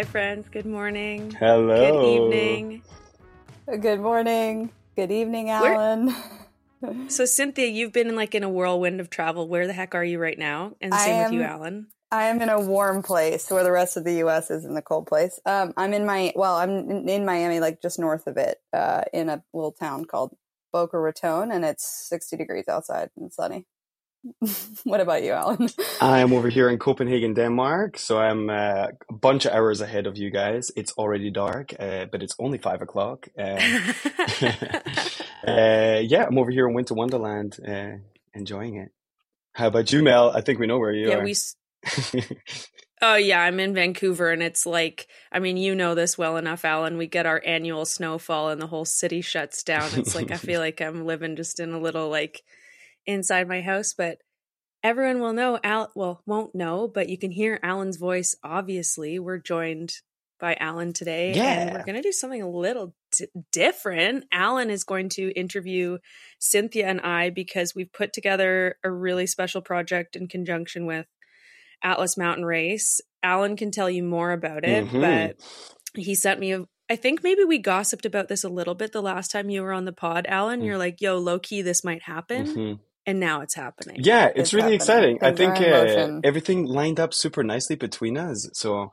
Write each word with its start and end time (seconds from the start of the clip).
Hi, 0.00 0.04
friends. 0.04 0.48
Good 0.48 0.64
morning. 0.64 1.30
Hello. 1.32 1.76
Good 1.76 2.32
evening. 2.32 2.82
Good 3.66 4.00
morning. 4.00 4.70
Good 4.96 5.12
evening, 5.12 5.50
Allan. 5.50 6.14
So, 7.08 7.26
Cynthia, 7.26 7.66
you've 7.66 7.92
been 7.92 8.08
in 8.08 8.16
like 8.16 8.34
in 8.34 8.42
a 8.42 8.48
whirlwind 8.48 9.02
of 9.02 9.10
travel. 9.10 9.46
Where 9.46 9.66
the 9.66 9.74
heck 9.74 9.94
are 9.94 10.02
you 10.02 10.18
right 10.18 10.38
now? 10.38 10.72
And 10.80 10.94
I 10.94 11.04
same 11.04 11.24
with 11.24 11.32
you, 11.34 11.42
Allan. 11.42 11.88
I 12.10 12.28
am 12.28 12.40
in 12.40 12.48
a 12.48 12.58
warm 12.58 13.02
place 13.02 13.50
where 13.50 13.62
the 13.62 13.70
rest 13.70 13.98
of 13.98 14.04
the 14.04 14.14
U.S. 14.14 14.50
is 14.50 14.64
in 14.64 14.72
the 14.72 14.80
cold 14.80 15.06
place. 15.06 15.38
Um, 15.44 15.74
I'm 15.76 15.92
in 15.92 16.06
my 16.06 16.32
well, 16.34 16.56
I'm 16.56 16.70
in, 16.70 17.06
in 17.06 17.26
Miami, 17.26 17.60
like 17.60 17.82
just 17.82 17.98
north 17.98 18.26
of 18.26 18.38
it, 18.38 18.56
uh, 18.72 19.02
in 19.12 19.28
a 19.28 19.44
little 19.52 19.72
town 19.72 20.06
called 20.06 20.34
Boca 20.72 20.98
Raton, 20.98 21.52
and 21.52 21.62
it's 21.62 22.08
60 22.08 22.38
degrees 22.38 22.68
outside 22.68 23.10
and 23.18 23.30
sunny. 23.30 23.66
what 24.84 25.00
about 25.00 25.22
you, 25.22 25.32
Allan? 25.32 25.68
I'm 26.00 26.32
over 26.32 26.48
here 26.48 26.68
in 26.68 26.78
Copenhagen, 26.78 27.34
Denmark. 27.34 27.98
So 27.98 28.18
I'm 28.18 28.50
uh, 28.50 28.88
a 29.08 29.12
bunch 29.12 29.46
of 29.46 29.52
hours 29.52 29.80
ahead 29.80 30.06
of 30.06 30.16
you 30.16 30.30
guys. 30.30 30.70
It's 30.76 30.92
already 30.92 31.30
dark, 31.30 31.72
uh, 31.78 32.06
but 32.10 32.22
it's 32.22 32.34
only 32.38 32.58
five 32.58 32.82
o'clock. 32.82 33.28
Uh, 33.38 33.42
uh, 35.46 36.00
yeah, 36.02 36.26
I'm 36.26 36.38
over 36.38 36.50
here 36.50 36.68
in 36.68 36.74
Winter 36.74 36.94
Wonderland, 36.94 37.58
uh, 37.66 37.98
enjoying 38.34 38.76
it. 38.76 38.90
How 39.54 39.68
about 39.68 39.92
you, 39.92 40.02
Mel? 40.02 40.30
I 40.30 40.42
think 40.42 40.58
we 40.58 40.66
know 40.66 40.78
where 40.78 40.92
you 40.92 41.08
yeah, 41.08 41.16
are. 41.16 41.24
we. 41.24 41.32
s- 41.32 41.56
Oh 43.02 43.14
yeah, 43.14 43.40
I'm 43.40 43.58
in 43.60 43.72
Vancouver, 43.72 44.30
and 44.30 44.42
it's 44.42 44.66
like, 44.66 45.06
I 45.32 45.38
mean, 45.38 45.56
you 45.56 45.74
know 45.74 45.94
this 45.94 46.18
well 46.18 46.36
enough, 46.36 46.66
Allan. 46.66 46.98
We 46.98 47.06
get 47.06 47.24
our 47.24 47.40
annual 47.46 47.86
snowfall, 47.86 48.50
and 48.50 48.60
the 48.60 48.66
whole 48.66 48.84
city 48.84 49.22
shuts 49.22 49.62
down. 49.62 49.88
It's 49.94 50.14
like 50.14 50.30
I 50.30 50.36
feel 50.36 50.60
like 50.60 50.82
I'm 50.82 51.06
living 51.06 51.34
just 51.34 51.60
in 51.60 51.72
a 51.72 51.78
little 51.80 52.10
like 52.10 52.42
inside 53.06 53.48
my 53.48 53.60
house, 53.60 53.94
but 53.96 54.18
everyone 54.82 55.20
will 55.20 55.32
know. 55.32 55.58
Al, 55.62 55.90
well, 55.94 56.22
won't 56.26 56.54
know, 56.54 56.88
but 56.88 57.08
you 57.08 57.18
can 57.18 57.30
hear 57.30 57.58
Allan's 57.62 57.96
voice. 57.96 58.34
Obviously, 58.42 59.18
we're 59.18 59.38
joined 59.38 59.92
by 60.38 60.54
Allan 60.58 60.92
today, 60.94 61.34
and 61.34 61.72
we're 61.74 61.84
going 61.84 61.96
to 61.96 62.02
do 62.02 62.12
something 62.12 62.40
a 62.40 62.48
little 62.48 62.94
d- 63.12 63.26
different. 63.52 64.24
Allan 64.32 64.70
is 64.70 64.84
going 64.84 65.10
to 65.10 65.30
interview 65.32 65.98
Cynthia 66.38 66.86
and 66.86 67.00
I 67.02 67.28
because 67.28 67.74
we've 67.74 67.92
put 67.92 68.14
together 68.14 68.76
a 68.82 68.90
really 68.90 69.26
special 69.26 69.60
project 69.60 70.16
in 70.16 70.28
conjunction 70.28 70.86
with 70.86 71.04
Atlas 71.82 72.16
Mountain 72.16 72.46
Race. 72.46 73.00
Allan 73.22 73.56
can 73.56 73.70
tell 73.70 73.90
you 73.90 74.02
more 74.02 74.32
about 74.32 74.64
it, 74.64 74.86
Mhm. 74.86 75.00
but 75.02 76.00
he 76.00 76.14
sent 76.14 76.40
me 76.40 76.52
a 76.52 76.64
I 76.88 76.96
think 76.96 77.22
maybe 77.22 77.44
we 77.44 77.58
gossiped 77.58 78.04
about 78.04 78.26
this 78.26 78.42
a 78.42 78.48
little 78.48 78.74
bit 78.74 78.90
the 78.90 79.00
last 79.00 79.30
time 79.30 79.48
you 79.48 79.62
were 79.62 79.72
on 79.72 79.84
the 79.84 79.92
pod, 79.92 80.26
Allan. 80.28 80.60
Mm. 80.60 80.64
You're 80.64 80.76
like, 80.78 81.00
yo, 81.00 81.18
low 81.18 81.38
key, 81.38 81.62
this 81.62 81.84
might 81.84 82.02
happen. 82.02 82.46
Mhm. 82.46 82.80
And 83.06 83.18
now 83.18 83.40
it's 83.40 83.54
happening. 83.54 83.96
Yeah, 83.98 84.26
it's, 84.26 84.38
It's 84.38 84.54
really 84.54 84.76
happening. 84.78 85.16
exciting. 85.16 85.18
I 85.22 85.32
think 85.32 85.60
uh, 85.60 86.20
everything 86.22 86.66
lined 86.66 87.00
up 87.00 87.14
super 87.14 87.42
nicely 87.42 87.76
between 87.76 88.16
us. 88.16 88.48
So, 88.52 88.90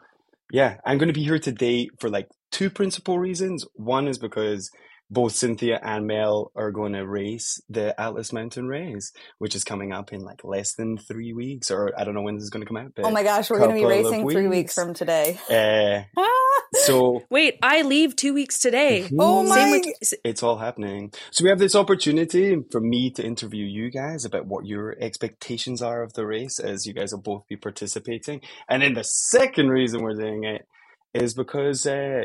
yeah, 0.52 0.78
I'm 0.86 0.98
going 0.98 1.08
to 1.10 1.14
be 1.14 1.24
here 1.24 1.40
today 1.40 1.90
for 2.00 2.10
like 2.10 2.28
two 2.52 2.70
principal 2.70 3.20
reasons. 3.20 3.66
One 3.76 4.08
is 4.08 4.18
because 4.18 4.70
both 5.10 5.34
Cynthia 5.34 5.80
and 5.82 6.06
Mel 6.06 6.52
are 6.56 6.72
going 6.72 6.94
to 6.94 7.08
race 7.08 7.62
the 7.70 8.00
Atlas 8.00 8.34
Mountain 8.34 8.68
Race, 8.68 9.12
which 9.38 9.56
is 9.56 9.64
coming 9.64 9.94
up 9.94 10.12
in 10.12 10.22
like 10.22 10.44
less 10.44 10.74
than 10.76 10.98
three 10.98 11.34
weeks, 11.34 11.72
or 11.72 11.94
I 11.98 12.04
don't 12.04 12.14
know 12.14 12.22
when 12.22 12.36
this 12.36 12.44
is 12.44 12.50
going 12.50 12.66
to 12.66 12.68
come 12.68 12.78
out. 12.78 12.92
But 12.96 13.06
oh 13.06 13.12
my 13.12 13.24
gosh, 13.24 13.50
we're 13.50 13.60
going 13.60 13.70
to 13.70 13.76
be 13.76 13.82
couple 13.82 13.98
of 13.98 14.06
racing 14.06 14.30
three 14.30 14.48
weeks 14.48 14.58
weeks. 14.58 14.74
from 14.74 14.94
today. 14.94 15.38
Uh, 15.50 16.22
so 16.74 17.23
Wait, 17.30 17.58
I 17.62 17.84
leave 17.84 18.16
two 18.16 18.34
weeks 18.34 18.60
today. 18.60 19.08
Oh 19.20 19.44
my- 19.44 19.56
Same 19.56 19.72
with 19.72 20.14
it's 20.23 20.44
all 20.44 20.58
happening. 20.58 21.12
So 21.32 21.44
we 21.44 21.50
have 21.50 21.60
this 21.60 21.76
opportunity 21.76 22.56
for 22.72 22.80
me 22.80 23.10
to 23.12 23.23
interview 23.23 23.66
you 23.66 23.90
guys 23.90 24.26
about 24.26 24.46
what 24.46 24.66
your 24.66 24.96
expectations 25.00 25.82
are 25.82 26.04
of 26.04 26.14
the 26.14 26.26
race 26.26 26.60
as 26.60 26.86
you 26.86 26.94
guys 26.94 27.12
will 27.12 27.22
both 27.22 27.48
be 27.48 27.56
participating. 27.56 28.42
And 28.70 28.84
then 28.84 28.94
the 28.94 29.04
second 29.04 29.70
reason 29.70 30.02
we're 30.02 30.14
doing 30.14 30.44
it 30.44 30.67
is 31.14 31.34
because 31.34 31.86
uh, 31.86 32.23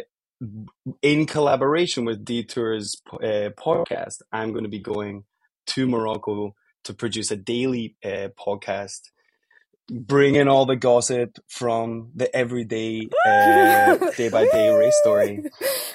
in 1.02 1.26
collaboration 1.26 2.04
with 2.04 2.24
Detours 2.24 3.00
uh, 3.12 3.50
podcast, 3.56 4.22
I'm 4.32 4.52
going 4.52 4.64
to 4.64 4.70
be 4.70 4.80
going 4.80 5.24
to 5.68 5.86
Morocco 5.86 6.54
to 6.84 6.94
produce 6.94 7.30
a 7.30 7.36
daily 7.36 7.96
uh, 8.04 8.28
podcast, 8.38 9.00
bringing 9.90 10.48
all 10.48 10.66
the 10.66 10.76
gossip 10.76 11.38
from 11.48 12.10
the 12.14 12.34
everyday, 12.34 13.08
uh, 13.26 13.96
day 14.16 14.28
by 14.28 14.46
day 14.46 14.74
race 14.74 14.96
story. 15.02 15.44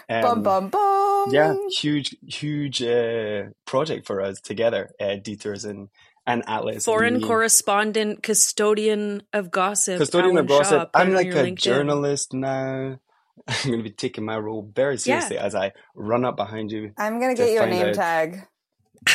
Um, 0.09 0.41
bum 0.41 0.69
bum. 0.69 1.25
yeah, 1.34 1.53
huge, 1.78 2.16
huge 2.25 2.81
uh, 2.81 3.47
project 3.66 4.08
for 4.08 4.22
us 4.22 4.40
together, 4.40 4.91
uh, 5.02 5.18
Detours 5.22 5.66
and, 5.66 5.90
and 6.25 6.44
Atlas. 6.47 6.85
foreign 6.85 7.16
and 7.16 7.24
correspondent, 7.24 8.24
custodian 8.24 9.24
of 9.34 9.52
gossip. 9.52 9.97
Custodian 9.97 10.38
of 10.38 10.47
gossip. 10.47 10.94
Put 10.94 11.02
I'm 11.02 11.12
like 11.14 11.28
a 11.28 11.44
LinkedIn. 11.44 11.56
journalist 11.58 12.34
now. 12.34 13.00
I'm 13.48 13.56
going 13.72 13.78
to 13.80 13.84
be 13.84 13.92
taking 13.92 14.25
my 14.25 14.38
role 14.38 14.70
very 14.74 14.98
seriously 14.98 15.38
as 15.38 15.56
I 15.56 15.72
run 15.96 16.25
up 16.25 16.36
behind 16.38 16.72
you. 16.72 16.92
I'm 16.98 17.20
going 17.20 17.36
to 17.36 17.42
to 17.42 17.48
get 17.48 17.53
you 17.53 17.62
a 17.62 17.68
name 17.68 17.88
out. 17.88 17.94
tag. 17.96 18.48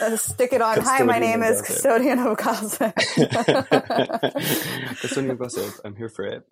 Uh, 0.00 0.16
stick 0.16 0.52
it 0.52 0.60
on. 0.62 0.78
Hi, 0.80 1.02
my 1.02 1.18
name 1.18 1.42
is. 1.42 1.60
Custodian 1.62 2.18
of 2.20 2.36
Gossip. 2.36 2.94
Custodian 5.00 5.30
of 5.32 5.38
gossip. 5.38 5.74
I'm 5.84 5.96
here 5.96 6.08
for 6.08 6.24
it. 6.26 6.42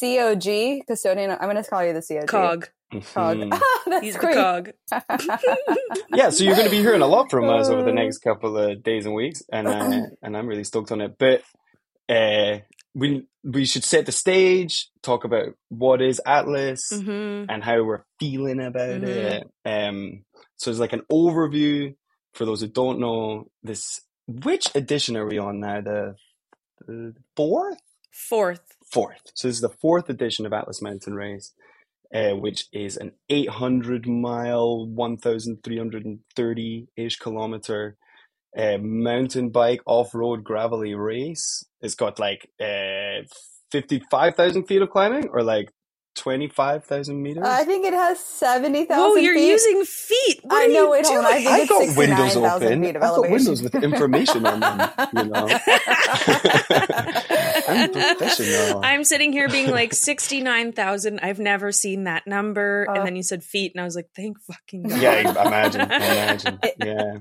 COG, 0.00 0.86
Custodian. 0.86 1.30
I'm 1.32 1.48
going 1.50 1.62
to 1.62 1.68
call 1.68 1.84
you 1.84 1.92
the 1.92 2.02
COG. 2.02 2.26
Cog. 2.26 2.68
Cog. 3.12 3.36
Mhm. 3.36 3.60
That's 3.86 4.04
He's 4.04 4.16
great. 4.16 4.34
cog. 4.34 4.70
yeah, 6.14 6.30
so 6.30 6.42
you're 6.44 6.54
going 6.56 6.66
to 6.66 6.70
be 6.70 6.78
hearing 6.78 7.02
a 7.02 7.06
lot 7.06 7.30
from 7.30 7.48
us 7.48 7.68
over 7.68 7.82
the 7.82 7.92
next 7.92 8.18
couple 8.18 8.56
of 8.56 8.82
days 8.82 9.06
and 9.06 9.14
weeks, 9.14 9.42
and 9.52 9.68
uh, 9.68 10.00
and 10.22 10.36
I'm 10.36 10.46
really 10.46 10.64
stoked 10.64 10.90
on 10.92 11.00
it. 11.00 11.16
But 11.18 11.42
uh, 12.08 12.58
we 12.96 13.24
we 13.44 13.66
should 13.66 13.84
set 13.84 14.06
the 14.06 14.12
stage, 14.12 14.90
talk 15.02 15.24
about 15.24 15.54
what 15.70 16.02
is 16.02 16.22
Atlas 16.26 16.90
hmm 16.92 17.46
and 17.50 17.64
how 17.64 17.84
we're 17.84 18.04
feeling 18.20 18.60
about 18.60 19.02
Mhm. 19.02 19.04
it. 19.04 19.44
Um, 19.66 20.24
so 20.58 20.70
it's 20.70 20.80
like 20.80 20.94
an 20.94 21.04
overview 21.12 21.96
for 22.34 22.46
those 22.46 22.62
who 22.62 22.68
don't 22.68 23.00
know 23.00 23.48
this. 23.62 24.02
Which 24.28 24.68
edition 24.74 25.16
are 25.18 25.26
we 25.28 25.38
on 25.38 25.60
now? 25.60 25.82
The, 25.82 26.16
the 26.86 27.14
fourth, 27.36 27.80
Fourth. 28.12 28.62
fourth. 28.92 29.22
So 29.34 29.48
this 29.48 29.56
is 29.58 29.62
the 29.62 29.70
fourth 29.82 30.10
edition 30.10 30.46
of 30.46 30.54
Atlas 30.54 30.82
Mountain 30.82 31.14
Race. 31.14 31.54
Uh, 32.14 32.34
which 32.36 32.68
is 32.72 32.96
an 32.96 33.12
800 33.30 34.08
mile, 34.08 34.86
1,330 34.86 36.88
ish 36.96 37.16
kilometer 37.18 37.96
uh, 38.56 38.78
mountain 38.80 39.50
bike 39.50 39.80
off 39.86 40.14
road 40.14 40.44
gravelly 40.44 40.94
race. 40.94 41.64
It's 41.86 41.94
got 41.94 42.18
like 42.18 42.50
uh, 42.60 43.22
55,000 43.72 44.64
feet 44.64 44.82
of 44.82 44.90
climbing 44.90 45.28
or 45.28 45.42
like 45.42 45.70
25,000 46.16 47.22
meters. 47.22 47.44
I 47.46 47.64
think 47.64 47.84
it 47.84 47.92
has 47.92 48.18
70,000 48.18 48.86
Oh, 48.98 49.16
you're 49.16 49.34
feet. 49.34 49.48
using 49.50 49.84
feet. 49.84 50.40
What 50.44 50.62
I 50.62 50.66
know, 50.68 50.84
you 50.84 50.90
wait, 50.92 51.06
hold 51.06 51.18
on. 51.18 51.24
I 51.26 51.34
think 51.36 51.48
I've 51.48 51.60
it's 51.60 51.68
got 51.70 51.78
windows 51.98 52.32
69,000 52.32 52.44
open. 52.68 52.82
feet 52.82 52.96
of 52.96 53.02
I've 53.02 53.10
got 53.16 53.30
windows 53.30 53.62
with 53.62 53.74
information 53.74 54.46
on 54.46 54.60
them. 54.60 54.90
You 55.14 55.24
know, 55.24 55.46
I'm 57.68 57.92
professional. 57.92 58.80
I'm 58.84 59.04
sitting 59.04 59.32
here 59.32 59.48
being 59.48 59.70
like 59.70 59.92
69,000. 59.92 61.20
I've 61.20 61.38
never 61.38 61.72
seen 61.72 62.04
that 62.04 62.26
number. 62.26 62.86
Uh. 62.88 62.94
and 62.94 63.06
then 63.06 63.16
you 63.16 63.22
said 63.22 63.42
feet, 63.44 63.72
and 63.74 63.80
I 63.80 63.84
was 63.84 63.96
like, 63.96 64.08
thank 64.14 64.40
fucking 64.40 64.82
God. 64.88 65.00
yeah, 65.00 65.30
imagine, 65.46 65.80
imagine. 65.82 66.58
Yeah. 66.82 67.16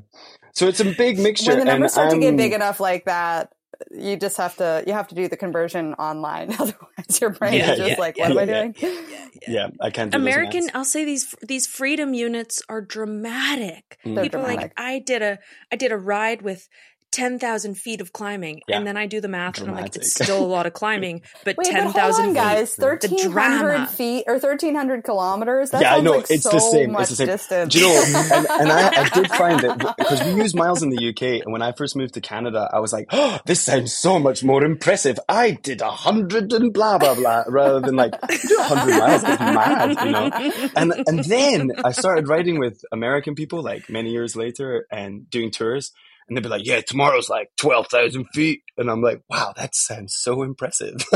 So 0.53 0.67
it's 0.67 0.79
a 0.79 0.85
big 0.85 1.19
mixture. 1.19 1.51
when 1.51 1.59
the 1.59 1.65
numbers 1.65 1.97
and 1.97 2.09
start 2.09 2.11
to 2.11 2.17
get 2.19 2.37
big 2.37 2.53
enough 2.53 2.79
like 2.79 3.05
that, 3.05 3.51
you 3.91 4.17
just 4.17 4.37
have 4.37 4.55
to 4.57 4.83
you 4.87 4.93
have 4.93 5.07
to 5.09 5.15
do 5.15 5.27
the 5.27 5.37
conversion 5.37 5.93
online. 5.95 6.51
Otherwise, 6.59 7.21
your 7.21 7.31
brain 7.31 7.53
Yeah, 7.55 7.71
is 7.71 7.77
just 7.77 7.89
yeah, 7.91 7.95
like, 7.99 8.17
yeah, 8.17 8.29
"What 8.29 8.47
am 8.49 8.49
I 8.49 8.51
yeah. 8.51 8.71
doing?" 8.71 9.07
Yeah, 9.47 9.67
I 9.81 9.89
can't 9.89 10.11
do 10.11 10.17
American. 10.17 10.69
I'll 10.73 10.85
say 10.85 11.05
these 11.05 11.35
these 11.41 11.67
freedom 11.67 12.13
units 12.13 12.61
are 12.69 12.81
dramatic. 12.81 13.97
Mm. 14.05 14.15
They're 14.15 14.23
People 14.25 14.41
are 14.41 14.43
like. 14.55 14.73
I 14.77 14.99
did 14.99 15.21
a 15.21 15.39
I 15.71 15.75
did 15.75 15.91
a 15.91 15.97
ride 15.97 16.41
with 16.41 16.67
ten 17.15 17.39
thousand 17.39 17.75
feet 17.75 18.01
of 18.01 18.11
climbing, 18.13 18.61
Yeah. 18.67 18.77
and 18.77 18.85
then 18.87 18.97
I 18.97 19.05
do 19.07 19.21
the 19.21 19.27
math, 19.27 19.59
and 19.59 19.69
I'm 19.69 19.75
like, 19.75 19.95
it's 19.95 20.13
still 20.13 20.43
a 20.43 20.45
lot 20.45 20.65
of 20.65 20.73
climbing, 20.81 21.21
but 21.43 21.55
Wait, 21.57 21.67
ten 21.67 21.83
hold 21.87 21.95
on, 22.19 22.33
guys. 22.33 22.75
Thirteen 22.75 23.31
hundred 23.31 23.87
feet 23.89 24.25
or 24.27 24.37
thirteen 24.39 24.75
hundred 24.75 25.03
kilometers. 25.03 25.71
That 25.71 25.81
Yeah, 25.81 25.95
I 25.95 26.01
know, 26.01 26.17
like 26.17 26.29
it's 26.29 26.43
so 26.43 26.51
the 26.51 26.59
same, 26.59 26.95
it's 26.95 27.09
the 27.09 27.15
same. 27.15 27.27
distance. 27.27 27.73
Do 27.73 27.79
you 27.79 27.87
know? 27.87 28.03
And, 28.35 28.47
and 28.49 28.71
I, 28.71 29.03
I 29.05 29.09
did 29.09 29.29
find 29.31 29.59
that 29.61 29.95
because 29.97 30.23
we 30.23 30.33
use 30.41 30.53
miles 30.55 30.83
in 30.83 30.89
the 30.89 31.09
UK, 31.09 31.43
and 31.45 31.51
when 31.53 31.61
I 31.61 31.71
first 31.71 31.95
moved 31.95 32.15
to 32.15 32.21
Canada, 32.21 32.69
I 32.73 32.79
was 32.79 32.91
like, 32.91 33.07
"Oh, 33.11 33.39
this 33.45 33.61
sounds 33.61 33.93
so 33.93 34.19
much 34.19 34.43
more 34.43 34.63
impressive." 34.63 35.17
I 35.29 35.51
did 35.51 35.81
a 35.81 35.89
hundred 35.91 36.51
and 36.53 36.73
blah 36.73 36.97
blah 36.97 37.15
blah, 37.15 37.43
rather 37.47 37.79
than 37.79 37.95
like 37.95 38.11
do 38.27 38.57
hundred 38.59 38.97
miles. 38.99 39.23
It's 39.23 39.39
mad, 39.39 39.97
you 40.05 40.11
know. 40.11 40.69
And 40.75 40.93
and 41.07 41.23
then 41.25 41.71
I 41.83 41.91
started 41.91 42.27
riding 42.27 42.59
with 42.59 42.83
American 42.91 43.35
people 43.35 43.61
like 43.63 43.89
many 43.89 44.11
years 44.11 44.35
later 44.35 44.85
and 44.91 45.29
doing 45.29 45.51
tours. 45.51 45.91
And 46.27 46.35
they'd 46.35 46.41
be 46.41 46.49
like, 46.49 46.65
yeah, 46.65 46.81
tomorrow's 46.81 47.29
like 47.29 47.49
12,000 47.57 48.25
feet. 48.33 48.61
And 48.77 48.89
I'm 48.89 49.01
like, 49.01 49.21
wow, 49.29 49.53
that 49.57 49.75
sounds 49.75 50.15
so 50.15 50.41
impressive. 50.41 50.95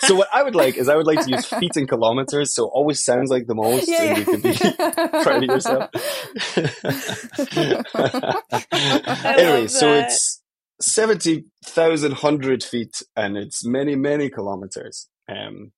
so 0.00 0.16
what 0.16 0.28
I 0.32 0.42
would 0.42 0.56
like 0.56 0.76
is 0.76 0.88
I 0.88 0.96
would 0.96 1.06
like 1.06 1.24
to 1.24 1.30
use 1.30 1.46
feet 1.46 1.76
and 1.76 1.88
kilometers. 1.88 2.54
So 2.54 2.64
it 2.64 2.70
always 2.72 3.04
sounds 3.04 3.30
like 3.30 3.46
the 3.46 3.54
most 3.54 3.88
Yeah, 3.88 4.02
and 4.02 4.18
you 4.18 4.24
can 4.24 4.40
be 4.40 4.52
proud 5.22 5.42
of 5.42 5.48
yourself. 5.48 5.90
Anyway, 9.24 9.68
so 9.68 9.92
it's 9.92 10.42
70,000 10.80 12.12
hundred 12.12 12.64
feet 12.64 13.02
and 13.16 13.36
it's 13.36 13.64
many, 13.64 13.94
many 13.94 14.28
kilometers. 14.28 15.08
Um, 15.28 15.72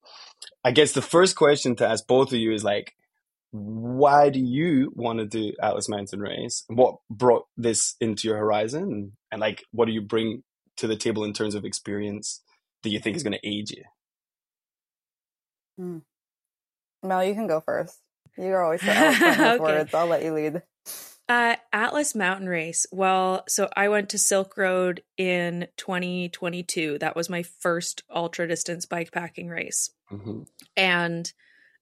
I 0.65 0.71
guess 0.71 0.93
the 0.93 1.03
first 1.03 1.37
question 1.37 1.77
to 1.77 1.87
ask 1.87 2.07
both 2.07 2.33
of 2.33 2.39
you 2.39 2.53
is 2.53 2.65
like, 2.65 2.95
why 3.57 4.31
do 4.31 4.41
you 4.41 4.91
want 4.97 5.21
to 5.21 5.27
do 5.27 5.53
Atlas 5.63 5.89
Mountain 5.89 6.19
Race? 6.19 6.65
What 6.67 6.97
brought 7.09 7.45
this 7.57 7.95
into 8.01 8.27
your 8.27 8.37
horizon? 8.37 9.13
And 9.31 9.41
like, 9.41 9.63
what 9.71 9.85
do 9.85 9.93
you 9.93 10.01
bring 10.01 10.43
to 10.79 10.89
the 10.89 10.97
table 10.97 11.23
in 11.23 11.33
terms 11.33 11.55
of 11.55 11.65
experience 11.65 12.43
that 12.83 12.91
you 12.91 12.99
think 12.99 13.15
is 13.15 13.23
going 13.23 13.39
to 13.41 13.49
aid 13.49 13.71
you? 13.71 13.85
Hmm. 15.79 15.99
Mel, 17.05 17.23
you 17.23 17.35
can 17.35 17.47
go 17.47 17.61
first. 17.61 18.01
You're 18.37 18.61
always 18.61 18.81
so 18.81 18.91
eloquent 18.91 19.23
with 19.39 19.39
Okay. 19.39 19.63
words. 19.63 19.95
I'll 19.95 20.09
let 20.09 20.25
you 20.25 20.35
lead. 20.35 20.63
Uh, 21.29 21.55
Atlas 21.73 22.17
Mountain 22.17 22.49
Race. 22.49 22.87
Well, 22.91 23.45
so 23.47 23.69
I 23.77 23.89
went 23.89 24.09
to 24.11 24.19
Silk 24.19 24.57
Road 24.57 25.05
in 25.17 25.69
2022. 25.77 26.99
That 26.99 27.15
was 27.15 27.31
my 27.31 27.45
first 27.45 28.03
ultra 28.13 28.49
distance 28.49 28.85
bikepacking 28.85 29.49
race. 29.49 29.91
hmm 30.09 30.43
And 30.77 31.33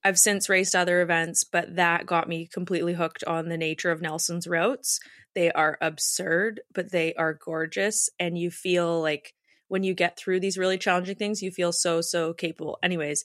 I've 0.04 0.18
since 0.18 0.48
raced 0.48 0.74
other 0.74 1.00
events, 1.00 1.44
but 1.44 1.76
that 1.76 2.06
got 2.06 2.28
me 2.28 2.46
completely 2.46 2.94
hooked 2.94 3.24
on 3.24 3.48
the 3.48 3.56
nature 3.56 3.90
of 3.90 4.02
Nelson's 4.02 4.46
routes. 4.48 4.98
They 5.34 5.52
are 5.52 5.78
absurd, 5.80 6.60
but 6.74 6.90
they 6.90 7.14
are 7.14 7.34
gorgeous. 7.34 8.10
And 8.18 8.36
you 8.36 8.50
feel 8.50 9.00
like 9.00 9.34
when 9.68 9.84
you 9.84 9.94
get 9.94 10.18
through 10.18 10.40
these 10.40 10.58
really 10.58 10.76
challenging 10.76 11.16
things, 11.16 11.42
you 11.42 11.50
feel 11.50 11.72
so, 11.72 12.00
so 12.00 12.32
capable. 12.32 12.78
Anyways, 12.82 13.24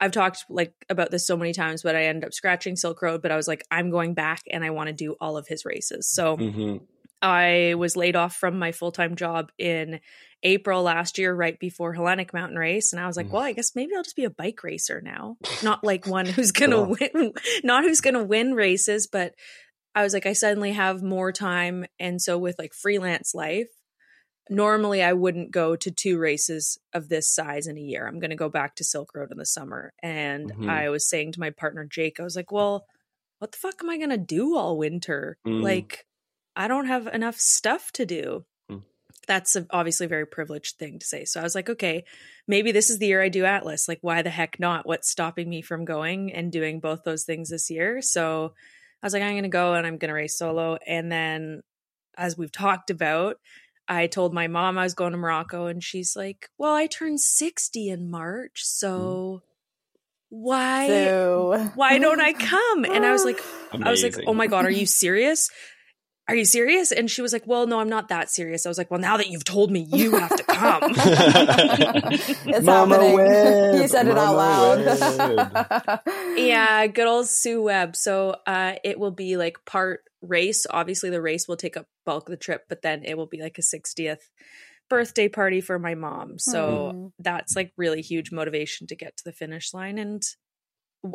I've 0.00 0.12
talked 0.12 0.44
like 0.48 0.74
about 0.88 1.10
this 1.10 1.26
so 1.26 1.36
many 1.36 1.52
times, 1.52 1.82
but 1.82 1.96
I 1.96 2.04
ended 2.04 2.24
up 2.24 2.32
scratching 2.32 2.76
Silk 2.76 3.02
Road. 3.02 3.20
But 3.22 3.32
I 3.32 3.36
was 3.36 3.48
like, 3.48 3.64
I'm 3.70 3.90
going 3.90 4.14
back 4.14 4.42
and 4.50 4.64
I 4.64 4.70
want 4.70 4.88
to 4.88 4.92
do 4.92 5.16
all 5.20 5.36
of 5.36 5.48
his 5.48 5.64
races. 5.64 6.08
So 6.08 6.36
hmm 6.36 6.76
I 7.20 7.74
was 7.76 7.96
laid 7.96 8.16
off 8.16 8.36
from 8.36 8.58
my 8.58 8.72
full 8.72 8.92
time 8.92 9.16
job 9.16 9.50
in 9.58 10.00
April 10.44 10.82
last 10.84 11.18
year, 11.18 11.34
right 11.34 11.58
before 11.58 11.92
Hellenic 11.94 12.32
Mountain 12.32 12.58
Race. 12.58 12.92
And 12.92 13.00
I 13.00 13.06
was 13.08 13.16
like, 13.16 13.26
Mm. 13.26 13.30
well, 13.30 13.42
I 13.42 13.52
guess 13.52 13.74
maybe 13.74 13.92
I'll 13.96 14.04
just 14.04 14.14
be 14.16 14.24
a 14.24 14.30
bike 14.30 14.62
racer 14.62 15.00
now. 15.00 15.36
Not 15.64 15.82
like 15.82 16.06
one 16.06 16.26
who's 16.26 16.52
going 16.52 16.70
to 16.70 16.82
win, 16.82 17.32
not 17.64 17.82
who's 17.82 18.00
going 18.00 18.14
to 18.14 18.22
win 18.22 18.54
races, 18.54 19.08
but 19.08 19.34
I 19.96 20.04
was 20.04 20.14
like, 20.14 20.26
I 20.26 20.32
suddenly 20.34 20.72
have 20.72 21.02
more 21.02 21.32
time. 21.32 21.86
And 21.98 22.22
so 22.22 22.38
with 22.38 22.56
like 22.56 22.72
freelance 22.72 23.34
life, 23.34 23.66
normally 24.48 25.02
I 25.02 25.12
wouldn't 25.12 25.50
go 25.50 25.74
to 25.76 25.90
two 25.90 26.18
races 26.18 26.78
of 26.94 27.08
this 27.08 27.34
size 27.34 27.66
in 27.66 27.76
a 27.76 27.80
year. 27.80 28.06
I'm 28.06 28.20
going 28.20 28.30
to 28.30 28.36
go 28.36 28.48
back 28.48 28.76
to 28.76 28.84
Silk 28.84 29.14
Road 29.14 29.30
in 29.32 29.38
the 29.38 29.44
summer. 29.44 29.92
And 30.02 30.52
Mhm. 30.52 30.68
I 30.70 30.88
was 30.88 31.08
saying 31.10 31.32
to 31.32 31.40
my 31.40 31.50
partner, 31.50 31.84
Jake, 31.84 32.20
I 32.20 32.22
was 32.22 32.36
like, 32.36 32.52
well, 32.52 32.86
what 33.40 33.52
the 33.52 33.58
fuck 33.58 33.82
am 33.82 33.90
I 33.90 33.98
going 33.98 34.10
to 34.10 34.16
do 34.16 34.56
all 34.56 34.78
winter? 34.78 35.36
Mm. 35.46 35.62
Like, 35.62 36.06
I 36.58 36.66
don't 36.66 36.86
have 36.86 37.06
enough 37.06 37.36
stuff 37.36 37.92
to 37.92 38.04
do. 38.04 38.44
Mm. 38.70 38.82
That's 39.28 39.54
a, 39.54 39.64
obviously 39.70 40.06
a 40.06 40.08
very 40.08 40.26
privileged 40.26 40.76
thing 40.76 40.98
to 40.98 41.06
say. 41.06 41.24
So 41.24 41.38
I 41.38 41.44
was 41.44 41.54
like, 41.54 41.70
okay, 41.70 42.04
maybe 42.48 42.72
this 42.72 42.90
is 42.90 42.98
the 42.98 43.06
year 43.06 43.22
I 43.22 43.28
do 43.28 43.44
Atlas. 43.44 43.86
Like, 43.86 44.00
why 44.02 44.22
the 44.22 44.30
heck 44.30 44.58
not? 44.58 44.84
What's 44.84 45.08
stopping 45.08 45.48
me 45.48 45.62
from 45.62 45.84
going 45.84 46.32
and 46.32 46.50
doing 46.50 46.80
both 46.80 47.04
those 47.04 47.22
things 47.22 47.48
this 47.48 47.70
year? 47.70 48.02
So 48.02 48.54
I 49.00 49.06
was 49.06 49.12
like, 49.12 49.22
I'm 49.22 49.34
going 49.34 49.44
to 49.44 49.48
go 49.48 49.74
and 49.74 49.86
I'm 49.86 49.98
going 49.98 50.08
to 50.08 50.14
race 50.14 50.36
solo. 50.36 50.78
And 50.84 51.12
then, 51.12 51.62
as 52.16 52.36
we've 52.36 52.50
talked 52.50 52.90
about, 52.90 53.36
I 53.86 54.08
told 54.08 54.34
my 54.34 54.48
mom 54.48 54.76
I 54.76 54.82
was 54.82 54.94
going 54.94 55.12
to 55.12 55.18
Morocco, 55.18 55.66
and 55.66 55.82
she's 55.82 56.14
like, 56.14 56.50
Well, 56.58 56.74
I 56.74 56.88
turned 56.88 57.20
60 57.20 57.88
in 57.88 58.10
March. 58.10 58.64
So 58.64 59.42
why? 60.30 60.88
So, 60.88 61.70
Why 61.74 61.98
don't 61.98 62.20
I 62.20 62.32
come? 62.34 62.84
And 62.84 63.06
I 63.06 63.12
was 63.12 63.24
like, 63.24 63.40
I 63.72 63.90
was 63.90 64.02
like, 64.02 64.16
oh 64.26 64.34
my 64.34 64.46
God, 64.46 64.66
are 64.66 64.70
you 64.70 64.84
serious? 64.84 65.50
Are 66.28 66.34
you 66.34 66.44
serious? 66.44 66.92
And 66.92 67.10
she 67.10 67.22
was 67.22 67.32
like, 67.32 67.46
well, 67.46 67.66
no, 67.66 67.80
I'm 67.80 67.88
not 67.88 68.08
that 68.08 68.30
serious. 68.30 68.66
I 68.66 68.68
was 68.68 68.76
like, 68.76 68.90
well, 68.90 69.00
now 69.00 69.16
that 69.16 69.28
you've 69.28 69.44
told 69.44 69.70
me, 69.70 69.80
you 69.90 70.14
have 70.14 70.36
to 70.36 70.42
come. 70.44 70.82
it's 70.94 72.64
Mama 72.66 72.96
happening. 72.96 73.14
Webb, 73.14 73.74
you 73.80 73.88
said 73.88 74.08
it 74.08 74.18
out 74.18 74.36
loud. 74.36 76.00
yeah, 76.36 76.86
good 76.86 77.06
old 77.06 77.26
Sue 77.28 77.62
Webb. 77.62 77.96
So 77.96 78.36
uh, 78.46 78.74
it 78.84 78.98
will 78.98 79.10
be 79.10 79.38
like 79.38 79.64
part 79.64 80.02
race. 80.20 80.66
Obviously, 80.68 81.08
the 81.10 81.22
race 81.22 81.48
will 81.48 81.56
take 81.56 81.76
up 81.78 81.86
bulk 82.04 82.28
of 82.28 82.32
the 82.32 82.36
trip, 82.36 82.64
but 82.68 82.82
then 82.82 83.04
it 83.04 83.16
will 83.16 83.26
be 83.26 83.40
like 83.40 83.56
a 83.58 83.62
60th 83.62 84.20
birthday 84.90 85.28
party 85.28 85.60
for 85.62 85.78
my 85.78 85.94
mom. 85.94 86.38
So 86.38 86.92
Mhm. 86.94 87.12
that's 87.18 87.56
like 87.56 87.72
really 87.76 88.02
huge 88.02 88.32
motivation 88.32 88.86
to 88.88 88.96
get 88.96 89.16
to 89.16 89.24
the 89.24 89.32
finish 89.32 89.72
line. 89.74 89.98
And 89.98 90.22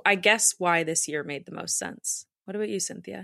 I 0.06 0.16
guess 0.16 0.56
why 0.58 0.84
this 0.84 1.08
year 1.08 1.24
made 1.24 1.46
the 1.46 1.54
most 1.54 1.78
sense. 1.78 2.26
What 2.46 2.56
about 2.56 2.70
you, 2.70 2.80
Cynthia? 2.80 3.24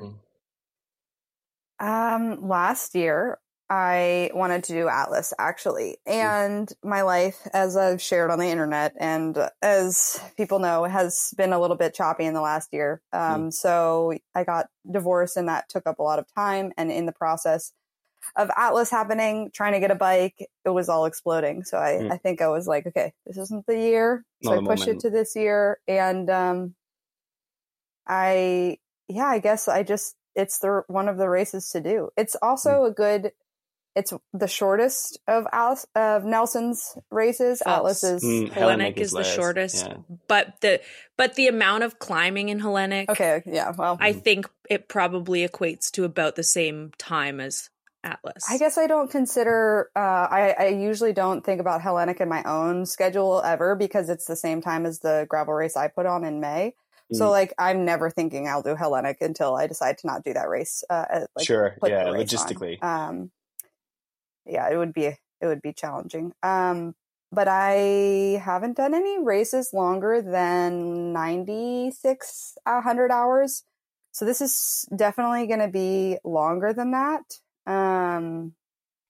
Um, 1.79 2.47
last 2.47 2.95
year 2.95 3.39
I 3.69 4.31
wanted 4.33 4.63
to 4.65 4.73
do 4.73 4.87
Atlas 4.87 5.31
actually, 5.37 5.97
and 6.05 6.71
my 6.83 7.03
life, 7.03 7.47
as 7.53 7.77
I've 7.77 8.01
shared 8.01 8.31
on 8.31 8.39
the 8.39 8.47
internet, 8.47 8.95
and 8.99 9.37
as 9.61 10.19
people 10.35 10.57
know, 10.59 10.85
has 10.85 11.33
been 11.37 11.53
a 11.53 11.59
little 11.59 11.77
bit 11.77 11.93
choppy 11.93 12.25
in 12.25 12.33
the 12.33 12.41
last 12.41 12.73
year. 12.73 13.01
Um, 13.13 13.51
so 13.51 14.13
I 14.33 14.43
got 14.43 14.67
divorced, 14.91 15.37
and 15.37 15.47
that 15.49 15.69
took 15.69 15.85
up 15.85 15.99
a 15.99 16.03
lot 16.03 16.17
of 16.19 16.25
time. 16.33 16.71
And 16.77 16.91
in 16.91 17.05
the 17.05 17.11
process 17.11 17.71
of 18.35 18.49
Atlas 18.57 18.89
happening, 18.89 19.51
trying 19.53 19.73
to 19.73 19.79
get 19.79 19.91
a 19.91 19.95
bike, 19.95 20.35
it 20.65 20.69
was 20.69 20.89
all 20.89 21.05
exploding. 21.05 21.63
So 21.63 21.77
I, 21.77 21.91
Mm. 22.01 22.11
I 22.13 22.17
think 22.17 22.41
I 22.41 22.47
was 22.49 22.67
like, 22.67 22.87
okay, 22.87 23.13
this 23.27 23.37
isn't 23.37 23.67
the 23.67 23.77
year. 23.77 24.25
So 24.43 24.51
Not 24.51 24.63
I 24.63 24.67
pushed 24.67 24.87
it 24.87 24.99
to 25.01 25.09
this 25.11 25.35
year, 25.35 25.79
and 25.87 26.29
um, 26.29 26.75
I 28.07 28.77
yeah, 29.07 29.27
I 29.27 29.39
guess 29.39 29.67
I 29.67 29.83
just 29.83 30.15
it's 30.35 30.59
the 30.59 30.83
one 30.87 31.07
of 31.09 31.17
the 31.17 31.29
races 31.29 31.69
to 31.69 31.81
do. 31.81 32.09
It's 32.17 32.35
also 32.41 32.85
a 32.85 32.91
good. 32.91 33.31
It's 33.95 34.13
the 34.33 34.47
shortest 34.47 35.19
of 35.27 35.45
Alice, 35.51 35.85
of 35.95 36.23
Nelson's 36.23 36.95
races. 37.09 37.61
False. 37.63 37.77
Atlas 37.77 38.03
is 38.03 38.23
Mm, 38.23 38.51
Hellenic 38.51 38.97
is 38.97 39.11
the 39.11 39.23
shortest. 39.23 39.87
Yeah. 39.87 39.97
but 40.27 40.61
the 40.61 40.79
but 41.17 41.35
the 41.35 41.47
amount 41.47 41.83
of 41.83 41.99
climbing 41.99 42.49
in 42.49 42.59
Hellenic, 42.59 43.09
okay. 43.09 43.41
Yeah, 43.45 43.73
well, 43.77 43.97
I 43.99 44.13
think 44.13 44.49
it 44.69 44.87
probably 44.87 45.45
equates 45.45 45.91
to 45.91 46.05
about 46.05 46.35
the 46.35 46.43
same 46.43 46.91
time 46.97 47.39
as 47.41 47.69
Atlas. 48.03 48.45
I 48.49 48.57
guess 48.57 48.77
I 48.77 48.87
don't 48.87 49.11
consider. 49.11 49.89
Uh, 49.95 49.99
I, 49.99 50.55
I 50.57 50.67
usually 50.67 51.11
don't 51.11 51.43
think 51.43 51.59
about 51.59 51.81
Hellenic 51.81 52.21
in 52.21 52.29
my 52.29 52.43
own 52.43 52.85
schedule 52.85 53.41
ever 53.43 53.75
because 53.75 54.07
it's 54.09 54.25
the 54.25 54.37
same 54.37 54.61
time 54.61 54.85
as 54.85 54.99
the 54.99 55.25
gravel 55.27 55.53
race 55.55 55.75
I 55.75 55.87
put 55.89 56.05
on 56.05 56.23
in 56.23 56.39
May. 56.39 56.75
So 57.11 57.25
Mm. 57.25 57.31
like 57.31 57.53
I'm 57.57 57.85
never 57.85 58.09
thinking 58.09 58.47
I'll 58.47 58.61
do 58.61 58.75
Hellenic 58.75 59.17
until 59.21 59.55
I 59.55 59.67
decide 59.67 59.97
to 59.99 60.07
not 60.07 60.23
do 60.23 60.33
that 60.33 60.47
race. 60.47 60.83
Uh, 60.89 61.05
uh, 61.11 61.25
like, 61.35 61.45
sure. 61.45 61.75
Yeah. 61.83 62.05
the 62.05 62.11
race 62.11 62.33
on. 62.35 62.47
Logistically. 62.47 62.83
Um, 62.83 63.31
yeah, 64.45 64.69
it 64.69 64.77
would 64.77 64.93
be 64.93 65.05
it 65.05 65.17
would 65.41 65.61
be 65.61 65.73
challenging. 65.73 66.33
Um, 66.43 66.95
but 67.31 67.47
I 67.47 68.41
haven't 68.43 68.77
done 68.77 68.93
any 68.93 69.23
races 69.23 69.71
longer 69.73 70.21
than 70.21 71.13
ninety 71.13 71.91
six 71.91 72.57
hundred 72.65 73.11
hours. 73.11 73.63
So 74.11 74.25
this 74.25 74.41
is 74.41 74.85
definitely 74.95 75.47
going 75.47 75.59
to 75.59 75.67
be 75.67 76.17
longer 76.23 76.73
than 76.73 76.91
that. 76.91 77.21
Um, 77.65 78.53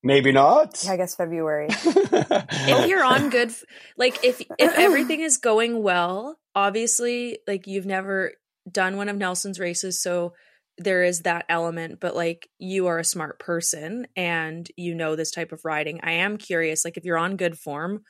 Maybe 0.04 0.32
not. 0.32 0.86
I 0.88 0.96
guess 0.98 1.16
February. 1.16 1.68
if 1.72 2.88
you're 2.88 3.04
on 3.04 3.30
good 3.36 3.54
like 3.98 4.24
if 4.24 4.42
if 4.58 4.74
everything 4.78 5.20
is 5.20 5.38
going 5.38 5.84
well 5.84 6.39
obviously 6.56 7.40
like 7.48 7.68
you've 7.68 7.86
never 7.86 8.34
done 8.70 8.98
one 8.98 9.10
of 9.10 9.16
nelson's 9.18 9.60
races 9.60 10.02
so 10.02 10.34
there 10.78 11.04
is 11.04 11.22
that 11.22 11.46
element 11.50 12.00
but 12.00 12.16
like 12.16 12.48
you 12.58 12.88
are 12.88 13.00
a 13.00 13.04
smart 13.04 13.40
person 13.40 14.08
and 14.16 14.70
you 14.78 14.96
know 14.96 15.16
this 15.16 15.32
type 15.32 15.52
of 15.52 15.66
riding 15.66 16.00
i 16.04 16.12
am 16.12 16.38
curious 16.38 16.86
like 16.86 16.98
if 16.98 17.06
you're 17.06 17.18
on 17.18 17.38
good 17.38 17.58
form 17.58 18.02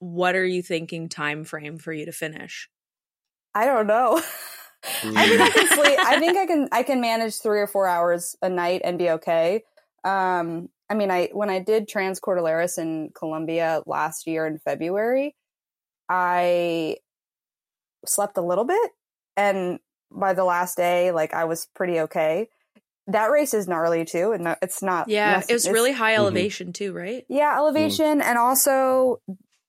what 0.00 0.34
are 0.34 0.44
you 0.44 0.62
thinking 0.62 1.08
time 1.08 1.44
frame 1.44 1.78
for 1.78 1.92
you 1.92 2.06
to 2.06 2.12
finish 2.12 2.68
I 3.54 3.64
don't 3.64 3.86
know. 3.86 4.22
I 5.02 5.26
think 5.26 5.40
I 5.40 5.50
can 5.50 5.66
sleep. 5.66 5.98
I 5.98 6.18
think 6.20 6.38
I 6.38 6.46
can. 6.46 6.68
I 6.70 6.82
can 6.84 7.00
manage 7.00 7.40
three 7.40 7.60
or 7.60 7.66
four 7.66 7.88
hours 7.88 8.36
a 8.40 8.48
night 8.48 8.82
and 8.84 8.98
be 8.98 9.10
okay. 9.10 9.64
Um, 10.04 10.68
I 10.88 10.94
mean, 10.94 11.10
I 11.10 11.30
when 11.32 11.50
I 11.50 11.58
did 11.58 11.88
Transcordilleras 11.88 12.78
in 12.78 13.10
Colombia 13.14 13.82
last 13.86 14.28
year 14.28 14.46
in 14.46 14.58
February, 14.58 15.34
I 16.08 16.98
slept 18.08 18.36
a 18.38 18.42
little 18.42 18.64
bit, 18.64 18.90
and 19.36 19.78
by 20.10 20.32
the 20.34 20.44
last 20.44 20.76
day, 20.76 21.10
like 21.12 21.34
I 21.34 21.44
was 21.44 21.68
pretty 21.74 22.00
okay. 22.00 22.48
That 23.06 23.30
race 23.30 23.54
is 23.54 23.66
gnarly 23.68 24.04
too, 24.04 24.32
and 24.32 24.56
it's 24.62 24.82
not. 24.82 25.08
yeah 25.08 25.36
nec- 25.38 25.50
it 25.50 25.52
was 25.54 25.66
really 25.68 25.92
high 25.92 26.12
Mhm. 26.12 26.16
elevation 26.18 26.72
too 26.72 26.92
right 26.92 27.24
yeah 27.28 27.56
elevation 27.56 28.20
and 28.20 28.36
also 28.38 29.20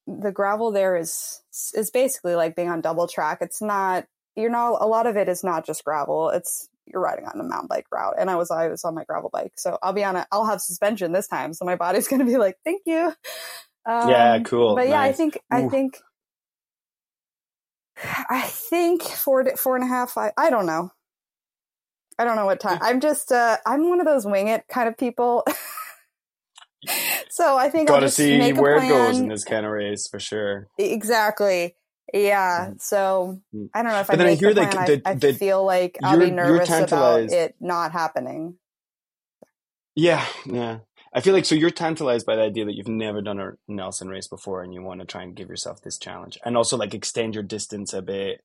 the 0.08 0.32
gravel 0.32 0.72
there 0.72 0.96
is 0.98 1.42
is 1.74 1.92
basically 1.92 2.36
like 2.36 2.56
being 2.56 2.70
on 2.70 2.82
double 2.82 3.08
track 3.08 3.38
it's 3.42 3.62
not 3.62 4.06
you 4.36 4.50
know 4.50 4.78
a 4.82 4.88
lot 4.88 5.06
of 5.06 5.16
it 5.18 5.30
is 5.30 5.44
not 5.44 5.66
just 5.66 5.84
gravel 5.84 6.30
it's 6.30 6.68
you're 6.88 7.02
riding 7.02 7.26
on 7.26 7.40
a 7.40 7.44
mountain 7.44 7.68
bike 7.70 7.86
route 7.92 8.16
and 8.18 8.30
i 8.30 8.36
was 8.36 8.50
i 8.50 8.68
was 8.68 8.84
on 8.84 8.96
my 8.96 9.04
gravel 9.04 9.30
bike 9.32 9.52
so 9.56 9.78
i'll 9.84 9.94
be 9.94 10.04
on 10.04 10.16
it 10.16 10.26
i'll 10.32 10.46
have 10.46 10.60
suspension 10.62 11.12
this 11.12 11.28
time 11.28 11.54
so 11.54 11.64
my 11.64 11.76
body's 11.76 12.08
going 12.08 12.20
to 12.20 12.26
be 12.26 12.38
like 12.38 12.56
thank 12.66 12.82
you 12.88 13.14
um, 13.86 14.10
Yeah, 14.10 14.40
cool. 14.40 14.76
but 14.76 14.88
yeah 14.88 15.00
i 15.00 15.08
Nice. 15.10 15.18
think 15.18 15.40
i 15.52 15.68
think 15.68 16.00
i 18.30 18.42
think 18.42 19.04
four 19.04 19.44
to 19.44 19.56
four 19.58 19.76
and 19.76 19.84
a 19.84 19.88
half 19.88 20.18
I, 20.18 20.32
I 20.38 20.50
don't 20.50 20.66
know 20.66 20.92
i 22.20 22.24
don't 22.26 22.36
know 22.36 22.46
what 22.46 22.60
time 22.60 22.80
i'm 22.82 23.00
just 23.02 23.32
uh 23.32 23.58
i'm 23.66 23.90
one 23.90 24.00
of 24.00 24.06
those 24.06 24.26
wing 24.26 24.48
it 24.50 24.66
kind 24.70 24.88
of 24.90 24.98
people 24.98 25.46
so 27.30 27.58
i 27.58 27.70
think 27.70 27.90
Got 27.90 27.96
i'll 27.96 28.02
to 28.02 28.08
just 28.08 28.18
see 28.18 28.38
where 28.54 28.78
it 28.78 28.88
goes 28.90 29.20
in 29.20 29.28
this 29.30 29.44
kind 29.44 29.66
of 29.66 29.72
race 29.72 30.08
for 30.08 30.20
sure. 30.20 30.68
Exactly. 30.78 31.76
Yeah, 32.14 32.72
so 32.80 33.40
Mm. 33.54 33.70
I 33.74 33.84
don't 33.84 33.92
know 33.92 34.00
if 34.00 34.08
But 34.08 34.14
I 34.16 34.18
then 34.18 34.28
I 34.28 34.36
hear, 34.36 34.54
plan. 34.56 34.70
that- 34.86 35.02
I, 35.06 35.12
I 35.12 35.16
feel 35.38 35.64
like 35.64 36.00
I'll 36.04 36.18
be 36.20 36.32
nervous 36.32 36.70
about 36.80 37.20
it 37.22 37.56
not 37.60 37.92
happening. 37.92 38.58
Yeah, 39.96 40.26
yeah. 40.46 40.80
I 41.14 41.22
feel 41.22 41.34
like 41.34 41.46
so 41.46 41.56
you're 41.56 41.72
tantalized 41.72 42.26
by 42.26 42.36
the 42.36 42.44
idea 42.44 42.66
that 42.66 42.76
you've 42.76 42.88
never 42.88 43.22
done 43.22 43.40
a 43.40 43.52
Nelson 43.68 44.10
race 44.10 44.28
before 44.28 44.62
and 44.62 44.74
you 44.74 44.82
want 44.82 45.00
to 45.00 45.08
try 45.08 45.24
and 45.24 45.36
give 45.36 45.50
yourself 45.50 45.82
this 45.82 45.98
challenge 45.98 46.38
and 46.46 46.56
also 46.56 46.78
like 46.78 46.94
extend 46.94 47.34
your 47.34 47.44
distance 47.44 47.94
a 47.94 48.02
bit 48.02 48.42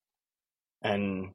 and 0.82 1.32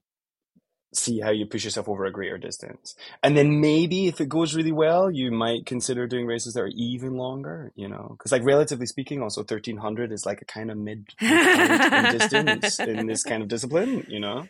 see 0.94 1.20
how 1.20 1.30
you 1.30 1.46
push 1.46 1.64
yourself 1.64 1.88
over 1.88 2.06
a 2.06 2.12
greater 2.12 2.38
distance. 2.38 2.96
And 3.22 3.38
then 3.38 3.62
maybe 3.62 4.08
if 4.08 4.20
it 4.20 4.30
goes 4.30 4.56
really 4.56 4.72
well, 4.72 5.12
you 5.12 5.32
might 5.32 5.66
consider 5.66 6.08
doing 6.08 6.26
races 6.26 6.54
that 6.54 6.62
are 6.62 6.72
even 6.76 7.16
longer, 7.16 7.72
you 7.76 7.88
know, 7.88 8.16
because 8.18 8.32
like 8.32 8.44
relatively 8.44 8.88
speaking, 8.88 9.22
also 9.22 9.42
1300 9.42 10.12
is 10.12 10.26
like 10.26 10.42
a 10.42 10.46
kind 10.46 10.72
of 10.72 10.78
mid 10.78 11.10
in 11.22 12.04
distance 12.18 12.80
in 12.80 13.06
this 13.06 13.24
kind 13.24 13.44
of 13.44 13.50
discipline, 13.50 14.06
you 14.10 14.20
know? 14.20 14.48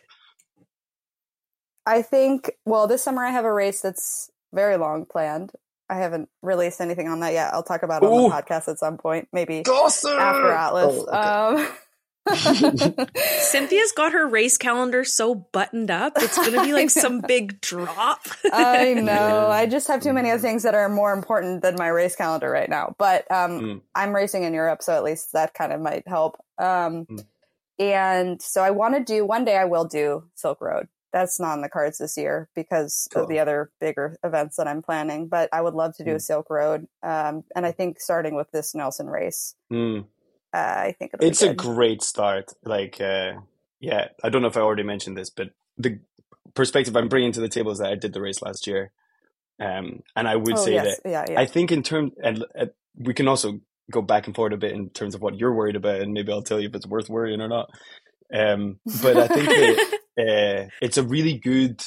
I 1.86 2.02
think. 2.02 2.52
Well, 2.64 2.86
this 2.86 3.02
summer 3.02 3.24
I 3.24 3.30
have 3.30 3.44
a 3.44 3.52
race 3.52 3.80
that's 3.80 4.30
very 4.52 4.76
long 4.76 5.04
planned. 5.04 5.52
I 5.90 5.96
haven't 5.98 6.28
released 6.42 6.80
anything 6.80 7.08
on 7.08 7.20
that 7.20 7.32
yet. 7.32 7.52
I'll 7.52 7.62
talk 7.64 7.82
about 7.82 8.02
it 8.02 8.06
on 8.06 8.12
Ooh. 8.12 8.28
the 8.28 8.34
podcast 8.34 8.68
at 8.68 8.78
some 8.78 8.96
point, 8.96 9.28
maybe 9.32 9.64
Awesome! 9.66 10.18
after 10.18 10.52
Atlas. 10.52 11.04
Oh, 11.08 11.54
okay. 11.54 11.66
um, 11.66 11.76
Cynthia's 13.40 13.92
got 13.92 14.12
her 14.12 14.26
race 14.28 14.56
calendar 14.58 15.04
so 15.04 15.34
buttoned 15.34 15.90
up. 15.90 16.12
It's 16.16 16.36
going 16.36 16.52
to 16.52 16.62
be 16.62 16.72
like 16.72 16.90
some 16.90 17.20
big 17.26 17.60
drop. 17.60 18.20
I 18.52 18.94
know. 18.94 19.48
I 19.48 19.66
just 19.66 19.88
have 19.88 20.02
too 20.02 20.12
many 20.12 20.30
other 20.30 20.40
things 20.40 20.62
that 20.64 20.74
are 20.74 20.88
more 20.88 21.12
important 21.12 21.62
than 21.62 21.76
my 21.76 21.88
race 21.88 22.14
calendar 22.14 22.50
right 22.50 22.68
now. 22.68 22.94
But 22.98 23.30
um, 23.30 23.50
Mm. 23.60 23.80
I'm 23.94 24.14
racing 24.14 24.44
in 24.44 24.54
Europe, 24.54 24.82
so 24.82 24.92
at 24.94 25.02
least 25.02 25.32
that 25.32 25.54
kind 25.54 25.72
of 25.72 25.80
might 25.80 26.06
help. 26.06 26.36
Um, 26.58 27.06
Mm. 27.06 27.24
And 27.78 28.42
so 28.42 28.62
I 28.62 28.72
want 28.72 28.94
to 28.94 29.00
do 29.02 29.24
one 29.24 29.46
day. 29.46 29.56
I 29.56 29.64
will 29.64 29.86
do 29.86 30.24
Silk 30.34 30.60
Road. 30.60 30.86
That's 31.12 31.40
not 31.40 31.54
in 31.54 31.62
the 31.62 31.68
cards 31.68 31.98
this 31.98 32.16
year 32.16 32.48
because 32.54 33.08
Cool. 33.12 33.24
of 33.24 33.28
the 33.28 33.38
other 33.40 33.70
bigger 33.80 34.16
events 34.22 34.56
that 34.56 34.68
I'm 34.68 34.82
planning. 34.82 35.28
But 35.28 35.48
I 35.52 35.60
would 35.60 35.74
love 35.74 35.96
to 35.96 36.04
do 36.04 36.12
a 36.12 36.16
Mm. 36.16 36.22
Silk 36.22 36.50
Road. 36.50 36.86
Um, 37.02 37.44
and 37.56 37.66
I 37.66 37.72
think 37.72 38.00
starting 38.00 38.34
with 38.34 38.50
this 38.52 38.74
Nelson 38.74 39.08
race, 39.08 39.54
Mm. 39.72 40.04
uh, 40.52 40.56
I 40.56 40.94
think 40.98 41.12
it'll 41.14 41.26
It's 41.26 41.42
be 41.42 41.48
a 41.48 41.54
great 41.54 42.02
start. 42.02 42.52
Like, 42.64 43.00
uh, 43.00 43.40
yeah, 43.80 44.08
I 44.22 44.28
don't 44.28 44.42
know 44.42 44.48
if 44.48 44.56
I 44.56 44.60
already 44.60 44.82
mentioned 44.84 45.16
this, 45.16 45.30
but 45.30 45.50
the 45.78 45.98
perspective 46.54 46.96
I'm 46.96 47.08
bringing 47.08 47.32
to 47.32 47.40
the 47.40 47.48
table 47.48 47.72
is 47.72 47.78
that 47.78 47.90
I 47.90 47.94
did 47.96 48.12
the 48.12 48.20
race 48.20 48.42
last 48.42 48.66
year. 48.66 48.92
Um, 49.58 50.02
and 50.16 50.26
I 50.26 50.36
would 50.36 50.54
oh 50.56 50.64
say 50.64 50.72
yes, 50.72 51.00
that 51.02 51.10
yeah, 51.10 51.24
yeah. 51.28 51.40
I 51.40 51.44
think 51.46 51.70
in 51.70 51.82
terms, 51.82 52.12
and 52.22 52.44
uh, 52.58 52.66
we 52.96 53.12
can 53.14 53.28
also 53.28 53.60
go 53.90 54.00
back 54.00 54.26
and 54.26 54.34
forth 54.34 54.52
a 54.52 54.56
bit 54.56 54.72
in 54.72 54.88
terms 54.90 55.14
of 55.14 55.20
what 55.20 55.36
you're 55.36 55.52
worried 55.54 55.76
about, 55.76 56.00
and 56.00 56.14
maybe 56.14 56.32
I'll 56.32 56.42
tell 56.42 56.60
you 56.60 56.68
if 56.68 56.74
it's 56.74 56.86
worth 56.86 57.10
worrying 57.10 57.40
or 57.40 57.48
not. 57.48 57.68
Um, 58.32 58.78
but 59.02 59.16
I 59.16 59.28
think 59.28 59.48
that 59.48 59.98
uh, 60.18 60.68
it's 60.80 60.98
a 60.98 61.02
really 61.02 61.38
good. 61.38 61.82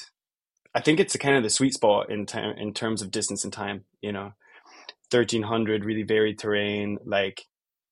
I 0.76 0.82
think 0.82 1.00
it's 1.00 1.16
a 1.16 1.20
kind 1.20 1.36
of 1.38 1.44
the 1.44 1.50
sweet 1.50 1.74
spot 1.74 2.10
in 2.10 2.26
time 2.26 2.56
in 2.58 2.74
terms 2.74 3.02
of 3.02 3.12
distance 3.12 3.44
and 3.44 3.54
time. 3.54 3.86
You 4.02 4.12
know, 4.12 4.34
thirteen 5.12 5.44
hundred, 5.44 5.86
really 5.86 6.04
varied 6.04 6.40
terrain. 6.40 6.98
Like, 7.06 7.44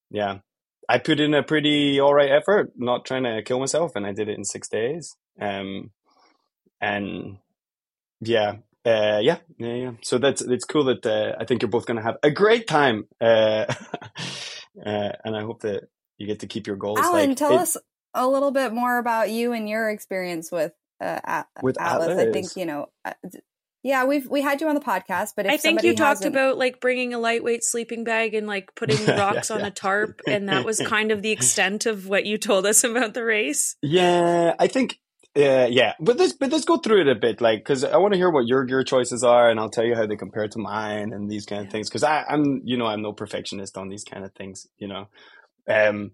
yeah, 0.10 0.40
I 0.90 0.98
put 0.98 1.20
in 1.20 1.34
a 1.34 1.44
pretty 1.44 2.00
all 2.00 2.14
right 2.14 2.32
effort, 2.32 2.72
not 2.76 3.06
trying 3.06 3.24
to 3.24 3.42
kill 3.44 3.60
myself, 3.60 3.92
and 3.96 4.06
I 4.06 4.12
did 4.14 4.30
it 4.30 4.38
in 4.38 4.44
six 4.44 4.68
days. 4.68 5.16
Um, 5.40 5.92
and 6.82 7.38
yeah, 8.20 8.56
uh, 8.86 9.20
yeah, 9.22 9.38
yeah, 9.58 9.74
yeah. 9.74 9.92
So 10.02 10.18
that's 10.18 10.42
it's 10.42 10.66
cool 10.66 10.86
that 10.86 11.06
uh, 11.06 11.36
I 11.40 11.46
think 11.46 11.62
you're 11.62 11.70
both 11.70 11.86
going 11.86 11.98
to 11.98 12.04
have 12.04 12.18
a 12.24 12.32
great 12.32 12.68
time, 12.68 13.08
uh, 13.22 13.66
uh, 14.86 15.12
and 15.24 15.36
I 15.36 15.42
hope 15.42 15.62
that 15.62 15.84
you 16.18 16.28
get 16.28 16.40
to 16.40 16.48
keep 16.48 16.68
your 16.68 16.76
goals. 16.76 17.00
Allan, 17.00 17.30
like, 17.30 17.38
tell 17.38 17.54
it- 17.54 17.62
us 17.62 17.78
a 18.14 18.28
little 18.28 18.52
bit 18.52 18.74
more 18.74 18.98
about 18.98 19.30
you 19.30 19.54
and 19.54 19.68
your 19.70 19.90
experience 19.90 20.52
with 20.52 20.74
uh, 21.00 21.44
With 21.62 21.80
Atlas. 21.80 22.18
I 22.18 22.32
think 22.32 22.56
you 22.56 22.66
know. 22.66 22.90
uh, 23.04 23.14
Yeah, 23.84 24.06
we've 24.06 24.30
we 24.30 24.42
had 24.42 24.62
you 24.62 24.68
on 24.68 24.76
the 24.76 24.82
podcast, 24.82 25.34
but 25.36 25.48
if 25.48 25.54
I 25.54 25.58
think 25.58 25.84
you 25.84 25.96
talked 25.96 26.26
about 26.26 26.58
like 26.58 26.80
bringing 26.80 27.14
a 27.14 27.20
lightweight 27.20 27.64
sleeping 27.64 28.04
bag 28.04 28.36
and 28.36 28.46
like 28.46 28.76
putting 28.76 28.98
Yeah, 29.08 29.20
rocks 29.20 29.50
on 29.50 29.62
yeah. 29.62 29.68
a 29.68 29.72
tarp, 29.72 30.22
and 30.28 30.50
that 30.50 30.66
was 30.66 30.80
kind 30.86 31.12
of 31.12 31.22
the 31.24 31.32
extent 31.32 31.88
of 31.88 32.08
what 32.08 32.26
you 32.26 32.38
told 32.38 32.66
us 32.66 32.84
about 32.84 33.14
the 33.14 33.24
race. 33.24 33.76
Yeah, 33.82 34.54
I 34.60 34.68
think. 34.68 35.00
Uh, 35.34 35.66
yeah, 35.72 35.94
but 36.02 36.18
let's 36.18 36.34
but 36.34 36.52
let's 36.52 36.66
go 36.66 36.76
through 36.76 37.02
it 37.02 37.08
a 37.08 37.16
bit, 37.16 37.40
like 37.40 37.60
because 37.60 37.86
I 37.86 37.96
want 37.98 38.14
to 38.14 38.18
hear 38.18 38.30
what 38.30 38.46
your 38.48 38.66
gear 38.66 38.84
choices 38.84 39.24
are, 39.24 39.50
and 39.50 39.62
I'll 39.62 39.70
tell 39.70 39.86
you 39.86 39.96
how 39.96 40.06
they 40.06 40.18
compare 40.18 40.46
to 40.46 40.60
mine 40.60 41.14
and 41.14 41.32
these 41.32 41.46
kind 41.46 41.66
of 41.66 41.72
things. 41.72 41.90
Because 41.90 42.04
I'm, 42.04 42.62
you 42.66 42.76
know, 42.76 42.86
I'm 42.86 43.02
no 43.02 43.14
perfectionist 43.14 43.78
on 43.78 43.88
these 43.88 44.04
kind 44.04 44.26
of 44.26 44.34
things. 44.34 44.68
You 44.78 44.90
know, 44.90 45.08
um, 45.70 46.12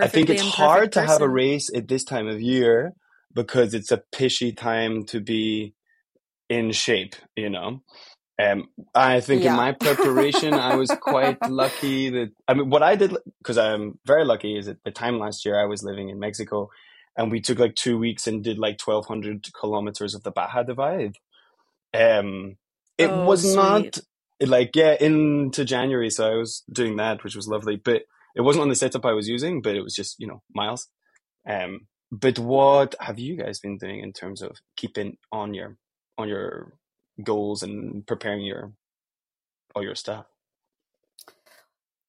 I 0.00 0.08
think 0.08 0.30
it's 0.30 0.42
hard 0.42 0.92
to 0.92 1.02
have 1.02 1.22
a 1.22 1.28
race 1.28 1.70
at 1.74 1.88
this 1.88 2.04
time 2.04 2.28
of 2.28 2.40
year 2.40 2.94
because 3.34 3.74
it's 3.74 3.92
a 3.92 4.02
pishy 4.14 4.56
time 4.56 5.04
to 5.06 5.20
be 5.20 5.74
in 6.50 6.72
shape. 6.72 7.16
You 7.36 7.50
know, 7.50 7.82
um, 8.42 8.68
I 8.94 9.20
think 9.20 9.44
Yeah. 9.44 9.46
in 9.46 9.54
my 9.54 9.72
preparation, 9.72 10.58
I 10.58 10.74
was 10.74 10.94
quite 10.94 11.38
lucky 11.46 12.10
that 12.10 12.32
I 12.48 12.54
mean, 12.54 12.70
what 12.70 12.84
I 12.84 12.96
did 12.96 13.16
because 13.40 13.58
I'm 13.58 13.98
very 14.06 14.24
lucky 14.24 14.58
is 14.58 14.68
at 14.68 14.78
the 14.84 14.92
time 14.92 15.18
last 15.18 15.44
year 15.46 15.60
I 15.60 15.66
was 15.66 15.84
living 15.84 16.10
in 16.10 16.20
Mexico, 16.20 16.70
and 17.16 17.32
we 17.32 17.40
took 17.40 17.58
like 17.60 17.76
two 17.76 17.98
weeks 17.98 18.26
and 18.28 18.44
did 18.44 18.58
like 18.58 18.78
twelve 18.78 19.06
hundred 19.06 19.46
kilometers 19.60 20.14
of 20.14 20.24
the 20.24 20.32
Baja 20.32 20.64
Divide. 20.64 21.16
Um, 21.94 22.56
it 22.98 23.14
Oh, 23.14 23.16
was 23.16 23.44
not 23.44 23.98
like 24.40 24.76
yeah 24.76 24.96
into 25.00 25.64
January, 25.64 26.10
so 26.10 26.30
I 26.32 26.36
was 26.36 26.64
doing 26.72 26.96
that, 26.96 27.24
which 27.24 27.36
was 27.36 27.48
lovely, 27.48 27.76
but 27.76 28.02
it 28.38 28.42
wasn't 28.42 28.62
on 28.64 28.70
the 28.70 28.76
setup 28.76 29.06
I 29.06 29.14
was 29.14 29.28
using, 29.28 29.62
but 29.62 29.76
it 29.76 29.82
was 29.82 29.96
just 29.96 30.16
you 30.20 30.28
know 30.28 30.42
miles. 30.54 30.88
Um, 31.48 31.82
but 32.12 32.38
what 32.38 32.96
have 33.00 33.18
you 33.20 33.36
guys 33.36 33.60
been 33.60 33.78
doing 33.78 34.00
in 34.00 34.14
terms 34.14 34.42
of 34.42 34.58
keeping 34.76 35.18
on 35.32 35.54
your 35.54 35.76
on 36.18 36.28
your 36.28 36.74
goals 37.24 37.64
and 37.64 38.06
preparing 38.06 38.42
your 38.44 38.72
all 39.74 39.82
your 39.84 39.96
stuff? 39.96 40.26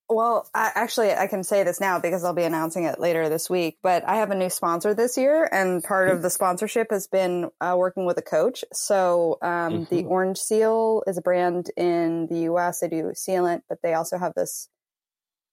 Well, 0.09 0.47
I, 0.55 0.71
actually, 0.75 1.13
I 1.13 1.27
can 1.27 1.43
say 1.43 1.63
this 1.63 1.81
now 1.81 1.99
because 1.99 2.23
I'll 2.23 2.33
be 2.33 2.43
announcing 2.43 2.83
it 2.85 2.99
later 2.99 3.27
this 3.29 3.49
week. 3.49 3.79
But 3.83 4.07
I 4.07 4.17
have 4.17 4.31
a 4.31 4.35
new 4.35 4.49
sponsor 4.51 4.93
this 4.93 5.17
year, 5.17 5.49
and 5.51 5.83
part 5.83 6.09
of 6.09 6.21
the 6.21 6.29
sponsorship 6.29 6.87
has 6.91 7.07
been 7.07 7.49
uh, 7.61 7.75
working 7.77 8.05
with 8.05 8.17
a 8.17 8.21
coach. 8.23 8.63
So, 8.73 9.39
um, 9.41 9.85
the 9.89 10.03
Mhm. 10.03 10.09
Orange 10.09 10.37
Seal 10.37 11.03
is 11.07 11.17
a 11.17 11.21
brand 11.21 11.71
in 11.77 12.27
the 12.27 12.41
U.S. 12.41 12.79
They 12.81 12.89
do 12.89 13.11
sealant, 13.15 13.63
but 13.67 13.79
they 13.83 13.95
also 13.95 14.17
have 14.19 14.33
this 14.35 14.69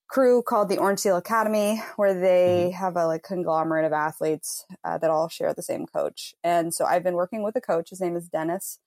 crew 0.08 0.42
called 0.42 0.68
the 0.68 0.78
Orange 0.78 1.00
Seal 1.00 1.16
Academy, 1.16 1.82
where 1.96 2.18
they 2.18 2.70
have 2.70 2.96
a 2.96 3.06
like 3.06 3.22
conglomerate 3.22 3.84
of 3.84 3.92
athletes 3.92 4.64
uh, 4.84 4.98
that 4.98 5.10
all 5.10 5.28
share 5.28 5.52
the 5.52 5.62
same 5.62 5.86
coach. 5.86 6.34
And 6.44 6.72
so, 6.72 6.84
I've 6.84 7.02
been 7.02 7.14
working 7.14 7.42
with 7.42 7.56
a 7.56 7.60
coach. 7.60 7.90
His 7.90 8.00
name 8.00 8.16
is 8.16 8.28
Dennis. 8.28 8.78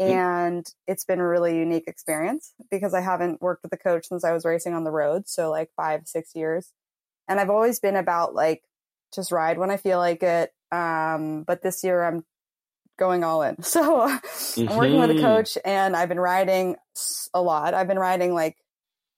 Mm. 0.00 0.08
And 0.08 0.66
it's 0.88 1.04
been 1.04 1.20
a 1.20 1.26
really 1.28 1.56
unique 1.56 1.84
experience 1.86 2.52
because 2.70 2.94
I 2.94 3.00
haven't 3.00 3.40
worked 3.40 3.62
with 3.62 3.72
a 3.72 3.76
coach 3.76 4.06
since 4.08 4.24
I 4.24 4.32
was 4.32 4.44
racing 4.44 4.74
on 4.74 4.84
the 4.84 4.90
road. 4.90 5.28
So, 5.28 5.50
like 5.50 5.70
five, 5.76 6.02
six 6.06 6.34
years. 6.34 6.72
And 7.28 7.38
I've 7.38 7.50
always 7.50 7.78
been 7.80 7.96
about 7.96 8.34
like 8.34 8.62
just 9.14 9.30
ride 9.30 9.58
when 9.58 9.70
I 9.70 9.76
feel 9.76 9.98
like 9.98 10.22
it. 10.22 10.50
Um, 10.72 11.44
but 11.44 11.62
this 11.62 11.84
year 11.84 12.02
I'm 12.02 12.24
going 12.98 13.22
all 13.22 13.42
in. 13.42 13.56
So, 13.62 14.02
I'm 14.02 14.76
working 14.76 14.98
with 14.98 15.10
a 15.10 15.14
Mhm. 15.14 15.20
coach 15.20 15.56
and 15.64 15.96
I've 15.96 16.08
been 16.08 16.20
riding 16.20 16.76
a 17.32 17.40
lot. 17.40 17.74
I've 17.74 17.88
been 17.88 17.98
riding 17.98 18.34
like 18.34 18.56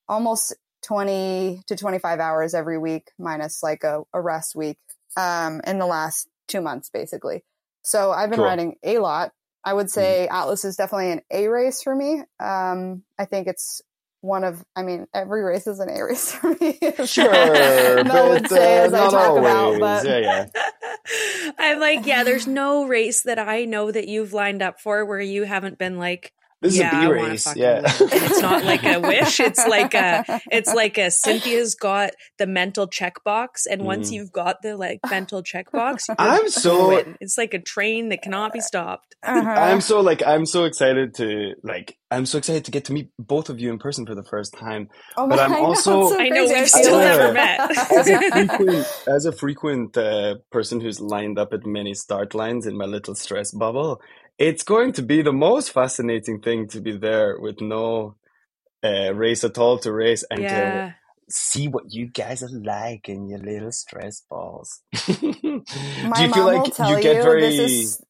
almost 0.08 0.54
20 0.86 1.62
to 1.66 1.76
25 1.76 2.20
hours 2.20 2.54
every 2.54 2.78
week, 2.78 3.10
minus 3.18 3.62
like 3.62 3.82
a, 3.84 4.02
a 4.12 4.20
rest 4.20 4.54
week 4.54 4.78
um, 5.16 5.60
in 5.66 5.78
the 5.78 5.86
last 5.86 6.28
two 6.46 6.60
months, 6.60 6.90
basically. 6.90 7.44
So 7.82 8.12
I've 8.12 8.30
been 8.30 8.38
Cool. 8.38 8.46
riding 8.46 8.76
a 8.84 8.98
lot. 8.98 9.32
I 9.64 9.74
would 9.74 9.90
say 9.90 10.28
Atlas 10.28 10.64
is 10.64 10.76
definitely 10.76 11.10
an 11.10 11.20
A 11.30 11.48
race 11.48 11.82
for 11.82 11.94
me. 11.94 12.22
Um, 12.38 13.02
I 13.18 13.24
think 13.24 13.48
it's 13.48 13.82
one 14.20 14.44
of, 14.44 14.64
I 14.76 14.82
mean, 14.84 15.06
every 15.12 15.42
race 15.42 15.66
is 15.66 15.80
an 15.80 15.88
A 15.90 16.04
race 16.04 16.32
for 16.32 16.50
me. 16.60 16.78
Sure, 17.04 18.04
Mel 18.04 18.04
but 18.04 18.28
would 18.30 18.48
say 18.48 18.78
uh, 18.78 18.86
as 18.86 18.94
I 18.94 19.10
talk 19.10 19.14
always. 19.14 19.40
about, 19.40 19.80
but 19.80 20.06
yeah, 20.06 20.18
yeah. 20.18 20.46
I'm 21.58 21.80
like, 21.80 22.06
yeah, 22.06 22.22
there's 22.22 22.46
no 22.46 22.86
race 22.86 23.22
that 23.22 23.40
I 23.40 23.64
know 23.64 23.90
that 23.90 24.06
you've 24.06 24.32
lined 24.32 24.62
up 24.62 24.80
for 24.80 25.04
where 25.04 25.20
you 25.20 25.42
haven't 25.42 25.78
been 25.78 25.98
like, 25.98 26.32
This 26.62 26.76
yeah, 26.78 26.88
is 26.88 26.92
a 26.92 26.96
I 26.96 27.00
B 27.00 27.06
wanna 27.08 27.28
race. 27.30 27.56
Yeah, 27.56 27.82
it's 27.84 28.40
not 28.40 28.64
like 28.64 28.82
a 28.84 28.98
wish. 29.12 29.40
It's 29.40 29.66
like 29.66 29.92
a, 29.94 30.24
it's 30.50 30.72
like 30.72 30.96
a 30.96 31.10
Cynthia's 31.10 31.74
got 31.74 32.10
the 32.38 32.46
mental 32.46 32.88
checkbox, 32.88 33.66
and 33.70 33.82
once 33.82 34.10
Mm. 34.10 34.14
you've 34.14 34.32
got 34.32 34.62
the 34.62 34.76
like 34.76 35.00
mental 35.10 35.42
checkbox, 35.42 36.08
you're 36.08 36.16
I'm 36.18 36.48
so 36.48 36.90
going. 36.90 37.16
It's 37.20 37.36
like 37.36 37.52
a 37.54 37.60
train 37.60 38.08
that 38.08 38.22
cannot 38.22 38.52
be 38.54 38.60
stopped. 38.60 39.16
Uh-huh. 39.22 39.48
I'm 39.48 39.80
so 39.80 40.00
like 40.00 40.22
I'm 40.26 40.46
so 40.46 40.64
excited 40.64 41.14
to 41.16 41.54
like 41.62 41.98
I'm 42.10 42.24
so 42.26 42.38
excited 42.38 42.64
to 42.66 42.70
get 42.70 42.84
to 42.86 42.92
meet 42.94 43.10
both 43.18 43.50
of 43.50 43.60
you 43.60 43.70
in 43.70 43.78
person 43.78 44.06
for 44.06 44.14
the 44.14 44.22
first 44.24 44.54
time. 44.54 44.88
Oh 45.16 45.28
but 45.28 45.36
my- 45.36 45.44
I'm 45.44 45.52
I 45.52 45.56
know, 45.58 45.64
also- 45.66 46.08
so 46.10 46.18
I 46.20 46.28
know, 46.30 46.46
we've 46.46 46.68
still 46.68 46.98
never 46.98 47.32
met. 47.32 47.60
As 47.92 48.08
a 48.08 48.18
frequent 48.48 48.86
as 49.08 49.26
a 49.26 49.32
frequent 49.32 49.96
uh, 49.98 50.36
person 50.50 50.80
who's 50.80 51.00
lined 51.00 51.38
up 51.38 51.52
at 51.52 51.66
many 51.66 51.92
start 51.94 52.34
lines 52.34 52.66
in 52.66 52.76
my 52.78 52.86
little 52.86 53.14
stress 53.14 53.50
bubble, 53.52 54.00
it's 54.38 54.62
going 54.62 54.92
to 54.92 55.02
be 55.02 55.22
the 55.22 55.32
most 55.32 55.72
fascinating 55.72 56.40
thing 56.40 56.68
to 56.68 56.80
be 56.80 56.96
there 56.96 57.38
with 57.38 57.60
no 57.60 58.16
uh, 58.84 59.14
race 59.14 59.44
at 59.44 59.58
all 59.58 59.78
to 59.78 59.92
race 59.92 60.24
and 60.30 60.40
to 60.40 60.94
see 61.28 61.68
what 61.68 61.92
you 61.92 62.06
guys 62.06 62.42
are 62.42 62.50
like 62.50 63.08
in 63.08 63.28
your 63.28 63.38
little 63.38 63.72
stress 63.72 64.22
balls. 64.28 64.80
Do 65.06 65.14
you 65.22 66.32
feel 66.32 66.46
like 66.46 66.66
you 66.78 67.00
get 67.00 67.16
you 67.16 67.22
very? 67.22 67.56
is 67.56 68.02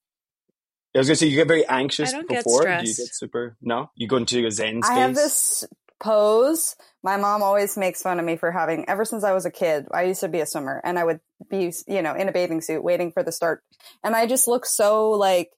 I 0.95 0.99
was 0.99 1.09
gonna 1.09 1.16
say 1.16 1.26
you 1.26 1.37
get 1.37 1.49
very 1.49 1.66
anxious 1.66 2.11
I 2.11 2.16
don't 2.16 2.28
get 2.28 2.45
before. 2.45 2.62
Do 2.62 2.71
you 2.71 2.95
get 2.95 3.14
super? 3.14 3.56
No, 3.61 3.90
you 3.95 4.09
go 4.09 4.16
into 4.16 4.47
a 4.47 4.50
zen 4.50 4.83
space. 4.83 4.90
I 4.90 5.00
have 5.00 5.14
this 5.14 5.64
pose. 6.00 6.75
My 7.02 7.16
mom 7.16 7.42
always 7.42 7.76
makes 7.76 8.02
fun 8.02 8.18
of 8.18 8.25
me 8.25 8.37
for 8.37 8.50
having 8.50 8.88
ever 8.88 9.04
since 9.04 9.23
I 9.23 9.33
was 9.33 9.45
a 9.45 9.50
kid. 9.50 9.87
I 9.92 10.04
used 10.04 10.21
to 10.21 10.28
be 10.28 10.40
a 10.40 10.47
swimmer 10.47 10.80
and 10.85 10.99
I 10.99 11.04
would 11.04 11.21
be, 11.49 11.73
you 11.87 12.02
know, 12.02 12.14
in 12.14 12.28
a 12.28 12.33
bathing 12.33 12.61
suit 12.61 12.83
waiting 12.83 13.12
for 13.12 13.23
the 13.23 13.33
start. 13.33 13.62
And 14.02 14.16
I 14.16 14.26
just 14.26 14.49
look 14.49 14.66
so 14.66 15.11
like 15.11 15.50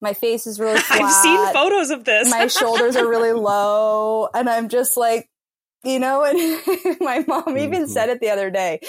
my 0.00 0.12
face 0.12 0.46
is 0.46 0.58
really 0.60 0.78
flat. 0.78 1.00
I've 1.02 1.12
seen 1.12 1.52
photos 1.52 1.90
of 1.90 2.04
this. 2.04 2.30
my 2.30 2.46
shoulders 2.48 2.96
are 2.96 3.08
really 3.08 3.32
low 3.50 4.28
and 4.34 4.48
I'm 4.48 4.68
just 4.68 4.96
like 4.96 5.28
you 5.84 6.00
know, 6.00 6.24
and 6.24 6.36
my 7.00 7.24
mom 7.28 7.56
even 7.56 7.84
Mhm. 7.84 7.88
said 7.88 8.08
it 8.08 8.18
the 8.20 8.30
other 8.30 8.50
day. 8.50 8.80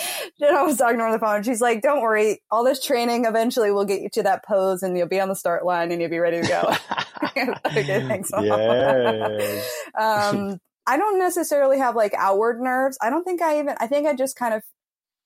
And 0.41 0.57
I 0.57 0.63
was 0.63 0.77
talking 0.77 0.97
to 0.97 1.03
her 1.03 1.07
on 1.07 1.11
the 1.11 1.19
phone. 1.19 1.43
She's 1.43 1.61
like, 1.61 1.83
"Don't 1.83 2.01
worry, 2.01 2.41
all 2.49 2.63
this 2.63 2.83
training 2.83 3.25
eventually 3.25 3.69
will 3.69 3.85
get 3.85 4.01
you 4.01 4.09
to 4.13 4.23
that 4.23 4.43
pose, 4.43 4.81
and 4.81 4.97
you'll 4.97 5.07
be 5.07 5.19
on 5.19 5.29
the 5.29 5.35
start 5.35 5.63
line, 5.63 5.91
and 5.91 6.01
you'll 6.01 6.09
be 6.09 6.17
ready 6.17 6.41
to 6.41 6.47
go." 6.47 6.73
okay, 7.67 8.07
thanks, 8.07 8.31
Mom. 8.31 8.45
yes. 8.45 9.69
um, 9.99 10.59
I 10.87 10.97
don't 10.97 11.19
necessarily 11.19 11.77
have 11.77 11.95
like 11.95 12.15
outward 12.17 12.59
nerves. 12.61 12.97
I 12.99 13.11
don't 13.11 13.23
think 13.23 13.43
I 13.43 13.59
even. 13.59 13.75
I 13.79 13.85
think 13.85 14.07
I 14.07 14.13
just 14.15 14.35
kind 14.35 14.55
of 14.55 14.63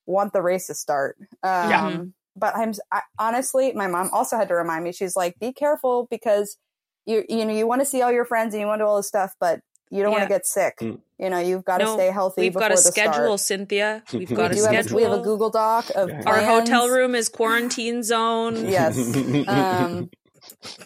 want 0.04 0.34
the 0.34 0.42
race 0.42 0.66
to 0.66 0.74
start. 0.74 1.16
Um, 1.42 1.70
Yeah. 1.70 2.02
But 2.36 2.56
I'm 2.56 2.72
I, 2.90 3.02
honestly, 3.18 3.72
my 3.72 3.86
mom 3.86 4.10
also 4.12 4.36
had 4.36 4.48
to 4.48 4.54
remind 4.54 4.84
me. 4.84 4.92
She's 4.92 5.16
like, 5.16 5.38
"Be 5.38 5.52
careful 5.52 6.06
because 6.10 6.56
you 7.06 7.24
you 7.28 7.44
know 7.44 7.52
you 7.52 7.66
want 7.66 7.80
to 7.82 7.86
see 7.86 8.02
all 8.02 8.12
your 8.12 8.24
friends 8.24 8.54
and 8.54 8.60
you 8.60 8.66
want 8.66 8.80
to 8.80 8.84
do 8.84 8.88
all 8.88 8.96
this 8.96 9.08
stuff, 9.08 9.34
but 9.38 9.60
you 9.90 10.02
don't 10.02 10.10
want 10.12 10.22
to 10.22 10.28
get 10.28 10.46
sick. 10.46 10.78
Mm. 10.80 11.00
You 11.18 11.28
know, 11.30 11.38
you've 11.38 11.64
got 11.66 11.78
to 11.78 11.84
No, 11.84 11.94
stay 11.96 12.10
healthy. 12.10 12.40
We've 12.40 12.54
got 12.54 12.72
a 12.72 12.78
schedule, 12.78 13.36
start. 13.36 13.40
Cynthia. 13.40 14.02
We've 14.12 14.28
We 14.30 14.36
got 14.36 14.50
a 14.50 14.54
do 14.54 14.62
have 14.62 14.70
schedule. 14.70 14.96
we 14.96 15.02
have 15.02 15.12
a 15.12 15.20
Google 15.20 15.50
Doc 15.50 15.90
of 15.94 16.08
Yeah. 16.08 16.22
Our 16.24 16.40
hotel 16.40 16.88
room 16.88 17.14
is 17.14 17.28
quarantine 17.28 18.02
zone. 18.02 18.56
Yes. 18.68 18.96
um, 19.46 20.08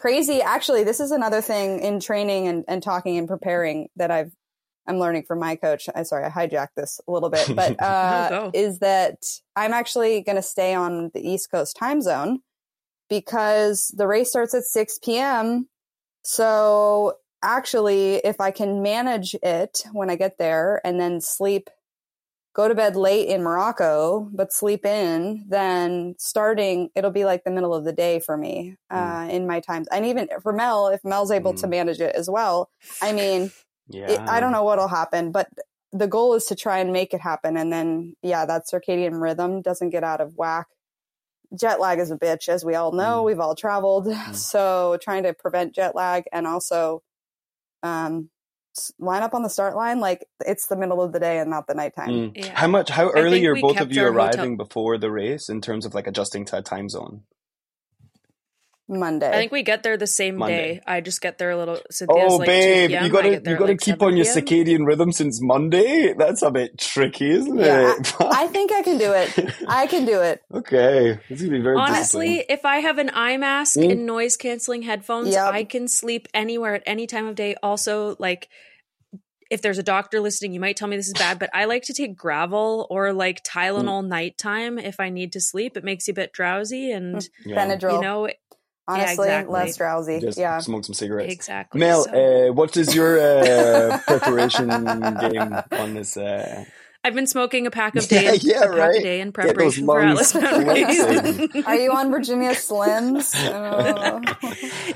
crazy. 0.00 0.43
Actually, 0.43 0.83
this 0.83 0.99
is 0.99 1.12
another 1.12 1.41
thing 1.41 1.79
in 1.81 2.00
training 2.00 2.49
and, 2.49 2.65
and 2.67 2.83
talking 2.83 3.17
and 3.17 3.29
preparing 3.29 3.88
that 3.95 4.11
I've 4.11 4.33
I'm 4.87 4.99
learning 4.99 5.25
from 5.25 5.38
my 5.38 5.57
coach. 5.57 5.88
I 5.95 6.02
sorry, 6.05 6.25
I 6.25 6.31
hijacked 6.31 6.75
this 6.76 7.00
a 7.07 7.12
little 7.12 7.31
bit, 7.31 7.49
but 7.55 7.81
uh, 7.83 8.50
is 8.55 8.78
that 8.81 9.25
I'm 9.55 9.73
actually 9.73 10.23
going 10.23 10.37
to 10.37 10.43
stay 10.43 10.75
on 10.75 11.11
the 11.14 11.21
East 11.26 11.50
Coast 11.50 11.76
time 11.76 12.00
zone 12.00 12.40
because 13.09 13.93
the 13.97 14.07
race 14.07 14.31
starts 14.31 14.55
at 14.55 14.64
6 14.64 14.99
p.m. 15.00 15.69
So 16.23 17.19
actually, 17.43 18.16
if 18.16 18.40
I 18.40 18.50
can 18.50 18.83
manage 18.83 19.35
it 19.43 19.85
when 19.93 20.11
I 20.11 20.16
get 20.16 20.38
there 20.38 20.81
and 20.85 20.99
then 21.00 21.21
sleep, 21.21 21.71
go 22.55 22.66
to 22.69 22.75
bed 22.75 22.97
late 22.97 23.28
in 23.28 23.43
Morocco, 23.43 24.28
but 24.33 24.52
sleep 24.52 24.87
in, 24.87 25.45
then 25.49 26.14
starting, 26.19 26.88
it'll 26.95 27.11
be 27.11 27.25
like 27.26 27.45
the 27.45 27.50
middle 27.50 27.75
of 27.75 27.85
the 27.85 27.93
day 27.93 28.19
for 28.19 28.37
me 28.37 28.76
uh, 28.90 29.28
in 29.31 29.47
my 29.47 29.61
times. 29.61 29.87
And 29.93 30.07
even 30.07 30.28
for 30.43 30.52
Mel, 30.52 30.88
if 30.88 31.05
Mel's 31.05 31.31
able 31.31 31.52
to 31.55 31.66
Mm. 31.66 31.71
manage 31.71 32.00
it 32.00 32.14
as 32.16 32.31
well, 32.31 32.71
I 33.02 33.12
mean, 33.12 33.52
yeah. 33.88 34.11
it, 34.11 34.21
I 34.21 34.40
don't 34.40 34.52
know 34.52 34.64
what'll 34.64 34.88
happen, 34.88 35.33
but 35.33 35.49
the 35.93 36.07
goal 36.07 36.35
is 36.35 36.45
to 36.47 36.55
try 36.55 36.78
and 36.78 36.93
make 36.93 37.14
it 37.14 37.21
happen. 37.21 37.57
And 37.57 37.73
then, 37.73 38.14
yeah, 38.23 38.45
that 38.47 38.62
circadian 38.73 39.21
rhythm 39.21 39.62
doesn't 39.62 39.90
get 39.90 40.04
out 40.04 40.21
of 40.21 40.34
whack. 40.37 40.67
Jet 41.58 41.80
lag 41.80 41.99
is 41.99 42.11
a 42.11 42.17
bitch, 42.17 42.49
as 42.49 42.65
we 42.65 42.75
all 42.75 42.93
know. 42.93 43.23
Mm. 43.23 43.26
We've 43.26 43.41
all 43.41 43.54
traveled. 43.54 44.08
So 44.32 44.99
trying 45.00 45.23
to 45.23 45.32
prevent 45.32 45.75
jet 45.75 45.95
lag 45.95 46.25
and 46.32 46.47
also 46.47 47.02
um, 47.82 48.30
line 48.99 49.23
up 49.23 49.34
on 49.34 49.43
the 49.43 49.49
start 49.49 49.76
line 49.76 50.00
like 50.00 50.26
it's 50.45 50.67
the 50.67 50.76
middle 50.76 51.00
of 51.00 51.13
the 51.13 51.21
day 51.21 51.39
and 51.39 51.50
not 51.50 51.67
the 51.67 51.75
nighttime. 51.75 52.08
Mm. 52.08 52.32
Yeah. 52.34 52.58
How 52.58 52.67
much? 52.67 52.91
How 52.91 53.11
early 53.11 53.47
are 53.47 53.54
both 53.54 53.80
of 53.80 53.93
you 53.93 54.02
our 54.02 54.13
hotel- 54.13 54.26
arriving 54.26 54.56
before 54.56 54.99
the 54.99 55.11
race 55.11 55.49
in 55.49 55.61
terms 55.61 55.87
of 55.87 55.95
like 55.95 56.06
adjusting 56.06 56.45
to 56.47 56.58
a 56.58 56.63
time 56.63 56.89
zone? 56.89 57.23
Monday. 58.89 59.29
I 59.29 59.33
think 59.33 59.51
we 59.51 59.63
get 59.65 59.83
there 59.83 59.97
the 59.97 60.07
same 60.07 60.37
Monday. 60.37 60.75
day. 60.75 60.81
I 60.87 61.01
just 61.01 61.21
get 61.21 61.39
there 61.39 61.51
a 61.51 61.57
little. 61.57 61.79
Cynthia's 61.91 62.33
Oh, 62.35 62.37
like 62.37 62.47
babe, 62.47 62.91
you 62.91 63.09
gotta 63.11 63.27
I 63.29 63.31
get 63.33 63.45
there 63.45 63.53
you 63.55 63.59
gotta 63.59 63.73
like 63.73 63.81
keep 63.81 64.01
on 64.01 64.17
your 64.17 64.27
circadian 64.27 64.87
rhythm 64.87 65.11
since 65.11 65.41
Monday. 65.43 66.15
That's 66.17 66.43
a 66.43 66.51
bit 66.53 66.79
tricky, 66.79 67.31
isn't 67.31 67.59
Yeah, 67.59 67.95
it? 67.99 68.15
I 68.21 68.47
think 68.47 68.71
I 68.73 68.83
can 68.83 68.97
do 68.99 69.13
it. 69.13 69.55
I 69.67 69.87
can 69.89 70.05
do 70.05 70.23
it. 70.23 70.41
okay, 70.55 71.19
this 71.29 71.41
is 71.41 71.47
gonna 71.47 71.59
be 71.59 71.63
very 71.65 71.77
Honestly, 71.77 72.45
if 72.49 72.65
I 72.65 72.77
have 72.79 72.99
an 72.99 73.11
eye 73.13 73.37
mask 73.37 73.77
Mm. 73.77 73.91
and 73.91 74.07
noise 74.07 74.37
canceling 74.37 74.83
headphones, 74.83 75.31
Yep. 75.31 75.53
I 75.53 75.65
can 75.65 75.89
sleep 75.89 76.29
anywhere 76.33 76.75
at 76.77 76.83
any 76.87 77.07
time 77.09 77.27
of 77.27 77.35
day. 77.35 77.57
Also, 77.63 78.15
like 78.21 78.49
if 79.51 79.63
there's 79.63 79.79
a 79.79 79.83
doctor 79.83 80.21
listening, 80.21 80.53
you 80.53 80.59
might 80.61 80.77
tell 80.77 80.89
me 80.89 80.97
this 80.97 81.07
is 81.07 81.15
bad, 81.15 81.39
but 81.39 81.51
I 81.55 81.67
like 81.67 81.85
to 81.85 81.95
take 81.95 82.17
Gravol 82.19 82.87
or 82.91 83.13
like 83.13 83.45
Tylenol 83.45 84.03
Mm. 84.05 84.09
nighttime 84.09 84.79
if 84.79 84.99
I 84.99 85.09
need 85.09 85.33
to 85.33 85.41
sleep. 85.41 85.77
It 85.77 85.85
makes 85.85 86.09
you 86.09 86.13
a 86.13 86.15
bit 86.15 86.33
drowsy 86.33 86.91
and 86.91 87.29
Yeah. 87.45 87.57
Benadryl. 87.65 87.95
you 87.95 88.01
know 88.01 88.29
Honestly, 88.89 89.27
exactly. 89.27 89.53
less 89.53 89.77
drowsy. 89.77 90.21
Just 90.21 90.39
yeah. 90.39 90.59
smoke 90.59 90.85
some 90.85 90.95
cigarettes. 90.95 91.33
exactly. 91.33 91.81
Mel, 91.81 92.05
So- 92.05 92.49
uh, 92.49 92.53
what 92.53 92.77
is 92.77 92.95
your 92.95 93.19
uh, 93.19 93.99
preparation 94.07 94.69
game 94.69 95.55
on 95.73 95.95
this? 95.95 96.17
Uh, 96.17 96.65
I've 97.03 97.15
been 97.15 97.27
smoking 97.29 97.67
a 97.67 97.71
pack 97.71 97.95
of 97.97 98.03
Yeah, 98.11 98.33
day, 98.33 98.39
yeah, 98.43 98.59
a 98.65 98.69
pack 98.69 98.79
right. 98.79 99.01
a 99.01 99.03
day 99.03 99.21
in 99.21 99.33
preparation 99.33 99.87
for 99.87 100.01
lungs 100.05 100.35
Atlas 100.35 100.35
Mountain 100.35 100.63
flexing. 100.65 101.51
Race. 101.55 101.65
Are 101.67 101.77
you 101.77 101.93
on 101.93 102.11
Virginia 102.11 102.51
Slims? 102.51 103.33
Oh. 103.37 104.21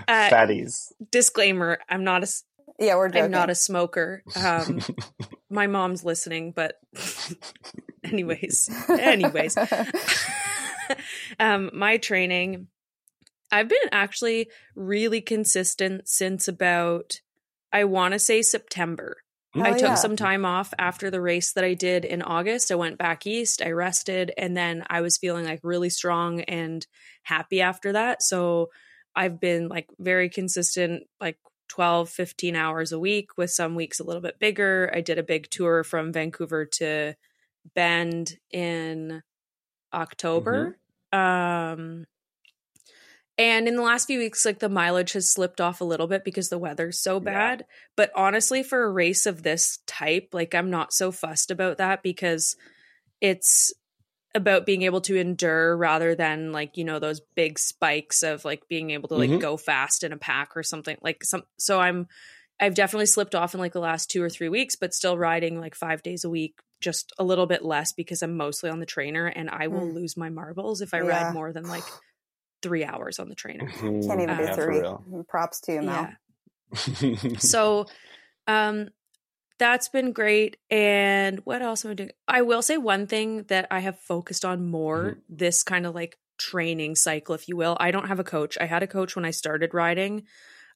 Uh, 0.08 0.30
fatties. 0.30 0.92
disclaimer: 1.12 1.78
I'm 1.88 2.02
not 2.04 2.22
a 2.22 2.26
s- 2.26 2.42
yeah, 2.80 2.96
we're 2.96 3.08
joking. 3.08 3.24
I'm 3.24 3.30
not 3.30 3.48
a 3.50 3.54
smoker. 3.54 4.22
Um, 4.34 4.80
my 5.50 5.66
mom's 5.68 6.04
listening, 6.04 6.52
but 6.52 6.74
anyways, 8.02 8.70
anyways, 8.88 9.56
um, 11.38 11.70
my 11.72 11.96
training, 11.98 12.66
I've 13.52 13.68
been 13.68 13.78
actually 13.92 14.48
really 14.74 15.20
consistent 15.20 16.08
since 16.08 16.48
about, 16.48 17.20
I 17.72 17.84
want 17.84 18.12
to 18.12 18.18
say 18.18 18.42
September. 18.42 19.18
I 19.54 19.72
took 19.72 19.80
yeah. 19.80 19.94
some 19.96 20.14
time 20.14 20.44
off 20.44 20.72
after 20.78 21.10
the 21.10 21.20
race 21.20 21.52
that 21.54 21.64
I 21.64 21.74
did 21.74 22.04
in 22.04 22.22
August. 22.22 22.70
I 22.70 22.76
went 22.76 22.98
back 22.98 23.26
east, 23.26 23.60
I 23.60 23.72
rested, 23.72 24.32
and 24.38 24.56
then 24.56 24.84
I 24.88 25.00
was 25.00 25.18
feeling 25.18 25.44
like 25.44 25.58
really 25.64 25.90
strong 25.90 26.42
and 26.42 26.86
happy 27.24 27.60
after 27.60 27.92
that. 27.92 28.22
So 28.22 28.70
I've 29.16 29.40
been 29.40 29.68
like 29.68 29.88
very 29.98 30.28
consistent, 30.28 31.02
like 31.20 31.36
12, 31.68 32.08
15 32.10 32.54
hours 32.54 32.92
a 32.92 32.98
week, 32.98 33.36
with 33.36 33.50
some 33.50 33.74
weeks 33.74 33.98
a 33.98 34.04
little 34.04 34.22
bit 34.22 34.38
bigger. 34.38 34.88
I 34.94 35.00
did 35.00 35.18
a 35.18 35.24
big 35.24 35.50
tour 35.50 35.82
from 35.82 36.12
Vancouver 36.12 36.66
to 36.66 37.16
Bend 37.74 38.38
in 38.52 39.22
October. 39.92 40.78
Um, 41.12 42.06
and 43.40 43.66
in 43.66 43.74
the 43.76 43.82
last 43.82 44.06
few 44.06 44.18
weeks, 44.18 44.44
like 44.44 44.58
the 44.58 44.68
mileage 44.68 45.12
has 45.12 45.30
slipped 45.30 45.60
off 45.60 45.80
a 45.80 45.84
little 45.84 46.06
bit 46.06 46.24
because 46.24 46.48
the 46.50 46.58
weather's 46.58 46.98
so 46.98 47.14
Yeah. 47.16 47.20
bad. 47.32 47.64
But 47.96 48.12
honestly, 48.14 48.62
for 48.62 48.82
a 48.84 48.90
race 48.90 49.26
of 49.26 49.42
this 49.42 49.78
type, 49.86 50.28
like 50.32 50.54
I'm 50.54 50.70
not 50.70 50.92
so 50.92 51.10
fussed 51.10 51.50
about 51.50 51.78
that 51.78 52.02
because 52.02 52.56
it's 53.20 53.72
about 54.34 54.64
being 54.66 54.82
able 54.82 55.00
to 55.00 55.16
endure 55.16 55.76
rather 55.76 56.14
than 56.14 56.52
like, 56.52 56.76
you 56.76 56.84
know, 56.84 56.98
those 57.00 57.20
big 57.34 57.58
spikes 57.58 58.22
of 58.22 58.44
like 58.44 58.68
being 58.68 58.90
able 58.90 59.08
to 59.08 59.16
like 59.16 59.30
Mhm. 59.30 59.40
go 59.40 59.56
fast 59.56 60.04
in 60.04 60.12
a 60.12 60.16
pack 60.16 60.56
or 60.56 60.62
something. 60.62 60.96
Like 61.02 61.24
some 61.24 61.42
so 61.58 61.80
I'm 61.80 62.06
I've 62.60 62.74
definitely 62.74 63.06
slipped 63.06 63.34
off 63.34 63.54
in 63.54 63.60
like 63.60 63.72
the 63.72 63.80
last 63.80 64.10
two 64.10 64.22
or 64.22 64.28
three 64.28 64.50
weeks, 64.50 64.76
but 64.76 64.92
still 64.94 65.16
riding 65.16 65.58
like 65.58 65.74
five 65.74 66.02
days 66.02 66.24
a 66.24 66.30
week, 66.30 66.60
just 66.80 67.10
a 67.18 67.24
little 67.24 67.46
bit 67.46 67.64
less 67.64 67.92
because 67.92 68.22
I'm 68.22 68.36
mostly 68.36 68.68
on 68.70 68.80
the 68.80 68.86
trainer 68.86 69.26
and 69.26 69.48
I 69.48 69.68
will 69.68 69.88
Mm. 69.88 69.94
lose 69.94 70.16
my 70.16 70.28
marbles 70.28 70.82
if 70.82 70.92
I 70.94 70.98
Yeah. 70.98 71.04
ride 71.04 71.34
more 71.34 71.52
than 71.52 71.66
like 71.66 71.84
three 72.62 72.84
hours 72.84 73.18
on 73.18 73.28
the 73.28 73.34
trainer. 73.34 73.66
Mhm. 73.66 74.06
Can't 74.06 74.20
even 74.20 74.36
do 74.36 74.44
Yeah, 74.44 74.54
three. 74.54 75.24
Props 75.28 75.60
to 75.62 75.74
you, 75.74 75.82
Mel. 75.82 76.08
Yeah. 76.08 76.14
So 77.38 77.86
um 78.46 78.88
that's 79.58 79.88
been 79.90 80.12
great. 80.12 80.56
And 80.70 81.40
what 81.44 81.60
else 81.60 81.84
am 81.84 81.90
I 81.90 81.94
doing? 81.94 82.10
I 82.26 82.42
will 82.42 82.62
say 82.62 82.78
one 82.78 83.06
thing 83.06 83.44
that 83.48 83.66
I 83.70 83.80
have 83.80 83.98
focused 84.00 84.44
on 84.44 84.66
more 84.66 85.18
this 85.28 85.62
kind 85.62 85.84
of 85.84 85.94
like 85.94 86.16
training 86.38 86.96
cycle, 86.96 87.34
if 87.34 87.46
you 87.46 87.56
will. 87.56 87.76
I 87.78 87.90
don't 87.90 88.08
have 88.08 88.18
a 88.18 88.24
coach. 88.24 88.56
I 88.58 88.64
had 88.64 88.82
a 88.82 88.86
coach 88.86 89.14
when 89.14 89.26
I 89.26 89.32
started 89.32 89.74
riding. 89.74 90.24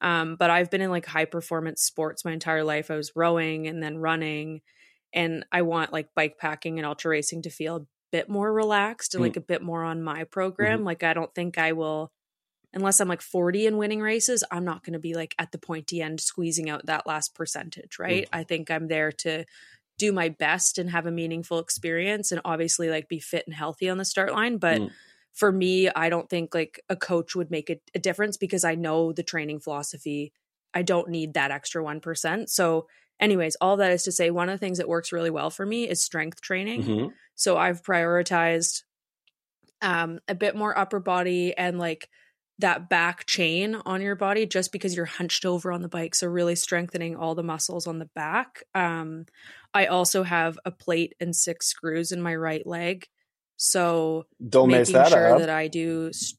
Um, 0.03 0.37
but 0.37 0.51
I've 0.51 0.71
been 0.71 0.83
in 0.83 0.91
like 0.91 1.07
high 1.07 1.25
performance 1.25 1.81
sports 1.83 2.27
my 2.27 2.33
entire 2.33 2.63
life. 2.63 2.91
I 2.91 2.97
was 2.97 3.13
rowing 3.17 3.67
and 3.69 3.83
then 3.83 3.97
running. 3.97 4.61
And 5.15 5.47
I 5.51 5.63
want 5.63 5.93
like 5.93 6.09
bike 6.15 6.37
packing 6.39 6.79
and 6.79 6.85
ultra 6.85 7.13
racing 7.13 7.43
to 7.43 7.51
feel 7.51 7.77
a 7.77 7.87
bit 8.17 8.29
more 8.29 8.53
relaxed 8.53 9.15
and 9.15 9.21
Mm. 9.23 9.27
like 9.29 9.37
a 9.37 9.41
bit 9.53 9.63
more 9.63 9.83
on 9.83 10.03
my 10.03 10.25
program. 10.25 10.85
Like 10.85 11.03
I 11.03 11.15
don't 11.15 11.35
think 11.35 11.59
I 11.59 11.73
will 11.73 12.11
unless 12.77 12.99
I'm 13.01 13.09
like 13.09 13.23
40 13.23 13.67
and 13.69 13.79
winning 13.79 14.01
races, 14.03 14.43
I'm 14.51 14.65
not 14.65 14.83
going 14.85 14.95
to 14.95 14.99
be 15.09 15.15
like 15.15 15.35
at 15.39 15.53
the 15.53 15.59
pointy 15.59 16.03
end 16.03 16.21
squeezing 16.21 16.69
out 16.69 16.87
that 16.87 17.07
last 17.07 17.35
percentage, 17.35 17.99
right? 18.01 18.29
I 18.33 18.43
think 18.43 18.69
I'm 18.71 18.89
there 18.89 19.13
to 19.25 19.45
do 19.97 20.13
my 20.13 20.29
best 20.29 20.79
and 20.79 20.91
have 20.91 21.07
a 21.07 21.13
meaningful 21.13 21.61
experience 21.61 22.33
and 22.33 22.41
obviously 22.45 22.89
like 22.91 23.09
be 23.09 23.21
fit 23.21 23.45
and 23.47 23.55
healthy 23.55 23.89
on 23.89 23.99
the 23.99 24.05
start 24.05 24.33
line. 24.33 24.59
But 24.59 24.81
Mm. 24.81 24.91
for 25.33 25.53
me, 25.53 25.89
I 25.89 26.09
don't 26.09 26.29
think 26.29 26.53
like 26.55 26.81
a 26.89 26.97
coach 26.97 27.37
would 27.37 27.51
make 27.51 27.71
a, 27.71 27.79
a 27.95 28.01
difference 28.01 28.37
because 28.37 28.65
I 28.65 28.75
know 28.75 29.13
the 29.13 29.23
training 29.33 29.61
philosophy. 29.61 30.33
I 30.73 30.83
don't 30.83 31.09
need 31.11 31.35
that 31.35 31.53
extra 31.53 31.81
1%. 31.83 32.51
So 32.51 32.89
anyways, 33.21 33.57
all 33.61 33.77
that 33.79 33.93
is 33.93 34.03
to 34.05 34.13
say, 34.13 34.31
one 34.31 34.49
of 34.49 34.55
the 34.59 34.65
things 34.65 34.79
that 34.79 34.89
works 34.89 35.13
really 35.13 35.31
well 35.31 35.51
for 35.51 35.65
me 35.67 35.89
is 35.89 36.03
strength 36.03 36.41
training. 36.41 36.83
Mhm. 36.85 37.13
So 37.35 37.57
I've 37.57 37.83
prioritized 37.83 38.83
um, 39.83 40.21
a 40.29 40.35
bit 40.35 40.57
more 40.57 40.77
upper 40.79 41.01
body 41.01 41.55
and 41.57 41.79
like 41.79 42.09
that 42.61 42.89
back 42.89 43.27
chain 43.27 43.75
on 43.75 44.01
your 44.01 44.15
body 44.15 44.47
just 44.47 44.71
because 44.73 44.95
you're 44.97 45.05
hunched 45.05 45.45
over 45.45 45.73
on 45.73 45.83
the 45.83 45.89
bike. 45.89 46.15
So 46.15 46.27
really 46.29 46.55
strengthening 46.55 47.17
all 47.17 47.35
the 47.35 47.43
muscles 47.43 47.87
on 47.87 47.99
the 47.99 48.09
back. 48.15 48.63
Um, 48.75 49.27
I 49.75 49.87
also 49.87 50.23
have 50.23 50.59
a 50.65 50.71
plate 50.71 51.15
and 51.21 51.35
six 51.35 51.67
screws 51.67 52.13
in 52.13 52.23
my 52.23 52.35
right 52.37 52.65
leg. 52.67 53.07
So 53.57 54.27
Don't 54.49 54.71
mess 54.71 54.89
making 54.89 54.95
that 54.95 55.11
sure 55.13 55.33
up. 55.35 55.39
that 55.41 55.51
I 55.51 55.69
do 55.69 56.09
s- 56.09 56.35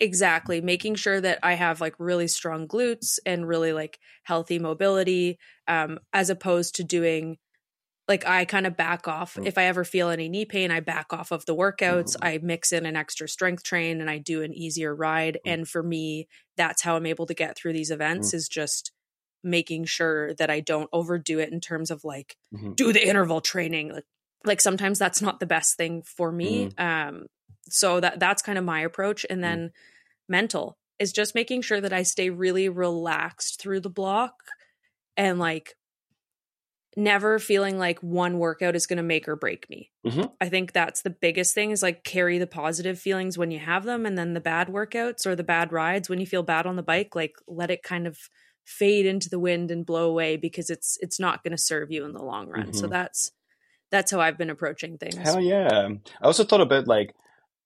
exactly 0.00 0.60
making 0.60 0.94
sure 0.94 1.20
that 1.20 1.38
I 1.42 1.54
have 1.54 1.80
like 1.80 1.94
really 1.98 2.26
strong 2.28 2.66
glutes 2.66 3.18
and 3.26 3.46
really 3.46 3.72
like 3.72 3.98
healthy 4.24 4.58
mobility 4.58 5.38
um 5.68 5.98
as 6.12 6.30
opposed 6.30 6.76
to 6.76 6.84
doing 6.84 7.36
like 8.08 8.26
I 8.26 8.44
kind 8.46 8.66
of 8.66 8.76
back 8.76 9.06
off 9.06 9.34
Mm. 9.36 9.46
if 9.46 9.56
I 9.58 9.64
ever 9.64 9.84
feel 9.84 10.08
any 10.08 10.28
knee 10.28 10.46
pain 10.46 10.70
I 10.70 10.80
back 10.80 11.12
off 11.12 11.30
of 11.30 11.44
the 11.46 11.54
workouts 11.54 12.16
Mm. 12.16 12.22
I 12.22 12.38
mix 12.42 12.72
in 12.72 12.86
an 12.86 12.96
extra 12.96 13.28
strength 13.28 13.62
train 13.62 14.00
and 14.00 14.08
I 14.10 14.18
do 14.18 14.42
an 14.42 14.54
easier 14.54 14.94
ride 14.94 15.38
Mm. 15.46 15.52
and 15.52 15.68
for 15.68 15.82
me 15.82 16.26
that's 16.56 16.82
how 16.82 16.96
I'm 16.96 17.06
able 17.06 17.26
to 17.26 17.34
get 17.34 17.56
through 17.56 17.74
these 17.74 17.90
events 17.90 18.32
is 18.34 18.48
just 18.48 18.92
making 19.44 19.84
sure 19.84 20.34
that 20.34 20.50
I 20.50 20.60
don't 20.60 20.88
overdo 20.92 21.38
it 21.38 21.52
in 21.52 21.60
terms 21.60 21.90
of 21.90 22.04
like 22.04 22.36
Mhm. 22.54 22.74
do 22.74 22.92
the 22.92 23.06
interval 23.06 23.40
training 23.40 23.92
like, 23.92 24.04
like 24.44 24.60
sometimes 24.60 24.98
that's 24.98 25.22
not 25.22 25.40
the 25.40 25.46
best 25.46 25.76
thing 25.76 26.02
for 26.02 26.32
me 26.32 26.70
Mm. 26.70 26.80
um 26.80 27.26
so 27.68 28.00
that 28.00 28.18
that's 28.20 28.42
kind 28.42 28.58
of 28.58 28.64
my 28.64 28.80
approach 28.80 29.24
and 29.28 29.42
then 29.42 29.70
mental 30.28 30.76
is 30.98 31.12
just 31.12 31.34
making 31.34 31.62
sure 31.62 31.80
that 31.80 31.92
I 31.92 32.02
stay 32.02 32.30
really 32.30 32.68
relaxed 32.68 33.60
through 33.60 33.80
the 33.80 33.90
block 33.90 34.34
and 35.16 35.38
like 35.38 35.74
never 36.96 37.38
feeling 37.38 37.78
like 37.78 38.00
one 38.00 38.38
workout 38.38 38.74
is 38.74 38.86
going 38.86 38.96
to 38.96 39.02
make 39.02 39.28
or 39.28 39.36
break 39.36 39.68
me. 39.70 39.90
Mhm. 40.04 40.32
I 40.40 40.48
think 40.48 40.72
that's 40.72 41.02
the 41.02 41.10
biggest 41.10 41.54
thing 41.54 41.70
is 41.70 41.82
like 41.82 42.02
carry 42.02 42.38
the 42.38 42.46
positive 42.46 42.98
feelings 42.98 43.38
when 43.38 43.50
you 43.50 43.60
have 43.60 43.84
them 43.84 44.06
and 44.06 44.18
then 44.18 44.34
the 44.34 44.40
bad 44.40 44.68
workouts 44.68 45.24
or 45.26 45.36
the 45.36 45.44
bad 45.44 45.72
rides 45.72 46.08
when 46.08 46.18
you 46.18 46.26
feel 46.26 46.42
bad 46.42 46.66
on 46.66 46.76
the 46.76 46.82
bike 46.82 47.14
like 47.14 47.34
let 47.46 47.70
it 47.70 47.82
kind 47.82 48.06
of 48.06 48.18
fade 48.64 49.06
into 49.06 49.28
the 49.30 49.38
wind 49.38 49.70
and 49.70 49.86
blow 49.86 50.08
away 50.08 50.36
because 50.36 50.68
it's 50.70 50.98
it's 51.00 51.20
not 51.20 51.42
going 51.44 51.52
to 51.52 51.58
serve 51.62 51.90
you 51.90 52.04
in 52.04 52.12
the 52.12 52.22
long 52.22 52.48
run. 52.48 52.72
So 52.72 52.86
Mhm. 52.86 52.90
that's 52.90 53.32
that's 53.90 54.10
how 54.10 54.20
I've 54.20 54.38
been 54.38 54.50
approaching 54.50 54.98
things. 54.98 55.16
Hell 55.16 55.40
yeah. 55.40 55.88
I 56.20 56.24
also 56.24 56.44
thought 56.44 56.60
about 56.60 56.86
like, 56.86 57.14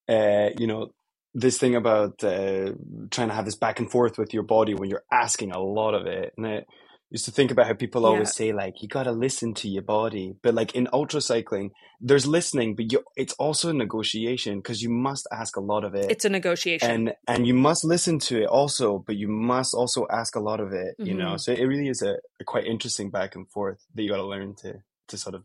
uh, 0.09 0.51
you 0.59 0.67
know, 0.67 0.89
this 1.35 1.59
thing 1.59 1.75
about 1.75 2.23
uh, 2.23 2.73
trying 3.11 3.29
to 3.29 3.35
have 3.35 3.45
this 3.45 3.57
back 3.57 3.81
and 3.81 3.91
forth 3.91 4.19
with 4.19 4.33
your 4.33 4.45
body 4.45 4.75
when 4.75 4.89
you're 4.89 5.05
asking 5.11 5.51
a 5.53 5.59
lot 5.61 5.95
of 5.95 6.07
it. 6.07 6.33
And 6.37 6.47
I 6.47 6.65
used 7.11 7.25
to 7.25 7.33
think 7.33 7.51
about 7.51 7.67
how 7.67 7.75
people 7.75 8.03
Yeah. 8.03 8.09
always 8.09 8.35
say 8.35 8.53
like, 8.53 8.83
you 8.83 8.89
got 8.89 9.05
to 9.05 9.13
listen 9.13 9.55
to 9.55 9.69
your 9.69 9.83
body. 9.83 10.35
But 10.43 10.55
like 10.55 10.75
in 10.75 10.89
ultra 10.93 11.21
cycling, 11.21 11.71
there's 12.01 12.27
listening, 12.27 12.77
but 12.77 12.93
you, 12.93 13.03
it's 13.17 13.35
also 13.35 13.71
a 13.71 13.73
negotiation 13.73 14.59
because 14.59 14.81
you 14.83 14.91
must 14.91 15.27
ask 15.33 15.57
a 15.57 15.61
lot 15.61 15.85
of 15.85 15.95
it. 15.95 16.11
It's 16.11 16.25
a 16.25 16.29
negotiation. 16.29 16.91
and 16.91 17.15
and 17.27 17.47
you 17.47 17.55
must 17.55 17.85
listen 17.85 18.19
to 18.21 18.43
it 18.43 18.47
also, 18.47 19.03
but 19.07 19.17
you 19.17 19.29
must 19.29 19.75
also 19.75 20.07
ask 20.11 20.37
a 20.37 20.41
lot 20.41 20.61
of 20.61 20.73
it, 20.73 20.95
you 20.99 21.15
know. 21.15 21.35
Mhm. 21.35 21.41
So 21.41 21.53
it 21.53 21.65
really 21.65 21.89
is 21.89 22.03
a, 22.03 22.17
a 22.41 22.45
quite 22.45 22.67
interesting 22.67 23.11
back 23.11 23.35
and 23.35 23.49
forth 23.51 23.85
that 23.95 24.03
you 24.03 24.09
got 24.09 24.19
to 24.19 24.25
learn 24.27 24.55
to 24.57 24.75
to 25.09 25.17
sort 25.19 25.35
of 25.35 25.45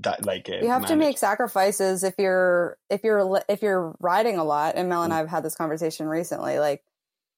that 0.00 0.24
like 0.24 0.48
uh, 0.48 0.56
you 0.56 0.68
have 0.68 0.86
to 0.86 0.96
make 0.96 1.18
sacrifices 1.18 2.02
if 2.02 2.14
you're 2.18 2.76
if 2.90 3.04
you're 3.04 3.42
if 3.48 3.62
you're 3.62 3.94
riding 4.00 4.36
a 4.36 4.44
lot 4.44 4.74
and 4.76 4.88
mel 4.88 5.02
and 5.02 5.12
Mm. 5.12 5.16
i've 5.16 5.28
had 5.28 5.44
this 5.44 5.54
conversation 5.54 6.06
recently 6.06 6.58
like 6.58 6.82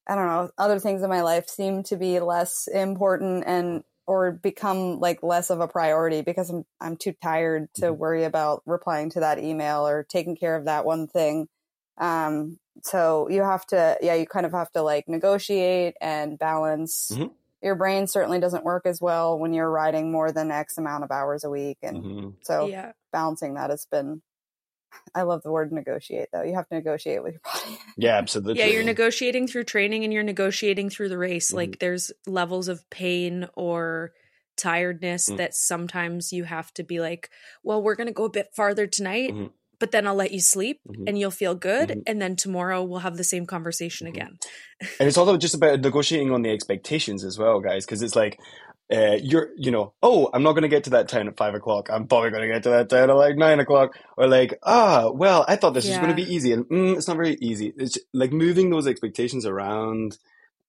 i 0.07 0.15
don't 0.15 0.27
know 0.27 0.49
other 0.57 0.79
things 0.79 1.03
in 1.03 1.09
my 1.09 1.21
life 1.21 1.47
seem 1.47 1.83
to 1.83 1.95
be 1.97 2.19
less 2.19 2.67
important 2.67 3.43
and 3.45 3.83
or 4.07 4.31
become 4.31 4.99
like 4.99 5.23
less 5.23 5.49
of 5.49 5.59
a 5.59 5.67
priority 5.67 6.21
because 6.21 6.49
i'm 6.49 6.65
i'm 6.81 6.97
too 6.97 7.13
tired 7.23 7.67
to 7.75 7.93
Mhm. 7.93 7.97
worry 7.97 8.23
about 8.23 8.61
replying 8.65 9.09
to 9.11 9.19
that 9.21 9.39
email 9.39 9.87
or 9.87 10.03
taking 10.03 10.35
care 10.35 10.55
of 10.55 10.65
that 10.65 10.85
one 10.85 11.07
thing 11.07 11.47
um 11.97 12.59
so 12.83 13.29
you 13.29 13.41
have 13.41 13.65
to 13.67 13.97
yeah 14.01 14.15
you 14.15 14.25
kind 14.25 14.45
of 14.45 14.51
have 14.51 14.71
to 14.71 14.81
like 14.81 15.07
negotiate 15.07 15.95
and 16.01 16.37
balance 16.37 17.11
Mhm. 17.11 17.31
Your 17.65 17.75
brain 17.75 18.07
certainly 18.07 18.39
doesn't 18.39 18.63
work 18.63 18.85
as 18.85 19.01
well 19.01 19.37
when 19.37 19.53
you're 19.53 19.69
riding 19.69 20.11
more 20.11 20.31
than 20.31 20.51
x 20.51 20.77
amount 20.77 21.03
of 21.03 21.11
hours 21.11 21.43
a 21.43 21.49
week 21.49 21.77
and 21.81 21.97
Mhm. 22.03 22.33
so 22.43 22.67
yeah. 22.67 22.91
balancing 23.11 23.55
that 23.55 23.69
has 23.71 23.85
been 23.91 24.21
I 25.13 25.23
love 25.23 25.41
the 25.43 25.51
word 25.51 25.73
negotiate 25.73 26.29
though. 26.31 26.41
You 26.43 26.53
have 26.55 26.69
to 26.69 26.75
negotiate 26.75 27.21
with 27.21 27.33
your 27.33 27.41
body. 27.43 27.77
Yeah, 27.97 28.15
absolutely. 28.17 28.59
Yeah, 28.59 28.67
you're 28.67 28.83
negotiating 28.83 29.47
through 29.47 29.65
training 29.65 30.05
and 30.05 30.13
you're 30.13 30.23
negotiating 30.23 30.89
through 30.89 31.09
the 31.09 31.17
race. 31.17 31.51
Mhm. 31.51 31.55
Like 31.55 31.79
there's 31.79 32.13
levels 32.25 32.69
of 32.69 32.89
pain 32.89 33.45
or 33.55 34.13
tiredness 34.55 35.29
Mm. 35.29 35.37
that 35.37 35.53
sometimes 35.53 36.31
you 36.31 36.45
have 36.45 36.73
to 36.75 36.83
be 36.83 37.01
like, 37.01 37.29
well, 37.61 37.81
we're 37.83 37.95
going 37.95 38.07
to 38.07 38.13
go 38.13 38.23
a 38.23 38.29
bit 38.29 38.53
farther 38.55 38.87
tonight, 38.87 39.31
Mhm. 39.33 39.51
But 39.79 39.91
then 39.91 40.07
I'll 40.07 40.15
let 40.15 40.31
you 40.31 40.39
sleep 40.39 40.79
Mhm. 40.87 41.07
and 41.07 41.19
you'll 41.19 41.31
feel 41.31 41.55
good. 41.55 41.89
Mhm. 41.89 42.03
And 42.07 42.21
then 42.21 42.35
tomorrow 42.35 42.83
we'll 42.83 42.99
have 42.99 43.17
the 43.17 43.23
same 43.23 43.45
conversation 43.45 44.07
Mhm. 44.07 44.11
again. 44.11 44.37
And 44.99 45.07
it's 45.07 45.17
also 45.17 45.37
just 45.37 45.55
about 45.55 45.81
negotiating 45.81 46.31
on 46.31 46.41
the 46.41 46.49
expectations 46.51 47.23
as 47.23 47.37
well, 47.37 47.59
guys, 47.59 47.85
because 47.85 48.01
it's 48.01 48.15
like, 48.15 48.39
uh, 48.93 49.17
you're, 49.21 49.49
you 49.57 49.71
know, 49.71 49.93
oh, 50.03 50.29
I'm 50.33 50.43
not 50.43 50.51
going 50.53 50.61
to 50.61 50.67
get 50.67 50.83
to 50.83 50.91
that 50.91 51.07
town 51.07 51.27
at 51.27 51.37
five 51.37 51.55
o'clock. 51.55 51.89
I'm 51.91 52.07
probably 52.07 52.29
going 52.29 52.43
to 52.43 52.47
get 52.53 52.63
to 52.63 52.69
that 52.69 52.89
town 52.89 53.09
at 53.09 53.15
like 53.15 53.35
nine 53.35 53.59
o'clock. 53.59 53.97
Or 54.17 54.27
like, 54.27 54.59
ah, 54.63 55.09
well, 55.11 55.43
I 55.47 55.55
thought 55.55 55.73
this 55.73 55.87
was 55.87 55.97
going 55.97 56.09
to 56.09 56.15
be 56.15 56.31
easy. 56.31 56.51
And 56.51 56.65
mm, 56.65 56.95
it's 56.95 57.07
not 57.07 57.17
very 57.17 57.35
easy. 57.41 57.73
It's 57.77 57.97
like 58.13 58.31
moving 58.31 58.69
those 58.69 58.85
expectations 58.87 59.45
around. 59.45 60.17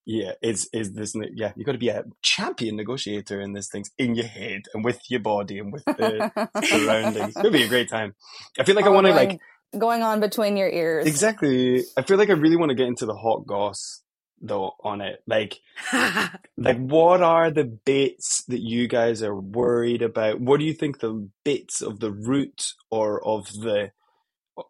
Yeah, 0.09 0.33
is 0.41 0.71
is 0.73 0.93
this? 0.93 1.15
Yeah, 1.35 1.53
you've 1.57 1.67
got 1.67 1.73
to 1.73 1.79
be 1.79 1.89
a 1.89 2.05
champion 2.23 2.77
negotiator 2.77 3.41
in 3.41 3.55
this 3.55 3.69
things 3.69 3.91
in 3.99 4.15
your 4.15 4.27
head 4.27 4.63
and 4.73 4.85
with 4.85 5.01
your 5.11 5.19
body 5.19 5.59
and 5.59 5.73
with 5.73 5.85
the 5.85 6.31
surroundings. 6.65 7.37
It'll 7.37 7.51
be 7.51 7.65
a 7.65 7.69
great 7.69 7.89
time. 7.89 8.15
I 8.57 8.63
feel 8.63 8.77
like 8.77 8.85
I 8.85 8.91
want 8.91 9.09
to 9.09 9.13
like 9.13 9.41
going 9.77 10.05
on 10.05 10.21
between 10.21 10.57
your 10.57 10.69
ears. 10.69 11.07
exactly. 11.07 11.83
I 11.97 12.03
feel 12.03 12.19
like 12.19 12.31
I 12.31 12.35
really 12.35 12.57
want 12.57 12.71
to 12.71 12.77
get 12.77 12.87
into 12.87 13.05
the 13.05 13.17
hot 13.17 13.47
goss 13.49 14.03
though 14.41 14.77
on 14.85 15.01
it. 15.01 15.23
Like, 15.27 15.59
like 16.57 16.79
what 16.79 17.23
are 17.23 17.51
the 17.51 17.65
bits 17.65 18.45
that 18.45 18.61
you 18.61 18.89
guys 18.89 19.23
are 19.23 19.35
worried 19.35 20.03
about? 20.03 20.41
What 20.41 20.61
do 20.61 20.67
you 20.67 20.75
think 20.75 21.01
the 21.01 21.29
bits 21.45 21.83
of 21.83 22.01
the 22.01 22.13
route 22.13 22.75
or 22.91 23.27
of 23.27 23.47
the 23.53 23.91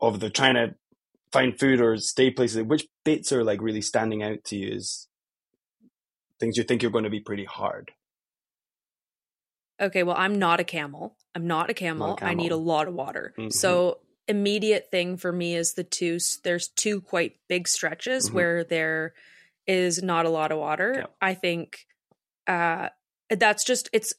of 0.01 0.21
the 0.21 0.31
trying 0.31 0.55
to 0.55 0.75
find 1.33 1.59
food 1.59 1.81
or 1.81 1.97
stay 1.99 2.31
places? 2.31 2.63
Which 2.63 2.87
bits 3.05 3.33
are 3.33 3.45
like 3.45 3.61
really 3.61 3.83
standing 3.83 4.23
out 4.23 4.45
to 4.45 4.57
you 4.57 4.77
as 4.77 5.09
things 6.39 6.57
you 6.57 6.65
think 6.65 6.83
you're 6.83 6.91
going 6.91 7.05
to 7.05 7.11
be 7.11 7.21
pretty 7.21 7.45
hard? 7.45 7.93
okay, 9.81 10.03
well, 10.03 10.17
I'm 10.19 10.39
not 10.39 10.59
a 10.59 10.65
camel. 10.65 11.17
I'm 11.35 11.47
not 11.47 11.69
a 11.69 11.75
camel. 11.75 12.19
I 12.23 12.33
need 12.33 12.51
a 12.51 12.57
lot 12.57 12.89
of 12.89 12.95
water. 12.95 13.35
Mhm. 13.37 13.53
So 13.53 14.01
immediate 14.27 14.91
thing 14.91 15.19
for 15.19 15.31
me 15.31 15.55
is 15.55 15.75
the 15.75 15.85
two 15.85 16.19
there's 16.45 16.69
two 16.69 17.01
quite 17.03 17.37
big 17.47 17.69
stretches 17.69 18.31
Mhm. 18.31 18.33
where 18.33 18.65
there 18.65 19.15
is 19.67 20.03
not 20.03 20.25
a 20.25 20.31
lot 20.31 20.51
of 20.51 20.59
water. 20.59 20.95
Yeah. 21.01 21.07
I 21.21 21.35
think 21.35 21.87
uh 22.47 22.89
that's 23.29 23.65
just 23.65 23.91
it's 23.93 24.15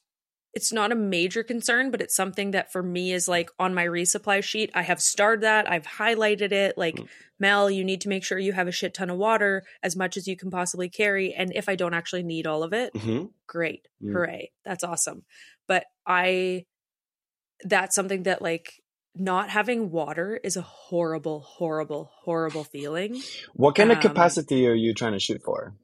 it's 0.54 0.72
not 0.72 0.90
a 0.92 0.96
major 0.96 1.42
concern, 1.42 1.90
but 1.90 2.00
it's 2.00 2.16
something 2.16 2.52
that 2.52 2.72
for 2.72 2.82
me 2.82 3.12
is 3.12 3.28
like 3.28 3.50
on 3.58 3.74
my 3.74 3.84
resupply 3.84 4.42
sheet. 4.42 4.70
I 4.74 4.82
have 4.82 5.00
starred 5.00 5.42
that. 5.42 5.70
I've 5.70 5.86
highlighted 5.86 6.52
it. 6.52 6.76
Like, 6.78 6.96
Mm. 6.96 7.08
Mel, 7.38 7.70
you 7.70 7.84
need 7.84 8.00
to 8.00 8.08
make 8.08 8.24
sure 8.24 8.38
you 8.38 8.52
have 8.54 8.66
a 8.66 8.72
shit 8.72 8.94
ton 8.94 9.10
of 9.10 9.16
water, 9.18 9.62
as 9.82 9.94
much 9.94 10.16
as 10.16 10.26
you 10.26 10.36
can 10.36 10.50
possibly 10.50 10.88
carry. 10.88 11.32
And 11.34 11.52
if 11.54 11.68
I 11.68 11.76
don't 11.76 11.94
actually 11.94 12.24
need 12.24 12.46
all 12.46 12.62
of 12.64 12.72
it, 12.72 12.96
hmm 12.96 13.26
great 13.46 13.86
Mm. 14.02 14.12
hooray 14.12 14.50
that's 14.64 14.84
awesome 14.84 15.24
but 15.66 15.86
i 16.06 16.64
that's 17.64 17.94
something 17.94 18.24
that 18.24 18.42
like 18.42 18.82
not 19.14 19.48
having 19.48 19.90
water 19.90 20.38
is 20.44 20.56
a 20.56 20.60
horrible 20.62 21.40
horrible 21.40 22.10
horrible 22.24 22.62
feeling 22.64 23.20
What 23.54 23.74
kind 23.74 23.90
of 23.90 23.96
Um, 23.96 24.02
capacity 24.02 24.66
are 24.68 24.74
you 24.74 24.92
trying 24.94 25.14
to 25.14 25.18
shoot 25.18 25.40
for? 25.42 25.74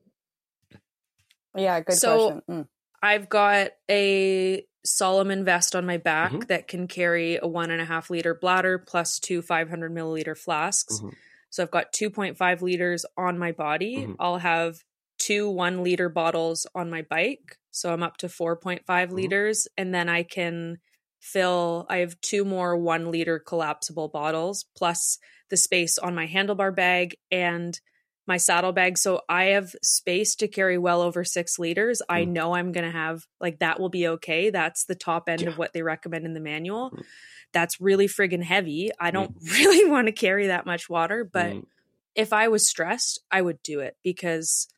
yeah, 1.56 1.80
good 1.80 1.96
So- 1.96 2.30
question. 2.42 2.42
Mm. 2.48 2.68
I've 3.04 3.28
got 3.28 3.72
a 3.90 4.64
salomon 4.84 5.44
vest 5.44 5.76
on 5.76 5.84
my 5.84 5.98
back 5.98 6.32
Mhm. 6.32 6.46
that 6.48 6.68
can 6.68 6.88
carry 6.88 7.36
a 7.36 7.46
one 7.46 7.70
and 7.70 7.80
a 7.80 7.84
half 7.84 8.08
liter 8.08 8.34
bladder 8.34 8.78
plus 8.78 9.18
two 9.18 9.42
500 9.42 9.92
milliliter 9.92 10.36
flasks 10.36 11.00
Mhm. 11.00 11.14
so 11.50 11.62
i've 11.62 11.70
got 11.70 11.92
2.5 11.92 12.60
liters 12.62 13.06
on 13.16 13.38
my 13.38 13.52
body 13.52 14.06
Mhm. 14.06 14.16
i'll 14.18 14.38
have 14.38 14.82
two 15.18 15.48
one 15.48 15.82
liter 15.82 16.08
bottles 16.10 16.66
on 16.74 16.90
my 16.90 17.02
bike 17.02 17.58
so 17.70 17.92
i'm 17.92 18.02
up 18.02 18.16
to 18.18 18.28
4.5 18.28 19.10
Mhm. 19.10 19.14
liters 19.14 19.68
and 19.78 19.94
then 19.94 20.08
i 20.08 20.22
can 20.22 20.78
fill 21.18 21.86
i 21.88 21.98
have 21.98 22.20
two 22.20 22.44
more 22.44 22.76
one 22.76 23.10
liter 23.10 23.38
collapsible 23.38 24.08
bottles 24.08 24.66
plus 24.76 25.18
the 25.48 25.56
space 25.56 25.96
on 25.96 26.14
my 26.14 26.26
handlebar 26.26 26.74
bag 26.74 27.16
and 27.30 27.80
my 28.26 28.36
saddle 28.36 28.72
bag 28.72 28.96
so 28.98 29.20
i 29.28 29.44
have 29.46 29.74
space 29.82 30.34
to 30.34 30.48
carry 30.48 30.78
well 30.78 31.00
over 31.02 31.24
six 31.24 31.58
liters 31.58 32.00
i 32.08 32.22
Mm. 32.24 32.28
know 32.28 32.54
i'm 32.54 32.72
gonna 32.72 32.90
have 32.90 33.26
like 33.40 33.58
that 33.58 33.78
will 33.80 33.88
be 33.90 34.06
okay 34.08 34.50
that's 34.50 34.84
the 34.84 34.94
top 34.94 35.28
end 35.28 35.42
Yeah. 35.42 35.48
of 35.50 35.58
what 35.58 35.72
they 35.72 35.82
recommend 35.82 36.24
in 36.26 36.34
the 36.34 36.40
manual 36.40 36.90
Mm. 36.90 37.04
that's 37.52 37.80
really 37.80 38.06
friggin 38.08 38.42
heavy 38.42 38.90
i 38.98 39.10
don't 39.10 39.34
really 39.58 39.88
want 39.90 40.06
to 40.06 40.12
carry 40.12 40.46
that 40.48 40.66
much 40.66 40.88
water 40.88 41.24
but 41.24 41.52
Mm. 41.52 41.66
if 42.14 42.32
I 42.32 42.46
was 42.48 42.68
stressed, 42.68 43.18
I 43.30 43.42
would 43.42 43.60
do 43.64 43.80
it 43.80 43.96
because 44.04 44.68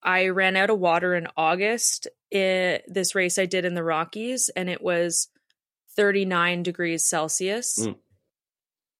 I 0.00 0.28
ran 0.28 0.54
out 0.56 0.70
of 0.70 0.78
water 0.78 1.14
in 1.16 1.26
August. 1.36 2.06
It, 2.30 2.84
this 2.86 3.14
race 3.16 3.36
I 3.36 3.46
did 3.46 3.64
in 3.64 3.74
the 3.74 3.82
Rockies, 3.82 4.48
and 4.54 4.68
it 4.68 4.80
was 4.80 5.28
39 5.96 6.62
degrees 6.62 7.02
Celsius, 7.04 7.78
Mm. 7.80 7.96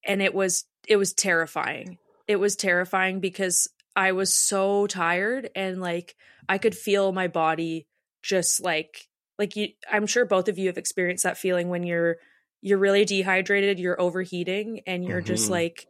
and 0.03 0.21
it 0.21 0.33
was 0.33 0.65
it 0.87 0.97
was 0.97 1.13
terrifying. 1.13 1.97
It 2.27 2.35
was 2.35 2.55
terrifying 2.55 3.19
because 3.19 3.67
I 3.95 4.11
was 4.11 4.35
so 4.35 4.87
tired, 4.87 5.49
and 5.55 5.79
like 5.81 6.15
I 6.49 6.57
could 6.57 6.75
feel 6.75 7.11
my 7.11 7.27
body 7.27 7.87
just 8.23 8.61
like 8.63 9.07
like 9.39 9.55
you. 9.55 9.69
I'm 9.91 10.07
sure 10.07 10.25
both 10.25 10.47
of 10.49 10.57
you 10.57 10.67
have 10.67 10.77
experienced 10.77 11.23
that 11.23 11.37
feeling 11.37 11.69
when 11.69 11.83
you're 11.83 12.17
you're 12.61 12.77
really 12.79 13.05
dehydrated, 13.05 13.79
you're 13.79 13.99
overheating, 13.99 14.81
and 14.87 15.05
you're 15.05 15.21
just 15.21 15.47
Mhm. 15.47 15.51
like. 15.51 15.87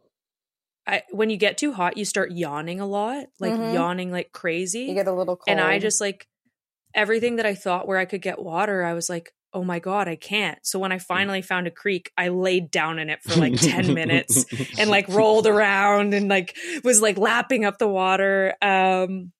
I, 0.88 1.02
when 1.10 1.30
you 1.30 1.36
get 1.36 1.58
too 1.58 1.72
hot, 1.72 1.96
you 1.96 2.04
start 2.04 2.30
yawning 2.30 2.78
a 2.80 2.86
lot, 2.86 3.26
like 3.40 3.54
Mhm. 3.54 3.72
yawning 3.72 4.12
like 4.12 4.30
crazy 4.32 4.82
You 4.82 4.94
get 4.94 5.08
a 5.08 5.12
little 5.12 5.36
cold. 5.36 5.48
and 5.48 5.60
I 5.60 5.80
just 5.80 6.00
like 6.00 6.28
everything 6.94 7.36
that 7.36 7.46
I 7.46 7.54
thought 7.56 7.88
where 7.88 7.98
I 7.98 8.04
could 8.04 8.22
get 8.22 8.38
water, 8.40 8.84
I 8.84 8.94
was 8.94 9.08
like, 9.10 9.32
oh 9.56 9.64
my 9.64 9.78
God, 9.78 10.06
I 10.06 10.16
can't. 10.16 10.58
So 10.62 10.78
when 10.78 10.92
I 10.92 10.98
finally 10.98 11.40
found 11.40 11.66
a 11.66 11.70
creek, 11.70 12.12
I 12.18 12.28
laid 12.28 12.70
down 12.70 12.98
in 12.98 13.08
it 13.08 13.22
for 13.22 13.40
like 13.40 13.58
10 13.58 13.94
minutes 14.00 14.44
and 14.78 14.90
like 14.90 15.08
rolled 15.08 15.46
around 15.46 16.12
and 16.12 16.28
like 16.28 16.54
was 16.84 17.00
like 17.00 17.16
lapping 17.16 17.64
up 17.64 17.78
the 17.78 17.88
water. 17.88 18.54
Um, 18.60 19.32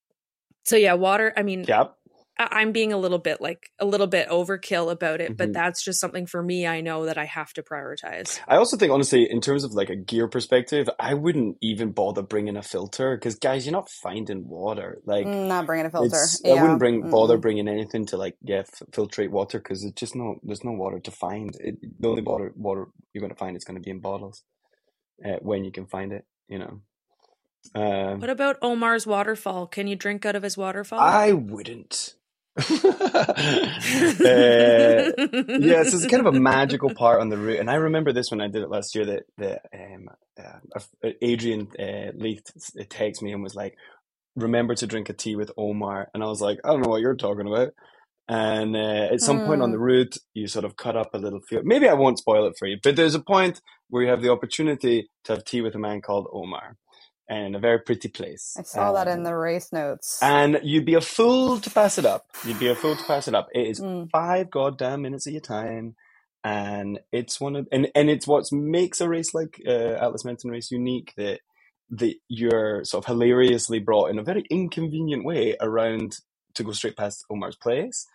so 0.64 0.76
yeah, 0.76 0.94
water, 0.94 1.34
I 1.36 1.42
mean, 1.42 1.66
Yep. 1.68 1.95
I- 2.38 2.48
I'm 2.62 2.72
being 2.72 2.92
a 2.92 2.98
little 2.98 3.18
bit 3.18 3.40
like 3.40 3.70
a 3.78 3.86
little 3.86 4.06
bit 4.06 4.28
overkill 4.28 4.90
about 4.90 5.20
it, 5.20 5.36
but 5.36 5.50
Mhm. 5.50 5.54
that's 5.54 5.82
just 5.84 6.00
something 6.00 6.26
for 6.26 6.42
me 6.42 6.66
I 6.66 6.80
know 6.82 7.06
that 7.06 7.18
I 7.18 7.24
have 7.24 7.52
to 7.54 7.62
prioritize. 7.62 8.40
I 8.48 8.56
also 8.56 8.76
think, 8.76 8.92
honestly, 8.92 9.30
in 9.30 9.40
terms 9.40 9.64
of 9.64 9.72
like 9.74 9.90
a 9.90 9.96
gear 9.96 10.28
perspective, 10.28 10.88
I 11.00 11.14
wouldn't 11.14 11.58
even 11.62 11.92
bother 11.92 12.22
bringing 12.22 12.56
a 12.56 12.62
filter 12.62 13.16
because, 13.16 13.36
guys, 13.36 13.66
you're 13.66 13.72
not 13.72 13.88
finding 13.90 14.48
water. 14.48 15.00
Like, 15.06 15.26
Mm, 15.26 15.48
not 15.48 15.66
bringing 15.66 15.86
a 15.86 15.90
filter. 15.90 16.26
yeah. 16.44 16.52
I 16.54 16.62
wouldn't 16.62 16.78
bring 16.80 17.08
bother 17.08 17.38
Mm-mm. 17.38 17.42
bringing 17.42 17.68
anything 17.68 18.06
to 18.06 18.16
like 18.18 18.36
yeah 18.42 18.60
f- 18.60 18.82
filtrate 18.92 19.30
water 19.30 19.58
because 19.58 19.84
it's 19.84 19.98
just 20.00 20.16
no 20.16 20.36
there's 20.42 20.64
no 20.64 20.72
water 20.72 21.00
to 21.00 21.10
find. 21.12 21.56
It, 21.60 21.76
the 22.00 22.08
only 22.08 22.22
water 22.22 22.52
water 22.56 22.88
you're 23.14 23.22
going 23.22 23.32
to 23.32 23.38
find 23.38 23.56
is 23.56 23.64
going 23.64 23.76
to 23.76 23.82
be 23.84 23.90
in 23.90 24.00
bottles 24.00 24.42
uh, 25.24 25.38
when 25.40 25.64
you 25.64 25.72
can 25.72 25.86
find 25.86 26.12
it. 26.12 26.26
You 26.48 26.58
know. 26.58 26.80
Um, 27.74 28.20
What 28.20 28.30
about 28.30 28.58
Omar's 28.62 29.06
waterfall? 29.06 29.66
Can 29.68 29.86
you 29.88 29.96
drink 29.96 30.26
out 30.26 30.36
of 30.36 30.42
his 30.42 30.56
waterfall? 30.58 31.00
I 31.00 31.32
wouldn't. 31.32 32.15
uh, 32.60 32.64
yeah, 35.58 35.84
so 35.84 35.96
it's 35.96 36.06
kind 36.06 36.26
of 36.26 36.34
a 36.34 36.38
magical 36.38 36.90
part 36.90 37.20
on 37.20 37.28
the 37.30 37.38
route, 37.38 37.60
and 37.60 37.70
I 37.70 37.76
remember 37.76 38.12
this 38.12 38.30
when 38.30 38.40
I 38.40 38.48
did 38.48 38.62
it 38.62 38.70
last 38.70 38.94
year. 38.94 39.06
That 39.06 39.24
that 39.38 39.62
um, 39.74 40.08
uh, 40.40 40.78
uh, 41.04 41.10
Adrian 41.22 41.68
uh, 41.78 42.12
Leith 42.16 42.44
texted 42.78 43.22
me 43.22 43.32
and 43.32 43.42
was 43.42 43.54
like, 43.56 43.76
"Remember 44.36 44.74
to 44.76 44.86
drink 44.86 45.08
a 45.10 45.14
tea 45.14 45.36
with 45.36 45.52
Omar," 45.58 46.08
and 46.14 46.22
I 46.22 46.26
was 46.26 46.40
like, 46.42 46.60
"I 46.64 46.70
don't 46.70 46.82
know 46.82 46.90
what 46.90 47.02
you're 47.02 47.16
talking 47.16 47.48
about." 47.48 47.70
And 48.28 48.76
uh, 48.76 49.08
at 49.12 49.22
some 49.22 49.42
point 49.42 49.62
on 49.62 49.70
Hmm. 49.70 49.72
the 49.72 49.78
route, 49.78 50.18
you 50.34 50.48
sort 50.48 50.66
of 50.66 50.76
cut 50.76 50.96
up 50.96 51.14
a 51.14 51.18
little 51.18 51.42
field. 51.42 51.64
Maybe 51.66 51.88
I 51.88 51.94
won't 51.94 52.18
spoil 52.18 52.46
it 52.48 52.56
for 52.58 52.66
you, 52.68 52.78
but 52.82 52.96
there's 52.96 53.14
a 53.14 53.20
point 53.22 53.62
where 53.90 54.02
you 54.04 54.10
have 54.10 54.22
the 54.22 54.32
opportunity 54.32 55.10
to 55.24 55.34
have 55.34 55.44
tea 55.44 55.62
with 55.62 55.76
a 55.76 55.80
man 55.80 56.02
called 56.02 56.28
Omar, 56.32 56.76
and 57.28 57.56
a 57.56 57.60
very 57.60 57.80
pretty 57.80 58.08
place. 58.08 58.58
I 58.58 58.62
saw 58.62 58.92
that 58.94 59.08
in 59.08 59.22
Um, 59.22 59.24
the 59.24 59.34
race 59.36 59.72
notes. 59.72 60.22
and 60.22 60.60
you'd 60.62 60.86
be 60.86 60.94
a 60.94 61.00
fool 61.00 61.60
to 61.60 61.70
pass 61.70 61.98
it 61.98 62.06
up. 62.06 62.26
You'd 62.44 62.58
be 62.58 62.68
a 62.68 62.76
fool 62.76 62.96
to 62.96 63.04
pass 63.04 63.28
it 63.28 63.34
up. 63.34 63.48
It 63.54 63.68
is 63.68 63.82
Mm. 63.82 64.10
five 64.12 64.50
goddamn 64.50 65.02
minutes 65.02 65.26
of 65.26 65.32
your 65.34 65.42
time, 65.42 65.96
and 66.44 67.00
it's 67.12 67.40
one 67.40 67.56
of 67.56 67.68
and 67.72 67.88
and 67.94 68.10
it's 68.10 68.26
what 68.26 68.50
makes 68.52 69.00
a 69.00 69.08
race 69.08 69.34
like 69.34 69.60
uh, 69.66 69.70
Atlas 70.00 70.24
Mountain 70.24 70.50
Race 70.50 70.70
unique 70.70 71.14
that 71.16 71.40
that 71.90 72.16
you're 72.28 72.84
sort 72.84 73.04
of 73.04 73.08
hilariously 73.08 73.78
brought 73.80 74.10
in 74.10 74.18
a 74.18 74.22
very 74.24 74.44
inconvenient 74.50 75.24
way 75.24 75.56
around 75.60 76.18
to 76.54 76.64
go 76.64 76.72
straight 76.72 76.96
past 76.96 77.24
Omar's 77.30 77.56
place. 77.56 78.06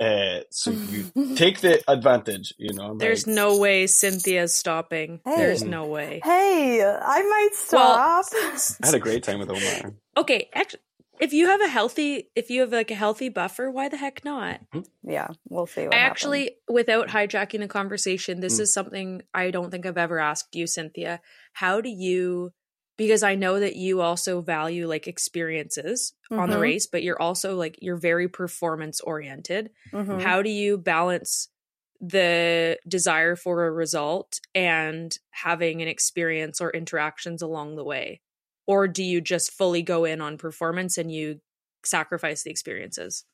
Uh, 0.00 0.40
so 0.50 0.70
you 0.72 1.10
take 1.36 1.60
the 1.60 1.82
advantage, 1.90 2.52
you 2.58 2.72
know. 2.74 2.96
There's 2.96 3.26
like- 3.26 3.36
no 3.36 3.58
way 3.58 3.86
Cynthia's 3.86 4.54
stopping. 4.54 5.20
There's 5.24 5.62
no 5.62 5.86
way. 5.86 6.20
Hey, 6.24 6.82
I 6.82 7.22
might 7.22 7.50
Well, 7.72 8.22
stop. 8.24 8.78
I 8.82 8.86
had 8.86 8.94
a 8.94 8.98
great 9.00 9.22
time 9.22 9.38
with 9.38 9.50
Omar. 9.50 9.94
Okay, 10.16 10.48
actually, 10.54 10.80
if 11.20 11.32
you 11.32 11.46
have 11.46 11.60
a 11.60 11.68
healthy, 11.68 12.28
if 12.34 12.50
you 12.50 12.62
have 12.62 12.72
like 12.72 12.90
a 12.90 12.94
healthy 12.96 13.28
buffer, 13.28 13.70
why 13.70 13.88
the 13.88 13.96
heck 13.96 14.24
not? 14.24 14.60
yeah, 15.04 15.28
we'll 15.48 15.66
see. 15.66 15.84
What 15.84 15.94
I 15.94 15.98
happens. 15.98 16.10
actually, 16.10 16.50
without 16.68 17.08
hijacking 17.08 17.60
the 17.60 17.68
conversation, 17.68 18.40
this 18.40 18.58
Mm. 18.58 18.60
is 18.62 18.74
something 18.74 19.22
I 19.32 19.52
don't 19.52 19.70
think 19.70 19.86
I've 19.86 19.96
ever 19.96 20.18
asked 20.18 20.56
you, 20.56 20.66
Cynthia. 20.66 21.20
How 21.52 21.80
do 21.80 21.88
you? 21.88 22.52
Because 22.96 23.22
I 23.24 23.34
know 23.34 23.58
that 23.58 23.76
you 23.76 24.00
also 24.00 24.40
value 24.40 24.86
like 24.86 25.08
experiences 25.08 26.12
on 26.36 26.50
the 26.50 26.58
Mhm. 26.58 26.60
race, 26.60 26.86
but 26.86 27.02
you're 27.02 27.20
also 27.20 27.56
like 27.56 27.78
you're 27.82 27.96
very 27.96 28.28
performance 28.28 29.00
oriented. 29.00 29.70
Mhm. 29.92 30.20
How 30.20 30.42
do 30.42 30.50
you 30.50 30.78
balance 30.78 31.48
the 32.00 32.78
desire 32.86 33.34
for 33.36 33.64
a 33.66 33.70
result 33.70 34.40
and 34.54 35.16
having 35.30 35.82
an 35.82 35.88
experience 35.88 36.60
or 36.60 36.70
interactions 36.70 37.42
along 37.42 37.76
the 37.76 37.84
way? 37.84 38.20
Or 38.66 38.86
do 38.88 39.02
you 39.02 39.20
just 39.20 39.50
fully 39.52 39.82
go 39.82 40.04
in 40.04 40.20
on 40.20 40.38
performance 40.38 40.96
and 40.98 41.10
you 41.10 41.40
sacrifice 41.84 42.42
the 42.44 42.50
experiences? 42.50 43.24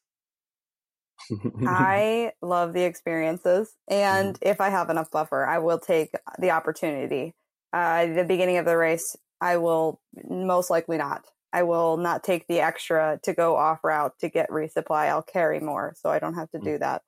I 1.65 2.33
love 2.43 2.73
the 2.73 2.85
experiences, 2.85 3.77
and 3.89 4.37
Mm-hmm. 4.37 4.41
if 4.41 4.61
I 4.61 4.71
have 4.71 4.89
enough 4.91 5.11
buffer, 5.11 5.45
I 5.47 5.59
will 5.59 5.79
take 5.79 6.13
the 6.39 6.51
opportunity. 6.51 7.35
Uh, 7.73 8.07
the 8.07 8.25
beginning 8.25 8.57
of 8.57 8.65
the 8.65 8.77
race, 8.77 9.17
I 9.41 9.57
will 9.57 10.01
most 10.29 10.71
likely 10.71 10.99
not. 10.99 11.27
I 11.53 11.63
will 11.65 11.97
not 11.97 12.23
take 12.25 12.47
the 12.47 12.61
extra 12.61 13.19
to 13.25 13.33
go 13.35 13.57
off 13.57 13.83
route 13.85 14.19
to 14.21 14.29
get 14.29 14.51
resupply. 14.51 15.09
I'll 15.09 15.23
carry 15.23 15.61
more, 15.61 15.95
so 15.97 16.11
I 16.11 16.19
don't 16.19 16.35
have 16.35 16.51
to 16.53 16.59
Mm. 16.59 16.65
do 16.65 16.79
that. 16.79 17.03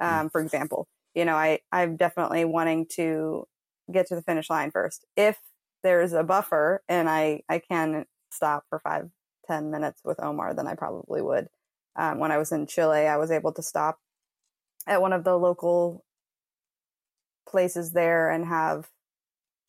Um, 0.00 0.30
for 0.30 0.40
example, 0.40 0.88
you 1.14 1.24
know, 1.24 1.36
I 1.36 1.60
I'm 1.72 1.96
definitely 1.96 2.44
wanting 2.44 2.86
to 2.96 3.46
get 3.92 4.08
to 4.08 4.16
the 4.16 4.22
finish 4.22 4.50
line 4.50 4.70
first. 4.70 5.04
If 5.16 5.38
there's 5.82 6.12
a 6.12 6.24
buffer 6.24 6.82
and 6.88 7.08
I 7.08 7.42
I 7.48 7.60
can 7.60 8.06
stop 8.30 8.64
for 8.68 8.80
five 8.80 9.10
ten 9.46 9.70
minutes 9.70 10.00
with 10.04 10.20
Omar, 10.20 10.54
then 10.54 10.66
I 10.66 10.74
probably 10.74 11.22
would. 11.22 11.48
Um, 11.96 12.18
when 12.18 12.32
I 12.32 12.38
was 12.38 12.50
in 12.52 12.66
Chile, 12.66 13.06
I 13.06 13.16
was 13.18 13.30
able 13.30 13.52
to 13.52 13.62
stop 13.62 14.00
at 14.86 15.02
one 15.02 15.12
of 15.12 15.24
the 15.24 15.38
local 15.38 16.04
places 17.46 17.92
there 17.92 18.30
and 18.30 18.44
have 18.46 18.88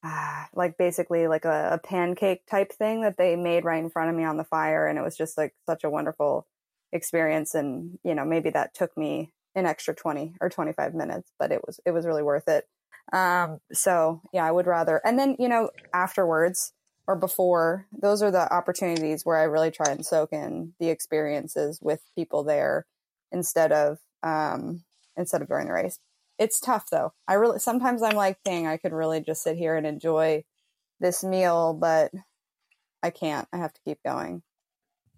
ah, 0.06 0.48
like 0.54 0.78
basically 0.78 1.28
like 1.28 1.46
a, 1.46 1.70
a 1.74 1.78
pancake 1.80 2.46
type 2.46 2.72
thing 2.72 3.02
that 3.02 3.18
they 3.18 3.36
made 3.36 3.65
right 3.65 3.84
in 3.84 3.89
front 3.89 4.10
of 4.10 4.15
me 4.15 4.24
on 4.24 4.38
the 4.38 4.44
fire 4.44 4.88
and 4.88 5.00
it 5.00 5.04
was 5.04 5.18
just 5.18 5.38
like 5.38 5.54
such 5.65 5.84
a 5.84 5.89
wonderful 5.89 6.46
experience 6.94 7.56
and 7.56 7.98
you 8.04 8.13
know 8.13 8.24
maybe 8.24 8.52
that 8.52 8.74
took 8.74 8.96
me 8.96 9.32
an 9.56 9.65
extra 9.65 9.96
20 9.96 10.36
or 10.39 10.50
25 10.50 10.94
minutes 10.94 11.32
but 11.39 11.52
it 11.52 11.62
was 11.65 11.80
it 11.86 11.91
was 11.91 12.06
really 12.06 12.24
worth 12.24 12.48
it. 12.48 12.65
Um 13.12 13.60
so 13.74 14.22
yeah 14.32 14.46
i 14.46 14.52
would 14.52 14.68
rather 14.68 15.02
and 15.04 15.18
then 15.18 15.36
you 15.39 15.50
know 15.50 15.70
afterwards 15.94 16.74
or 17.08 17.15
before 17.15 17.88
those 17.91 18.22
are 18.22 18.32
the 18.32 18.52
opportunities 18.54 19.26
where 19.26 19.38
i 19.38 19.44
really 19.44 19.72
try 19.72 19.91
and 19.91 20.06
soak 20.06 20.34
in 20.34 20.74
the 20.80 20.89
experiences 20.89 21.80
with 21.82 22.02
people 22.15 22.44
there 22.44 22.86
instead 23.32 23.72
of 23.72 24.00
um 24.24 24.84
instead 25.18 25.41
of 25.41 25.48
during 25.48 25.68
the 25.68 25.74
race 25.74 26.00
it's 26.39 26.60
tough 26.60 26.89
though 26.91 27.13
i 27.28 27.34
really 27.36 27.60
sometimes 27.60 28.02
i'm 28.02 28.15
like 28.15 28.38
dang 28.43 28.67
i 28.67 28.78
could 28.78 28.91
really 28.93 29.21
just 29.21 29.41
sit 29.43 29.56
here 29.58 29.76
and 29.76 29.88
enjoy 29.88 30.43
this 31.00 31.24
meal 31.24 31.74
but 31.74 32.12
i 33.04 33.10
can't 33.10 33.48
i 33.54 33.58
have 33.58 33.74
to 33.74 33.82
keep 33.86 34.00
going 34.06 34.41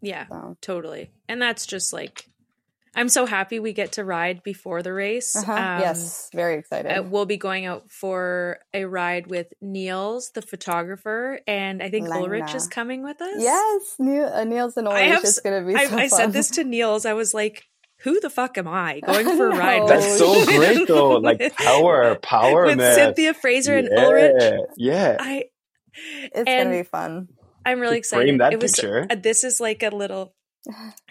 Yeah, 0.02 0.28
so 0.28 0.58
totally. 0.62 1.10
And 1.28 1.42
that's 1.42 1.66
just 1.66 1.92
like, 1.92 2.26
I'm 2.96 3.10
so 3.10 3.26
happy 3.26 3.60
we 3.60 3.74
get 3.74 3.94
to 3.94 4.04
ride 4.04 4.42
before 4.44 4.82
the 4.84 4.94
race. 4.94 5.36
uh-huh. 5.36 5.52
Um, 5.54 5.80
yes 5.82 6.30
very 6.34 6.58
excited 6.60 6.92
uh, 6.92 7.04
we'll 7.04 7.26
be 7.26 7.38
going 7.38 7.66
out 7.66 7.90
for 7.92 8.60
a 8.74 8.86
ride 8.86 9.28
with 9.28 9.48
Niels, 9.62 10.32
the 10.34 10.42
photographer, 10.42 11.40
and 11.48 11.82
I 11.82 11.90
think 11.90 12.10
Ulrich 12.10 12.54
is 12.56 12.68
coming 12.68 13.04
with 13.04 13.20
us. 13.22 13.36
yes 13.42 13.96
uh, 14.00 14.44
niels 14.44 14.78
and 14.78 14.88
I 14.88 14.92
Ulrich 14.92 15.14
have 15.14 15.24
is 15.24 15.40
going 15.44 15.64
to 15.64 15.68
be 15.68 15.76
I, 15.76 15.86
so 15.88 15.98
I 15.98 16.08
fun. 16.10 16.20
said 16.20 16.34
this 16.34 16.50
to 16.52 16.64
Niels. 16.64 17.06
I 17.06 17.14
was 17.14 17.34
like, 17.34 17.66
"Who 18.04 18.20
the 18.20 18.30
fuck 18.30 18.58
am 18.58 18.68
I 18.68 19.00
going 19.06 19.26
for 19.38 19.48
a 19.50 19.56
ride?" 19.58 19.82
with- 19.82 19.90
That's 19.90 20.18
so 20.18 20.46
great 20.58 20.88
though. 20.88 21.18
Like 21.20 21.56
power, 21.56 22.16
power, 22.16 22.66
with 22.66 22.78
man. 22.78 22.96
Cynthia 22.96 23.34
Frazier 23.34 23.78
and 23.78 23.90
yeah, 23.92 24.06
Ulrich. 24.06 24.44
Yeah. 24.78 25.18
I 25.20 25.46
it's 25.94 26.36
and- 26.36 26.46
going 26.46 26.66
to 26.72 26.84
be 26.84 26.84
fun 26.84 27.28
I'm 27.66 27.80
really 27.80 27.98
excited. 27.98 28.24
Frame 28.24 28.38
that 28.38 28.54
it 28.54 28.62
was 28.62 28.74
picture. 28.76 29.08
uh, 29.10 29.16
this 29.16 29.44
is 29.44 29.60
like 29.60 29.84
a 29.84 29.90
little 29.90 30.34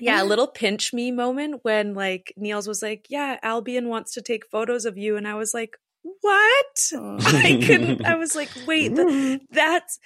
yeah, 0.01 0.23
a 0.23 0.25
little 0.25 0.47
pinch 0.47 0.93
me 0.93 1.11
moment 1.11 1.61
when 1.63 1.95
like 1.95 2.33
Niels 2.37 2.67
was 2.69 2.83
like, 2.83 3.07
"Yeah, 3.09 3.39
Albion 3.43 3.89
wants 3.89 4.15
to 4.15 4.23
take 4.23 4.47
photos 4.51 4.85
of 4.85 4.97
you," 4.99 5.17
and 5.17 5.27
I 5.27 5.35
was 5.35 5.53
like, 5.55 5.77
"What?" 6.21 6.93
I 6.95 7.63
couldn't. 7.67 8.05
I 8.05 8.17
was 8.17 8.35
like, 8.37 8.51
"Wait, 8.67 8.95
the, 8.95 9.41
that's." 9.51 9.99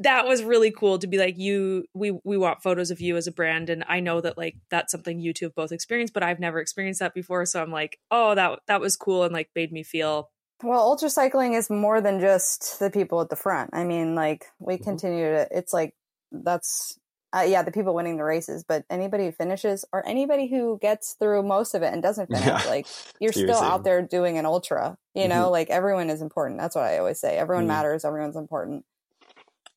That 0.00 0.26
was 0.26 0.42
really 0.42 0.70
cool 0.70 0.98
to 0.98 1.06
be 1.06 1.16
like 1.18 1.38
you. 1.38 1.84
We 1.94 2.10
we 2.22 2.36
want 2.36 2.62
photos 2.62 2.90
of 2.90 3.00
you 3.00 3.16
as 3.16 3.26
a 3.26 3.32
brand, 3.32 3.70
and 3.70 3.84
I 3.88 4.00
know 4.00 4.20
that 4.20 4.36
like 4.36 4.56
that's 4.70 4.92
something 4.92 5.18
you 5.18 5.32
two 5.32 5.46
have 5.46 5.54
both 5.54 5.72
experienced, 5.72 6.12
but 6.12 6.22
I've 6.22 6.38
never 6.40 6.60
experienced 6.60 7.00
that 7.00 7.14
before. 7.14 7.46
So 7.46 7.62
I'm 7.62 7.70
like, 7.72 7.98
oh, 8.10 8.34
that 8.34 8.60
that 8.66 8.80
was 8.80 8.96
cool, 8.96 9.24
and 9.24 9.32
like 9.32 9.48
made 9.56 9.72
me 9.72 9.82
feel 9.82 10.30
Well, 10.62 10.80
ultra 10.80 11.08
cycling 11.08 11.54
is 11.54 11.70
more 11.70 12.00
than 12.02 12.20
just 12.20 12.78
the 12.80 12.90
people 12.90 13.20
at 13.22 13.30
the 13.30 13.36
front. 13.36 13.70
I 13.72 13.84
mean, 13.84 14.14
like 14.14 14.44
we 14.58 14.76
Mhm. 14.76 14.84
continue 14.84 15.24
to. 15.30 15.48
It's 15.50 15.72
like 15.72 15.94
that's 16.32 16.98
uh, 17.34 17.44
yeah, 17.46 17.62
the 17.62 17.70
people 17.72 17.94
winning 17.94 18.16
the 18.16 18.24
races, 18.24 18.64
but 18.66 18.84
anybody 18.88 19.26
who 19.26 19.32
finishes 19.32 19.84
or 19.92 20.06
anybody 20.08 20.48
who 20.48 20.78
gets 20.80 21.12
through 21.18 21.42
most 21.42 21.74
of 21.74 21.82
it 21.82 21.92
and 21.92 22.02
doesn't 22.02 22.26
finish, 22.32 22.46
Yeah. 22.46 22.62
like 22.70 22.86
you're 23.20 23.32
still 23.34 23.58
out 23.58 23.84
there 23.84 24.00
doing 24.02 24.38
an 24.38 24.46
ultra. 24.46 24.96
You 25.14 25.28
know, 25.28 25.50
like 25.50 25.68
everyone 25.70 26.08
is 26.10 26.20
important. 26.22 26.58
That's 26.60 26.74
what 26.76 26.84
I 26.84 26.98
always 26.98 27.18
say. 27.20 27.36
Everyone 27.36 27.64
Mhm. 27.64 27.68
matters. 27.68 28.04
Everyone's 28.04 28.36
important. 28.36 28.84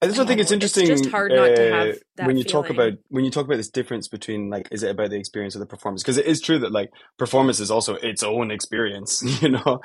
I 0.04 0.08
just 0.08 0.18
don't 0.18 0.26
think 0.26 0.40
it's 0.42 0.52
It's 0.52 0.60
just 0.62 0.78
interesting. 0.78 1.12
hard 1.12 1.32
not 1.32 1.56
to 1.56 1.72
uh, 1.72 1.86
have 1.86 2.00
that 2.18 2.26
when 2.28 2.36
you 2.38 2.44
talk 2.44 2.72
about 2.72 2.94
when 3.10 3.24
you 3.24 3.30
talk 3.30 3.46
about 3.46 3.58
this 3.58 3.70
difference 3.70 4.08
between 4.08 4.50
like, 4.50 4.68
is 4.72 4.82
it 4.82 4.90
about 4.90 5.12
the 5.12 5.18
experience 5.18 5.56
or 5.56 5.60
the 5.60 5.68
performance? 5.68 6.02
Because 6.02 6.18
it 6.18 6.26
is 6.26 6.42
true 6.42 6.58
that 6.60 6.72
like 6.72 6.90
performance 7.20 7.60
is 7.60 7.70
also 7.70 7.96
its 7.96 8.24
own 8.24 8.50
experience. 8.52 9.22
You 9.42 9.50
know, 9.50 9.80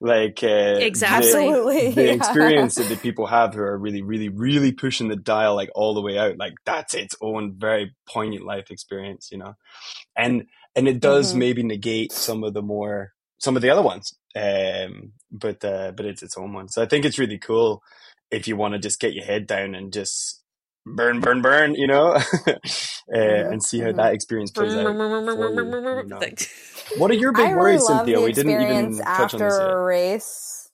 like 0.00 0.40
uh, 0.42 0.76
Exactly. 0.80 1.30
the, 1.32 1.36
Absolutely. 1.38 1.90
the 1.92 2.04
yeah. 2.04 2.12
experience 2.12 2.74
that 2.74 2.88
the 2.88 2.96
people 3.06 3.26
have 3.26 3.54
who 3.54 3.60
are 3.62 3.78
really, 3.78 4.02
really, 4.02 4.28
really 4.28 4.72
pushing 4.72 5.08
the 5.08 5.16
dial 5.16 5.54
like 5.54 5.70
all 5.74 5.94
the 5.94 6.02
way 6.02 6.18
out. 6.18 6.36
Like 6.38 6.54
that's 6.66 6.94
its 6.94 7.14
own 7.22 7.54
very 7.58 7.94
poignant 8.06 8.44
life 8.44 8.70
experience. 8.70 9.30
You 9.32 9.38
know, 9.38 9.54
and 10.16 10.44
and 10.76 10.86
it 10.86 11.00
does 11.00 11.32
Mhm. 11.32 11.38
maybe 11.38 11.62
negate 11.62 12.12
some 12.12 12.44
of 12.44 12.52
the 12.54 12.62
more 12.62 13.12
some 13.38 13.56
of 13.56 13.62
the 13.62 13.70
other 13.70 13.82
ones. 13.82 14.12
Um, 14.36 15.12
but 15.30 15.64
uh, 15.64 15.92
but 15.96 16.04
it's 16.06 16.22
its 16.22 16.36
own 16.36 16.52
one. 16.52 16.68
So 16.68 16.82
I 16.82 16.86
think 16.86 17.04
it's 17.06 17.18
really 17.18 17.38
cool 17.38 17.82
if 18.32 18.48
you 18.48 18.56
want 18.56 18.74
to 18.74 18.80
just 18.80 19.00
get 19.00 19.14
your 19.14 19.26
head 19.26 19.46
down 19.48 19.76
and 19.76 19.92
just 19.92 20.42
burn, 20.86 21.20
burn, 21.20 21.42
burn, 21.42 21.76
you 21.76 21.88
know, 21.88 22.14
uh, 22.14 22.54
and 23.10 23.62
see 23.62 23.80
how 23.80 23.92
mhm. 23.92 23.96
that 23.96 24.14
experience 24.14 24.52
plays 24.52 24.76
out. 24.76 24.96
you, 25.36 25.76
you 25.92 26.06
know. 26.08 26.32
What 26.94 27.10
are 27.12 27.14
your 27.14 27.32
big 27.34 27.52
really 27.52 27.54
worries, 27.54 27.84
love 27.84 28.06
Cynthia? 28.06 28.20
We 28.20 28.32
didn't 28.32 28.60
even 28.62 28.96
experience 28.96 29.00
touch 29.16 29.34
on 29.34 29.44
this 29.44 29.58
after 29.58 29.60
yet. 29.60 29.78
a 29.78 29.84
race. 29.84 30.70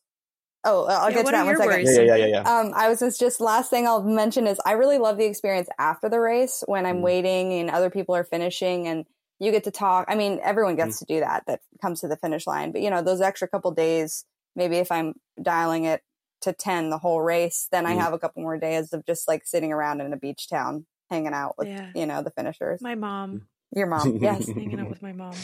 Oh, 0.65 0.87
I'll 0.87 1.11
Yeah, 1.11 1.15
get 1.15 1.27
to 1.27 1.27
what 1.27 1.35
that 1.35 1.41
are 1.41 1.43
in 1.43 1.47
one 1.47 1.57
your 1.57 1.57
second. 1.57 1.73
worries? 1.73 1.97
Yeah, 1.97 2.03
yeah, 2.03 2.17
yeah, 2.17 2.17
yeah. 2.17 2.27
yeah. 2.27 2.43
Um, 2.45 2.73
I 2.75 2.89
was 2.89 3.01
just, 3.01 3.21
just 3.21 3.41
last 3.41 3.71
thing 3.71 3.87
I'll 3.87 4.03
mention 4.03 4.47
is 4.47 4.61
I 4.67 4.73
really 4.73 4.99
love 4.99 5.19
the 5.19 5.27
experience 5.27 5.69
after 5.79 6.09
the 6.09 6.21
race 6.21 6.65
when 6.67 6.87
I'm 6.87 6.99
Mm. 6.99 7.03
waiting 7.03 7.55
and 7.55 7.71
other 7.71 7.91
people 7.91 8.17
are 8.17 8.25
finishing 8.25 8.89
and 8.89 9.07
you 9.41 9.53
get 9.53 9.65
to 9.65 9.73
talk. 9.73 10.07
I 10.09 10.17
mean, 10.17 10.41
everyone 10.43 10.77
gets 10.77 10.97
Mm. 10.97 10.99
to 11.01 11.07
do 11.07 11.21
that 11.21 11.45
that 11.49 11.61
comes 11.83 12.01
to 12.03 12.09
the 12.09 12.17
finish 12.17 12.47
line, 12.47 12.73
but 12.73 12.83
you 12.83 12.91
know, 12.91 13.03
those 13.03 13.21
extra 13.21 13.49
couple 13.49 13.71
days, 13.73 14.25
maybe 14.57 14.77
if 14.79 14.93
I'm 14.93 15.15
dialing 15.43 15.85
it 15.85 16.03
to 16.43 16.53
10 16.53 16.91
the 16.91 16.99
whole 16.99 17.21
race, 17.21 17.69
then 17.73 17.87
I 17.87 17.95
Mm. 17.95 18.01
have 18.01 18.13
a 18.13 18.19
couple 18.19 18.43
more 18.43 18.59
days 18.59 18.93
of 18.93 19.05
just 19.07 19.27
like 19.29 19.47
sitting 19.47 19.73
around 19.73 20.01
in 20.01 20.13
a 20.13 20.17
beach 20.17 20.49
town 20.49 20.87
hanging 21.11 21.33
out 21.35 21.57
with, 21.59 21.69
Yeah. 21.69 21.91
you 21.95 22.07
know, 22.07 22.23
the 22.23 22.31
finishers. 22.31 22.81
my 22.83 22.95
mom. 22.95 23.49
Your 23.75 23.87
mom. 23.87 24.17
Yes. 24.17 24.47
Hanging 24.55 24.81
out 24.81 24.89
with 24.89 25.03
my 25.03 25.13
mom. 25.13 25.35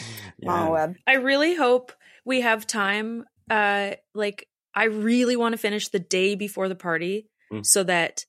Mama 0.41 0.71
Webb. 0.71 0.95
I 1.05 1.13
really 1.13 1.53
hope 1.55 1.91
we 2.25 2.41
have 2.41 2.65
time. 2.65 3.25
Uh, 3.51 3.91
like 4.15 4.47
I 4.73 4.85
really 4.85 5.35
want 5.35 5.53
to 5.53 5.57
finish 5.57 5.89
the 5.89 5.99
day 5.99 6.33
before 6.35 6.67
the 6.67 6.75
party 6.75 7.29
Mm. 7.53 7.63
so 7.63 7.83
that 7.83 8.25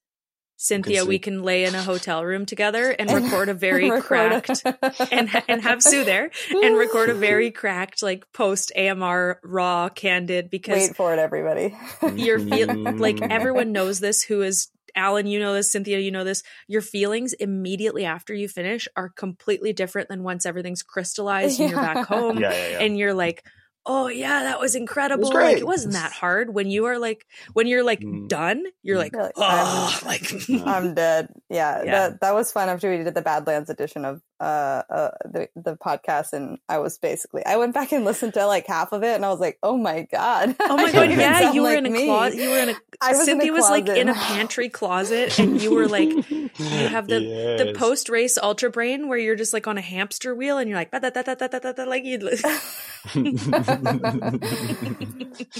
Cynthia, 0.56 1.04
we 1.04 1.18
can 1.18 1.42
lay 1.42 1.64
in 1.64 1.74
a 1.74 1.82
hotel 1.82 2.24
room 2.24 2.46
together 2.46 2.90
and 2.90 3.10
record 3.22 3.48
a 3.48 3.54
very 3.54 3.90
Record 3.90 4.32
a- 4.32 4.40
cracked 4.40 4.62
and 5.12 5.30
and 5.48 5.62
have 5.62 5.82
Sue 5.82 6.04
there 6.04 6.30
and 6.50 6.76
record 6.76 7.10
a 7.10 7.14
very 7.14 7.50
cracked 7.50 8.02
like 8.02 8.24
post 8.32 8.72
AMR 8.76 9.40
raw 9.44 9.88
candid 9.90 10.48
because 10.50 10.88
Wait 10.88 10.96
for 10.96 11.12
it, 11.12 11.18
everybody. 11.18 11.76
you're 12.14 12.40
feel 12.40 12.68
like 12.96 13.20
everyone 13.20 13.72
knows 13.72 14.00
this 14.00 14.22
who 14.22 14.42
is 14.42 14.68
Allan, 14.94 15.26
you 15.26 15.38
know 15.38 15.52
this, 15.52 15.70
Cynthia, 15.70 15.98
you 15.98 16.10
know 16.10 16.24
this. 16.24 16.42
Your 16.68 16.80
feelings 16.80 17.34
immediately 17.34 18.06
after 18.06 18.32
you 18.32 18.48
finish 18.48 18.88
are 18.96 19.10
completely 19.10 19.74
different 19.74 20.08
than 20.08 20.22
once 20.22 20.46
everything's 20.46 20.82
crystallized 20.82 21.60
and 21.60 21.70
you're 21.70 21.78
back 21.80 22.06
home 22.06 22.38
Yeah, 22.38 22.50
yeah, 22.50 22.68
yeah. 22.70 22.78
and 22.80 22.96
you're 22.96 23.12
like, 23.12 23.44
oh 23.86 24.08
yeah, 24.08 24.42
that 24.44 24.60
was 24.60 24.74
incredible. 24.74 25.32
like 25.32 25.58
it 25.58 25.66
wasn't 25.66 25.94
that 25.94 26.12
hard. 26.12 26.52
When 26.52 26.68
you 26.70 26.86
are 26.86 26.98
like, 26.98 27.24
when 27.54 27.66
you're 27.66 27.84
like 27.84 28.00
Mm. 28.00 28.28
done, 28.28 28.64
you're 28.82 28.98
like, 28.98 29.12
You're 29.14 29.22
like, 29.22 29.32
oh, 29.36 30.00
like 30.04 30.32
I'm 30.66 30.94
dead. 30.94 31.28
Yeah, 31.48 31.82
Yeah. 31.84 31.92
that 32.08 32.20
that 32.20 32.34
was 32.34 32.52
fun 32.52 32.68
after 32.68 32.90
we 32.90 33.02
did 33.04 33.14
the 33.14 33.22
Badlands 33.22 33.70
edition 33.70 34.04
of 34.04 34.20
uh, 34.40 34.82
uh 34.90 35.10
the 35.24 35.48
the 35.56 35.76
podcast, 35.76 36.32
and 36.32 36.58
I 36.68 36.78
was 36.78 36.98
basically 36.98 37.44
I 37.44 37.56
went 37.56 37.74
back 37.74 37.92
and 37.92 38.04
listened 38.04 38.34
to 38.34 38.46
like 38.46 38.66
half 38.66 38.92
of 38.92 39.02
it, 39.02 39.14
and 39.14 39.24
I 39.24 39.30
was 39.30 39.40
like, 39.40 39.58
oh 39.62 39.76
my 39.76 40.02
god, 40.12 40.56
Oh 40.60 40.76
my 40.76 40.84
don't 40.92 40.94
god! 40.94 41.04
even 41.06 41.18
Yeah, 41.20 41.40
sound 41.40 41.54
you 41.54 41.62
were 41.62 41.68
like 41.68 41.78
in 41.78 41.86
a 41.86 42.04
closet. 42.04 42.38
You 42.38 42.50
were 42.50 42.58
in 42.58 42.68
a. 42.70 42.74
I 43.00 43.12
was 43.12 43.28
in 43.28 43.36
a 43.38 43.40
Cynthia 43.42 43.52
was 43.52 43.70
like 43.70 43.88
in 43.88 44.08
a 44.08 44.14
pantry 44.14 44.68
closet, 44.68 45.38
and 45.38 45.60
you 45.60 45.74
were 45.74 45.88
like 45.88 46.08
you 46.30 46.50
have 46.58 47.08
the 47.08 47.18
the 47.58 47.74
post 47.76 48.08
race 48.08 48.38
ultra 48.38 48.70
brain 48.70 49.08
where 49.08 49.18
you're 49.18 49.36
just 49.36 49.52
like 49.52 49.66
on 49.66 49.78
a 49.78 49.82
hamster 49.82 50.34
wheel, 50.34 50.58
and 50.58 50.68
you're 50.68 50.78
like 50.78 50.90
da 50.90 50.98
da 50.98 51.10
da 51.10 51.22
da 51.22 51.34
da 51.46 51.58
da 51.58 51.72
da 51.72 51.84
like 51.84 52.04
you. 52.04 52.18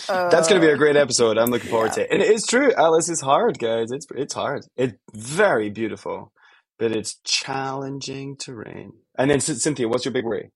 That's 0.09 0.49
going 0.49 0.61
to 0.61 0.67
be 0.67 0.71
a 0.73 0.77
Uh, 0.77 0.77
great 0.77 0.97
episode. 0.97 1.39
I'm 1.39 1.51
looking 1.51 1.71
forward 1.71 1.89
yeah. 1.89 1.95
to 1.95 2.01
it. 2.03 2.09
And 2.11 2.23
it 2.23 2.31
is 2.31 2.47
true. 2.47 2.73
Atlas 2.73 3.09
is 3.09 3.21
hard, 3.21 3.59
guys. 3.59 3.91
It's 3.93 4.07
it's 4.15 4.35
hard. 4.35 4.67
It's 4.77 4.95
very 5.13 5.71
beautiful, 5.71 6.33
but 6.79 6.93
it's 6.93 7.21
challenging 7.25 8.37
terrain. 8.37 8.93
And 9.19 9.31
then 9.31 9.41
Cynthia, 9.41 9.89
what's 9.89 10.05
your 10.05 10.13
big 10.13 10.25
worry? 10.25 10.51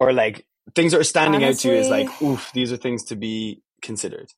Or 0.00 0.12
like 0.12 0.46
things 0.74 0.92
that 0.92 1.00
are 1.00 1.04
standing 1.04 1.44
out 1.44 1.56
to 1.56 1.68
you 1.68 1.74
is 1.74 1.90
like, 1.90 2.08
oof, 2.22 2.50
these 2.52 2.72
are 2.72 2.76
things 2.78 3.04
to 3.06 3.16
be 3.16 3.62
considered. 3.82 4.28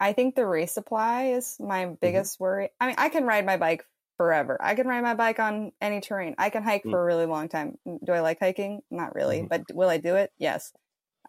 I 0.00 0.12
think 0.12 0.34
the 0.34 0.42
resupply 0.42 1.36
is 1.36 1.56
my 1.60 1.86
Mm-hmm. 1.86 1.94
biggest 2.00 2.40
worry. 2.40 2.70
I 2.80 2.86
mean, 2.88 2.96
I 2.98 3.08
can 3.08 3.24
ride 3.24 3.46
my 3.46 3.56
bike 3.56 3.84
forever. 4.18 4.58
I 4.60 4.74
can 4.74 4.86
ride 4.86 5.02
my 5.02 5.14
bike 5.14 5.40
on 5.40 5.72
any 5.80 6.00
terrain. 6.00 6.34
I 6.38 6.50
can 6.50 6.62
hike 6.62 6.84
Mm. 6.84 6.90
for 6.90 7.00
a 7.02 7.04
really 7.04 7.26
long 7.26 7.48
time. 7.48 7.78
Do 8.04 8.12
I 8.12 8.20
like 8.20 8.38
hiking? 8.40 8.82
Not 8.90 9.14
really, 9.14 9.42
Mhm. 9.42 9.48
but 9.48 9.62
will 9.72 9.88
I 9.88 9.98
do 9.98 10.16
it? 10.16 10.32
Yes. 10.38 10.72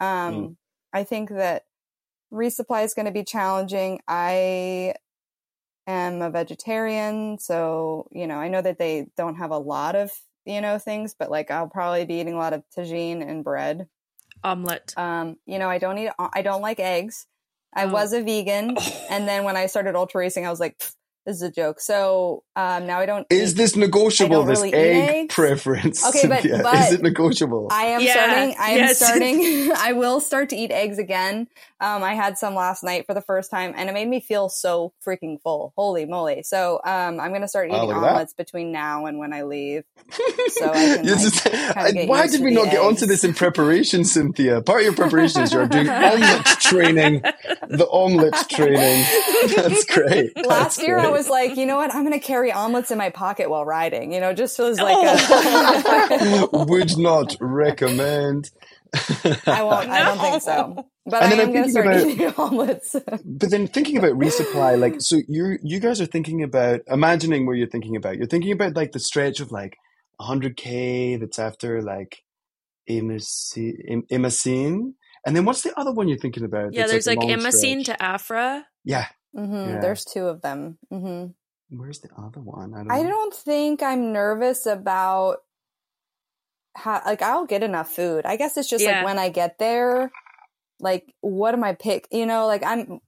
Um, 0.01 0.33
Mm. 0.35 0.57
I 0.93 1.03
think 1.05 1.29
that 1.29 1.65
resupply 2.33 2.83
is 2.85 2.93
going 2.93 3.05
to 3.07 3.11
be 3.11 3.23
challenging. 3.23 4.01
I 4.07 4.95
am 5.87 6.21
a 6.21 6.29
vegetarian, 6.29 7.37
so 7.39 8.07
you 8.11 8.27
know, 8.27 8.35
I 8.37 8.47
know 8.49 8.61
that 8.61 8.77
they 8.79 9.07
don't 9.17 9.35
have 9.35 9.51
a 9.51 9.57
lot 9.57 9.95
of 9.95 10.11
you 10.45 10.61
know 10.61 10.77
things, 10.79 11.15
but 11.17 11.31
like 11.31 11.51
I'll 11.51 11.67
probably 11.69 12.05
be 12.05 12.15
eating 12.19 12.33
a 12.35 12.37
lot 12.37 12.53
of 12.53 12.63
tagine 12.75 13.27
and 13.27 13.43
bread. 13.43 13.87
Omelet. 14.43 14.93
Um, 14.97 15.37
you 15.45 15.59
know, 15.59 15.69
I 15.69 15.77
don't 15.79 15.97
eat. 15.97 16.11
I 16.19 16.41
don't 16.41 16.61
like 16.61 16.79
eggs. 16.79 17.27
I 17.73 17.85
Oh. 17.85 17.89
was 17.91 18.13
a 18.13 18.21
vegan, 18.21 18.77
and 19.09 19.27
then 19.27 19.43
when 19.43 19.57
I 19.57 19.65
started 19.67 19.95
ultra 19.95 20.19
racing, 20.19 20.45
I 20.45 20.49
was 20.49 20.59
like, 20.59 20.77
"Pfft, 20.77 20.95
"This 21.25 21.37
is 21.37 21.41
a 21.41 21.51
joke." 21.51 21.79
So 21.79 22.43
um, 22.55 22.85
now 22.87 22.99
I 22.99 23.05
don't. 23.05 23.25
Is 23.29 23.51
eat- 23.53 23.57
this 23.57 23.75
negotiable? 23.75 24.37
don't 24.37 24.47
This 24.47 24.59
really 24.59 24.69
eat 24.69 24.75
egg 24.75 25.15
eggs. 25.25 25.35
preference? 25.35 26.05
Okay, 26.07 26.27
but- 26.27 26.41
Cynthia? 26.41 26.63
but 26.63 26.75
is 26.75 26.93
it 26.93 27.01
negotiable? 27.01 27.67
I 27.71 27.85
am 27.87 28.01
Yeah, 28.01 28.13
starting. 28.13 28.55
I 28.59 28.69
am 28.71 28.77
yes. 28.77 28.97
starting. 29.05 29.71
I 29.77 29.93
will 29.93 30.19
start 30.21 30.49
to 30.49 30.55
eat 30.55 30.71
eggs 30.71 30.97
again. 30.99 31.47
Um, 31.81 32.03
I 32.03 32.13
had 32.13 32.37
some 32.37 32.55
last 32.55 32.83
night 32.83 33.05
for 33.05 33.13
the 33.13 33.21
first 33.21 33.51
time, 33.51 33.73
and 33.75 33.89
it 33.89 33.93
made 33.93 34.07
me 34.07 34.19
feel 34.21 34.47
so 34.49 34.93
freaking 35.05 35.41
full. 35.41 35.73
Holy 35.75 36.05
moly! 36.05 36.43
So 36.43 36.79
um, 36.85 37.19
I'm 37.19 37.33
gonna 37.33 37.47
start 37.47 37.69
Oh, 37.71 37.75
eating 37.75 37.87
look 37.87 37.97
at 37.97 38.01
that. 38.01 38.09
omelets 38.11 38.33
between 38.33 38.71
now 38.71 39.05
and 39.07 39.19
when 39.19 39.33
I 39.33 39.43
leave. 39.43 39.83
So 40.47 40.69
I 40.69 40.73
can, 40.73 41.05
You 41.05 41.11
like, 41.15 41.21
just- 41.21 41.47
I- 41.47 42.05
why 42.05 42.27
did 42.27 42.41
we 42.41 42.51
the 42.55 42.63
not 42.63 42.71
get 42.71 42.79
onto 42.81 43.05
this 43.05 43.23
in 43.23 43.33
preparation, 43.33 44.05
Cynthia? 44.05 44.61
Part 44.61 44.81
of 44.81 44.85
your 44.85 44.95
preparation 44.95 45.41
is 45.41 45.51
you're 45.53 45.67
doing 45.67 45.89
omelette 45.89 46.45
training. 46.61 47.21
The 47.67 47.87
omelette 47.91 48.47
training. 48.49 49.05
That's 49.55 49.85
great. 49.85 50.31
That's 50.35 50.47
Last 50.47 50.81
year, 50.81 50.97
I 50.97 51.03
great. 51.03 51.11
Was 51.15 51.29
like, 51.29 51.57
you 51.57 51.65
know 51.65 51.77
what? 51.77 51.93
I'm 51.93 52.03
gonna 52.03 52.19
carry 52.19 52.51
omelets 52.51 52.91
in 52.91 52.97
my 52.97 53.09
pocket 53.09 53.49
while 53.49 53.65
riding. 53.65 54.13
You 54.13 54.19
know, 54.21 54.33
just 54.33 54.59
as 54.59 54.79
like 54.79 54.95
Oh. 54.99 56.49
a. 56.51 56.55
would 56.65 56.97
not 56.97 57.35
recommend. 57.39 58.49
I 59.45 59.63
won't. 59.63 59.89
I 59.89 60.03
don't 60.03 60.19
think 60.19 60.41
so. 60.41 60.85
But 61.07 61.21
And 61.23 61.33
I 61.33 61.37
then 61.37 61.47
am 61.47 61.53
going 61.53 61.65
to 61.65 61.71
start 61.71 61.85
thinking 61.97 62.11
eating 62.27 62.33
omelets. 62.37 62.95
But 63.25 63.51
then 63.51 63.67
thinking 63.67 63.97
about 63.97 64.13
resupply, 64.13 64.79
like, 64.79 64.95
so 64.99 65.17
you 65.27 65.59
you 65.61 65.79
guys 65.79 66.01
are 66.01 66.05
thinking 66.07 66.41
about 66.41 66.81
imagining 66.87 67.45
where 67.45 67.55
you're 67.55 67.67
thinking 67.69 67.95
about. 67.95 68.17
You're 68.17 68.25
thinking 68.27 68.51
about 68.53 68.75
like 68.75 68.91
the 68.93 68.99
stretch 68.99 69.39
of 69.39 69.51
like 69.51 69.77
100k 70.21 71.19
that's 71.19 71.37
after 71.37 71.81
like 71.83 72.23
Imassine, 72.89 74.93
and 75.25 75.35
then 75.35 75.45
what's 75.45 75.61
the 75.61 75.77
other 75.79 75.91
one 75.91 76.07
you're 76.07 76.17
thinking 76.17 76.43
about? 76.43 76.73
yeah, 76.73 76.87
there's 76.87 77.07
like 77.07 77.19
a 77.19 77.27
Imassine 77.27 77.81
stretch? 77.81 77.97
to 77.97 78.03
Afra. 78.03 78.65
Yeah, 78.83 79.07
hmm 79.35 79.53
Yeah. 79.53 79.79
There's 79.81 80.05
two 80.05 80.27
of 80.27 80.41
them. 80.41 80.77
hmm 80.89 81.27
where's 81.69 81.99
the 81.99 82.09
other 82.17 82.41
one? 82.41 82.73
I 82.73 82.77
don't. 82.83 82.91
I 82.91 83.03
don't 83.03 83.33
think 83.33 83.83
I'm 83.83 84.13
nervous 84.13 84.65
about 84.65 85.37
how. 86.75 87.01
Like, 87.05 87.21
I'll 87.21 87.45
get 87.45 87.63
enough 87.63 87.89
food. 87.91 88.25
I 88.25 88.37
guess 88.37 88.55
it's 88.57 88.69
just 88.69 88.83
Yeah. 88.83 88.99
like 88.99 89.05
when 89.05 89.19
I 89.19 89.29
get 89.29 89.57
there, 89.59 90.11
like, 90.79 91.13
what 91.21 91.53
am 91.53 91.63
I 91.63 91.73
pick? 91.73 92.07
You 92.11 92.25
know, 92.25 92.47
like 92.47 92.63
I'm 92.63 92.99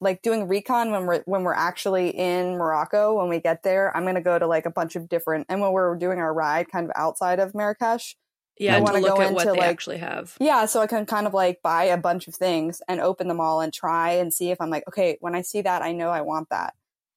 like 0.00 0.22
doing 0.22 0.46
recon 0.48 0.90
when 0.90 1.06
we're 1.06 1.22
when 1.22 1.42
we're 1.42 1.54
actually 1.54 2.10
in 2.10 2.56
Morocco. 2.56 3.14
When 3.14 3.28
we 3.28 3.40
get 3.40 3.62
there, 3.62 3.96
I'm 3.96 4.04
gonna 4.04 4.20
go 4.20 4.38
to 4.38 4.46
like 4.46 4.66
a 4.66 4.70
bunch 4.70 4.96
of 4.96 5.08
different. 5.08 5.46
And 5.48 5.60
when 5.60 5.72
we're 5.72 5.96
doing 5.96 6.18
our 6.18 6.32
ride, 6.32 6.70
kind 6.70 6.84
of 6.86 6.92
outside 6.96 7.38
of 7.40 7.54
Marrakesh. 7.54 8.16
Yeah, 8.60 8.76
I 8.76 8.80
wanna 8.80 9.00
look 9.00 9.16
go 9.16 9.22
at 9.22 9.32
what 9.32 9.42
into, 9.42 9.54
they 9.54 9.60
like- 9.60 9.70
actually 9.70 9.98
have. 9.98 10.36
Yeah, 10.38 10.66
so 10.66 10.80
I 10.80 10.86
can 10.86 11.06
kind 11.06 11.26
of 11.26 11.34
like 11.34 11.62
buy 11.62 11.84
a 11.84 11.96
bunch 11.96 12.28
of 12.28 12.34
things 12.34 12.82
and 12.88 13.00
open 13.00 13.26
them 13.28 13.40
all 13.40 13.60
and 13.60 13.72
try 13.72 14.12
and 14.12 14.32
see 14.32 14.50
if 14.50 14.60
I'm 14.60 14.70
like, 14.70 14.86
okay, 14.88 15.16
when 15.20 15.34
I 15.34 15.42
see 15.42 15.62
that, 15.62 15.82
I 15.82 15.92
know 15.92 16.10
I 16.10 16.20
want 16.20 16.48
that. 16.50 16.74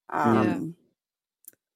Um, 0.09 0.75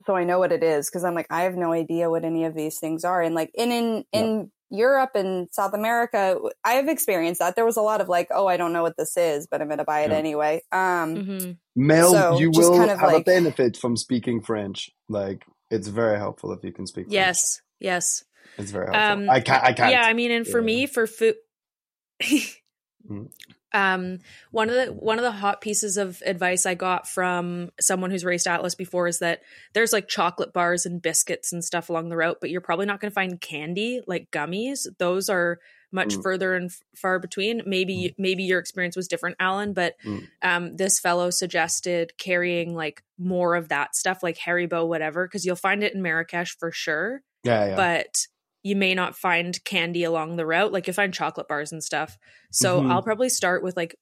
So 0.05 0.15
I 0.15 0.23
know 0.23 0.39
what 0.39 0.53
it 0.53 0.63
is 0.63 0.89
because 0.89 1.03
I'm 1.03 1.15
like, 1.15 1.27
I 1.29 1.41
have 1.43 1.55
no 1.57 1.73
idea 1.73 2.09
what 2.09 2.23
any 2.23 2.45
of 2.45 2.55
these 2.55 2.79
things 2.79 3.03
are. 3.03 3.21
And 3.21 3.35
like 3.35 3.51
in 3.53 3.71
in 3.73 4.05
in 4.13 4.51
Europe 4.69 5.11
and 5.15 5.49
South 5.51 5.73
America, 5.73 6.39
I 6.63 6.73
have 6.73 6.87
experienced 6.87 7.39
that. 7.39 7.55
There 7.57 7.65
was 7.65 7.75
a 7.75 7.81
lot 7.81 7.99
of 7.99 8.07
like, 8.07 8.27
oh, 8.31 8.47
I 8.47 8.55
don't 8.55 8.71
know 8.71 8.83
what 8.83 8.95
this 8.97 9.17
is, 9.17 9.47
but 9.47 9.61
I'm 9.61 9.67
going 9.67 9.79
to 9.79 9.83
buy 9.83 10.01
it 10.01 10.11
Yeah. 10.11 10.17
anyway. 10.17 10.61
Um, 10.71 11.25
hmm 11.25 11.51
Mel, 11.75 12.11
So, 12.13 12.39
you 12.39 12.51
will 12.51 12.77
kind 12.77 12.91
of 12.91 12.99
have 12.99 13.13
a 13.13 13.19
benefit 13.21 13.75
from 13.75 13.97
speaking 13.97 14.41
French. 14.41 14.91
Like 15.09 15.45
it's 15.69 15.89
very 15.89 16.17
helpful 16.17 16.53
if 16.53 16.63
you 16.63 16.71
can 16.71 16.87
speak. 16.87 17.05
French. 17.07 17.13
Yes, 17.13 17.61
yes. 17.79 18.23
It's 18.57 18.71
very 18.71 18.85
helpful. 18.93 19.23
Um, 19.25 19.29
I 19.29 19.39
can't. 19.39 19.63
I 19.63 19.73
can't. 19.73 19.91
Yeah, 19.91 20.03
I 20.03 20.13
mean, 20.13 20.31
and 20.31 20.47
for 20.47 20.59
Yeah. 20.59 20.65
me, 20.65 20.85
for 20.87 21.07
food, 21.07 21.35
Mhm. 23.09 23.29
um, 23.73 24.19
one 24.51 24.69
of 24.69 24.75
the 24.75 24.93
one 24.93 25.17
of 25.19 25.23
the 25.23 25.31
hot 25.31 25.61
pieces 25.61 25.97
of 25.97 26.21
advice 26.25 26.65
I 26.65 26.73
got 26.75 27.07
from 27.07 27.69
someone 27.79 28.11
who's 28.11 28.25
raced 28.25 28.47
Atlas 28.47 28.75
before 28.75 29.07
is 29.07 29.19
that 29.19 29.41
there's 29.73 29.93
like 29.93 30.07
chocolate 30.07 30.53
bars 30.53 30.85
and 30.85 31.01
biscuits 31.01 31.51
and 31.53 31.63
stuff 31.63 31.89
along 31.89 32.09
the 32.09 32.17
route, 32.17 32.37
but 32.41 32.49
you're 32.49 32.61
probably 32.61 32.85
not 32.85 32.99
going 32.99 33.11
to 33.11 33.15
find 33.15 33.39
candy 33.39 34.01
like 34.07 34.31
gummies. 34.31 34.87
Those 34.99 35.29
are 35.29 35.59
much 35.91 36.15
Mm. 36.17 36.23
further 36.23 36.53
and 36.55 36.69
f- 36.69 36.81
far 36.97 37.17
between. 37.19 37.61
Maybe 37.65 38.13
maybe 38.17 38.43
your 38.43 38.59
experience 38.59 38.95
was 38.97 39.07
different, 39.07 39.37
Allan, 39.39 39.73
but 39.73 39.95
Mm. 40.03 40.27
um, 40.41 40.75
this 40.75 40.99
fellow 40.99 41.29
suggested 41.29 42.13
carrying 42.17 42.75
like 42.75 43.03
more 43.17 43.55
of 43.55 43.69
that 43.69 43.95
stuff, 43.95 44.21
like 44.23 44.37
Haribo, 44.37 44.85
whatever, 44.87 45.25
because 45.27 45.45
you'll 45.45 45.55
find 45.55 45.83
it 45.83 45.93
in 45.93 46.01
Marrakesh 46.01 46.57
for 46.57 46.71
sure 46.71 47.21
yeah, 47.43 47.67
yeah. 47.67 47.75
but 47.75 48.27
you 48.67 48.75
may 48.75 48.93
not 48.95 49.15
find 49.15 49.63
candy 49.63 50.03
along 50.03 50.35
the 50.35 50.45
route. 50.45 50.71
Like 50.73 50.87
you 50.87 50.93
find 50.93 51.13
chocolate 51.13 51.47
bars 51.47 51.71
and 51.71 51.83
stuff. 51.83 52.17
So 52.51 52.81
Mhm. 52.81 52.91
I'll 52.91 53.03
probably 53.03 53.29
start 53.29 53.63
with 53.63 53.77
like 53.77 53.95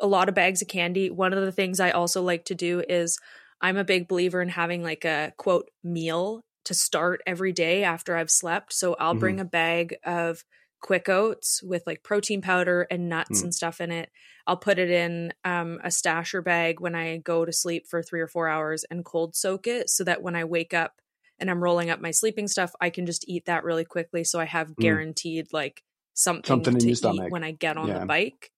a 0.00 0.06
lot 0.06 0.28
of 0.28 0.34
bags 0.34 0.62
of 0.62 0.68
candy. 0.68 1.10
One 1.10 1.32
of 1.32 1.44
the 1.44 1.52
things 1.52 1.80
I 1.80 1.90
also 1.90 2.22
like 2.22 2.44
to 2.46 2.54
do 2.54 2.82
is 2.88 3.18
I'm 3.60 3.76
a 3.76 3.84
big 3.84 4.08
believer 4.08 4.40
in 4.40 4.48
having 4.48 4.82
like 4.82 5.04
a 5.04 5.32
quote 5.36 5.70
meal 5.82 6.42
to 6.64 6.74
start 6.74 7.20
every 7.26 7.52
day 7.52 7.82
after 7.84 8.16
I've 8.16 8.30
slept. 8.30 8.72
So 8.72 8.94
I'll 8.94 9.14
Mhm. 9.14 9.20
bring 9.20 9.40
a 9.40 9.44
bag 9.44 9.96
of 10.04 10.44
quick 10.80 11.08
oats 11.08 11.60
with 11.62 11.82
like 11.86 12.04
protein 12.04 12.40
powder 12.40 12.86
and 12.90 13.08
nuts 13.08 13.40
Mm. 13.40 13.44
and 13.44 13.54
stuff 13.54 13.80
in 13.80 13.90
it. 13.90 14.10
I'll 14.46 14.56
put 14.56 14.78
it 14.78 14.90
in 14.90 15.32
um, 15.44 15.80
a 15.82 15.88
stasher 15.88 16.42
bag 16.44 16.80
when 16.80 16.94
I 16.94 17.16
go 17.18 17.44
to 17.44 17.52
sleep 17.52 17.86
for 17.88 18.02
three 18.02 18.20
or 18.20 18.28
four 18.28 18.48
hours 18.48 18.84
and 18.90 19.04
cold 19.04 19.34
soak 19.34 19.66
it 19.66 19.90
so 19.90 20.04
that 20.04 20.22
when 20.22 20.36
I 20.36 20.44
wake 20.44 20.72
up 20.74 21.00
and 21.40 21.50
I'm 21.50 21.62
rolling 21.62 21.90
up 21.90 22.00
my 22.00 22.10
sleeping 22.10 22.48
stuff, 22.48 22.72
I 22.80 22.90
can 22.90 23.06
just 23.06 23.28
eat 23.28 23.46
that 23.46 23.64
really 23.64 23.84
quickly. 23.84 24.24
So 24.24 24.38
I 24.40 24.44
have 24.44 24.76
guaranteed 24.76 25.52
like 25.52 25.82
something, 26.14 26.44
Something 26.46 26.74
in 26.74 26.78
to 26.80 26.86
your 26.86 26.92
eat 26.92 26.96
stomach. 26.98 27.30
when 27.32 27.44
I 27.44 27.52
get 27.52 27.76
on 27.76 27.88
Yeah. 27.88 28.00
the 28.00 28.06
bike. 28.06 28.50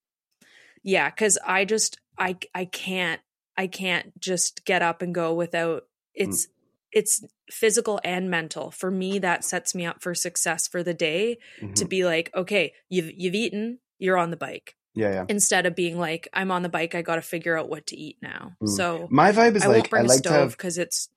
Yeah, 0.83 1.11
because 1.11 1.39
I 1.47 1.64
just 1.64 1.99
I 2.18 2.37
I 2.55 2.64
can't 2.64 3.20
I 3.57 3.66
can't 3.66 4.18
just 4.20 4.64
get 4.64 4.83
up 4.83 5.03
and 5.03 5.14
go 5.14 5.35
without 5.35 5.85
it's 6.14 6.49
it's 6.93 7.22
physical 7.51 8.01
and 8.03 8.31
mental. 8.31 8.70
For 8.70 8.91
me, 8.91 9.18
that 9.20 9.45
sets 9.45 9.74
me 9.74 9.87
up 9.87 10.03
for 10.03 10.14
success 10.14 10.66
for 10.66 10.83
the 10.83 10.95
day 10.95 11.39
to 11.76 11.85
Mhm. 11.85 11.89
be 11.89 12.05
like, 12.05 12.31
okay, 12.35 12.72
you've 12.89 13.11
you've 13.14 13.35
eaten, 13.35 13.78
you're 13.99 14.16
on 14.18 14.31
the 14.31 14.37
bike. 14.37 14.74
yeah, 14.95 15.12
yeah. 15.12 15.24
Instead 15.28 15.66
of 15.66 15.76
being 15.76 15.99
like, 15.99 16.26
I'm 16.33 16.51
on 16.51 16.62
the 16.62 16.68
bike, 16.68 16.97
I 16.97 17.03
got 17.03 17.14
to 17.16 17.22
figure 17.22 17.57
out 17.57 17.68
what 17.68 17.87
to 17.89 17.97
eat 17.97 18.16
now. 18.20 18.57
Mm. 18.61 18.68
So 18.76 19.07
My 19.11 19.31
vibe 19.31 19.55
is 19.55 19.62
I 19.62 19.66
like 19.68 19.95
I 19.95 20.01
like 20.01 20.22
to 20.22 20.28
stove 20.31 20.51
because 20.53 20.78
it's 20.78 21.09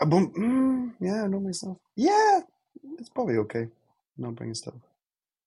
a 0.00 0.06
boom- 0.06 0.32
mm, 0.36 1.04
yeah, 1.04 1.24
I 1.24 1.26
know 1.26 1.40
myself. 1.40 1.78
Yeah, 1.96 2.40
it's 2.98 3.08
probably 3.08 3.36
okay. 3.38 3.68
Not 4.18 4.34
bringing 4.34 4.54
stuff. 4.54 4.74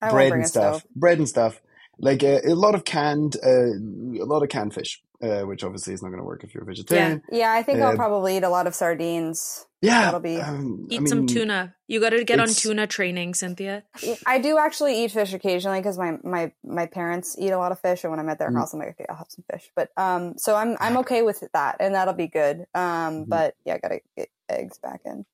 I 0.01 0.09
bread 0.11 0.29
bring 0.29 0.41
and 0.41 0.45
a 0.45 0.49
stuff. 0.49 0.75
stove. 0.81 0.91
Bread 0.95 1.17
and 1.17 1.27
stuff. 1.29 1.61
Like 1.97 2.23
uh, 2.23 2.39
a 2.45 2.55
lot 2.55 2.75
of 2.75 2.85
canned, 2.85 3.35
uh, 3.43 3.73
a 3.73 4.25
lot 4.25 4.41
of 4.41 4.47
canned 4.49 4.73
fish, 4.73 5.01
uh, 5.21 5.41
which 5.41 5.63
obviously 5.65 5.93
is 5.93 6.01
not 6.01 6.09
going 6.09 6.19
to 6.19 6.23
work 6.25 6.43
if 6.45 6.53
you're 6.53 6.63
a 6.63 6.65
vegetarian. 6.65 7.21
Yeah, 7.29 7.51
I 7.51 7.61
think 7.61 7.79
Uh, 7.79 7.85
I'll 7.87 7.95
probably 7.97 8.37
eat 8.37 8.43
a 8.43 8.49
lot 8.49 8.67
of 8.67 8.73
sardines. 8.75 9.65
Yeah, 9.81 10.05
That'll 10.05 10.19
be- 10.21 10.37
um, 10.39 10.87
I 10.89 10.93
eat 10.95 11.07
some 11.09 11.25
tuna. 11.27 11.75
You 11.87 11.99
got 11.99 12.11
to 12.11 12.23
get 12.23 12.39
on 12.39 12.47
tuna 12.47 12.87
training, 12.87 13.33
Cynthia. 13.33 13.83
I 14.25 14.39
do 14.39 14.57
actually 14.57 15.03
eat 15.03 15.11
fish 15.11 15.33
occasionally 15.33 15.79
because 15.79 15.97
my, 15.97 16.17
my 16.23 16.51
my 16.63 16.85
parents 16.85 17.35
eat 17.39 17.49
a 17.51 17.57
lot 17.57 17.71
of 17.73 17.79
fish, 17.81 18.03
and 18.03 18.11
when 18.11 18.19
I'm 18.19 18.29
at 18.29 18.39
their 18.39 18.51
Mm. 18.51 18.55
house, 18.59 18.73
I'm 18.73 18.79
like, 18.79 18.89
okay, 18.91 19.05
I'll 19.09 19.15
have 19.17 19.27
some 19.29 19.43
fish. 19.51 19.69
But 19.75 19.89
um, 19.97 20.37
so 20.37 20.55
I'm 20.55 20.77
I'm 20.79 20.97
okay 20.97 21.21
with 21.21 21.43
that, 21.53 21.77
and 21.81 21.95
that'll 21.95 22.13
be 22.13 22.27
good. 22.27 22.65
Um, 22.73 23.25
Mhm. 23.25 23.29
but 23.29 23.55
yeah, 23.65 23.73
I 23.75 23.77
gotta 23.79 23.99
get 24.15 24.29
eggs 24.49 24.77
back 24.79 25.01
in. 25.05 25.25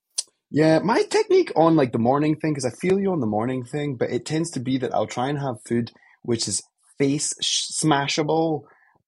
Yeah, 0.51 0.79
my 0.79 1.03
technique 1.03 1.51
on 1.55 1.75
like 1.75 1.91
the 1.91 1.99
morning 1.99 2.35
thing, 2.35 2.53
because 2.53 2.65
I 2.65 2.75
feel 2.79 2.99
you 2.99 3.11
on 3.11 3.19
the 3.19 3.27
morning 3.27 3.65
thing, 3.65 3.95
but 3.95 4.09
it 4.09 4.25
tends 4.25 4.51
to 4.51 4.59
be 4.59 4.77
that 4.77 4.93
I'll 4.93 5.07
try 5.07 5.29
and 5.29 5.39
have 5.39 5.55
food 5.65 5.91
which 6.25 6.47
is 6.47 6.63
face 6.97 7.33
smashable, 7.41 8.63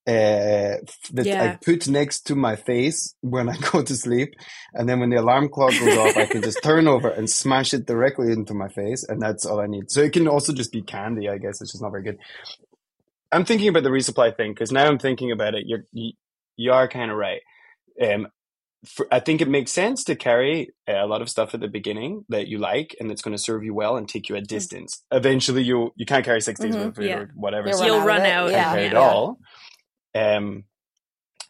uh, 0.08 0.80
that 1.12 1.28
I 1.28 1.58
put 1.64 1.88
next 1.90 2.28
to 2.28 2.36
my 2.36 2.56
face 2.56 3.14
when 3.22 3.50
I 3.54 3.58
go 3.58 3.82
to 3.82 3.96
sleep, 3.96 4.36
and 4.74 4.88
then 4.88 5.00
when 5.00 5.10
the 5.10 5.18
alarm 5.18 5.50
clock 5.50 5.72
goes 5.72 5.98
off, 5.98 6.16
I 6.16 6.26
can 6.26 6.42
just 6.42 6.64
turn 6.64 6.88
over 6.88 7.10
and 7.10 7.30
smash 7.30 7.74
it 7.74 7.86
directly 7.86 8.32
into 8.32 8.54
my 8.54 8.70
face, 8.70 9.04
and 9.04 9.22
that's 9.22 9.46
all 9.46 9.60
I 9.60 9.68
need. 9.68 9.92
So 9.92 10.02
it 10.02 10.14
can 10.14 10.28
also 10.28 10.54
just 10.54 10.72
be 10.72 10.82
candy, 10.82 11.28
I 11.28 11.38
guess, 11.38 11.60
which 11.60 11.74
is 11.74 11.82
not 11.82 11.92
very 11.92 12.04
good. 12.04 12.18
I'm 13.32 13.44
thinking 13.44 13.68
about 13.68 13.84
the 13.84 13.90
resupply 13.90 14.36
thing 14.36 14.54
because 14.54 14.72
now 14.72 14.86
I'm 14.86 15.00
thinking 15.00 15.34
about 15.34 15.56
it. 15.56 15.64
You're 15.66 15.84
you, 15.92 16.14
you 16.56 16.72
are 16.72 16.88
kind 16.88 17.12
of 17.12 17.18
right. 17.18 17.42
Um, 18.02 18.28
for, 18.86 19.08
I 19.12 19.20
think 19.20 19.42
it 19.42 19.48
makes 19.50 19.72
sense 19.72 20.04
to 20.06 20.16
carry 20.16 20.70
a 20.88 21.08
lot 21.08 21.22
of 21.22 21.30
stuff 21.30 21.54
at 21.54 21.62
the 21.62 21.68
beginning 21.68 22.26
that 22.30 22.48
you 22.48 22.58
like 22.60 22.96
and 23.00 23.10
that's 23.10 23.22
going 23.22 23.36
to 23.36 23.42
serve 23.42 23.64
you 23.64 23.74
well 23.74 23.98
and 23.98 24.08
take 24.08 24.30
you 24.30 24.36
a 24.36 24.42
distance. 24.42 25.04
Eventually, 25.12 25.64
you 25.64 25.92
you 25.96 26.06
can't 26.06 26.24
carry 26.26 26.42
6 26.42 26.60
days 26.60 26.76
Mhm. 26.76 26.80
worth 26.80 26.88
of 26.90 26.96
food 26.96 27.06
Yeah. 27.06 27.18
or 27.20 27.32
whatever. 27.36 27.70
You'll 27.70 27.78
so 27.78 27.86
You'll 27.86 28.00
of 28.00 28.06
run 28.06 28.22
it. 28.26 28.32
out, 28.32 28.52
Yeah, 28.52 28.64
can't 28.64 28.76
carry 28.76 28.86
it 28.88 28.96
all. 28.96 29.40
Um, 30.16 30.64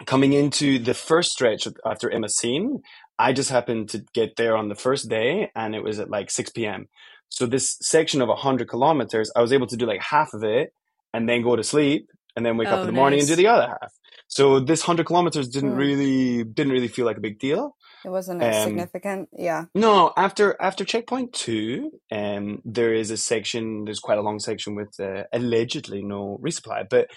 coming 0.06 0.34
into 0.34 0.80
the 0.80 0.94
first 0.94 1.32
stretch 1.32 1.68
after 1.86 2.10
Imassine, 2.10 2.82
I 3.20 3.34
just 3.34 3.50
happened 3.50 3.90
to 3.90 4.06
get 4.14 4.36
there 4.36 4.56
on 4.56 4.70
the 4.70 4.76
first 4.76 5.10
day 5.10 5.52
and 5.56 5.76
it 5.76 5.84
was 5.84 6.00
at 6.00 6.10
like 6.10 6.30
6 6.30 6.52
p.m. 6.52 6.88
So 7.30 7.46
this 7.46 7.78
section 7.82 8.22
of 8.22 8.30
100 8.30 8.70
kilometers, 8.70 9.32
I 9.36 9.42
was 9.42 9.52
able 9.52 9.68
to 9.68 9.76
do 9.78 9.86
like 9.86 10.02
half 10.02 10.34
of 10.34 10.44
it 10.44 10.72
and 11.14 11.28
then 11.28 11.42
go 11.42 11.56
to 11.56 11.64
sleep 11.64 12.10
and 12.38 12.46
then 12.46 12.56
wake 12.56 12.70
up 12.70 12.78
Oh, 12.78 12.82
in 12.82 12.88
the 12.88 12.94
morning 12.94 13.20
and 13.20 13.28
do 13.28 13.36
the 13.36 13.48
other 13.48 13.68
half. 13.68 13.92
So 14.30 14.60
this 14.60 14.82
100 14.84 15.06
kilometers 15.06 15.50
didn't 15.50 15.72
Hmm. 15.72 15.78
really 15.78 16.44
didn't 16.46 16.72
really 16.72 16.88
feel 16.88 17.06
like 17.06 17.18
a 17.18 17.22
big 17.22 17.40
deal. 17.40 17.76
It 18.06 18.10
wasn't 18.10 18.42
as 18.44 18.56
Um, 18.58 18.64
significant. 18.70 19.30
Yeah. 19.34 19.66
No, 19.74 20.14
after 20.16 20.56
after 20.62 20.86
checkpoint 20.86 21.34
two, 21.34 21.92
um, 22.12 22.62
there 22.64 22.94
is 22.94 23.12
a 23.12 23.18
section. 23.18 23.84
There's 23.86 24.00
quite 24.00 24.18
a 24.20 24.22
long 24.22 24.40
section 24.40 24.76
with 24.76 24.98
uh, 25.00 25.24
allegedly 25.34 26.02
no 26.04 26.40
resupply, 26.42 26.88
but 26.90 27.10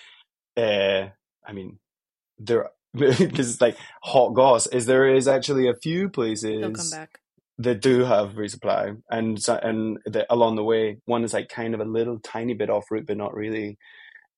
uh, 0.57 1.11
I 1.47 1.53
mean, 1.53 1.79
there. 2.39 2.71
this 2.95 3.47
is 3.47 3.61
like 3.61 3.77
hot 4.03 4.35
goss. 4.35 4.67
Is 4.67 4.87
there 4.87 5.07
is 5.15 5.29
actually 5.29 5.69
a 5.69 5.75
few 5.75 6.09
places 6.09 6.61
They'll 6.61 6.73
come 6.73 6.91
back. 6.91 7.21
that 7.59 7.81
do 7.81 8.05
have 8.05 8.33
resupply, 8.33 9.01
and 9.09 9.39
and 9.63 9.99
the, 10.07 10.27
along 10.29 10.57
the 10.57 10.65
way, 10.65 10.99
one 11.05 11.23
is 11.23 11.33
like 11.33 11.49
kind 11.49 11.73
of 11.75 11.81
a 11.81 11.85
little 11.85 12.19
tiny 12.19 12.55
bit 12.55 12.69
off 12.69 12.91
route, 12.91 13.07
but 13.07 13.17
not 13.17 13.33
really. 13.35 13.79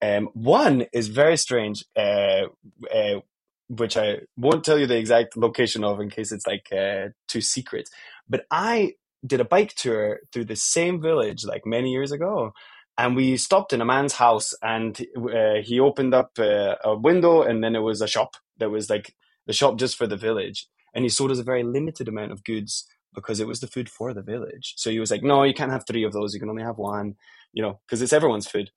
Um, 0.02 0.30
one 0.34 0.86
is 0.92 1.08
very 1.08 1.36
strange, 1.36 1.84
uh, 1.96 2.46
uh, 2.92 3.20
which 3.68 3.96
I 3.96 4.22
won't 4.36 4.64
tell 4.64 4.78
you 4.78 4.86
the 4.86 4.98
exact 4.98 5.36
location 5.36 5.84
of 5.84 6.00
in 6.00 6.10
case 6.10 6.32
it's 6.32 6.46
like 6.46 6.66
uh, 6.72 7.10
too 7.28 7.40
secret. 7.40 7.88
But 8.28 8.44
I 8.50 8.94
did 9.24 9.40
a 9.40 9.44
bike 9.44 9.74
tour 9.76 10.20
through 10.32 10.46
the 10.46 10.56
same 10.56 11.00
village 11.00 11.44
like 11.44 11.64
many 11.64 11.92
years 11.92 12.10
ago, 12.10 12.52
and 12.98 13.14
we 13.14 13.36
stopped 13.36 13.72
in 13.72 13.80
a 13.80 13.84
man's 13.84 14.14
house, 14.14 14.54
and 14.60 15.00
uh, 15.16 15.62
he 15.62 15.78
opened 15.78 16.14
up 16.14 16.32
uh, 16.38 16.74
a 16.84 16.96
window, 16.96 17.42
and 17.42 17.62
then 17.62 17.76
it 17.76 17.80
was 17.80 18.02
a 18.02 18.08
shop 18.08 18.36
that 18.58 18.70
was 18.70 18.90
like 18.90 19.14
the 19.46 19.52
shop 19.52 19.78
just 19.78 19.96
for 19.96 20.08
the 20.08 20.16
village, 20.16 20.66
and 20.94 21.04
he 21.04 21.08
sold 21.08 21.30
us 21.30 21.38
a 21.38 21.44
very 21.44 21.62
limited 21.62 22.08
amount 22.08 22.32
of 22.32 22.44
goods 22.44 22.86
because 23.14 23.40
it 23.40 23.46
was 23.46 23.60
the 23.60 23.66
food 23.66 23.88
for 23.88 24.12
the 24.14 24.22
village. 24.22 24.74
So 24.76 24.90
he 24.90 25.00
was 25.00 25.10
like, 25.10 25.22
"No, 25.22 25.42
you 25.42 25.54
can't 25.54 25.70
have 25.72 25.86
three 25.86 26.04
of 26.04 26.12
those. 26.12 26.34
You 26.34 26.40
can 26.40 26.50
only 26.50 26.62
have 26.62 26.78
one." 26.78 27.16
You 27.52 27.62
know, 27.62 27.80
because 27.86 28.00
it's 28.00 28.12
everyone's 28.14 28.46
food. 28.48 28.70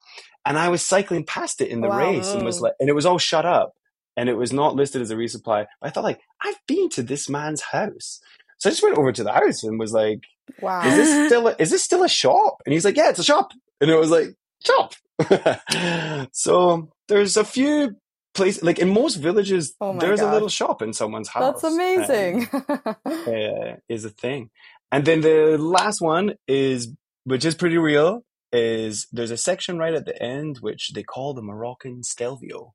And 0.46 0.58
I 0.58 0.68
was 0.70 0.82
cycling 0.86 1.24
past 1.26 1.62
it 1.62 1.70
in 1.70 1.82
the 1.82 1.90
Wow. 1.90 1.98
race, 1.98 2.34
and 2.34 2.44
was 2.44 2.60
like, 2.60 2.74
and 2.80 2.90
it 2.90 2.94
was 2.94 3.06
all 3.06 3.18
shut 3.18 3.46
up, 3.46 3.74
and 4.18 4.28
it 4.30 4.36
was 4.36 4.52
not 4.52 4.76
listed 4.76 5.02
as 5.02 5.12
a 5.12 5.16
resupply. 5.16 5.66
I 5.82 5.90
thought 5.90 6.04
like, 6.04 6.20
I've 6.42 6.60
been 6.68 6.90
to 6.90 7.04
this 7.04 7.30
man's 7.30 7.62
house, 7.62 8.20
so 8.58 8.70
I 8.70 8.72
just 8.72 8.84
went 8.84 8.98
over 8.98 9.12
to 9.14 9.24
the 9.24 9.32
house 9.32 9.64
and 9.64 9.80
was 9.80 9.94
like, 9.94 10.20
Wow. 10.60 10.82
"Is 10.88 10.96
this 10.96 11.28
still 11.28 11.48
a, 11.48 11.56
is 11.58 11.72
this 11.72 11.84
still 11.84 12.04
a 12.04 12.10
shop?" 12.10 12.58
And 12.66 12.74
he's 12.74 12.86
like, 12.86 12.98
"Yeah, 12.98 13.10
it's 13.10 13.20
a 13.20 13.24
shop," 13.24 13.52
and 13.80 13.90
it 13.90 13.96
was 13.96 14.12
like, 14.12 14.36
"Shop." 14.66 14.94
so 16.34 16.90
there's 17.08 17.38
a 17.38 17.46
few 17.46 17.96
places, 18.36 18.64
like 18.64 18.80
in 18.80 18.90
most 18.90 19.16
villages, 19.16 19.74
Oh 19.82 19.98
there's 19.98 20.20
a 20.22 20.32
little 20.32 20.50
shop 20.50 20.82
in 20.82 20.94
someone's 20.94 21.30
house. 21.30 21.62
That's 21.62 21.74
amazing. 21.74 22.48
um, 22.54 22.96
uh, 23.06 23.76
is 23.90 24.06
a 24.06 24.10
thing. 24.10 24.50
And 24.92 25.04
then 25.06 25.22
the 25.22 25.58
last 25.58 26.02
one 26.02 26.36
is, 26.48 26.90
which 27.24 27.44
is 27.46 27.56
pretty 27.56 27.78
real, 27.78 28.24
is 28.52 29.08
there's 29.12 29.32
a 29.32 29.38
section 29.38 29.78
right 29.78 29.94
at 29.94 30.06
the 30.06 30.22
end 30.22 30.58
which 30.60 30.92
they 30.94 31.04
call 31.04 31.34
the 31.34 31.42
Moroccan 31.42 32.04
Stelvio. 32.04 32.74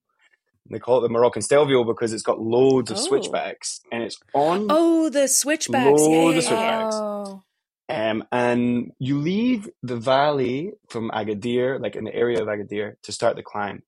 They 0.69 0.79
call 0.79 0.99
it 0.99 1.03
the 1.03 1.09
Moroccan 1.09 1.43
Stelvio 1.43 1.85
because 1.85 2.13
it's 2.13 2.23
got 2.23 2.41
loads 2.41 2.91
of 2.91 2.97
Oh. 2.99 3.01
switchbacks 3.01 3.81
and 3.91 4.03
it's 4.03 4.19
on. 4.35 4.67
Oh, 4.71 5.09
the 5.09 5.27
switchbacks. 5.29 6.01
Yeah, 6.03 6.07
Load 6.09 6.31
yeah, 6.33 6.39
of 6.39 6.45
switchbacks. 6.45 6.95
oh. 6.97 7.43
Um, 7.89 8.25
and 8.31 8.93
you 9.01 9.19
leave 9.19 9.69
the 9.83 9.97
valley 9.97 10.73
from 10.89 11.11
Agadir, 11.11 11.81
like 11.83 11.97
in 11.97 12.05
the 12.05 12.15
area 12.15 12.41
of 12.41 12.47
Agadir, 12.47 12.95
to 13.03 13.11
start 13.13 13.35
the 13.37 13.43
climb. 13.43 13.83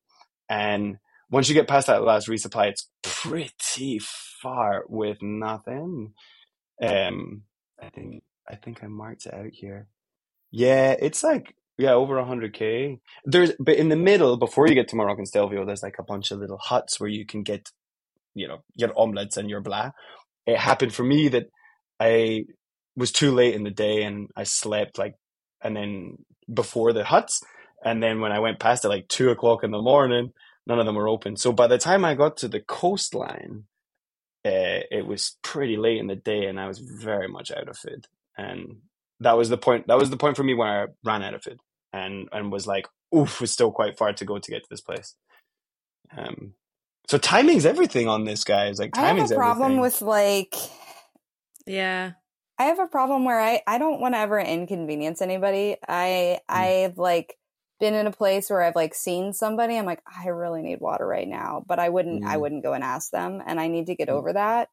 And 0.49 0.99
once 1.33 1.49
you 1.49 1.57
get 1.57 1.69
past 1.69 1.89
that 1.89 2.05
last 2.05 2.29
resupply, 2.29 2.69
it's 2.69 2.91
pretty 3.03 4.01
far 4.01 4.85
with 4.89 5.19
nothing. 5.23 6.15
Um, 6.83 7.43
I 7.83 7.89
think 7.91 8.25
I 8.49 8.57
think 8.57 8.85
I 8.85 8.89
marked 8.89 9.27
it 9.27 9.35
out 9.35 9.51
here. 9.53 9.89
Yeah, 10.53 10.97
it's 11.01 11.25
like 11.25 11.57
yeah, 11.79 11.95
over 11.95 12.17
100k. 12.17 13.01
There's 13.25 13.53
but 13.61 13.77
in 13.77 13.91
the 13.91 13.97
middle 13.97 14.37
before 14.39 14.69
you 14.69 14.75
get 14.77 14.89
to 14.91 14.97
Moroccan 14.97 15.27
Stelvio, 15.27 15.67
there's 15.67 15.83
like 15.83 15.99
a 15.99 16.05
bunch 16.05 16.31
of 16.31 16.41
little 16.41 16.59
huts 16.59 17.01
where 17.01 17.11
you 17.11 17.27
can 17.27 17.43
get 17.43 17.71
you 18.35 18.49
know, 18.49 18.61
your 18.77 18.93
omelets 18.99 19.39
and 19.39 19.51
your 19.51 19.63
blah. 19.63 19.93
It 20.47 20.59
happened 20.59 20.95
for 20.95 21.05
me 21.05 21.29
that 21.31 21.47
I 22.01 22.45
was 22.97 23.13
too 23.13 23.33
late 23.33 23.55
in 23.55 23.65
the 23.65 23.71
day 23.71 24.05
and 24.05 24.31
I 24.37 24.45
slept 24.45 24.99
like 24.99 25.15
and 25.63 25.77
then 25.77 26.19
before 26.53 26.95
the 26.95 27.05
huts 27.05 27.41
and 27.85 28.03
then 28.03 28.21
when 28.21 28.33
I 28.33 28.41
went 28.41 28.61
past 28.61 28.85
it 28.85 28.91
like 28.91 29.09
two 29.09 29.31
o'clock 29.31 29.65
in 29.65 29.73
the 29.73 29.83
morning, 29.83 30.33
none 30.67 30.79
of 30.79 30.87
them 30.87 30.95
were 30.95 31.09
open. 31.09 31.37
So 31.37 31.53
by 31.53 31.67
the 31.67 31.79
time 31.79 32.05
I 32.05 32.15
got 32.15 32.37
to 32.39 32.49
the 32.49 32.61
coastline, 32.61 33.65
uh, 34.45 34.83
it 34.91 35.07
was 35.07 35.37
pretty 35.43 35.77
late 35.77 35.99
in 35.99 36.07
the 36.07 36.17
day 36.17 36.47
and 36.47 36.59
I 36.59 36.67
was 36.67 36.79
very 36.79 37.29
much 37.29 37.51
out 37.51 37.69
of 37.69 37.79
food. 37.79 38.07
And 38.37 38.79
that 39.21 39.37
was 39.37 39.49
the 39.49 39.59
point. 39.59 39.87
That 39.87 39.99
was 39.99 40.11
the 40.11 40.17
point 40.17 40.37
for 40.37 40.43
me 40.43 40.55
where 40.55 40.85
I 40.85 40.87
ran 41.05 41.23
out 41.23 41.35
of 41.35 41.43
food 41.43 41.61
and 41.93 42.29
and 42.33 42.51
was 42.51 42.67
like, 42.67 42.89
"Oof, 43.15 43.43
it's 43.43 43.53
still 43.53 43.71
quite 43.71 43.97
far 43.99 44.13
to 44.13 44.25
go 44.25 44.39
to 44.39 44.51
get 44.51 44.63
to 44.63 44.69
this 44.71 44.81
place." 44.81 45.15
Um, 46.17 46.55
so 47.09 47.19
timing's 47.19 47.67
everything 47.67 48.09
on 48.09 48.25
this, 48.25 48.45
guys. 48.45 48.79
Like 48.79 48.97
I 48.97 49.03
have 49.13 49.17
timing's 49.17 49.31
a 49.31 49.35
problem 49.35 49.79
everything. 49.79 49.81
with 49.81 50.03
like 50.03 50.55
Yeah. 51.67 52.13
I 52.59 52.65
have 52.65 52.79
a 52.79 52.87
problem 52.87 53.25
where 53.25 53.41
I 53.41 53.63
I 53.67 53.79
don't 53.79 54.01
want 54.01 54.15
to 54.15 54.19
ever 54.19 54.39
inconvenience 54.41 55.21
anybody. 55.23 55.77
I 55.89 56.41
Mm. 56.51 56.55
I've 56.57 56.99
like 56.99 57.37
been 57.83 57.95
in 57.95 58.07
a 58.07 58.13
place 58.13 58.49
where 58.49 58.63
I've 58.63 58.77
like 58.77 58.95
seen 58.95 59.33
somebody. 59.33 59.77
I'm 59.77 59.85
like 59.87 60.01
I 60.07 60.29
really 60.29 60.63
need 60.63 60.81
water 60.81 61.05
right 61.07 61.27
now, 61.29 61.63
but 61.67 61.79
I 61.81 61.89
wouldn't 61.89 62.25
I 62.25 62.37
Mm. 62.37 62.41
wouldn't 62.41 62.63
go 62.63 62.73
and 62.75 62.85
ask 62.85 63.11
them, 63.11 63.43
and 63.45 63.59
I 63.61 63.67
need 63.69 63.87
to 63.89 63.95
get 63.97 64.09
Mm. 64.09 64.13
over 64.13 64.33
that. 64.35 64.69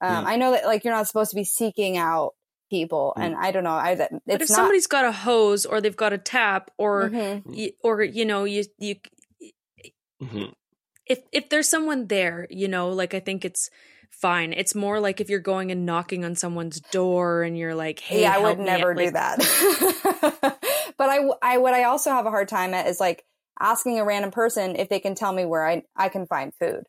Um, 0.00 0.24
Yeah. 0.24 0.30
I 0.32 0.36
know 0.36 0.50
that 0.52 0.64
like 0.66 0.82
you're 0.84 0.94
not 0.94 1.06
supposed 1.06 1.30
to 1.30 1.36
be 1.36 1.44
seeking 1.44 1.96
out 1.98 2.34
people, 2.70 3.12
Mm. 3.16 3.22
and 3.24 3.36
I 3.36 3.50
don't 3.52 3.64
know. 3.64 3.74
I 3.74 3.94
that 3.96 4.10
it's 4.12 4.22
But 4.26 4.42
if 4.42 4.48
not. 4.48 4.56
somebody's 4.56 4.86
got 4.86 5.04
a 5.04 5.12
hose 5.12 5.66
or 5.66 5.80
they've 5.80 5.94
got 6.04 6.12
a 6.14 6.18
tap 6.18 6.70
or 6.78 7.10
Mhm. 7.10 7.42
y- 7.46 7.72
or 7.84 8.02
you 8.02 8.24
know 8.24 8.44
you 8.44 8.64
you 8.78 8.96
Mhm. 10.22 10.52
if 11.06 11.20
if 11.32 11.48
there's 11.50 11.68
someone 11.68 12.06
there, 12.06 12.46
you 12.50 12.68
know, 12.68 12.88
like 12.88 13.12
I 13.14 13.20
think 13.20 13.44
it's 13.44 13.68
fine. 14.10 14.54
It's 14.54 14.74
more 14.74 14.98
like 14.98 15.20
if 15.20 15.28
you're 15.28 15.40
going 15.52 15.70
and 15.70 15.84
knocking 15.84 16.24
on 16.24 16.34
someone's 16.36 16.80
door 16.80 17.42
and 17.42 17.58
you're 17.58 17.74
like, 17.74 18.00
"Hey, 18.00 18.22
yeah, 18.22 18.34
I 18.34 18.38
would 18.38 18.58
me," 18.58 18.64
never 18.64 18.94
do 18.94 19.04
like- 19.04 19.12
that. 19.12 20.56
but 20.98 21.08
I, 21.08 21.28
I, 21.42 21.58
what 21.58 21.74
I 21.74 21.84
also 21.84 22.10
have 22.10 22.26
a 22.26 22.30
hard 22.30 22.48
time 22.48 22.74
at 22.74 22.86
is 22.86 23.00
like 23.00 23.24
asking 23.60 23.98
a 23.98 24.04
random 24.04 24.30
person 24.30 24.76
if 24.76 24.88
they 24.88 25.00
can 25.00 25.14
tell 25.14 25.32
me 25.32 25.44
where 25.44 25.66
I, 25.66 25.82
I 25.96 26.08
can 26.08 26.26
find 26.26 26.52
food. 26.54 26.84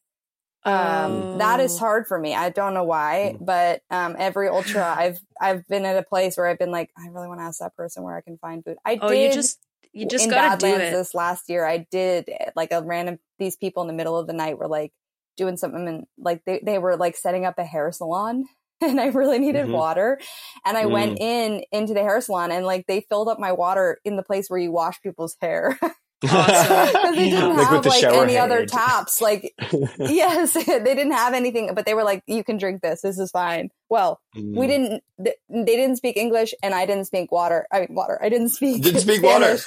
Um, 0.66 1.30
that 1.40 1.60
is 1.62 1.74
Oh. 1.74 1.78
hard 1.78 2.08
for 2.08 2.20
me. 2.20 2.36
I 2.36 2.50
don't 2.50 2.74
know 2.74 2.84
why, 2.84 3.36
Mm. 3.40 3.46
but 3.46 3.82
um, 3.90 4.16
every 4.20 4.50
ultra, 4.50 4.84
I've, 4.98 5.20
I've 5.40 5.68
been 5.68 5.86
at 5.86 5.98
a 5.98 6.04
place 6.04 6.36
where 6.38 6.48
I've 6.48 6.60
been 6.60 6.72
like, 6.72 6.92
I 6.98 7.08
really 7.08 7.28
want 7.28 7.40
to 7.40 7.46
ask 7.46 7.60
that 7.60 7.76
person 7.76 8.04
where 8.04 8.18
I 8.18 8.22
can 8.22 8.38
find 8.38 8.64
food. 8.64 8.78
I 8.86 8.96
Oh, 8.96 9.10
did 9.10 9.30
you 9.30 9.30
just 9.30 9.60
you 9.94 10.06
just 10.06 10.26
in 10.26 10.30
gotta 10.30 10.58
do 10.58 10.68
Badlands 10.68 10.90
it. 10.90 10.92
this 10.92 11.16
last 11.16 11.50
year. 11.50 11.66
I 11.66 11.88
did 11.90 12.30
like 12.56 12.72
a 12.72 12.82
random. 12.84 13.20
These 13.40 13.56
people 13.56 13.82
in 13.82 13.88
the 13.88 13.94
middle 13.94 14.18
of 14.18 14.28
the 14.28 14.34
night 14.34 14.58
were 14.60 14.68
like 14.68 14.92
doing 15.38 15.58
something, 15.58 15.88
and 15.88 16.06
like 16.18 16.44
they 16.46 16.60
they 16.62 16.78
were 16.78 16.98
like 16.98 17.16
setting 17.16 17.46
up 17.46 17.58
a 17.58 17.64
hair 17.64 17.92
salon. 17.92 18.46
And 18.82 19.00
I 19.02 19.08
really 19.08 19.40
needed 19.40 19.66
Mhm. 19.68 19.72
water, 19.72 20.20
and 20.66 20.78
I 20.78 20.84
Mm. 20.86 20.92
went 20.92 21.20
in 21.20 21.64
into 21.72 21.94
the 21.96 22.02
hair 22.02 22.22
salon, 22.22 22.52
and 22.52 22.66
like 22.66 22.86
they 22.88 23.02
filled 23.02 23.28
up 23.28 23.40
my 23.40 23.52
water 23.52 24.00
in 24.06 24.16
the 24.18 24.24
place 24.24 24.50
where 24.50 24.60
you 24.60 24.72
wash 24.72 25.02
people's 25.02 25.36
hair 25.42 25.78
because 26.22 27.16
they 27.16 27.30
didn't 27.30 27.56
Like 27.58 27.68
have 27.68 27.84
the 27.84 27.90
like 27.90 28.02
shower 28.02 28.24
any 28.24 28.38
other 28.38 28.66
taps. 28.66 29.22
Like 29.22 29.54
yes, 30.00 30.54
they 30.54 30.64
didn't 30.64 31.12
have 31.12 31.34
anything, 31.36 31.74
but 31.76 31.86
they 31.86 31.94
were 31.94 32.04
like, 32.04 32.24
"You 32.28 32.44
can 32.44 32.58
drink 32.58 32.82
this. 32.82 33.02
This 33.02 33.20
is 33.20 33.30
fine." 33.32 33.70
Well, 33.90 34.20
Mm. 34.36 34.56
we 34.56 34.68
didn't. 34.68 35.04
th- 35.24 35.36
They 35.50 35.76
didn't 35.76 35.98
speak 35.98 36.18
English, 36.18 36.54
and 36.64 36.74
I 36.76 36.86
didn't 36.86 37.06
speak 37.06 37.32
water. 37.32 37.68
I 37.72 37.82
mean, 37.82 37.94
water. 37.96 38.20
I 38.22 38.30
didn't 38.30 38.50
speak. 38.50 38.82
Didn't 38.84 39.02
speak 39.02 39.22
water. 39.24 39.58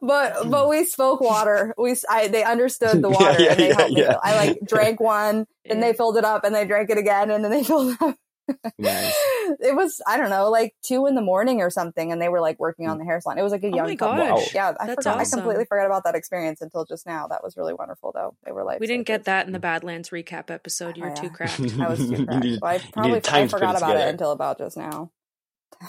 But 0.00 0.48
but 0.48 0.68
we 0.68 0.84
spoke 0.84 1.20
water. 1.20 1.74
We 1.76 1.90
s- 1.92 2.04
I, 2.08 2.28
they 2.28 2.44
understood 2.44 3.02
the 3.02 3.10
water, 3.10 3.40
yeah, 3.42 3.50
and 3.50 3.58
they 3.60 3.68
yeah, 3.68 3.74
helped 3.76 3.92
me. 3.94 4.00
yeah. 4.02 4.10
fill- 4.12 4.20
I 4.22 4.36
like 4.46 4.58
drank 4.66 5.00
one, 5.00 5.46
and 5.68 5.82
they 5.82 5.92
filled 5.92 6.16
it 6.16 6.24
up, 6.24 6.44
and 6.44 6.54
they 6.54 6.64
drank 6.66 6.90
it 6.90 6.98
again, 6.98 7.30
and 7.32 7.42
then 7.44 7.50
they 7.50 7.64
filled 7.64 7.92
it 7.94 8.00
up. 8.02 8.16
Nice. 8.78 9.14
It 9.58 9.74
was 9.74 10.00
I 10.06 10.16
don't 10.16 10.30
know, 10.30 10.48
like 10.48 10.76
two 10.84 11.06
in 11.06 11.16
the 11.16 11.20
morning 11.20 11.60
or 11.60 11.70
something, 11.70 12.12
and 12.12 12.22
they 12.22 12.28
were 12.28 12.40
like 12.40 12.60
working 12.60 12.88
on 12.88 12.98
the 12.98 13.04
hair 13.04 13.20
salon. 13.20 13.36
It 13.36 13.42
was 13.42 13.50
like 13.50 13.64
a 13.64 13.66
Oh 13.66 13.74
young 13.74 13.86
my 13.88 13.96
couple. 13.96 14.16
gosh. 14.36 14.54
Yeah, 14.54 14.72
I 14.78 14.86
That's 14.86 14.94
forgot. 15.04 15.18
awesome. 15.18 15.38
I 15.38 15.42
completely 15.42 15.64
forgot 15.64 15.86
about 15.86 16.04
that 16.04 16.14
experience 16.14 16.60
until 16.60 16.84
just 16.84 17.04
now. 17.04 17.26
That 17.26 17.42
was 17.42 17.56
really 17.56 17.74
wonderful, 17.74 18.12
though. 18.14 18.36
They 18.44 18.52
were 18.52 18.62
like 18.62 18.78
We 18.78 18.86
didn't 18.86 19.06
get 19.06 19.24
that 19.24 19.46
in 19.48 19.52
the 19.52 19.58
Badlands 19.58 20.10
recap 20.10 20.50
episode. 20.52 20.96
You 20.96 21.02
Oh, 21.02 21.08
were 21.08 21.14
yeah. 21.16 21.20
too 21.20 21.30
cracked. 21.30 21.60
I 21.80 21.88
was 21.88 21.98
too 22.08 22.14
You 22.14 22.26
cracked. 22.26 22.44
Well, 22.62 22.64
I 22.64 22.78
probably 22.92 23.20
I 23.28 23.48
forgot 23.48 23.74
it 23.74 23.78
about 23.78 23.96
it 23.96 24.08
until 24.08 24.30
about 24.30 24.58
just 24.58 24.76
now. 24.76 25.10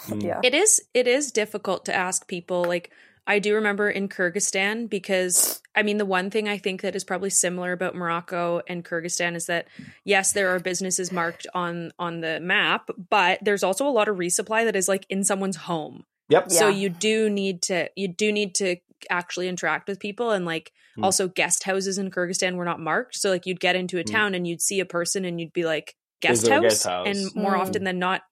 Mm. 0.08 0.22
yeah. 0.22 0.40
It 0.42 0.54
is 0.54 0.80
it 0.94 1.06
is 1.06 1.30
difficult 1.30 1.84
to 1.84 1.94
ask 1.94 2.26
people 2.26 2.64
like 2.64 2.90
I 3.26 3.38
do 3.38 3.54
remember 3.54 3.88
in 3.88 4.08
Kyrgyzstan 4.08 4.90
because 4.90 5.62
I 5.74 5.82
mean 5.82 5.98
the 5.98 6.04
one 6.04 6.30
thing 6.30 6.48
I 6.48 6.58
think 6.58 6.82
that 6.82 6.96
is 6.96 7.04
probably 7.04 7.30
similar 7.30 7.72
about 7.72 7.94
Morocco 7.94 8.62
and 8.66 8.84
Kyrgyzstan 8.84 9.36
is 9.36 9.46
that 9.46 9.68
yes 10.04 10.32
there 10.32 10.48
are 10.54 10.58
businesses 10.58 11.12
marked 11.12 11.46
on 11.54 11.92
on 11.98 12.20
the 12.20 12.40
map 12.40 12.90
but 13.10 13.38
there's 13.42 13.62
also 13.62 13.86
a 13.86 13.90
lot 13.90 14.08
of 14.08 14.16
resupply 14.16 14.64
that 14.64 14.76
is 14.76 14.88
like 14.88 15.06
in 15.08 15.22
someone's 15.24 15.56
home. 15.56 16.04
Yep. 16.28 16.50
So 16.50 16.68
Yeah. 16.68 16.74
you 16.76 16.88
do 16.88 17.30
need 17.30 17.62
to 17.62 17.88
you 17.96 18.08
do 18.08 18.32
need 18.32 18.54
to 18.56 18.76
actually 19.10 19.48
interact 19.48 19.88
with 19.88 19.98
people 20.00 20.30
and 20.30 20.44
like 20.44 20.72
Hmm. 20.94 21.04
also 21.04 21.26
guest 21.26 21.64
houses 21.64 21.96
in 21.96 22.10
Kyrgyzstan 22.10 22.56
were 22.56 22.66
not 22.66 22.78
marked 22.78 23.16
so 23.16 23.30
like 23.30 23.46
you'd 23.46 23.60
get 23.60 23.76
into 23.76 23.98
a 23.98 24.02
Hmm. 24.02 24.12
town 24.12 24.34
and 24.34 24.46
you'd 24.46 24.60
see 24.60 24.78
a 24.80 24.84
person 24.84 25.24
and 25.24 25.40
you'd 25.40 25.52
be 25.54 25.64
like 25.64 25.94
guest 26.20 26.44
there 26.44 26.52
a 26.52 26.54
house, 26.56 26.62
guest 26.64 26.84
house? 26.86 27.06
and 27.06 27.34
more 27.34 27.54
Hmm. 27.54 27.60
often 27.62 27.84
than 27.84 27.98
not 27.98 28.22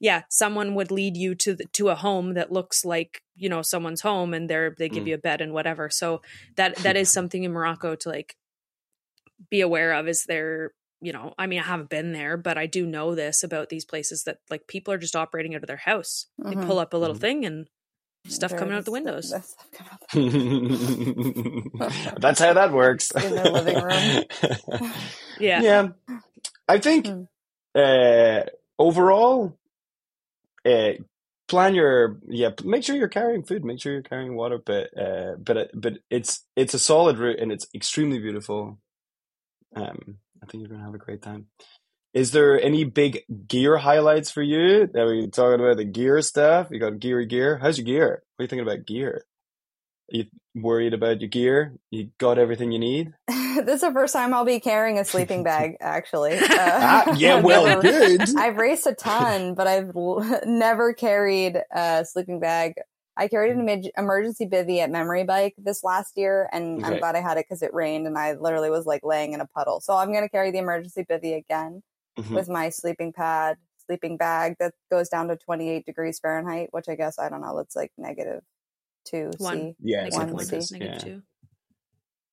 yeah 0.00 0.22
someone 0.28 0.74
would 0.74 0.90
lead 0.90 1.16
you 1.16 1.34
to 1.34 1.54
the, 1.54 1.64
to 1.66 1.88
a 1.90 1.94
home 1.94 2.34
that 2.34 2.50
looks 2.50 2.84
like 2.84 3.22
you 3.36 3.48
know 3.48 3.62
someone's 3.62 4.00
home 4.00 4.34
and 4.34 4.48
they're 4.50 4.74
they 4.78 4.88
give 4.88 5.04
Hmm. 5.04 5.08
you 5.08 5.14
a 5.14 5.18
bed 5.18 5.40
and 5.40 5.52
whatever 5.52 5.90
so 5.90 6.22
that 6.56 6.74
that 6.76 6.96
is 6.96 7.12
something 7.16 7.44
in 7.44 7.52
Morocco 7.52 7.94
to 7.96 8.08
like 8.08 8.36
be 9.50 9.60
aware 9.60 9.92
of 9.92 10.08
is 10.08 10.24
there 10.24 10.72
you 11.00 11.12
know 11.12 11.32
i 11.38 11.46
mean 11.46 11.60
i 11.60 11.62
haven't 11.62 11.88
been 11.88 12.12
there 12.12 12.36
but 12.36 12.58
i 12.58 12.66
do 12.66 12.84
know 12.86 13.14
this 13.14 13.42
about 13.42 13.70
these 13.70 13.86
places 13.86 14.24
that 14.24 14.38
like 14.50 14.66
people 14.66 14.92
are 14.92 14.98
just 14.98 15.16
operating 15.16 15.54
out 15.54 15.62
of 15.62 15.66
their 15.66 15.76
house 15.78 16.26
Mhm. 16.40 16.50
they 16.60 16.66
pull 16.66 16.78
up 16.78 16.92
a 16.92 16.98
little 16.98 17.16
Mhm. 17.16 17.20
thing 17.20 17.44
and 17.46 17.66
stuff 18.28 18.54
coming 18.54 18.74
out 18.74 18.84
the 18.84 18.90
windows 18.90 19.30
there's 19.30 19.46
stuff 19.72 19.98
That's 22.20 22.40
how 22.40 22.52
that 22.52 22.72
works. 22.72 23.10
In 23.16 23.34
their 23.34 23.50
living 23.50 23.82
room. 23.82 24.24
yeah 25.40 25.62
yeah. 25.62 25.88
I 26.68 26.78
think 26.78 27.06
Hmm. 27.06 27.22
uh, 27.74 28.42
overall, 28.78 29.56
uh, 30.64 30.92
plan 31.48 31.74
your 31.74 32.18
yeah. 32.28 32.50
Make 32.64 32.84
sure 32.84 32.96
you're 32.96 33.08
carrying 33.08 33.42
food. 33.42 33.64
Make 33.64 33.80
sure 33.80 33.92
you're 33.92 34.02
carrying 34.02 34.36
water. 34.36 34.58
But 34.64 34.96
uh, 34.96 35.36
but 35.38 35.56
uh, 35.56 35.64
but 35.74 35.98
it's 36.10 36.44
it's 36.56 36.74
a 36.74 36.78
solid 36.78 37.18
route 37.18 37.40
and 37.40 37.52
it's 37.52 37.66
extremely 37.74 38.18
beautiful. 38.18 38.78
Um, 39.74 40.18
I 40.42 40.46
think 40.46 40.62
you're 40.62 40.70
gonna 40.70 40.84
have 40.84 40.94
a 40.94 40.98
great 40.98 41.22
time. 41.22 41.46
Is 42.12 42.32
there 42.32 42.60
any 42.60 42.84
big 42.84 43.22
gear 43.46 43.76
highlights 43.76 44.30
for 44.30 44.42
you? 44.42 44.88
That 44.92 45.06
we 45.06 45.28
talking 45.28 45.60
about 45.60 45.76
the 45.76 45.84
gear 45.84 46.20
stuff? 46.22 46.68
You 46.70 46.80
got 46.80 46.98
geary 46.98 47.26
gear. 47.26 47.58
How's 47.58 47.78
your 47.78 47.84
gear? 47.84 48.22
What 48.36 48.42
are 48.42 48.44
you 48.44 48.48
thinking 48.48 48.66
about 48.66 48.86
gear? 48.86 49.24
You 50.10 50.24
worried 50.54 50.94
about 50.94 51.20
your 51.20 51.28
gear? 51.28 51.74
You 51.90 52.10
got 52.18 52.38
everything 52.38 52.72
you 52.72 52.78
need? 52.78 53.12
this 53.28 53.76
is 53.76 53.80
the 53.82 53.92
first 53.92 54.12
time 54.12 54.34
I'll 54.34 54.44
be 54.44 54.60
carrying 54.60 54.98
a 54.98 55.04
sleeping 55.04 55.42
bag. 55.50 55.76
Actually, 55.80 56.38
uh, 56.38 56.46
Ah, 56.50 57.14
yeah, 57.16 57.40
well, 57.40 57.64
never- 57.64 57.82
good. 57.82 58.36
I've 58.36 58.56
raced 58.56 58.86
a 58.86 58.94
ton, 58.94 59.54
but 59.54 59.66
I've 59.66 59.94
l- 59.94 60.40
never 60.46 60.92
carried 60.92 61.60
a 61.72 62.04
sleeping 62.04 62.40
bag. 62.40 62.74
I 63.16 63.28
carried 63.28 63.54
an 63.54 63.66
emerg- 63.66 63.90
emergency 63.98 64.46
bivy 64.46 64.78
at 64.78 64.90
Memory 64.90 65.24
Bike 65.24 65.54
this 65.58 65.84
last 65.84 66.16
year, 66.16 66.48
and 66.52 66.84
I'm 66.84 66.98
glad 66.98 67.16
I 67.16 67.20
had 67.20 67.36
it 67.36 67.46
because 67.48 67.60
it 67.62 67.74
rained 67.74 68.06
and 68.06 68.16
I 68.16 68.32
literally 68.32 68.70
was 68.70 68.86
like 68.86 69.04
laying 69.04 69.34
in 69.34 69.40
a 69.40 69.46
puddle. 69.46 69.80
So 69.80 69.94
I'm 69.94 70.10
going 70.10 70.24
to 70.24 70.28
carry 70.28 70.50
the 70.50 70.58
emergency 70.58 71.04
bivy 71.08 71.36
again 71.36 71.82
Mhm. 72.18 72.34
with 72.34 72.48
my 72.48 72.70
sleeping 72.70 73.12
pad, 73.12 73.56
sleeping 73.86 74.16
bag 74.16 74.56
that 74.58 74.74
goes 74.90 75.08
down 75.08 75.28
to 75.28 75.36
28 75.36 75.84
degrees 75.86 76.18
Fahrenheit, 76.18 76.68
which 76.72 76.88
I 76.88 76.94
guess 76.96 77.18
I 77.18 77.28
don't 77.28 77.40
know. 77.42 77.56
That's 77.56 77.76
like 77.76 77.92
negative 77.98 78.42
two 79.10 79.30
One. 79.38 79.56
C. 79.56 79.76
Yeah, 79.80 80.04
Negative 80.04 80.28
one 80.28 80.36
like 80.36 80.62
C. 80.62 80.78
Yeah. 80.78 80.98
two 80.98 81.22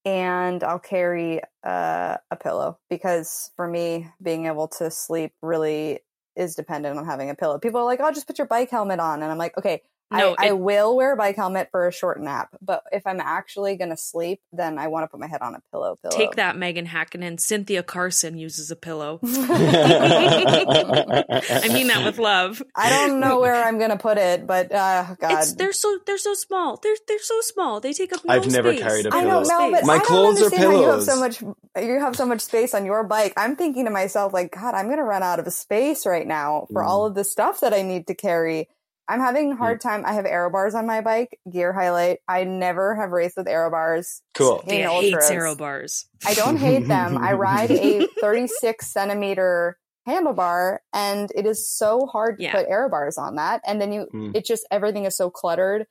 and 0.08 0.64
I'll 0.64 0.80
carry 0.80 1.42
uh, 1.66 2.16
a 2.32 2.36
pillow 2.38 2.80
because 2.90 3.52
for 3.58 3.68
me, 3.68 4.08
being 4.22 4.46
able 4.46 4.70
to 4.80 4.90
sleep 4.90 5.34
really 5.42 6.00
is 6.34 6.56
dependent 6.56 6.98
on 6.98 7.06
having 7.06 7.30
a 7.30 7.36
pillow. 7.36 7.60
People 7.60 7.82
are 7.82 7.84
like, 7.84 8.00
"Oh, 8.02 8.10
just 8.12 8.26
put 8.26 8.38
your 8.38 8.48
bike 8.48 8.70
helmet 8.70 9.02
on," 9.02 9.22
and 9.22 9.30
I'm 9.30 9.38
like, 9.38 9.58
"Okay, 9.58 9.82
No, 10.10 10.36
I, 10.38 10.50
I 10.50 10.52
will 10.54 10.96
wear 10.96 11.14
a 11.14 11.18
bike 11.18 11.36
helmet 11.36 11.68
for 11.72 11.86
a 11.88 11.92
short 11.92 12.22
nap, 12.22 12.50
but 12.62 12.82
if 12.94 13.06
I'm 13.06 13.20
actually 13.20 13.76
gonna 13.76 13.98
sleep, 13.98 14.40
then 14.54 14.78
I 14.78 14.88
want 14.88 15.04
to 15.04 15.08
put 15.10 15.20
my 15.20 15.28
head 15.28 15.42
on 15.42 15.54
a 15.56 15.60
pillow. 15.72 15.98
Pillow. 16.02 16.16
take 16.16 16.36
that 16.36 16.56
megan 16.56 16.86
hackinen 16.88 17.40
cynthia 17.40 17.84
carson 17.84 18.38
uses 18.38 18.72
a 18.72 18.76
pillow 18.76 19.20
I 19.24 21.24
i 21.64 21.70
mean 21.74 21.88
that 21.88 22.04
with 22.06 22.18
love 22.20 22.62
I 22.76 22.90
don't 22.90 23.20
know 23.20 23.40
where 23.40 23.56
I'm 23.56 23.80
gonna 23.80 23.98
put 23.98 24.18
it, 24.18 24.46
but 24.48 24.72
uh, 24.72 25.16
God, 25.20 25.32
It's 25.40 25.54
they're 25.54 25.74
so 25.74 25.98
they're 26.06 26.18
so 26.18 26.34
small. 26.34 26.80
They're 26.82 26.96
they're 27.08 27.20
so 27.20 27.40
small. 27.42 27.80
They 27.80 27.94
take 27.94 28.14
up 28.14 28.24
no 28.24 28.34
I've 28.34 28.50
never 28.52 28.72
space. 28.72 28.82
carried 28.84 29.06
a 29.08 29.14
I 29.14 29.22
pillow. 29.24 29.44
don't 29.44 29.48
know, 29.48 29.72
but 29.72 29.86
My 29.86 29.96
I 29.96 29.98
don't 29.98 30.08
clothes 30.08 30.42
are 30.42 30.46
understand 30.46 30.74
how 30.74 30.80
you 30.80 30.90
have 30.90 31.04
so 31.04 31.14
pillows. 31.16 31.42
much. 31.76 31.84
You 31.84 32.00
have 32.00 32.16
so 32.16 32.26
much 32.26 32.42
space 32.42 32.74
on 32.74 32.86
your 32.86 33.04
bike. 33.04 33.34
I'm 33.38 33.56
thinking 33.56 33.86
to 33.86 33.92
myself, 33.92 34.34
like, 34.34 34.52
God, 34.52 34.74
I'm 34.74 34.86
going 34.86 34.98
to 34.98 35.04
run 35.04 35.24
out 35.24 35.40
of 35.40 35.52
space 35.54 36.06
right 36.06 36.26
now 36.28 36.68
for 36.72 36.82
Mm. 36.82 36.88
all 36.88 37.06
of 37.06 37.16
the 37.16 37.24
stuff 37.24 37.60
that 37.62 37.74
I 37.74 37.82
need 37.82 38.08
to 38.08 38.16
carry. 38.16 38.70
I'm 39.10 39.20
having 39.20 39.54
a 39.54 39.56
hard 39.56 39.80
time. 39.82 40.04
I 40.06 40.14
have 40.14 40.26
aero 40.26 40.50
bars 40.52 40.76
on 40.76 40.86
my 40.86 41.02
bike, 41.02 41.40
gear 41.52 41.72
highlight. 41.74 42.20
I 42.28 42.44
never 42.44 42.96
have 42.96 43.12
raced 43.12 43.38
with 43.38 43.48
aero 43.48 43.70
bars. 43.72 44.22
Cool. 44.36 44.64
in 44.68 44.80
Yeah, 44.80 44.90
hates 45.00 45.30
aero 45.30 45.56
bars. 45.56 46.06
I 46.26 46.34
don't 46.34 46.58
hate 46.58 46.88
them. 46.88 47.18
I 47.18 47.34
ride 47.34 47.72
a 47.72 48.08
36 48.22 48.86
centimeter 48.86 49.78
handlebar, 50.08 50.80
and 50.94 51.32
it 51.36 51.46
is 51.46 51.70
so 51.70 52.06
hard 52.06 52.38
to 52.38 52.44
Yeah. 52.44 52.52
put 52.54 52.68
aero 52.68 52.90
bars 52.90 53.18
on 53.18 53.36
that. 53.36 53.62
And 53.66 53.80
then 53.82 53.92
you, 53.94 54.08
Mm. 54.14 54.36
it 54.36 54.46
just 54.46 54.68
everything 54.72 55.06
is 55.06 55.16
so 55.16 55.30
cluttered, 55.30 55.86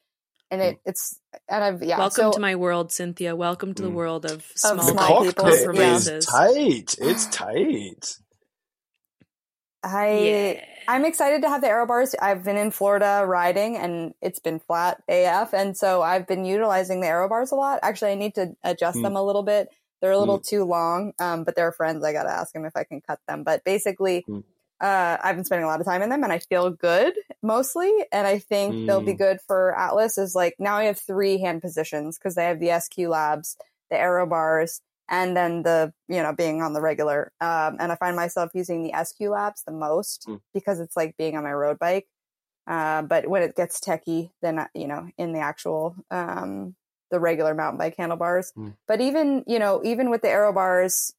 and 0.50 0.60
it 0.62 0.78
it's 0.84 1.18
and 1.48 1.64
I've 1.64 1.82
yeah. 1.82 1.98
Welcome 1.98 2.24
so 2.24 2.32
to 2.32 2.40
my 2.40 2.54
world, 2.54 2.92
Cynthia. 2.92 3.34
Welcome 3.34 3.74
to 3.74 3.82
the 3.82 3.88
Mm. 3.90 3.94
world 3.94 4.24
of 4.26 4.32
Of 4.32 4.52
small 4.56 4.76
The 4.76 4.82
small 4.92 5.24
people, 5.24 5.44
cockpit 5.44 5.54
is 5.54 5.64
compromises. 5.64 6.26
tight. 6.26 6.96
It's 6.98 7.26
tight. 7.30 8.18
I 9.86 10.08
Yeah. 10.08 10.64
I'm 10.88 11.04
excited 11.04 11.42
to 11.42 11.48
have 11.48 11.62
the 11.62 11.68
aero 11.68 11.86
bars. 11.86 12.14
I've 12.22 12.44
been 12.44 12.56
in 12.56 12.70
Florida 12.70 13.24
riding 13.26 13.76
and 13.76 14.14
it's 14.22 14.38
been 14.38 14.60
flat 14.60 15.02
AF. 15.08 15.52
And 15.52 15.76
so 15.76 16.00
I've 16.02 16.28
been 16.28 16.44
utilizing 16.44 17.00
the 17.00 17.08
aero 17.08 17.28
bars 17.28 17.50
a 17.50 17.56
lot. 17.56 17.80
Actually, 17.82 18.12
I 18.12 18.14
need 18.14 18.36
to 18.36 18.54
adjust 18.62 18.98
Hmm. 18.98 19.02
them 19.02 19.16
a 19.16 19.22
little 19.22 19.42
bit. 19.42 19.68
They're 20.00 20.12
a 20.12 20.18
little 20.18 20.38
too 20.38 20.64
long, 20.64 21.12
um, 21.18 21.42
but 21.42 21.56
they're 21.56 21.72
friends. 21.72 22.04
I 22.04 22.12
got 22.12 22.24
to 22.24 22.30
ask 22.30 22.52
them 22.52 22.64
if 22.64 22.76
I 22.76 22.84
can 22.84 23.00
cut 23.00 23.18
them. 23.26 23.42
But 23.42 23.64
basically, 23.64 24.22
Hmm. 24.28 24.40
uh, 24.80 25.16
I've 25.22 25.34
been 25.36 25.44
spending 25.44 25.64
a 25.64 25.68
lot 25.68 25.80
of 25.80 25.86
time 25.86 26.02
in 26.02 26.10
them 26.10 26.22
and 26.22 26.32
I 26.32 26.38
feel 26.38 26.70
good 26.70 27.14
mostly. 27.42 27.92
And 28.12 28.26
I 28.26 28.38
think 28.38 28.86
they'll 28.86 29.00
be 29.00 29.12
Hmm. 29.12 29.18
good 29.18 29.38
for 29.46 29.76
Atlas 29.76 30.18
is 30.18 30.36
like 30.36 30.54
now 30.60 30.76
I 30.76 30.84
have 30.84 30.98
three 31.00 31.38
hand 31.38 31.62
positions 31.62 32.16
because 32.18 32.36
they 32.36 32.44
have 32.44 32.60
the 32.60 32.70
SQ 32.70 33.08
labs, 33.08 33.56
the 33.90 33.98
aero 33.98 34.24
bars, 34.26 34.82
and 35.08 35.36
then 35.36 35.62
the 35.62 35.92
you 36.08 36.22
know 36.22 36.32
being 36.32 36.62
on 36.62 36.72
the 36.72 36.80
regular 36.80 37.32
um, 37.40 37.76
and 37.80 37.92
i 37.92 37.96
find 37.96 38.16
myself 38.16 38.50
using 38.54 38.82
the 38.82 38.92
sq 39.04 39.20
labs 39.20 39.62
the 39.66 39.72
most 39.72 40.24
Mm. 40.28 40.40
because 40.54 40.80
it's 40.80 40.96
like 40.96 41.16
being 41.16 41.36
on 41.36 41.44
my 41.44 41.52
road 41.52 41.78
bike 41.78 42.06
uh, 42.66 43.02
but 43.02 43.28
when 43.28 43.42
it 43.42 43.54
gets 43.56 43.78
techie 43.80 44.30
then 44.42 44.58
uh, 44.58 44.66
you 44.74 44.88
know 44.88 45.08
in 45.18 45.32
the 45.32 45.40
actual 45.40 45.94
um, 46.10 46.74
the 47.10 47.20
regular 47.20 47.54
mountain 47.54 47.78
bike 47.78 47.94
handlebars 47.96 48.52
Mm. 48.56 48.74
but 48.88 49.00
even 49.00 49.44
you 49.46 49.58
know 49.58 49.80
even 49.84 50.10
with 50.10 50.22
the 50.22 50.28
aero 50.28 50.52
bars 50.52 51.12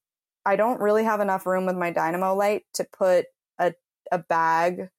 i 0.44 0.56
don't 0.56 0.80
really 0.80 1.04
have 1.04 1.20
enough 1.20 1.46
room 1.46 1.66
with 1.66 1.76
my 1.76 1.90
dynamo 1.90 2.34
light 2.34 2.64
to 2.74 2.84
put 2.84 3.26
a, 3.58 3.72
a 4.12 4.18
bag 4.18 4.90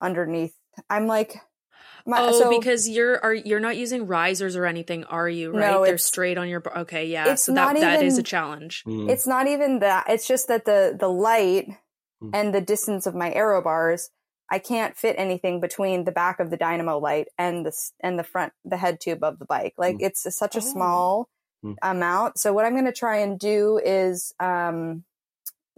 underneath 0.00 0.54
i'm 0.90 1.06
like 1.06 1.36
my, 2.06 2.18
oh, 2.20 2.38
so- 2.38 2.50
because 2.58 2.88
you're 2.88 3.22
are 3.24 3.34
you're 3.34 3.60
not 3.60 3.76
using 3.76 4.06
risers 4.06 4.56
or 4.56 4.66
anything, 4.66 5.04
are 5.04 5.28
you? 5.28 5.50
Right? 5.52 5.70
No, 5.72 5.84
They're 5.84 5.98
straight 5.98 6.38
on 6.38 6.48
your. 6.48 6.60
bar- 6.60 6.78
Okay, 6.78 7.06
yeah. 7.06 7.30
it's 7.32 7.44
So 7.44 7.52
that 7.54 7.74
not 7.74 7.80
that 7.80 8.02
is 8.02 8.18
a 8.18 8.22
challenge. 8.22 8.84
Mm. 8.84 9.10
it's 9.10 9.26
not 9.26 9.46
even 9.46 9.78
that 9.80 10.06
it's 10.08 10.26
just 10.26 10.48
that 10.48 10.64
the 10.64 10.96
the 10.98 11.08
light 11.08 11.68
Mm. 12.22 12.30
and 12.34 12.54
the 12.54 12.60
distance 12.60 13.06
of 13.06 13.16
my 13.16 13.32
aero 13.32 13.60
bars 13.60 14.10
i 14.48 14.58
can't 14.60 14.96
fit 14.96 15.16
anything 15.18 15.60
between 15.60 16.04
the 16.04 16.12
back 16.12 16.38
of 16.38 16.50
the 16.50 16.56
dynamo 16.56 16.96
light 16.98 17.26
and 17.36 17.66
the 17.66 17.72
and 17.98 18.16
the 18.16 18.22
front 18.22 18.52
the 18.64 18.76
head 18.76 19.00
tube 19.00 19.24
of 19.24 19.40
the 19.40 19.44
bike 19.44 19.74
like 19.76 19.96
Mm. 19.96 20.02
it's 20.06 20.36
such 20.36 20.54
a 20.54 20.58
Oh. 20.58 20.72
small 20.72 21.28
Mm. 21.64 21.74
amount 21.82 22.38
so 22.38 22.52
what 22.52 22.64
i'm 22.64 22.74
going 22.74 22.84
to 22.84 22.92
try 22.92 23.16
and 23.18 23.40
do 23.40 23.80
is 23.84 24.32
um 24.38 25.02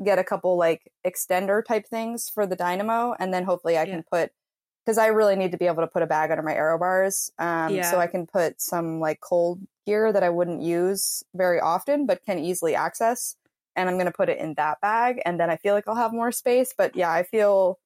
get 0.05 0.19
a 0.19 0.25
couple 0.25 0.59
like 0.59 0.93
extender 1.07 1.65
type 1.65 1.87
things 1.87 2.29
for 2.29 2.47
the 2.47 2.57
dynamo 2.57 3.15
and 3.19 3.33
then 3.33 3.45
hopefully 3.45 3.79
i 3.79 3.85
Yeah. 3.85 3.93
can 3.95 4.03
put 4.13 4.31
because 4.85 4.99
i 4.99 5.07
really 5.07 5.37
need 5.37 5.53
to 5.53 5.59
be 5.59 5.67
able 5.67 5.83
to 5.83 5.87
put 5.87 6.03
a 6.03 6.07
bag 6.07 6.31
under 6.31 6.43
my 6.43 6.55
aero 6.55 6.79
bars 6.79 7.31
um 7.39 7.73
so 7.83 7.99
i 7.99 8.07
can 8.07 8.27
put 8.27 8.61
some 8.61 9.01
like 9.01 9.21
cold 9.21 9.61
gear 9.87 10.13
that 10.13 10.23
i 10.23 10.31
wouldn't 10.31 10.63
use 10.63 11.23
very 11.35 11.61
often 11.61 12.07
but 12.07 12.25
can 12.25 12.39
easily 12.39 12.75
access 12.75 13.37
and 13.77 13.89
I'm 13.89 13.97
going 13.97 14.07
to 14.07 14.13
put 14.13 14.29
it 14.29 14.39
in 14.39 14.55
that 14.55 14.81
bag 14.81 15.21
and 15.25 15.39
then 15.39 15.51
I 15.51 15.57
feel 15.57 15.75
like 15.75 15.89
I'll 15.89 15.95
have 15.95 16.13
more 16.13 16.33
space 16.33 16.73
but 16.77 16.97
yeah 16.97 17.13
I 17.13 17.23
feel 17.23 17.79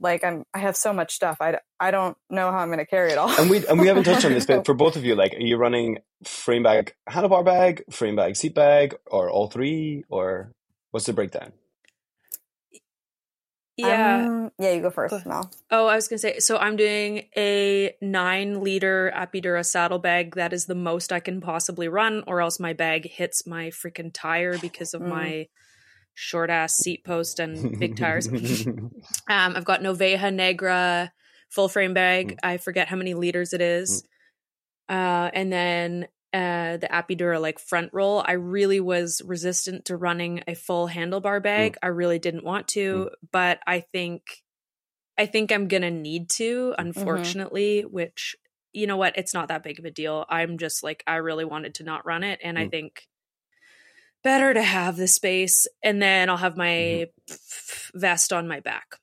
like 0.00 0.24
I'm 0.24 0.44
I 0.52 0.58
have 0.58 0.76
so 0.76 0.92
much 0.92 1.14
stuff 1.14 1.38
I, 1.40 1.58
I 1.78 1.90
don't 1.90 2.16
know 2.30 2.50
how 2.50 2.58
I'm 2.58 2.68
going 2.68 2.78
to 2.78 2.86
carry 2.86 3.12
it 3.12 3.18
all 3.18 3.30
and 3.30 3.48
we 3.48 3.66
and 3.66 3.78
we 3.78 3.86
haven't 3.86 4.04
touched 4.04 4.24
on 4.24 4.32
this, 4.32 4.46
but 4.46 4.66
for 4.66 4.74
both 4.74 4.96
of 4.96 5.04
you, 5.04 5.14
like, 5.14 5.34
are 5.34 5.40
you 5.40 5.56
running 5.56 5.98
frame 6.24 6.62
bag, 6.62 6.94
handlebar 7.08 7.44
bag, 7.44 7.84
frame 7.90 8.16
bag, 8.16 8.36
seat 8.36 8.54
bag, 8.54 8.96
or 9.06 9.30
all 9.30 9.48
three, 9.48 10.04
or 10.08 10.50
what's 10.90 11.06
the 11.06 11.12
breakdown? 11.12 11.52
Yeah. 13.76 14.26
Um, 14.26 14.50
yeah 14.58 14.72
you 14.72 14.80
go 14.82 14.90
first 14.90 15.26
Mel 15.26 15.50
Oh, 15.70 15.86
I 15.86 15.96
was 15.96 16.06
gonna 16.06 16.18
say. 16.18 16.38
So 16.38 16.56
I'm 16.58 16.76
doing 16.76 17.24
a 17.36 17.94
nine 18.00 18.62
liter 18.62 19.12
Apidura 19.16 19.64
saddle 19.66 19.98
bag. 19.98 20.36
That 20.36 20.52
is 20.52 20.66
the 20.66 20.74
most 20.76 21.12
I 21.12 21.20
can 21.20 21.40
possibly 21.40 21.88
run, 21.88 22.22
or 22.26 22.40
else 22.40 22.60
my 22.60 22.72
bag 22.72 23.10
hits 23.10 23.46
my 23.46 23.66
freaking 23.70 24.10
tire 24.14 24.58
because 24.58 24.94
of 24.94 25.00
Mm. 25.02 25.08
my 25.08 25.48
short 26.14 26.48
ass 26.50 26.74
seat 26.76 27.04
post 27.04 27.40
and 27.40 27.78
big 27.80 27.96
tires. 27.96 28.28
Um, 29.28 29.56
I've 29.56 29.64
got 29.64 29.80
an 29.80 29.86
Oveja 29.86 30.32
Negra 30.32 31.12
full 31.50 31.68
frame 31.68 31.94
bag. 31.94 32.38
I 32.42 32.58
forget 32.58 32.88
how 32.88 32.96
many 32.96 33.14
liters 33.14 33.52
it 33.52 33.60
is. 33.60 34.04
Uh, 34.88 35.30
and 35.32 35.52
then 35.52 36.06
uh, 36.34 36.76
the 36.78 36.88
Apidura 36.90 37.40
like 37.40 37.60
front 37.60 37.90
roll. 37.94 38.22
I 38.26 38.32
really 38.32 38.80
was 38.80 39.22
resistant 39.24 39.86
to 39.86 39.96
running 39.96 40.42
a 40.48 40.54
full 40.54 40.88
handlebar 40.88 41.42
bag. 41.42 41.76
I 41.82 41.86
really 41.88 42.18
didn't 42.18 42.44
want 42.44 42.68
to, 42.68 43.10
but 43.32 43.60
I 43.66 43.80
think 43.80 44.42
I 45.16 45.26
think 45.26 45.52
I'm 45.52 45.68
gonna 45.68 45.92
need 45.92 46.28
to, 46.30 46.74
unfortunately. 46.76 47.82
Which 47.82 48.36
you 48.72 48.88
know 48.88 48.96
what, 48.96 49.16
it's 49.16 49.32
not 49.32 49.48
that 49.48 49.62
big 49.62 49.78
of 49.78 49.84
a 49.84 49.92
deal. 49.92 50.26
I'm 50.28 50.58
just 50.58 50.82
like 50.82 51.04
I 51.06 51.16
really 51.16 51.44
wanted 51.44 51.76
to 51.76 51.84
not 51.84 52.04
run 52.04 52.24
it, 52.24 52.40
and 52.42 52.58
I 52.58 52.66
Mm. 52.66 52.70
think 52.70 53.08
better 54.24 54.52
to 54.54 54.62
have 54.62 54.96
the 54.96 55.06
space, 55.06 55.68
and 55.82 56.02
then 56.02 56.28
I'll 56.30 56.36
have 56.36 56.56
my 56.56 57.06
Mm-hmm. 57.30 57.98
vest 57.98 58.32
on 58.32 58.48
my 58.48 58.60
back. 58.60 58.96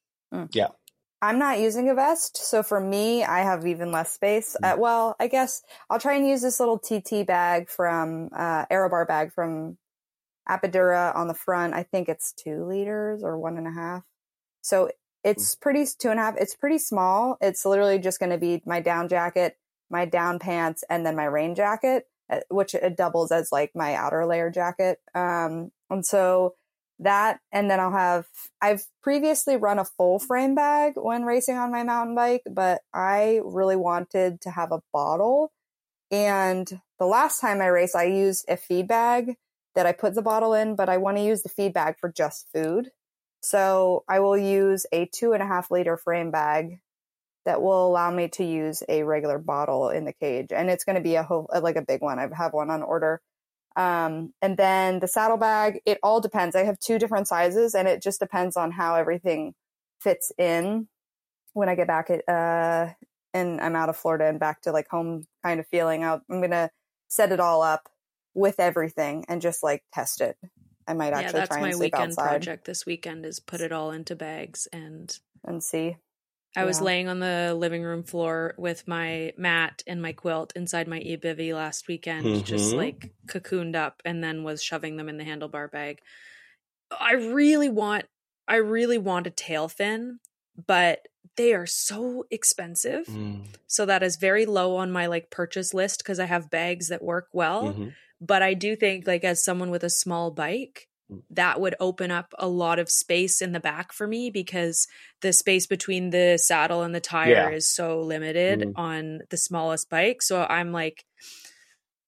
I'm 1.21 1.37
not 1.37 1.59
using 1.59 1.89
a 1.89 1.95
vest 1.95 2.37
so 2.37 2.63
for 2.63 2.79
me 2.79 3.23
I 3.23 3.41
have 3.41 3.65
even 3.65 3.91
less 3.91 4.11
space. 4.11 4.55
Mm. 4.63 4.73
uh, 4.73 4.77
well 4.77 5.15
I 5.19 5.27
guess 5.27 5.61
I'll 5.89 5.99
try 5.99 6.15
and 6.15 6.27
use 6.27 6.41
this 6.41 6.59
little 6.59 6.79
TT 6.79 7.25
bag 7.25 7.69
from 7.69 8.29
uh 8.35 8.65
Aerobar 8.67 9.07
bag 9.07 9.31
from 9.33 9.77
Apidura 10.49 11.15
on 11.15 11.27
the 11.27 11.33
front. 11.33 11.73
I 11.73 11.83
think 11.83 12.09
it's 12.09 12.33
two 12.33 12.65
liters 12.65 13.23
or 13.23 13.37
one 13.37 13.57
and 13.57 13.67
a 13.67 13.71
half. 13.71 14.03
So 14.61 14.89
it's 15.23 15.55
pretty 15.55 15.85
two 15.99 16.09
and 16.09 16.19
a 16.19 16.23
half 16.23 16.35
it's 16.37 16.55
pretty 16.55 16.79
small. 16.79 17.37
It's 17.41 17.65
literally 17.65 17.99
just 17.99 18.19
going 18.19 18.31
to 18.31 18.37
be 18.37 18.61
my 18.65 18.81
down 18.81 19.07
jacket 19.07 19.57
my 19.89 20.05
down 20.05 20.39
pants 20.39 20.83
and 20.89 21.05
then 21.05 21.15
my 21.15 21.25
rain 21.25 21.53
jacket 21.53 22.05
uh, 22.29 22.39
which 22.49 22.73
it 22.73 22.97
doubles 22.97 23.31
as 23.31 23.51
like 23.51 23.71
my 23.75 23.93
outer 23.93 24.25
layer 24.25 24.49
jacket. 24.49 24.99
Um 25.13 25.71
and 25.89 26.05
so 26.05 26.55
that 27.01 27.39
and 27.51 27.69
then 27.69 27.79
I'll 27.79 27.91
have 27.91 28.25
I've 28.61 28.83
previously 29.01 29.57
run 29.57 29.79
a 29.79 29.85
full 29.85 30.19
frame 30.19 30.55
bag 30.55 30.93
when 30.95 31.23
racing 31.23 31.57
on 31.57 31.71
my 31.71 31.83
mountain 31.83 32.15
bike, 32.15 32.43
but 32.49 32.81
I 32.93 33.41
really 33.43 33.75
wanted 33.75 34.41
to 34.41 34.51
have 34.51 34.71
a 34.71 34.81
bottle. 34.93 35.51
And 36.11 36.67
the 36.99 37.05
last 37.05 37.39
time 37.39 37.61
I 37.61 37.67
raced, 37.67 37.95
I 37.95 38.03
used 38.03 38.45
a 38.47 38.57
feed 38.57 38.87
bag 38.87 39.35
that 39.75 39.85
I 39.85 39.93
put 39.93 40.13
the 40.13 40.21
bottle 40.21 40.53
in, 40.53 40.75
but 40.75 40.89
I 40.89 40.97
want 40.97 41.17
to 41.17 41.23
use 41.23 41.41
the 41.43 41.49
feed 41.49 41.73
bag 41.73 41.95
for 41.99 42.11
just 42.11 42.47
food. 42.53 42.89
So 43.41 44.03
I 44.07 44.19
will 44.19 44.37
use 44.37 44.85
a 44.91 45.09
two 45.11 45.33
and 45.33 45.41
a 45.41 45.47
half 45.47 45.71
liter 45.71 45.97
frame 45.97 46.29
bag 46.31 46.79
that 47.45 47.61
will 47.61 47.87
allow 47.87 48.11
me 48.11 48.27
to 48.27 48.43
use 48.43 48.83
a 48.87 49.03
regular 49.03 49.39
bottle 49.39 49.89
in 49.89 50.05
the 50.05 50.13
cage. 50.13 50.51
And 50.51 50.69
it's 50.69 50.83
going 50.83 50.97
to 50.97 51.01
be 51.01 51.15
a 51.15 51.23
whole, 51.23 51.49
like 51.61 51.75
a 51.75 51.81
big 51.81 52.01
one. 52.01 52.19
I 52.19 52.27
have 52.35 52.53
one 52.53 52.69
on 52.69 52.83
order. 52.83 53.21
Um, 53.75 54.33
and 54.41 54.57
then 54.57 54.99
the 54.99 55.07
saddlebag, 55.07 55.81
it 55.85 55.99
all 56.03 56.19
depends. 56.19 56.55
I 56.55 56.63
have 56.63 56.79
two 56.79 56.99
different 56.99 57.27
sizes 57.27 57.73
and 57.73 57.87
it 57.87 58.01
just 58.01 58.19
depends 58.19 58.57
on 58.57 58.71
how 58.71 58.95
everything 58.95 59.53
fits 59.99 60.31
in 60.37 60.87
when 61.53 61.69
I 61.69 61.75
get 61.75 61.87
back 61.87 62.09
at, 62.09 62.27
uh, 62.27 62.93
and 63.33 63.61
I'm 63.61 63.75
out 63.75 63.89
of 63.89 63.97
Florida 63.97 64.25
and 64.25 64.39
back 64.39 64.61
to 64.63 64.71
like 64.71 64.89
home 64.89 65.25
kind 65.43 65.59
of 65.59 65.67
feeling. 65.67 66.03
I'll, 66.03 66.21
I'm 66.29 66.39
going 66.39 66.51
to 66.51 66.69
set 67.07 67.31
it 67.31 67.39
all 67.39 67.61
up 67.61 67.89
with 68.33 68.59
everything 68.59 69.25
and 69.27 69.41
just 69.41 69.63
like 69.63 69.83
test 69.93 70.21
it. 70.21 70.37
I 70.87 70.93
might 70.93 71.09
yeah, 71.09 71.19
actually 71.19 71.39
that's 71.39 71.49
try 71.49 71.61
my 71.61 71.67
and 71.67 71.77
sleep 71.77 71.93
weekend 71.93 72.11
outside 72.11 72.29
project 72.29 72.65
this 72.65 72.85
weekend 72.85 73.25
is 73.25 73.39
put 73.39 73.61
it 73.61 73.71
all 73.71 73.91
into 73.91 74.15
bags 74.15 74.67
and 74.73 75.17
and 75.43 75.63
see. 75.63 75.97
I 76.55 76.65
was 76.65 76.81
laying 76.81 77.07
on 77.07 77.19
the 77.19 77.55
living 77.57 77.81
room 77.83 78.03
floor 78.03 78.55
with 78.57 78.87
my 78.87 79.33
mat 79.37 79.83
and 79.87 80.01
my 80.01 80.11
quilt 80.11 80.51
inside 80.55 80.87
my 80.87 80.99
e-bivy 80.99 81.53
last 81.53 81.87
weekend, 81.87 82.45
just 82.45 82.73
Mhm. 82.73 82.77
like 82.77 83.13
cocooned 83.27 83.75
up, 83.75 84.01
and 84.03 84.23
then 84.23 84.43
was 84.43 84.61
shoving 84.61 84.97
them 84.97 85.07
in 85.07 85.17
the 85.17 85.23
handlebar 85.23 85.71
bag. 85.71 86.01
I 86.91 87.13
really 87.13 87.69
want, 87.69 88.05
I 88.47 88.57
really 88.57 88.97
want 88.97 89.27
a 89.27 89.31
tail 89.31 89.69
fin, 89.69 90.19
but 90.67 91.07
they 91.37 91.53
are 91.53 91.65
so 91.65 92.25
expensive. 92.29 93.07
Mm. 93.07 93.45
So 93.67 93.85
that 93.85 94.03
is 94.03 94.17
very 94.17 94.45
low 94.45 94.75
on 94.75 94.91
my 94.91 95.05
like 95.05 95.29
purchase 95.29 95.73
list 95.73 95.99
because 95.99 96.19
I 96.19 96.25
have 96.25 96.49
bags 96.49 96.89
that 96.89 97.01
work 97.01 97.29
well. 97.31 97.73
Mhm. 97.73 97.93
But 98.19 98.41
I 98.41 98.53
do 98.53 98.75
think 98.75 99.07
like 99.07 99.23
as 99.23 99.43
someone 99.43 99.71
with 99.71 99.83
a 99.85 99.89
small 99.89 100.31
bike. 100.31 100.89
That 101.31 101.59
would 101.59 101.75
open 101.79 102.11
up 102.11 102.33
a 102.39 102.47
lot 102.47 102.79
of 102.79 102.89
space 102.89 103.41
in 103.41 103.51
the 103.51 103.59
back 103.59 103.91
for 103.93 104.07
me 104.07 104.29
because 104.29 104.87
the 105.21 105.33
space 105.33 105.67
between 105.67 106.09
the 106.09 106.37
saddle 106.37 106.83
and 106.83 106.93
the 106.95 106.99
tire 107.01 107.29
Yeah. 107.31 107.49
is 107.51 107.69
so 107.69 108.01
limited 108.01 108.59
Mm. 108.61 108.71
on 108.75 109.19
the 109.29 109.37
smallest 109.37 109.89
bike. 109.89 110.21
So 110.21 110.43
I'm 110.43 110.71
like 110.71 111.05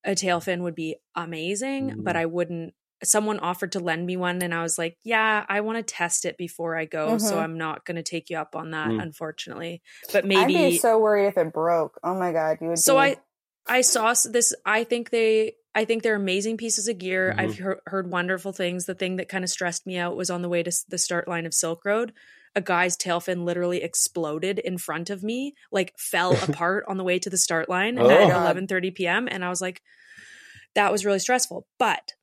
a 0.03 0.15
tail 0.15 0.39
fin 0.41 0.63
would 0.63 0.75
be 0.75 0.97
amazing, 1.15 1.95
but 1.99 2.15
Mm. 2.15 2.19
I 2.19 2.25
wouldn't 2.25 2.73
someone 3.05 3.37
offered 3.39 3.73
to 3.73 3.81
lend 3.81 4.05
me 4.05 4.15
one 4.15 4.41
and 4.41 4.53
I 4.53 4.61
was 4.61 4.77
like, 4.77 4.97
yeah, 5.03 5.45
I 5.49 5.59
want 5.59 5.77
to 5.77 5.83
test 5.83 6.23
it 6.23 6.37
before 6.37 6.77
I 6.77 6.85
go, 6.85 7.17
so 7.17 7.35
Mhm. 7.35 7.41
I'm 7.43 7.57
not 7.57 7.83
going 7.83 7.97
to 7.97 8.03
take 8.03 8.29
you 8.29 8.37
up 8.37 8.55
on 8.55 8.71
that 8.71 8.91
Mm. 8.91 9.01
unfortunately. 9.01 9.81
But 10.13 10.23
I'd 10.23 10.27
maybe 10.29 10.53
be 10.53 10.77
so 10.77 10.99
worried 10.99 11.27
if 11.27 11.37
it 11.37 11.51
broke. 11.51 11.99
Oh 12.01 12.15
my 12.15 12.31
god, 12.31 12.59
you 12.61 12.69
would. 12.69 12.79
so 12.79 12.93
be, 12.95 12.99
I 13.01 13.17
I 13.67 13.81
saw 13.81 14.13
this 14.29 14.53
I 14.65 14.85
think 14.85 15.09
they 15.09 15.55
I 15.75 15.85
think 15.85 16.03
they're 16.03 16.15
amazing 16.15 16.57
pieces 16.57 16.87
of 16.87 16.97
gear. 16.99 17.33
Mhm. 17.35 17.39
I've 17.39 17.57
heard, 17.57 17.79
heard 17.87 18.11
wonderful 18.11 18.51
things. 18.53 18.85
The 18.85 18.93
thing 18.95 19.15
that 19.15 19.27
kind 19.29 19.43
of 19.43 19.49
stressed 19.49 19.85
me 19.87 19.97
out 19.97 20.15
was 20.15 20.29
on 20.29 20.41
the 20.43 20.49
way 20.49 20.61
to 20.63 20.71
the 20.87 20.97
start 20.97 21.27
line 21.27 21.45
of 21.45 21.53
Silk 21.53 21.83
Road. 21.85 22.13
A 22.55 22.61
guy's 22.61 22.95
tail 22.95 23.19
fin 23.19 23.45
literally 23.45 23.81
exploded 23.81 24.59
in 24.59 24.77
front 24.77 25.09
of 25.09 25.23
me, 25.23 25.55
like 25.71 25.93
fell 25.97 26.33
apart 26.47 26.85
on 26.87 26.97
the 26.97 27.03
way 27.03 27.17
to 27.17 27.29
the 27.29 27.37
start 27.37 27.69
line 27.69 27.97
Oh. 27.97 28.07
at 28.09 28.29
God. 28.29 28.55
11:30 28.55 28.91
p.m. 28.93 29.27
and 29.29 29.43
I 29.43 29.49
was 29.49 29.61
like 29.61 29.81
that 30.75 30.91
was 30.91 31.05
really 31.05 31.19
stressful. 31.19 31.67
But 31.79 32.13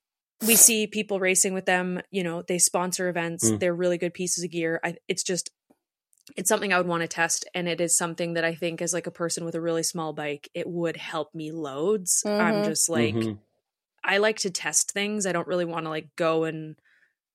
we 0.46 0.56
see 0.56 0.86
people 0.86 1.20
racing 1.20 1.52
with 1.52 1.66
them, 1.66 2.00
you 2.10 2.22
know, 2.24 2.42
they 2.42 2.58
sponsor 2.58 3.08
events. 3.08 3.48
Mm. 3.50 3.60
They're 3.60 3.74
really 3.74 3.98
good 3.98 4.14
pieces 4.14 4.42
of 4.42 4.50
gear. 4.50 4.80
I, 4.82 4.94
it's 5.06 5.22
just 5.22 5.50
it's 6.36 6.48
something 6.48 6.72
I 6.72 6.78
would 6.78 6.86
want 6.86 7.02
to 7.02 7.08
test 7.08 7.46
and 7.54 7.68
it 7.68 7.80
is 7.80 7.96
something 7.96 8.34
that 8.34 8.44
I 8.44 8.54
think 8.54 8.80
as 8.82 8.92
like 8.92 9.06
a 9.06 9.10
person 9.10 9.44
with 9.44 9.54
a 9.54 9.60
really 9.60 9.82
small 9.82 10.12
bike 10.12 10.48
it 10.54 10.66
would 10.68 10.96
help 10.96 11.34
me 11.34 11.50
loads. 11.52 12.22
I'm 12.26 12.62
Mhm. 12.62 12.64
just 12.64 12.88
like 12.88 13.14
Mhm. 13.14 13.38
I 14.02 14.18
like 14.18 14.38
to 14.40 14.50
test 14.50 14.92
things. 14.92 15.26
I 15.26 15.32
don't 15.32 15.46
really 15.46 15.64
want 15.66 15.84
to 15.86 15.90
like 15.90 16.08
go 16.16 16.44
and 16.44 16.76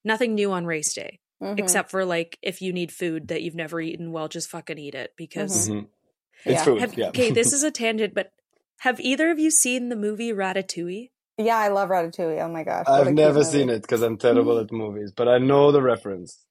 nothing 0.04 0.34
new 0.36 0.52
on 0.52 0.66
race 0.66 0.94
day 0.94 1.20
Mhm. 1.42 1.60
except 1.60 1.92
for 1.92 2.06
like 2.06 2.38
if 2.42 2.62
you 2.62 2.72
need 2.74 2.92
food 2.92 3.28
that 3.28 3.42
you've 3.42 3.56
never 3.56 3.80
eaten, 3.82 4.12
well 4.12 4.28
just 4.28 4.50
fucking 4.50 4.78
eat 4.80 4.96
it 4.96 5.14
because 5.18 5.70
Mhm. 5.70 5.88
It's 6.46 6.60
Yeah. 6.60 6.64
food. 6.66 6.80
have, 6.82 6.98
yeah. 6.98 7.10
okay, 7.10 7.32
this 7.32 7.54
is 7.54 7.64
a 7.64 7.72
tangent, 7.72 8.14
but 8.14 8.32
have 8.80 9.00
either 9.00 9.32
of 9.32 9.40
you 9.40 9.50
seen 9.52 9.90
the 9.90 9.96
movie 9.96 10.32
Ratatouille? 10.32 11.10
yeah, 11.38 11.58
I 11.58 11.70
love 11.70 11.90
Ratatouille. 11.90 12.42
Oh 12.42 12.48
my 12.50 12.64
gosh, 12.64 12.86
what 12.88 13.02
a 13.02 13.06
I've 13.08 13.14
never 13.14 13.40
movie. 13.40 13.50
seen 13.52 13.70
it 13.70 13.82
because 13.82 14.02
I'm 14.02 14.18
terrible 14.18 14.58
at 14.60 14.72
movies, 14.72 15.12
but 15.12 15.28
I 15.28 15.38
know 15.38 15.72
the 15.72 15.82
reference. 15.82 16.46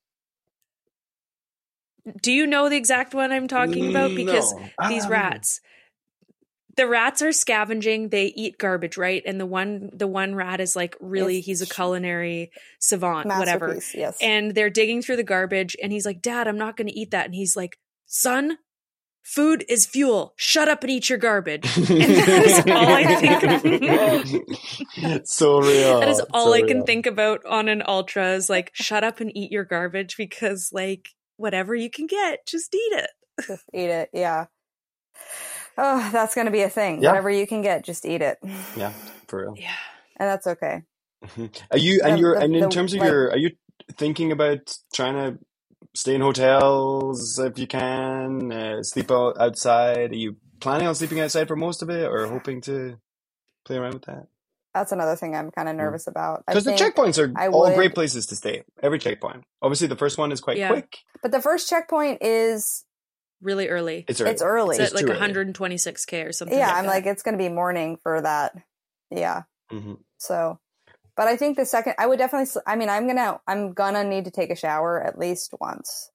Do 2.22 2.32
you 2.32 2.46
know 2.46 2.68
the 2.68 2.76
exact 2.76 3.14
one 3.14 3.32
I'm 3.32 3.48
talking 3.48 3.90
about? 3.90 4.10
Mm, 4.10 4.16
Because 4.16 4.52
no. 4.52 4.88
these 4.88 5.04
Um, 5.04 5.10
rats 5.10 5.60
the 6.76 6.88
rats 6.88 7.22
are 7.22 7.30
scavenging 7.30 8.08
they 8.08 8.26
eat 8.34 8.58
garbage 8.58 8.96
right 8.96 9.22
and 9.24 9.40
the 9.40 9.46
one 9.46 9.90
the 9.92 10.08
one 10.08 10.34
rat 10.34 10.60
is 10.60 10.74
like 10.74 10.96
really 11.00 11.36
It's 11.38 11.46
he's 11.46 11.62
a 11.62 11.66
culinary 11.66 12.50
savant 12.80 13.26
whatever 13.28 13.78
Yes. 13.94 14.18
and 14.20 14.56
they're 14.56 14.70
digging 14.70 15.00
through 15.00 15.14
the 15.18 15.22
garbage 15.22 15.76
and 15.80 15.92
he's 15.92 16.04
like 16.04 16.20
dad 16.20 16.48
i'm 16.48 16.58
not 16.58 16.76
going 16.76 16.88
to 16.88 16.98
eat 16.98 17.12
that 17.12 17.26
and 17.26 17.34
he's 17.36 17.54
like 17.54 17.78
son 18.06 18.58
food 19.22 19.64
is 19.68 19.86
fuel 19.86 20.34
shut 20.36 20.68
up 20.68 20.82
and 20.82 20.90
eat 20.90 21.08
your 21.08 21.18
garbage 21.18 21.64
and 21.76 21.86
that 21.86 22.44
is 22.44 22.58
all 22.66 22.88
i 22.92 24.24
think 24.24 24.44
it's 24.96 25.32
so 25.36 25.60
real. 25.60 26.00
that 26.00 26.08
is 26.08 26.20
all 26.32 26.46
so 26.48 26.54
i 26.54 26.60
can 26.62 26.78
real. 26.78 26.86
think 26.86 27.06
about 27.06 27.44
on 27.46 27.68
an 27.68 27.84
ultra 27.86 28.32
is 28.32 28.50
like 28.50 28.70
shut 28.74 29.04
up 29.04 29.20
and 29.20 29.30
eat 29.36 29.52
your 29.52 29.64
garbage 29.64 30.16
because 30.16 30.70
like 30.72 31.10
whatever 31.36 31.74
you 31.74 31.90
can 31.90 32.06
get 32.06 32.46
just 32.46 32.74
eat 32.74 32.92
it 32.92 33.10
just 33.46 33.64
eat 33.74 33.90
it. 33.90 34.10
Yeah. 34.12 34.46
Oh, 35.76 36.08
that's 36.12 36.34
going 36.34 36.44
to 36.46 36.52
be 36.52 36.62
a 36.62 36.68
thing. 36.70 37.02
Yeah. 37.02 37.10
Whatever 37.10 37.30
you 37.30 37.46
can 37.46 37.62
get, 37.62 37.84
just 37.84 38.06
eat 38.06 38.22
it, 38.22 38.38
Yeah, 38.76 38.92
for 39.28 39.40
real. 39.42 39.54
yeah 39.58 39.74
and 40.18 40.28
that's 40.28 40.46
okay. 40.46 40.82
Are 41.70 41.78
you 41.78 42.00
and 42.04 42.14
The- 42.14 42.18
you're 42.20 42.34
the- 42.36 42.44
and 42.44 42.54
in 42.54 42.62
the, 42.62 42.68
terms 42.68 42.94
of 42.94 43.00
like- 43.00 43.08
your 43.08 43.30
are 43.30 43.36
you 43.38 43.50
thinking 43.96 44.30
about 44.32 44.76
trying 44.94 45.14
to 45.14 45.38
stay 45.96 46.14
in 46.14 46.20
hotels 46.20 47.38
if 47.38 47.58
you 47.58 47.66
can, 47.66 48.52
uh, 48.52 48.82
sleep 48.82 49.10
out 49.10 49.36
outside? 49.40 50.12
Are 50.12 50.16
you 50.16 50.36
planning 50.60 50.86
on 50.86 50.94
sleeping 50.94 51.20
outside 51.20 51.48
for 51.48 51.56
most 51.56 51.82
of 51.82 51.90
it, 51.90 52.06
or 52.06 52.26
hoping 52.26 52.60
to 52.62 52.96
play 53.64 53.76
around 53.76 53.94
with 53.94 54.04
that? 54.06 54.26
That's 54.74 54.90
another 54.92 55.14
thing 55.14 55.36
I'm 55.36 55.50
kind 55.52 55.68
of 55.68 55.76
nervous 55.76 56.06
about. 56.08 56.44
Because 56.46 56.64
the 56.64 56.72
checkpoints 56.72 57.18
are 57.22 57.32
I 57.38 57.46
all 57.48 57.60
would- 57.62 57.76
great 57.76 57.94
places 57.94 58.26
to 58.26 58.36
stay. 58.36 58.64
Every 58.82 58.98
checkpoint. 58.98 59.44
Obviously, 59.62 59.86
the 59.86 59.96
first 59.96 60.18
one 60.18 60.32
is 60.32 60.40
quite 60.40 60.56
Yeah. 60.56 60.68
quick. 60.68 60.98
but 61.22 61.30
the 61.30 61.40
first 61.40 61.68
checkpoint 61.70 62.18
is 62.22 62.84
really 63.40 63.68
early 63.68 64.04
It's 64.08 64.20
early. 64.20 64.30
it's 64.32 64.42
early. 64.42 64.76
it's 64.76 64.92
at 64.92 64.94
like 64.94 65.06
126k 65.06 66.26
or 66.26 66.32
something 66.32 66.58
yeah, 66.58 66.66
like 66.68 66.76
I'm 66.76 66.84
that. 66.84 66.90
like 66.90 67.06
it's 67.06 67.22
going 67.22 67.32
to 67.38 67.42
be 67.42 67.48
morning 67.48 67.98
for 68.02 68.20
that. 68.20 68.56
Yeah. 69.10 69.42
Mhm. 69.70 69.98
So, 70.18 70.58
but 71.16 71.28
I 71.28 71.36
think 71.36 71.56
the 71.56 71.64
second 71.66 71.94
I 71.98 72.06
would 72.06 72.18
definitely. 72.18 72.60
I 72.66 72.74
mean, 72.76 72.88
I'm 72.88 73.06
gonna 73.06 73.40
I'm 73.46 73.72
gonna 73.74 74.02
need 74.04 74.24
to 74.24 74.30
take 74.30 74.50
a 74.50 74.56
shower 74.56 75.00
at 75.02 75.18
least 75.18 75.54
once, 75.60 76.10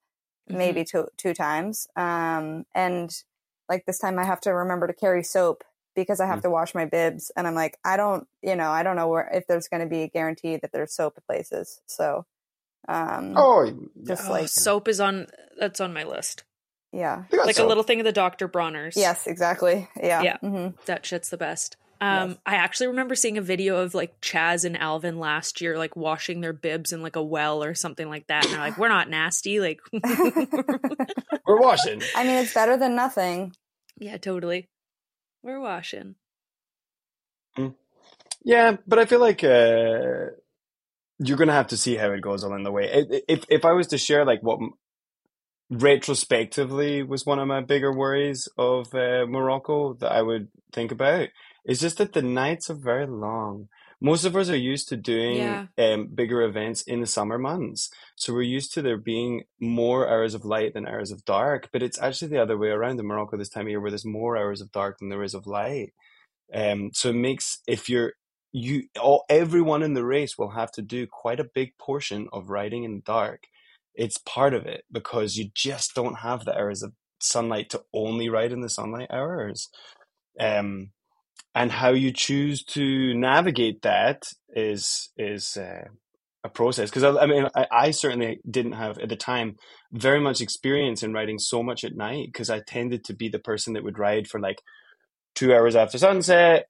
Mhm. 0.50 0.56
maybe 0.56 0.84
two 0.84 1.08
two 1.16 1.32
times. 1.34 1.86
Um, 1.96 2.66
and 2.74 3.10
like 3.68 3.86
this 3.86 3.98
time 3.98 4.18
I 4.18 4.24
have 4.24 4.40
to 4.42 4.50
remember 4.52 4.86
to 4.86 4.92
carry 4.92 5.22
soap 5.24 5.64
because 5.94 6.20
I 6.20 6.26
have 6.26 6.38
Mm. 6.38 6.42
to 6.42 6.50
wash 6.50 6.74
my 6.74 6.84
bibs, 6.84 7.30
and 7.36 7.46
I'm 7.46 7.54
like 7.54 7.78
I 7.84 7.96
don't 7.96 8.26
you 8.42 8.56
know 8.56 8.70
I 8.70 8.82
don't 8.82 8.96
know 8.96 9.08
where 9.08 9.28
if 9.32 9.46
there's 9.46 9.68
going 9.68 9.82
to 9.82 9.88
be 9.88 10.02
a 10.02 10.08
guarantee 10.08 10.56
that 10.56 10.72
there's 10.72 10.94
soap 10.94 11.14
at 11.16 11.26
places. 11.26 11.80
So, 11.86 12.26
um, 12.88 13.34
Oh, 13.36 13.70
just 14.04 14.28
Oh, 14.28 14.32
like 14.32 14.48
soap 14.48 14.88
is 14.88 15.00
on 15.00 15.26
that's 15.58 15.80
on 15.80 15.92
my 15.92 16.04
list 16.04 16.44
yeah, 16.92 17.24
like 17.30 17.56
soap. 17.56 17.64
a 17.66 17.68
little 17.68 17.82
thing 17.84 18.00
of 18.00 18.04
the 18.04 18.12
dr 18.12 18.48
bronner's 18.48 18.96
yes, 18.96 19.26
exactly, 19.26 19.88
yeah, 20.02 20.22
Yeah. 20.22 20.36
hmm 20.38 20.68
that 20.86 21.04
shit's 21.06 21.28
the 21.30 21.36
best 21.36 21.76
um 22.00 22.30
Yes. 22.30 22.38
i 22.46 22.54
actually 22.56 22.86
remember 22.88 23.14
seeing 23.14 23.36
a 23.36 23.42
video 23.42 23.76
of 23.76 23.94
like 23.94 24.18
chaz 24.22 24.64
and 24.64 24.76
alvin 24.78 25.18
last 25.18 25.60
year 25.60 25.76
like 25.76 25.94
washing 25.96 26.40
their 26.40 26.54
bibs 26.54 26.92
in 26.94 27.02
like 27.02 27.16
a 27.16 27.22
well 27.22 27.62
or 27.62 27.74
something 27.74 28.08
like 28.08 28.26
that 28.28 28.46
and 28.46 28.54
they're 28.54 28.60
like 28.62 28.78
we're 28.78 28.88
not 28.88 29.10
nasty 29.10 29.60
like 29.60 29.80
We're 31.46 31.60
washing. 31.60 32.00
I 32.14 32.24
mean, 32.24 32.36
it's 32.42 32.54
better 32.54 32.76
than 32.76 32.94
nothing. 32.96 33.52
yeah 33.98 34.16
totally 34.16 34.68
we're 35.42 35.60
washing 35.60 36.14
Yeah, 38.44 38.76
but 38.86 38.98
I 38.98 39.06
feel 39.06 39.20
like 39.20 39.44
uh, 39.44 40.32
you're 41.18 41.38
gonna 41.38 41.52
have 41.52 41.68
to 41.68 41.76
see 41.76 41.96
how 41.96 42.10
it 42.12 42.22
goes 42.22 42.42
along 42.42 42.64
the 42.64 42.72
way. 42.72 43.06
If 43.28 43.44
if 43.48 43.64
I 43.64 43.72
was 43.72 43.88
to 43.88 43.98
share 43.98 44.24
like 44.24 44.42
what 44.42 44.60
retrospectively 45.70 47.02
was 47.02 47.26
one 47.26 47.38
of 47.38 47.48
my 47.48 47.60
bigger 47.60 47.92
worries 47.92 48.48
of 48.58 48.94
uh, 48.94 49.26
Morocco 49.26 49.94
that 49.94 50.12
I 50.12 50.22
would 50.22 50.48
think 50.72 50.92
about 50.92 51.28
is 51.66 51.80
just 51.80 51.98
that 51.98 52.12
the 52.12 52.22
nights 52.22 52.70
are 52.70 52.74
very 52.74 53.06
long. 53.06 53.68
Most 54.00 54.24
of 54.24 54.34
us 54.36 54.48
are 54.48 54.56
used 54.56 54.88
to 54.88 54.96
doing 54.96 55.36
Yeah. 55.36 55.66
um, 55.78 56.06
bigger 56.08 56.42
events 56.42 56.82
in 56.82 57.00
the 57.00 57.06
summer 57.06 57.38
months, 57.38 57.90
so 58.16 58.32
we're 58.32 58.42
used 58.42 58.72
to 58.74 58.82
there 58.82 58.96
being 58.96 59.44
more 59.60 60.08
hours 60.08 60.34
of 60.34 60.44
light 60.44 60.74
than 60.74 60.86
hours 60.88 61.10
of 61.10 61.24
dark. 61.24 61.68
But 61.72 61.82
it's 61.82 62.00
actually 62.00 62.28
the 62.28 62.42
other 62.42 62.56
way 62.58 62.68
around 62.68 62.98
in 63.00 63.06
Morocco 63.06 63.36
this 63.36 63.50
time 63.50 63.66
of 63.66 63.70
year, 63.70 63.80
where 63.80 63.90
there's 63.90 64.04
more 64.06 64.36
hours 64.36 64.60
of 64.60 64.72
dark 64.72 64.98
than 64.98 65.08
there 65.10 65.22
is 65.22 65.34
of 65.34 65.46
light. 65.46 65.92
Um, 66.52 66.90
so 66.94 67.10
it 67.10 67.14
makes 67.14 67.60
if 67.66 67.88
you're 67.88 68.14
you 68.52 68.84
all 69.00 69.24
everyone 69.28 69.82
in 69.82 69.94
the 69.94 70.04
race 70.04 70.36
will 70.36 70.50
have 70.50 70.72
to 70.72 70.82
do 70.82 71.06
quite 71.06 71.38
a 71.40 71.44
big 71.54 71.76
portion 71.78 72.28
of 72.32 72.50
riding 72.50 72.84
in 72.84 72.96
the 72.96 73.02
dark. 73.02 73.44
It's 73.94 74.18
part 74.18 74.54
of 74.54 74.66
it 74.66 74.84
because 74.90 75.36
you 75.36 75.50
just 75.54 75.94
don't 75.94 76.16
have 76.20 76.44
the 76.44 76.56
hours 76.56 76.82
of 76.82 76.92
sunlight 77.20 77.70
to 77.70 77.82
only 77.92 78.28
ride 78.28 78.50
in 78.52 78.60
the 78.62 78.68
sunlight 78.70 79.08
hours. 79.12 79.68
Um, 80.40 80.90
and 81.54 81.72
how 81.72 81.90
you 81.90 82.12
choose 82.12 82.62
to 82.64 83.14
navigate 83.14 83.82
that 83.82 84.24
is 84.54 85.10
is 85.16 85.56
uh, 85.56 85.84
a 86.44 86.48
process. 86.48 86.90
Because 86.90 87.04
I, 87.04 87.22
I 87.22 87.26
mean, 87.26 87.48
I, 87.54 87.66
I 87.70 87.90
certainly 87.90 88.40
didn't 88.48 88.72
have 88.72 88.98
at 88.98 89.08
the 89.08 89.16
time 89.16 89.56
very 89.92 90.20
much 90.20 90.40
experience 90.40 91.02
in 91.02 91.12
riding 91.12 91.38
so 91.38 91.62
much 91.62 91.84
at 91.84 91.96
night 91.96 92.28
because 92.32 92.50
I 92.50 92.60
tended 92.60 93.04
to 93.04 93.14
be 93.14 93.28
the 93.28 93.38
person 93.38 93.74
that 93.74 93.84
would 93.84 93.98
ride 93.98 94.28
for 94.28 94.40
like 94.40 94.62
two 95.34 95.54
hours 95.54 95.76
after 95.76 95.98
sunset 95.98 96.66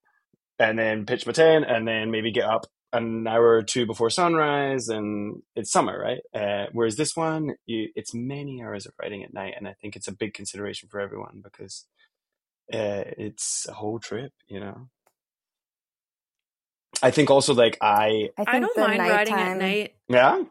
and 0.58 0.78
then 0.78 1.06
pitch 1.06 1.26
my 1.26 1.32
tent 1.32 1.64
and 1.68 1.86
then 1.88 2.10
maybe 2.10 2.30
get 2.30 2.44
up 2.44 2.66
an 2.92 3.26
hour 3.26 3.50
or 3.50 3.62
two 3.62 3.86
before 3.86 4.10
sunrise 4.10 4.88
and 4.88 5.42
it's 5.54 5.70
summer 5.70 5.98
right 5.98 6.20
uh, 6.34 6.66
whereas 6.72 6.96
this 6.96 7.16
one 7.16 7.54
you, 7.66 7.88
it's 7.94 8.12
many 8.14 8.62
hours 8.62 8.84
of 8.84 8.92
riding 9.00 9.22
at 9.22 9.32
night 9.32 9.54
and 9.56 9.68
i 9.68 9.72
think 9.80 9.94
it's 9.94 10.08
a 10.08 10.12
big 10.12 10.34
consideration 10.34 10.88
for 10.88 11.00
everyone 11.00 11.40
because 11.42 11.86
uh, 12.72 13.04
it's 13.18 13.66
a 13.68 13.72
whole 13.72 13.98
trip 13.98 14.32
you 14.48 14.60
know 14.60 14.88
i 17.02 17.10
think 17.10 17.30
also 17.30 17.54
like 17.54 17.78
i 17.80 18.28
I, 18.36 18.44
think 18.44 18.48
i 18.48 18.60
don't 18.60 18.74
the 18.74 18.80
mind 18.80 18.98
riding 19.00 19.34
at 19.34 19.56
night 19.56 19.94
yeah 20.08 20.42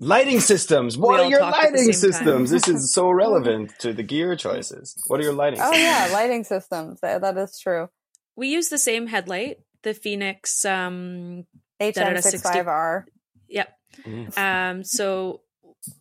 lighting 0.00 0.40
systems 0.40 0.98
what 0.98 1.20
are 1.20 1.30
your 1.30 1.38
talk 1.40 1.54
at 1.54 1.72
the 1.72 1.78
lighting 1.78 1.92
systems 1.92 2.50
this 2.50 2.66
is 2.66 2.92
so 2.92 3.10
relevant 3.24 3.72
to 3.80 3.92
the 3.92 4.02
gear 4.02 4.34
choices 4.34 5.00
what 5.06 5.20
are 5.20 5.22
your 5.22 5.32
lighting 5.32 5.60
Oh 5.60 5.70
systems? 5.70 5.82
yeah, 5.84 6.08
lighting 6.12 6.44
systems. 6.44 7.00
That, 7.00 7.20
that 7.20 7.36
is 7.36 7.58
true. 7.58 7.88
we 8.34 8.48
use 8.48 8.68
the 8.68 8.78
same 8.78 9.06
headlight 9.06 9.58
the 9.82 9.94
Fenix 9.94 10.64
um 10.64 11.44
HM65R. 11.80 13.04
yep 13.48 13.68
Mm. 14.06 14.38
Um, 14.38 14.84
so 14.84 15.41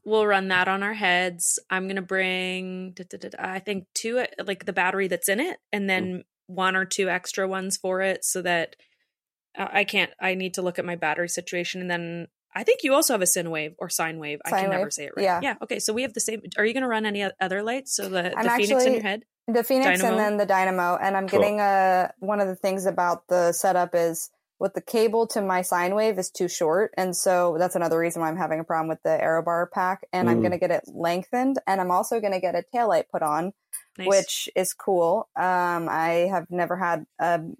we'll 0.05 0.25
run 0.27 0.47
that 0.49 0.67
on 0.67 0.83
our 0.83 0.93
heads. 0.93 1.59
I'm 1.69 1.87
gonna 1.87 2.01
bring, 2.01 2.91
da, 2.91 3.03
da, 3.09 3.17
da, 3.17 3.29
da, 3.29 3.37
I 3.39 3.59
think 3.59 3.87
two, 3.93 4.19
uh, 4.19 4.25
like 4.45 4.65
the 4.65 4.73
battery 4.73 5.07
that's 5.07 5.29
in 5.29 5.39
it, 5.39 5.57
and 5.71 5.89
then 5.89 6.23
one 6.47 6.75
or 6.75 6.85
two 6.85 7.09
extra 7.09 7.47
ones 7.47 7.77
for 7.77 8.01
it, 8.01 8.23
so 8.25 8.41
that 8.41 8.75
uh, 9.57 9.67
I 9.71 9.83
can't. 9.83 10.11
I 10.19 10.35
need 10.35 10.55
to 10.55 10.61
look 10.61 10.79
at 10.79 10.85
my 10.85 10.95
battery 10.95 11.29
situation, 11.29 11.81
and 11.81 11.89
then 11.89 12.27
I 12.53 12.63
think 12.63 12.83
you 12.83 12.93
also 12.93 13.13
have 13.13 13.21
a 13.21 13.27
sin 13.27 13.49
wave 13.49 13.75
or 13.79 13.89
sine 13.89 14.19
wave. 14.19 14.39
I 14.45 14.49
Sine 14.49 14.61
can 14.63 14.69
never 14.71 14.91
say 14.91 15.05
it 15.05 15.13
right. 15.15 15.23
yeah. 15.23 15.39
yeah. 15.41 15.55
Okay, 15.63 15.79
so 15.79 15.93
we 15.93 16.01
have 16.03 16.13
the 16.13 16.19
same. 16.19 16.41
Are 16.57 16.65
you 16.65 16.73
gonna 16.73 16.87
run 16.87 17.05
any 17.05 17.29
other 17.39 17.63
lights? 17.63 17.95
So 17.95 18.09
the 18.09 18.37
I'm 18.37 18.43
the 18.43 18.49
Fenix 18.67 18.85
in 18.85 18.93
your 18.93 19.01
head. 19.03 19.23
The 19.47 19.63
Fenix 19.63 19.99
Dynamo? 19.99 20.09
and 20.09 20.19
then 20.19 20.37
the 20.37 20.45
Dynamo. 20.45 20.97
And 21.01 21.17
I'm 21.17 21.27
Cool. 21.27 21.39
getting 21.39 21.59
a 21.59 22.13
one 22.19 22.39
of 22.39 22.47
the 22.47 22.55
things 22.55 22.85
about 22.85 23.27
the 23.27 23.51
setup 23.53 23.95
is 23.95 24.29
with 24.61 24.75
the 24.75 24.81
cable 24.81 25.25
to 25.25 25.41
my 25.41 25.63
sine 25.63 25.95
wave 25.95 26.19
is 26.19 26.29
too 26.29 26.47
short. 26.47 26.93
And 26.95 27.15
so 27.17 27.55
that's 27.57 27.75
another 27.75 27.97
reason 27.97 28.21
why 28.21 28.29
I'm 28.29 28.37
having 28.37 28.59
a 28.59 28.63
problem 28.63 28.87
with 28.89 29.01
the 29.03 29.09
arrow 29.21 29.41
Aerobar 29.41 29.71
pack. 29.71 30.05
And 30.13 30.29
I'm 30.29 30.37
Mm. 30.37 30.41
going 30.41 30.51
to 30.51 30.57
get 30.59 30.69
it 30.71 30.83
lengthened. 30.87 31.57
And 31.65 31.81
I'm 31.81 31.89
also 31.89 32.19
going 32.19 32.33
to 32.33 32.39
get 32.39 32.53
a 32.53 32.63
taillight 32.73 33.05
put 33.11 33.23
on, 33.23 33.53
Nice. 33.97 34.07
which 34.07 34.49
is 34.55 34.73
cool. 34.73 35.27
Um, 35.35 35.89
I 35.89 36.27
have 36.29 36.45
never 36.51 36.77
had 36.77 37.05
a 37.19 37.39
Dynamo 37.39 37.55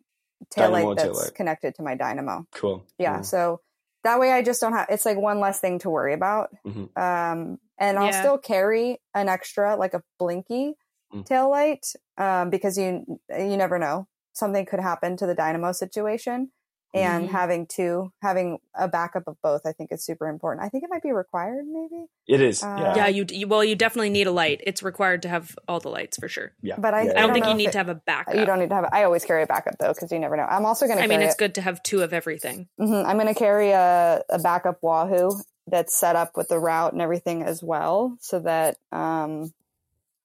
taillight 0.55 0.95
that's 0.95 1.09
taillight. 1.09 1.33
connected 1.35 1.75
to 1.75 1.81
my 1.83 1.95
dynamo. 1.95 2.45
Cool. 2.51 2.85
Yeah. 2.99 3.19
Mm. 3.19 3.25
So 3.25 3.61
that 4.03 4.19
way 4.19 4.31
I 4.31 4.43
just 4.43 4.61
don't 4.61 4.73
have, 4.73 4.87
it's 4.89 5.05
like 5.05 5.17
one 5.17 5.39
less 5.39 5.59
thing 5.59 5.79
to 5.79 5.89
worry 5.89 6.13
about. 6.13 6.49
Mhm. 6.65 6.95
Um, 6.97 7.59
and 7.79 7.97
I'll 7.97 8.07
Yeah. 8.07 8.21
still 8.21 8.37
carry 8.37 9.01
an 9.15 9.27
extra, 9.27 9.75
like 9.75 9.93
a 9.95 10.03
blinky 10.19 10.75
Mm. 11.13 11.25
tail 11.25 11.49
light, 11.49 11.93
um, 12.17 12.49
because 12.51 12.77
you, 12.77 13.19
you 13.29 13.57
never 13.57 13.77
know. 13.79 14.07
Something 14.33 14.65
could 14.65 14.79
happen 14.79 15.17
to 15.17 15.25
the 15.25 15.35
dynamo 15.35 15.71
situation. 15.73 16.51
And 16.93 17.29
Mhm. 17.29 17.31
having 17.31 17.67
two, 17.67 18.11
having 18.21 18.59
a 18.75 18.85
backup 18.87 19.23
of 19.27 19.41
both, 19.41 19.65
I 19.65 19.71
think 19.71 19.93
is 19.93 20.03
super 20.03 20.27
important. 20.27 20.65
I 20.65 20.67
think 20.69 20.83
it 20.83 20.89
might 20.89 21.01
be 21.01 21.13
required, 21.13 21.65
maybe. 21.65 22.07
It 22.27 22.41
is. 22.41 22.61
Uh, 22.61 22.75
yeah. 22.77 22.95
yeah, 22.97 23.07
you, 23.07 23.25
you 23.29 23.47
well, 23.47 23.63
you 23.63 23.75
definitely 23.75 24.09
need 24.09 24.27
a 24.27 24.31
light. 24.31 24.59
It's 24.65 24.83
required 24.83 25.21
to 25.21 25.29
have 25.29 25.55
all 25.69 25.79
the 25.79 25.87
lights 25.87 26.17
for 26.17 26.27
sure. 26.27 26.51
Yeah. 26.61 26.75
But 26.77 26.93
I, 26.93 27.03
Yeah. 27.03 27.11
I 27.11 27.21
don't, 27.21 27.31
think 27.33 27.45
you 27.45 27.53
need 27.53 27.69
it- 27.69 27.71
to 27.71 27.77
have 27.77 27.87
a 27.87 27.95
backup. 27.95 28.35
You 28.35 28.45
don't 28.45 28.59
need 28.59 28.69
to 28.69 28.75
have. 28.75 28.89
I 28.91 29.05
always 29.05 29.23
carry 29.23 29.41
a 29.43 29.47
backup 29.47 29.77
though, 29.79 29.93
because 29.93 30.11
you 30.11 30.19
never 30.19 30.35
know. 30.35 30.43
I'm 30.43 30.65
also 30.65 30.85
going 30.85 30.97
to. 30.97 31.03
I 31.03 31.07
mean, 31.07 31.21
it's 31.21 31.35
good 31.35 31.55
to 31.55 31.61
have 31.61 31.81
two 31.81 32.01
of 32.03 32.11
everything. 32.11 32.67
hmm 32.77 32.93
I'm 32.93 33.15
going 33.17 33.33
to 33.33 33.39
carry 33.39 33.71
a, 33.71 34.23
a 34.29 34.39
backup 34.39 34.79
Wahoo 34.83 35.31
that's 35.67 35.97
set 35.97 36.17
up 36.17 36.35
with 36.35 36.49
the 36.49 36.59
route 36.59 36.91
and 36.91 37.01
everything 37.01 37.43
as 37.43 37.63
well, 37.63 38.17
so 38.19 38.39
that 38.39 38.75
um, 38.91 39.53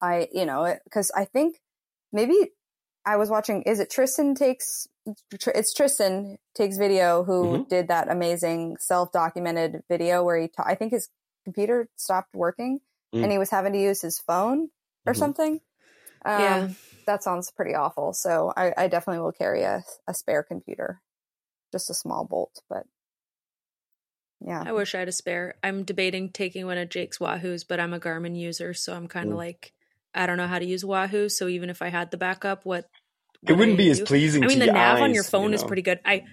I, 0.03 0.29
you 0.33 0.47
know, 0.47 0.77
because 0.83 1.13
I 1.15 1.27
think 1.27 1.61
maybe 2.13 2.51
I 3.07 3.17
was 3.17 3.31
watching. 3.31 3.63
Is 3.63 3.79
it 3.81 3.89
Tristan 3.91 4.35
takes? 4.35 4.89
It's 5.31 5.73
Tristan 5.73 6.39
takes 6.55 6.77
video 6.77 7.23
who 7.23 7.59
Mhm. 7.59 7.69
did 7.69 7.89
that 7.89 8.11
amazing 8.11 8.77
self 8.79 9.13
documented 9.13 9.85
video 9.89 10.25
where 10.25 10.37
he. 10.39 10.49
Ta- 10.49 10.65
I 10.67 10.75
think 10.75 10.91
his 10.93 11.09
computer 11.45 11.89
stopped 11.97 12.35
working 12.35 12.81
Mm. 13.15 13.23
and 13.23 13.33
he 13.33 13.39
was 13.39 13.51
having 13.51 13.73
to 13.73 13.79
use 13.81 14.03
his 14.03 14.19
phone 14.19 14.71
or 15.07 15.13
Mhm. 15.13 15.19
something. 15.19 15.61
Um, 16.25 16.41
Yeah. 16.43 16.69
that 17.07 17.23
sounds 17.23 17.53
pretty 17.53 17.75
awful. 17.75 18.13
So 18.13 18.53
I, 18.57 18.75
I 18.77 18.89
definitely 18.89 19.23
will 19.23 19.31
carry 19.33 19.63
a, 19.63 19.85
a 20.09 20.13
spare 20.15 20.43
computer, 20.43 21.01
just 21.71 21.89
a 21.89 21.95
small 21.95 22.25
bolt, 22.25 22.63
but 22.69 22.85
yeah. 24.41 24.65
I 24.67 24.73
wish 24.73 24.97
I 24.97 24.99
had 24.99 25.09
a 25.09 25.13
spare. 25.13 25.55
I'm 25.63 25.85
debating 25.85 26.33
taking 26.33 26.67
one 26.67 26.79
of 26.79 26.89
Jake's 26.89 27.21
Wahoo's, 27.21 27.63
but 27.63 27.79
I'm 27.79 27.95
a 27.95 28.01
Garmin 28.01 28.37
user, 28.37 28.75
so 28.75 28.95
I'm 28.95 29.07
kind 29.07 29.29
of 29.29 29.35
Mm. 29.35 29.39
like, 29.39 29.73
I 30.17 30.27
don't 30.27 30.37
know 30.37 30.47
how 30.47 30.59
to 30.59 30.65
use 30.65 30.85
Wahoo. 30.85 31.29
So 31.29 31.49
even 31.49 31.71
if 31.71 31.83
I 31.83 31.89
had 31.89 32.11
the 32.11 32.17
backup, 32.17 32.65
what? 32.65 32.87
It 33.47 33.53
wouldn't 33.53 33.75
I 33.75 33.77
be 33.77 33.91
as 33.91 33.99
do? 33.99 34.07
pleasing 34.07 34.43
I 34.43 34.47
mean, 34.49 34.59
to 34.61 34.67
the 34.67 34.73
nav 34.73 34.97
eyes, 34.97 35.03
on 35.03 35.15
your 35.15 35.23
phone 35.25 35.51
you 35.51 35.55
is 35.57 35.63
pretty 35.65 35.83
good. 35.83 36.01
I 36.05 36.25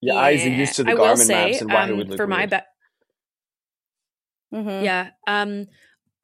Your 0.00 0.16
eyes 0.16 0.44
are 0.44 0.48
used 0.50 0.76
to 0.76 0.84
the 0.84 0.90
I 0.92 0.94
will 0.94 1.04
Garmin 1.04 1.16
say, 1.18 1.50
maps 1.50 1.60
and 1.60 1.70
Wahoo 1.72 1.92
um, 1.92 1.98
would 1.98 2.08
look 2.08 2.16
for 2.16 2.26
my 2.26 2.38
weird. 2.38 2.50
ba- 2.50 2.64
Mhm. 4.54 4.84
yeah, 4.84 5.10
um, 5.26 5.66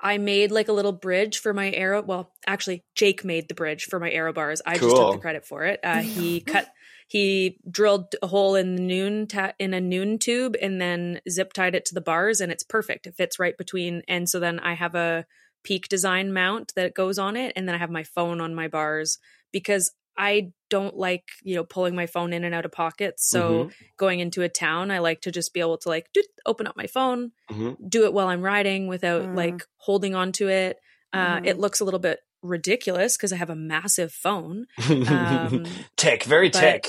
I 0.01 0.19
made 0.19 0.53
like 0.53 0.69
a 0.69 0.73
little 0.73 0.93
bridge 0.93 1.39
for 1.39 1.53
my 1.53 1.71
arrow. 1.73 2.03
Well, 2.03 2.33
actually, 2.47 2.85
Jake 2.95 3.25
made 3.25 3.49
the 3.49 3.55
bridge 3.55 3.85
for 3.85 3.99
my 3.99 4.11
aero 4.11 4.33
bars. 4.33 4.63
I 4.65 4.75
just 4.79 4.97
took 4.97 5.13
the 5.13 5.19
credit 5.21 5.45
for 5.45 5.65
it. 5.65 5.81
Uh, 5.83 6.03
he 6.03 6.41
cut, 6.41 6.69
he 7.09 7.59
drilled 7.71 8.15
a 8.23 8.27
hole 8.29 8.55
in 8.55 8.77
the 8.77 8.83
noon 8.83 9.27
ta- 9.27 9.53
in 9.59 9.75
a 9.75 9.81
noon 9.81 10.19
tube 10.19 10.57
and 10.63 10.81
then 10.81 11.21
zip 11.29 11.53
tied 11.53 11.75
it 11.75 11.85
to 11.87 11.95
the 11.95 12.01
bars, 12.01 12.41
and 12.41 12.51
it's 12.53 12.63
perfect. 12.65 13.07
It 13.07 13.17
fits 13.17 13.39
right 13.39 13.57
between. 13.59 14.03
And 14.09 14.29
so 14.29 14.41
then 14.41 14.59
I 14.61 14.75
have 14.75 14.95
a 14.95 15.27
peak 15.65 15.89
design 15.89 16.33
mount 16.33 16.73
that 16.77 16.95
goes 16.95 17.19
on 17.19 17.37
it, 17.37 17.53
and 17.57 17.67
then 17.69 17.75
I 17.75 17.79
have 17.79 17.91
my 17.91 18.03
phone 18.05 18.41
on 18.41 18.55
my 18.55 18.69
bars 18.69 19.19
because 19.53 19.93
I 20.17 20.53
don't 20.69 20.97
like 20.97 21.25
you 21.43 21.55
know 21.55 21.65
pulling 21.65 21.95
my 21.95 22.07
phone 22.07 22.33
in 22.33 22.45
and 22.45 22.55
out 22.55 22.65
of 22.67 22.73
pockets. 22.73 23.29
So 23.29 23.41
Mhm. 23.67 23.73
going 23.97 24.21
into 24.21 24.43
a 24.43 24.49
town, 24.49 24.91
I 24.91 24.99
like 24.99 25.21
to 25.23 25.31
just 25.33 25.55
be 25.55 25.61
able 25.61 25.79
to 25.79 25.89
like 25.89 26.13
doot, 26.13 26.27
open 26.45 26.67
up 26.67 26.77
my 26.77 26.87
phone, 26.87 27.33
Mhm. 27.51 27.77
do 27.89 28.05
it 28.05 28.13
while 28.13 28.29
I'm 28.29 28.43
riding 28.43 28.89
without 28.89 29.23
Mm. 29.23 29.37
like 29.37 29.65
holding 29.77 30.15
on 30.15 30.33
to 30.33 30.49
it. 30.49 30.79
Uh, 31.13 31.37
Mhm. 31.39 31.47
It 31.47 31.59
looks 31.59 31.81
a 31.81 31.85
little 31.85 32.01
bit 32.01 32.21
ridiculous 32.43 33.17
because 33.17 33.33
I 33.33 33.37
have 33.37 33.51
a 33.51 33.55
massive 33.57 34.13
phone. 34.13 34.67
Um, 35.09 35.67
tech, 35.97 36.25
very 36.25 36.49
but- 36.51 36.61
tech. 36.61 36.87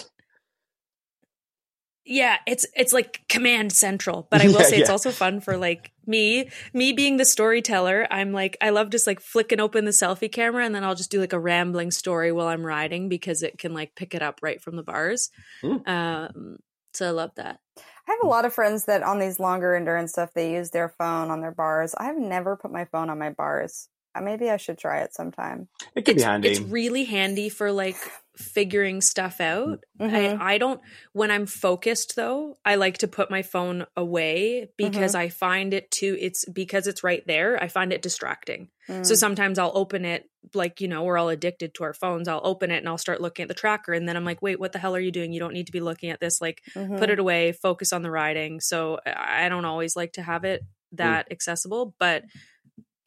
Yeah, 2.06 2.38
it's 2.46 2.66
it's 2.76 2.92
like 2.92 3.22
command 3.30 3.72
central, 3.72 4.28
but 4.30 4.42
I 4.42 4.48
will 4.50 4.60
Yeah, 4.60 4.64
say 4.64 4.80
it's 4.80 4.90
yeah. 4.90 4.92
also 4.92 5.12
fun 5.12 5.40
for 5.40 5.58
like 5.58 5.92
me, 6.06 6.50
me 6.74 6.92
being 6.92 7.18
the 7.18 7.26
storyteller. 7.26 8.08
I'm 8.12 8.34
like 8.34 8.58
I 8.62 8.72
love 8.72 8.90
just 8.90 9.08
like 9.08 9.22
flicking 9.22 9.60
open 9.62 9.86
the 9.86 9.92
selfie 9.92 10.32
camera 10.32 10.66
and 10.66 10.76
then 10.76 10.84
I'll 10.84 10.96
just 10.96 11.12
do 11.12 11.20
like 11.22 11.34
a 11.34 11.40
rambling 11.40 11.92
story 11.92 12.32
while 12.32 12.48
I'm 12.48 12.66
riding 12.66 13.08
because 13.10 13.42
it 13.42 13.58
can 13.58 13.74
like 13.74 13.96
pick 13.96 14.14
it 14.14 14.22
up 14.22 14.40
right 14.44 14.62
from 14.62 14.76
the 14.76 14.84
bars. 14.84 15.30
Mm. 15.64 15.88
Um, 15.88 16.58
so 16.94 17.08
I 17.08 17.12
love 17.12 17.32
that. 17.36 17.60
I 18.08 18.12
have 18.12 18.20
a 18.24 18.28
lot 18.28 18.46
of 18.46 18.54
friends 18.54 18.86
that 18.86 19.02
on 19.04 19.20
these 19.20 19.40
longer 19.40 19.76
endurance 19.76 20.12
stuff, 20.12 20.34
they 20.34 20.54
use 20.54 20.72
their 20.72 20.90
phone 20.90 21.32
on 21.32 21.42
their 21.42 21.52
bars. 21.54 21.96
I've 21.98 22.18
never 22.18 22.58
put 22.58 22.72
my 22.72 22.86
phone 22.86 23.10
on 23.10 23.18
my 23.18 23.30
bars. 23.30 23.88
Uh, 24.16 24.22
Maybe 24.22 24.50
I 24.50 24.58
should 24.58 24.78
try 24.78 25.02
it 25.02 25.14
sometime. 25.14 25.68
It 25.96 26.06
could 26.06 26.16
it's, 26.16 26.24
be 26.24 26.30
handy. 26.30 26.50
It's 26.50 26.60
really 26.60 27.04
handy 27.06 27.50
for 27.50 27.72
like 27.72 27.98
figuring 28.36 29.00
stuff 29.02 29.40
out. 29.40 29.84
Mhm. 30.02 30.40
I, 30.40 30.54
I 30.54 30.58
don't 30.58 30.82
when 31.12 31.30
I'm 31.30 31.46
focused 31.46 32.16
though, 32.16 32.58
I 32.66 32.76
like 32.76 32.98
to 33.00 33.08
put 33.08 33.30
my 33.30 33.44
phone 33.44 33.86
away 33.96 34.70
because 34.76 35.14
I 35.14 35.30
find 35.30 35.72
it 35.74 35.92
too 35.92 36.18
it's 36.20 36.44
because 36.50 36.88
it's 36.88 37.04
right 37.04 37.26
there, 37.28 37.62
I 37.62 37.68
find 37.68 37.94
it 37.94 38.02
distracting. 38.02 38.70
Mm. 38.90 39.06
So 39.06 39.14
sometimes 39.14 39.60
I'll 39.60 39.72
open 39.76 40.04
it 40.04 40.28
like, 40.56 40.82
you 40.82 40.88
know, 40.88 41.04
we're 41.04 41.18
all 41.18 41.30
addicted 41.30 41.76
to 41.76 41.84
our 41.84 41.94
phones. 41.94 42.28
I'll 42.28 42.42
open 42.44 42.72
it 42.72 42.78
and 42.78 42.90
I'll 42.90 42.98
start 42.98 43.22
looking 43.22 43.44
at 43.44 43.50
the 43.50 43.54
tracker 43.54 43.94
and 43.94 44.10
then 44.10 44.18
I'm 44.18 44.26
like, 44.26 44.42
"Wait, 44.42 44.60
what 44.60 44.72
the 44.74 44.80
hell 44.80 44.96
are 44.96 45.00
you 45.00 45.12
doing? 45.12 45.32
You 45.32 45.40
don't 45.40 45.54
need 45.54 45.68
to 45.68 45.72
be 45.72 45.80
looking 45.80 46.10
at 46.10 46.20
this. 46.20 46.42
Like 46.42 46.64
Mhm. 46.76 46.98
put 46.98 47.12
it 47.12 47.20
away, 47.20 47.52
focus 47.52 47.94
on 47.94 48.02
the 48.02 48.12
riding." 48.12 48.60
So 48.62 49.00
I 49.06 49.46
I 49.46 49.50
don't 49.50 49.66
always 49.66 49.96
like 49.96 50.14
to 50.14 50.24
have 50.24 50.44
it 50.44 50.62
that 50.94 51.28
accessible, 51.32 51.96
but 52.00 52.24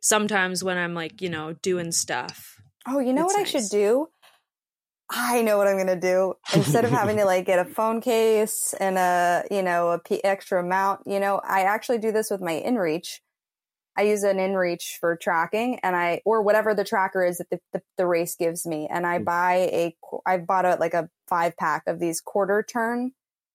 sometimes 0.07 0.63
when 0.63 0.79
I'm 0.79 0.95
like, 0.95 1.21
you 1.21 1.29
know, 1.29 1.55
doing 1.63 1.91
stuff. 1.91 2.61
Oh, 2.87 3.01
you 3.01 3.13
know 3.13 3.25
what 3.25 3.37
I 3.37 3.43
should 3.45 3.69
do? 3.71 4.09
I 5.11 5.43
know 5.43 5.57
what 5.59 5.67
I'm 5.67 5.77
going 5.77 5.87
to 5.89 5.97
do. 6.01 6.35
Instead 6.55 6.85
of 6.85 6.91
having 6.91 7.17
to 7.17 7.25
like 7.33 7.47
get 7.47 7.59
a 7.59 7.65
phone 7.65 8.01
case 8.01 8.73
and 8.79 8.97
a, 8.99 9.45
you 9.51 9.63
know, 9.63 9.91
a 9.91 9.99
p- 9.99 10.23
extra 10.23 10.63
mount, 10.63 11.01
you 11.07 11.19
know, 11.19 11.41
I 11.45 11.63
actually 11.63 11.99
do 11.99 12.13
this 12.13 12.31
with 12.31 12.41
my 12.41 12.63
InReach. 12.65 13.19
I 13.99 14.03
use 14.03 14.23
an 14.25 14.37
InReach 14.37 14.99
for 15.01 15.17
tracking 15.17 15.81
and 15.83 15.97
I, 15.97 16.21
or 16.25 16.43
whatever 16.43 16.75
the 16.75 16.85
tracker 16.85 17.25
is 17.25 17.39
that 17.39 17.51
the, 17.51 17.59
the, 17.73 17.83
the 17.99 18.07
race 18.07 18.37
gives 18.37 18.67
me. 18.67 18.87
And 18.91 19.07
I 19.07 19.19
Mm. 19.19 19.25
buy 19.25 19.55
a, 19.73 19.97
qu- 20.03 20.21
I 20.27 20.37
bought 20.39 20.67
a, 20.67 20.75
like 20.77 20.95
a 20.95 21.09
five 21.29 21.57
pack 21.57 21.85
of 21.89 21.99
these 21.99 22.21
quarter 22.21 22.63
turn 22.69 23.13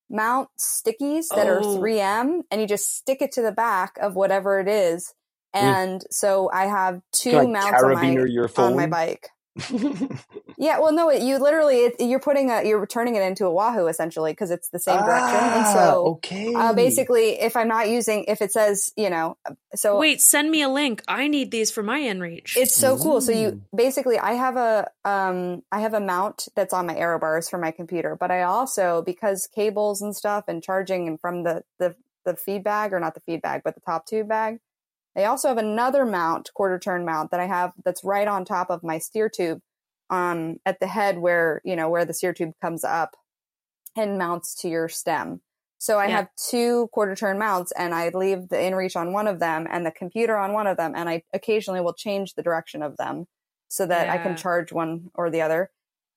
mount 0.09 0.49
stickies 0.59 1.27
that 1.29 1.47
are 1.47 1.61
Oh. 1.63 1.77
3M 1.77 2.41
and 2.51 2.59
you 2.59 2.67
just 2.67 2.93
stick 2.97 3.21
it 3.21 3.31
to 3.33 3.41
the 3.41 3.51
back 3.53 3.97
of 4.01 4.15
whatever 4.15 4.59
it 4.59 4.67
is. 4.67 5.13
Mm. 5.55 5.61
And 5.61 6.03
so 6.09 6.49
I 6.51 6.65
have 6.65 7.01
two 7.11 7.31
Can 7.31 7.39
I 7.39 7.45
mounts 7.45 7.83
on 7.83 7.93
my, 7.93 8.11
your 8.11 8.47
phone 8.47 8.67
on 8.71 8.75
my 8.75 8.87
bike. 8.87 9.29
Yeah, 10.61 10.77
well, 10.77 10.93
no, 10.93 11.09
it, 11.09 11.23
you 11.23 11.39
literally 11.39 11.77
it, 11.77 11.95
you're 11.99 12.19
putting 12.19 12.51
a 12.51 12.63
you're 12.63 12.85
turning 12.85 13.15
it 13.15 13.23
into 13.23 13.47
a 13.47 13.51
Wahoo 13.51 13.87
essentially 13.87 14.31
because 14.31 14.51
it's 14.51 14.69
the 14.69 14.77
same 14.77 15.01
direction, 15.01 15.39
and 15.39 15.65
Ah, 15.65 15.73
so 15.73 16.05
okay. 16.05 16.53
uh, 16.55 16.73
basically, 16.73 17.41
if 17.41 17.55
I'm 17.55 17.67
not 17.67 17.89
using, 17.89 18.25
if 18.27 18.43
it 18.43 18.51
says 18.51 18.93
you 18.95 19.09
know, 19.09 19.37
so 19.73 19.97
Wait, 19.97 20.21
send 20.21 20.51
me 20.51 20.61
a 20.61 20.69
link. 20.69 21.01
I 21.07 21.27
need 21.27 21.49
these 21.49 21.71
for 21.71 21.81
my 21.81 21.99
InReach. 22.01 22.55
it's 22.57 22.75
so 22.75 22.95
cool. 22.99 23.21
So 23.21 23.31
Mm. 23.31 23.41
you 23.41 23.61
basically, 23.75 24.19
I 24.19 24.33
have 24.33 24.55
a 24.55 24.87
um, 25.03 25.63
I 25.71 25.79
have 25.79 25.95
a 25.95 25.99
mount 25.99 26.47
that's 26.55 26.75
on 26.75 26.85
my 26.85 26.95
aero 26.95 27.17
bars 27.19 27.49
for 27.49 27.57
my 27.57 27.71
computer, 27.71 28.15
but 28.15 28.29
I 28.29 28.43
also 28.43 29.01
because 29.01 29.47
cables 29.47 29.99
and 30.03 30.15
stuff 30.15 30.43
and 30.47 30.61
charging 30.61 31.07
and 31.07 31.19
from 31.19 31.41
the 31.41 31.63
the 31.79 31.95
the 32.23 32.35
feed 32.35 32.63
bag 32.63 32.93
or 32.93 32.99
not 32.99 33.15
the 33.15 33.21
feed 33.21 33.41
bag, 33.41 33.61
but 33.63 33.73
the 33.73 33.81
top 33.81 34.05
tube 34.05 34.27
bag. 34.27 34.59
I 35.18 35.26
also 35.26 35.47
have 35.49 35.57
another 35.57 36.05
mount, 36.05 36.49
quarter 36.53 36.80
turn 36.80 37.05
mount 37.05 37.32
that 37.32 37.39
I 37.39 37.47
have 37.47 37.74
that's 37.86 38.03
right 38.03 38.28
on 38.28 38.45
top 38.45 38.70
of 38.70 38.84
my 38.84 38.97
steer 38.99 39.30
tube, 39.30 39.59
um, 40.09 40.57
at 40.66 40.80
the 40.80 40.88
head 40.88 41.20
where 41.20 41.62
you 41.66 41.76
know 41.76 41.89
where 41.89 42.05
the 42.05 42.14
steer 42.14 42.34
tube 42.34 42.53
comes 42.62 42.84
up 42.84 43.16
and 43.95 44.18
mounts 44.18 44.55
to 44.62 44.70
your 44.70 44.88
stem. 44.89 45.41
So 45.78 45.97
I 45.97 46.07
Yeah. 46.07 46.09
have 46.09 46.30
two 46.38 46.89
quarter 46.93 47.16
turn 47.16 47.39
mounts 47.39 47.72
and 47.74 47.93
I 47.93 48.09
leave 48.09 48.49
the 48.49 48.55
InReach 48.55 48.95
on 48.95 49.14
one 49.14 49.28
of 49.28 49.39
them 49.39 49.68
and 49.70 49.86
the 49.86 49.91
computer 49.91 50.38
on 50.38 50.53
one 50.53 50.68
of 50.68 50.78
them. 50.78 50.93
And 50.95 51.09
I 51.09 51.24
occasionally 51.34 51.82
will 51.82 51.93
change 51.93 52.36
the 52.36 52.43
direction 52.43 52.84
of 52.84 52.97
them 52.97 53.26
so 53.68 53.86
that 53.88 54.09
I 54.09 54.18
can 54.20 54.36
charge 54.36 54.72
one 54.72 55.09
or 55.16 55.30
the 55.32 55.41
other. 55.41 55.72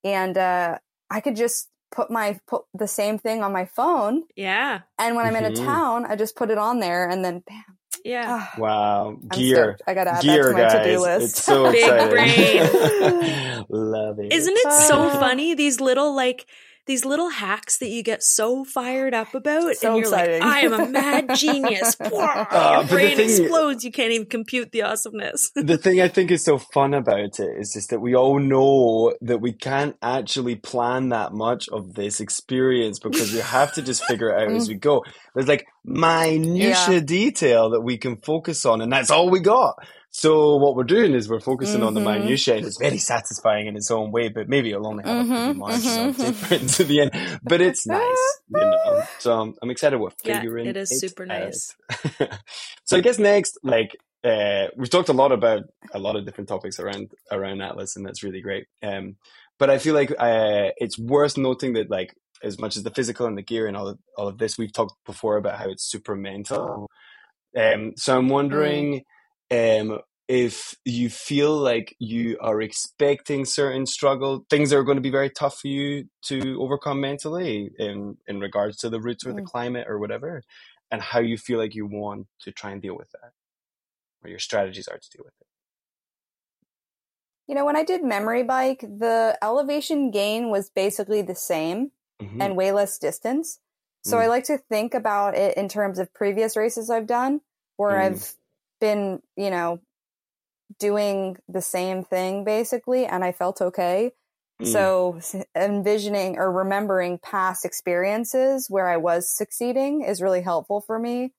And, 0.05 0.37
uh, 0.37 0.79
I 1.11 1.21
could 1.21 1.37
just 1.37 1.71
put 1.91 2.11
my, 2.11 2.39
put 2.47 2.65
the 2.75 2.89
same 2.89 3.19
thing 3.19 3.43
on 3.43 3.53
my 3.53 3.65
phone. 3.65 4.25
yeah, 4.37 4.83
And 4.99 5.17
when 5.17 5.27
I'm 5.27 5.37
in 5.37 5.45
a 5.45 5.51
Mhm. 5.51 5.53
town, 5.53 6.07
I 6.07 6.17
just 6.17 6.37
put 6.37 6.51
it 6.51 6.59
on 6.59 6.81
there 6.81 7.09
and 7.09 7.25
then 7.25 7.41
bam. 7.41 7.79
Yeah. 8.05 8.27
ah, 8.29 8.55
wow, 8.59 9.09
I'm 9.09 9.29
gear, 9.29 9.77
stoked. 9.77 9.83
I 9.89 9.95
gotta 9.95 10.11
add 10.13 10.23
gear, 10.23 10.53
that 10.55 10.69
to 10.71 10.79
my 10.79 10.85
to 10.85 10.91
do 10.93 11.01
list. 11.01 11.25
It's 11.25 11.43
so 11.45 11.73
Big 11.73 11.83
exciting. 11.83 12.11
brain. 12.11 13.65
Love 13.69 14.19
it. 14.21 14.33
Isn't 14.33 14.57
it 14.57 14.73
so 14.73 14.99
Ah. 14.99 15.19
funny? 15.19 15.55
These 15.55 15.81
little 15.81 16.15
like 16.15 16.47
these 16.87 17.05
little 17.05 17.30
hacks 17.30 17.78
that 17.78 17.89
you 17.89 18.03
get 18.03 18.22
so 18.22 18.64
fired 18.64 19.14
up 19.14 19.35
about, 19.35 19.76
So 19.76 19.89
and 19.89 19.97
you're 19.99 20.07
exciting. 20.07 20.41
like, 20.41 20.49
"I 20.51 20.61
am 20.61 20.72
a 20.74 20.87
mad 20.89 21.35
genius!" 21.37 21.97
Your 22.01 22.22
Uh, 22.22 22.82
the 22.82 22.89
brain 22.89 23.16
thing- 23.16 23.28
explodes. 23.30 23.85
You 23.85 23.91
can't 23.93 24.12
even 24.12 24.26
compute 24.26 24.70
the 24.72 24.82
awesomeness. 24.82 25.51
the 25.55 25.78
thing 25.78 26.01
I 26.01 26.09
think 26.09 26.30
is 26.30 26.45
so 26.45 26.59
fun 26.59 26.95
about 26.95 27.20
it 27.20 27.41
is 27.41 27.72
just 27.72 27.91
that 27.91 28.01
we 28.01 28.14
all 28.14 28.39
know 28.39 29.14
that 29.22 29.39
we 29.41 29.53
can't 29.53 29.97
actually 30.03 30.57
plan 30.57 31.09
that 31.11 31.32
much 31.32 31.68
of 31.70 31.95
this 31.95 32.20
experience 32.20 32.99
because 32.99 33.32
we 33.32 33.41
have 33.41 33.72
to 33.74 33.82
just 33.82 34.05
figure 34.05 34.28
it 34.30 34.43
out 34.43 34.53
as 34.57 34.68
we 34.68 34.74
go. 34.74 35.03
There's 35.35 35.49
like 35.49 35.66
minutia 35.85 37.01
detail 37.01 37.70
that 37.70 37.80
we 37.80 37.99
can 37.99 38.16
focus 38.18 38.64
on, 38.66 38.80
and 38.80 38.93
that's 38.93 39.11
all 39.11 39.30
we 39.30 39.41
got. 39.41 39.74
So 40.17 40.55
what 40.59 40.77
we're 40.77 40.85
doing 40.85 41.12
is 41.12 41.29
we're 41.29 41.41
focusing 41.41 41.83
on 41.83 41.95
the 41.95 42.01
minutiae 42.01 42.55
and 42.55 42.65
it's 42.65 42.79
very 42.81 42.99
satisfying 42.99 43.67
in 43.67 43.75
its 43.77 43.91
own 43.91 44.12
way. 44.12 44.29
But 44.29 44.49
maybe 44.49 44.71
it'll 44.71 44.87
only 44.87 45.03
have 45.03 45.29
a 45.29 45.29
few 45.29 45.55
Mhm, 45.55 45.57
marks 45.57 45.85
mhm. 45.87 46.09
of 46.11 46.17
difference 46.17 46.79
at 46.81 46.87
the 46.87 47.01
end. 47.01 47.41
But 47.43 47.61
it's 47.61 47.85
nice, 48.01 48.39
you 48.49 48.61
know. 48.61 49.03
So 49.19 49.33
um, 49.33 49.55
I'm 49.61 49.71
excited 49.71 49.99
we're 49.99 50.11
Yeah, 50.23 50.45
it 50.45 50.77
is 50.77 50.93
it 50.93 51.01
super 51.01 51.27
nice. 51.27 51.75
so 52.85 52.97
I 52.97 53.01
guess 53.01 53.19
next, 53.19 53.59
like 53.65 53.97
uh, 54.23 54.69
we've 54.77 54.89
talked 54.89 55.09
a 55.09 55.12
lot 55.12 55.33
about 55.33 55.65
a 55.93 55.99
lot 55.99 56.15
of 56.15 56.25
different 56.25 56.47
topics 56.49 56.79
around 56.79 57.11
around 57.33 57.61
Atlas, 57.61 57.97
and 57.97 58.07
that's 58.07 58.23
really 58.23 58.41
great. 58.41 58.67
Um, 58.85 59.17
but 59.59 59.69
I 59.69 59.79
feel 59.79 59.95
like 59.95 60.12
uh, 60.12 60.71
it's 60.77 60.97
worth 60.97 61.37
noting 61.37 61.73
that 61.73 61.91
like 61.91 62.15
as 62.45 62.57
much 62.61 62.77
as 62.77 62.85
the 62.85 62.91
physical 62.93 63.27
and 63.27 63.37
the 63.37 63.43
gear 63.43 63.67
and 63.67 63.77
all 63.77 63.89
of, 63.89 63.99
all 64.17 64.29
of 64.29 64.39
this, 64.39 64.59
we've 64.59 64.73
talked 64.73 64.95
before 65.07 65.39
about 65.39 65.59
how 65.59 65.69
it's 65.71 65.83
super 65.91 66.15
mental. 66.15 66.89
Um, 67.57 67.95
so 67.97 68.17
I'm 68.17 68.29
wondering 68.29 69.03
um, 69.55 70.01
if 70.29 70.75
you 70.85 71.11
feel 71.11 71.57
like 71.57 71.95
you 71.99 72.39
are 72.41 72.63
expecting 72.63 73.45
certain 73.45 73.87
struggle, 73.87 74.47
things 74.51 74.73
are 74.73 74.83
going 74.83 74.97
to 74.97 75.03
be 75.03 75.11
very 75.11 75.31
tough 75.31 75.59
for 75.61 75.69
you 75.69 76.09
to 76.23 76.59
overcome 76.63 77.01
mentally 77.01 77.71
in 77.79 78.17
in 78.27 78.41
regards 78.41 78.79
to 78.79 78.91
the 78.91 79.01
routes 79.01 79.27
or 79.27 79.33
the 79.33 79.43
Mm. 79.43 79.47
climate 79.47 79.87
or 79.89 79.99
whatever, 79.99 80.43
and 80.91 81.03
how 81.03 81.21
you 81.21 81.37
feel 81.39 81.59
like 81.59 81.75
you 81.75 81.87
want 81.87 82.27
to 82.41 82.53
try 82.53 82.71
and 82.71 82.83
deal 82.83 82.97
with 82.97 83.11
that, 83.13 83.33
or 84.25 84.31
your 84.31 84.39
strategies 84.39 84.89
are 84.89 84.99
to 84.99 85.11
deal 85.11 85.25
with 85.25 85.35
it. 85.41 85.47
You 87.47 87.55
know, 87.55 87.65
when 87.65 87.77
I 87.77 87.85
did 87.85 88.03
memory 88.03 88.43
bike, 88.43 88.81
the 88.81 89.39
elevation 89.43 90.11
gain 90.11 90.51
was 90.51 90.71
basically 90.71 91.21
the 91.23 91.35
same 91.35 91.93
Mhm. 92.21 92.41
and 92.41 92.57
way 92.57 92.73
less 92.73 92.99
distance. 92.99 93.61
So 94.03 94.19
Mm. 94.19 94.23
I 94.23 94.29
like 94.29 94.45
to 94.45 94.59
think 94.59 94.95
about 94.95 95.35
it 95.35 95.57
in 95.57 95.69
terms 95.69 95.99
of 95.99 96.13
previous 96.15 96.57
races 96.57 96.89
I've 96.91 97.07
done 97.07 97.43
where 97.77 97.91
Mm. 97.91 98.01
I've 98.01 98.35
been, 98.85 99.20
you 99.35 99.51
know, 99.51 99.80
doing 100.78 101.37
the 101.49 101.62
same 101.62 102.05
thing 102.05 102.45
basically 102.45 103.07
and 103.07 103.24
I 103.24 103.32
felt 103.32 103.61
okay. 103.61 104.12
Mm. 104.61 104.66
So 104.66 105.20
envisioning 105.57 106.37
or 106.39 106.51
remembering 106.53 107.18
past 107.18 107.64
experiences 107.64 108.66
where 108.68 108.89
I 108.89 108.99
was 108.99 109.35
succeeding 109.35 110.03
is 110.03 110.20
really 110.20 110.43
helpful 110.43 110.80
for 110.80 110.99
me. 110.99 111.32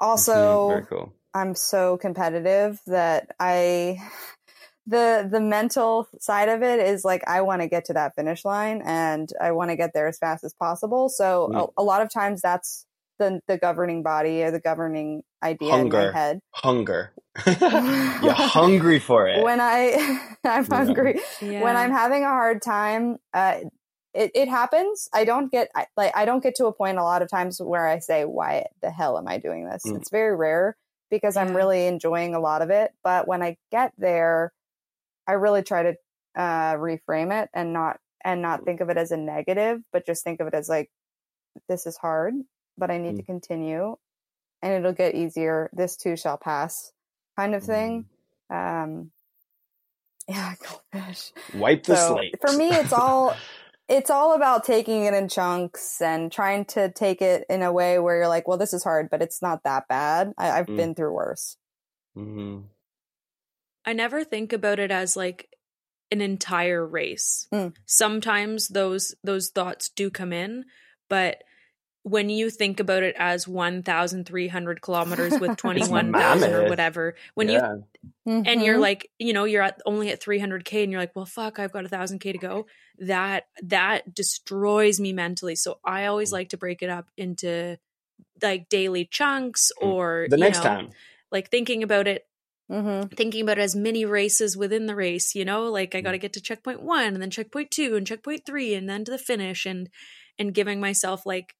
Also, 0.00 0.68
very 0.68 0.86
cool. 0.86 1.12
I'm 1.34 1.54
so 1.54 1.98
competitive 1.98 2.80
that 2.86 3.28
I 3.38 3.98
the 4.86 5.28
the 5.30 5.40
mental 5.40 6.08
side 6.18 6.48
of 6.48 6.62
it 6.62 6.80
is 6.80 7.04
like 7.04 7.22
I 7.28 7.42
want 7.42 7.60
to 7.62 7.68
get 7.68 7.84
to 7.86 7.92
that 7.94 8.14
finish 8.14 8.44
line 8.44 8.82
and 8.84 9.28
I 9.40 9.52
want 9.52 9.70
to 9.70 9.76
get 9.76 9.92
there 9.92 10.08
as 10.08 10.18
fast 10.18 10.42
as 10.42 10.54
possible. 10.54 11.08
So 11.10 11.50
Mm. 11.52 11.68
a, 11.76 11.82
a 11.82 11.84
lot 11.84 12.02
of 12.02 12.10
times 12.10 12.40
that's 12.40 12.86
the 13.20 13.40
the 13.46 13.56
governing 13.58 14.02
body 14.02 14.42
or 14.42 14.50
the 14.50 14.58
governing 14.60 15.22
idea 15.44 15.68
in 15.72 15.78
Hunger. 15.92 16.12
my 16.12 16.18
head. 16.18 16.40
Hunger. 16.52 17.12
You're 17.46 18.32
hungry 18.34 18.98
for 18.98 19.28
it. 19.28 19.44
When 19.44 19.60
I 19.60 19.92
I'm 20.44 20.64
Yeah. 20.64 20.76
hungry 20.76 21.20
Yeah. 21.40 21.62
when 21.62 21.76
I'm 21.76 21.92
having 21.92 22.24
a 22.24 22.28
hard 22.28 22.62
time, 22.62 23.18
uh, 23.32 23.60
it, 24.14 24.32
it 24.34 24.48
happens. 24.48 25.08
I 25.12 25.24
don't 25.24 25.52
get 25.52 25.70
I, 25.76 25.86
like 25.96 26.16
I 26.16 26.24
don't 26.24 26.42
get 26.42 26.56
to 26.56 26.66
a 26.66 26.72
point 26.72 26.98
a 26.98 27.04
lot 27.04 27.22
of 27.22 27.28
times 27.30 27.60
where 27.62 27.86
I 27.86 28.00
say, 28.00 28.24
"Why 28.24 28.66
the 28.82 28.90
hell 28.90 29.16
am 29.18 29.28
I 29.28 29.38
doing 29.38 29.64
this?" 29.68 29.84
Mm. 29.86 29.98
It's 29.98 30.10
very 30.10 30.34
rare 30.34 30.76
because 31.10 31.36
I'm 31.36 31.54
really 31.56 31.86
enjoying 31.86 32.34
a 32.34 32.40
lot 32.40 32.62
of 32.62 32.70
it. 32.70 32.90
But 33.04 33.28
when 33.28 33.42
I 33.42 33.56
get 33.70 33.92
there, 33.98 34.52
I 35.28 35.32
really 35.34 35.62
try 35.62 35.82
to 35.84 35.94
uh, 36.36 36.74
reframe 36.76 37.30
it 37.42 37.50
and 37.54 37.72
not 37.72 37.98
and 38.24 38.42
not 38.42 38.64
think 38.64 38.80
of 38.80 38.90
it 38.90 38.96
as 38.96 39.12
a 39.12 39.16
negative, 39.16 39.80
but 39.92 40.04
just 40.06 40.24
think 40.24 40.40
of 40.40 40.48
it 40.48 40.54
as 40.54 40.68
like, 40.68 40.90
"This 41.68 41.86
is 41.86 41.96
hard, 41.96 42.34
but 42.80 42.90
I 42.90 42.98
need 42.98 43.14
Mm. 43.14 43.18
to 43.18 43.22
continue, 43.22 43.96
and 44.62 44.72
it'll 44.72 44.92
get 44.92 45.14
easier. 45.14 45.70
This 45.72 45.96
too 45.96 46.16
shall 46.16 46.38
pass," 46.38 46.92
kind 47.36 47.54
of 47.54 47.62
thing. 47.62 48.06
Um, 48.50 49.12
yeah, 50.28 50.54
goldfish 50.92 51.32
Wipe 51.52 51.84
the 51.84 51.96
so 51.96 52.14
slate. 52.14 52.34
for 52.40 52.52
me 52.52 52.70
it's 52.76 52.92
all 52.92 53.36
it's 53.88 54.10
all 54.10 54.34
about 54.34 54.64
taking 54.64 55.04
it 55.04 55.14
in 55.14 55.28
chunks 55.28 56.00
and 56.00 56.30
trying 56.30 56.64
to 56.66 56.90
take 56.92 57.20
it 57.22 57.44
in 57.50 57.62
a 57.62 57.72
way 57.72 57.98
where 57.98 58.16
you're 58.16 58.28
like 58.28 58.46
well 58.46 58.58
this 58.58 58.72
is 58.72 58.84
hard 58.84 59.08
but 59.10 59.22
it's 59.22 59.42
not 59.42 59.62
that 59.64 59.88
bad 59.88 60.32
I, 60.38 60.50
i've 60.50 60.66
Mm. 60.66 60.76
been 60.76 60.94
through 60.94 61.12
worse 61.12 61.56
Mhm. 62.16 62.64
I 63.84 63.92
never 63.92 64.24
think 64.24 64.52
about 64.52 64.78
it 64.78 64.90
as 64.90 65.16
like 65.16 65.48
an 66.10 66.20
entire 66.20 66.86
race. 66.86 67.48
Mm. 67.52 67.74
Sometimes 67.86 68.68
those 68.68 69.14
those 69.24 69.48
thoughts 69.48 69.88
do 69.88 70.10
come 70.10 70.32
in, 70.32 70.64
but 71.08 71.42
when 72.02 72.30
you 72.30 72.48
think 72.50 72.80
about 72.80 73.02
it 73.02 73.14
as 73.18 73.46
1,300 73.46 74.80
kilometers 74.80 75.38
with 75.38 75.56
21,000 75.58 76.52
or 76.54 76.68
whatever, 76.68 77.14
when 77.34 77.48
you 77.48 77.54
yeah. 77.58 77.76
and 78.26 78.62
you're 78.62 78.78
Mhm. 78.78 78.80
like, 78.80 79.10
you 79.18 79.32
know, 79.32 79.44
you're 79.44 79.62
at 79.62 79.80
only 79.84 80.10
at 80.10 80.20
300k 80.22 80.82
and 80.82 80.90
you're 80.92 81.00
like, 81.00 81.14
well, 81.14 81.26
fuck, 81.26 81.58
I've 81.58 81.72
got 81.72 81.84
a 81.84 81.88
thousand 81.88 82.20
k 82.20 82.32
to 82.32 82.38
go. 82.38 82.66
That 82.98 83.48
that 83.62 84.14
destroys 84.14 84.98
me 85.00 85.12
mentally. 85.12 85.56
So 85.56 85.78
I 85.84 86.06
always 86.06 86.32
like 86.32 86.48
to 86.50 86.56
break 86.56 86.82
it 86.82 86.88
up 86.90 87.08
into 87.16 87.78
like 88.42 88.68
daily 88.70 89.04
chunks 89.04 89.70
Mm. 89.82 89.86
or 89.88 90.26
the 90.30 90.36
you 90.38 90.44
next 90.44 90.58
know, 90.58 90.64
time. 90.64 90.90
like 91.30 91.50
thinking 91.50 91.82
about 91.82 92.06
it 92.08 92.26
Mhm. 92.70 93.14
thinking 93.16 93.42
about 93.42 93.58
it 93.58 93.62
as 93.62 93.74
mini 93.76 94.04
races 94.04 94.56
within 94.56 94.86
the 94.86 94.94
race, 94.94 95.34
you 95.34 95.44
know, 95.44 95.64
like 95.70 95.94
I 95.94 96.00
got 96.00 96.12
to 96.12 96.18
Mm. 96.18 96.22
get 96.22 96.32
to 96.34 96.40
checkpoint 96.40 96.80
1 96.82 97.14
and 97.14 97.20
then 97.22 97.30
checkpoint 97.30 97.70
2 97.70 97.96
and 97.96 98.06
checkpoint 98.06 98.46
3 98.46 98.74
and 98.74 98.88
then 98.88 99.04
to 99.04 99.10
the 99.10 99.18
finish 99.18 99.66
and 99.66 99.90
and 100.38 100.54
giving 100.54 100.80
myself 100.80 101.26
like 101.26 101.54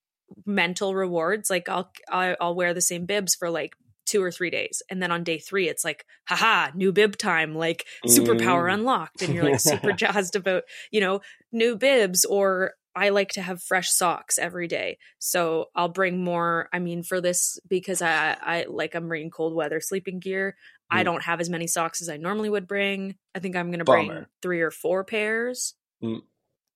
mental 0.46 0.94
rewards 0.94 1.50
like 1.50 1.68
I'll 1.68 1.90
I- 2.08 2.36
I'll 2.40 2.54
wear 2.54 2.74
the 2.74 2.80
same 2.80 3.06
bibs 3.06 3.34
for 3.34 3.50
like 3.50 3.74
2 4.06 4.22
or 4.22 4.30
3 4.32 4.50
days 4.50 4.82
and 4.90 5.00
then 5.02 5.12
on 5.12 5.22
day 5.24 5.38
3 5.38 5.68
it's 5.68 5.84
like 5.84 6.04
haha 6.26 6.70
new 6.74 6.92
bib 6.92 7.16
time 7.16 7.54
like 7.54 7.84
superpower 8.06 8.68
Mm. 8.70 8.74
unlocked 8.74 9.22
and 9.22 9.34
you're 9.34 9.44
like 9.44 9.60
super 9.60 9.92
jazzed 10.02 10.34
about, 10.36 10.64
you 10.90 11.00
know, 11.00 11.20
new 11.52 11.76
bibs 11.76 12.24
or 12.24 12.74
I 12.94 13.10
like 13.10 13.28
to 13.34 13.42
have 13.42 13.62
fresh 13.62 13.88
socks 13.90 14.36
every 14.36 14.66
day. 14.66 14.98
So 15.20 15.66
I'll 15.76 15.88
bring 15.88 16.24
more, 16.24 16.68
I 16.72 16.80
mean 16.80 17.04
for 17.04 17.20
this 17.20 17.60
because 17.68 18.02
I 18.02 18.36
I 18.40 18.66
like 18.68 18.96
I'm 18.96 19.06
bringing 19.06 19.30
cold 19.30 19.54
weather 19.54 19.80
sleeping 19.80 20.18
gear. 20.18 20.56
I 20.90 21.02
Mm. 21.02 21.04
don't 21.04 21.22
have 21.22 21.40
as 21.40 21.48
many 21.48 21.68
socks 21.68 22.02
as 22.02 22.08
I 22.08 22.16
normally 22.16 22.50
would 22.50 22.66
bring. 22.66 23.14
I 23.32 23.38
think 23.38 23.54
I'm 23.54 23.68
going 23.70 23.78
to 23.78 23.84
bring 23.84 24.26
3 24.42 24.60
or 24.60 24.72
4 24.72 25.04
pairs. 25.04 25.74
Mm. 26.02 26.22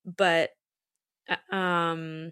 But 0.05 0.51
uh, 1.27 1.53
um 1.55 2.31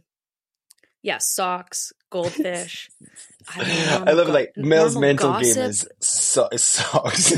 yeah, 1.04 1.20
socks, 1.20 1.94
goldfish. 2.10 2.90
I 3.56 3.58
don't 3.58 3.68
know, 3.68 4.04
I 4.08 4.14
love 4.14 4.28
it. 4.28 4.32
go- 4.32 4.34
Like 4.34 4.54
Mel's 4.56 4.94
normal 4.96 5.02
mental 5.10 5.32
gossip. 5.34 5.56
game 5.56 5.64
is 5.66 5.88
so- 6.00 6.48
is 6.52 6.64
socks, 6.64 7.34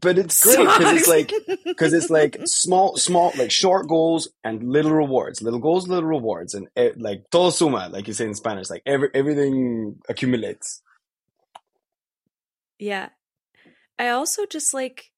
but 0.00 0.18
it's 0.18 0.42
great 0.42 0.58
because 0.66 0.92
it's 0.96 1.08
like 1.08 1.32
because 1.64 1.92
it's 1.92 2.08
like 2.18 2.38
small, 2.46 2.96
small, 2.96 3.32
like 3.36 3.50
short 3.50 3.86
goals 3.86 4.28
and 4.42 4.62
little 4.62 4.92
rewards. 4.92 5.42
Little 5.42 5.60
goals, 5.60 5.86
little 5.88 6.08
rewards, 6.08 6.54
and 6.54 6.68
it, 6.74 6.98
like 6.98 7.24
todo 7.30 7.50
suma, 7.50 7.88
like 7.92 8.08
you 8.08 8.14
say 8.14 8.24
in 8.24 8.34
Spanish. 8.34 8.70
Like 8.70 8.82
every 8.86 9.10
everything 9.14 9.96
accumulates. 10.08 10.80
Yeah. 12.78 13.10
I 13.98 14.08
also 14.08 14.46
just 14.46 14.72
like 14.74 15.10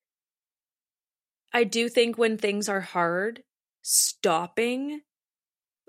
I 1.53 1.65
do 1.65 1.89
think 1.89 2.19
when 2.19 2.37
things 2.39 2.69
are 2.69 2.81
hard, 2.83 3.43
stopping, 3.83 5.01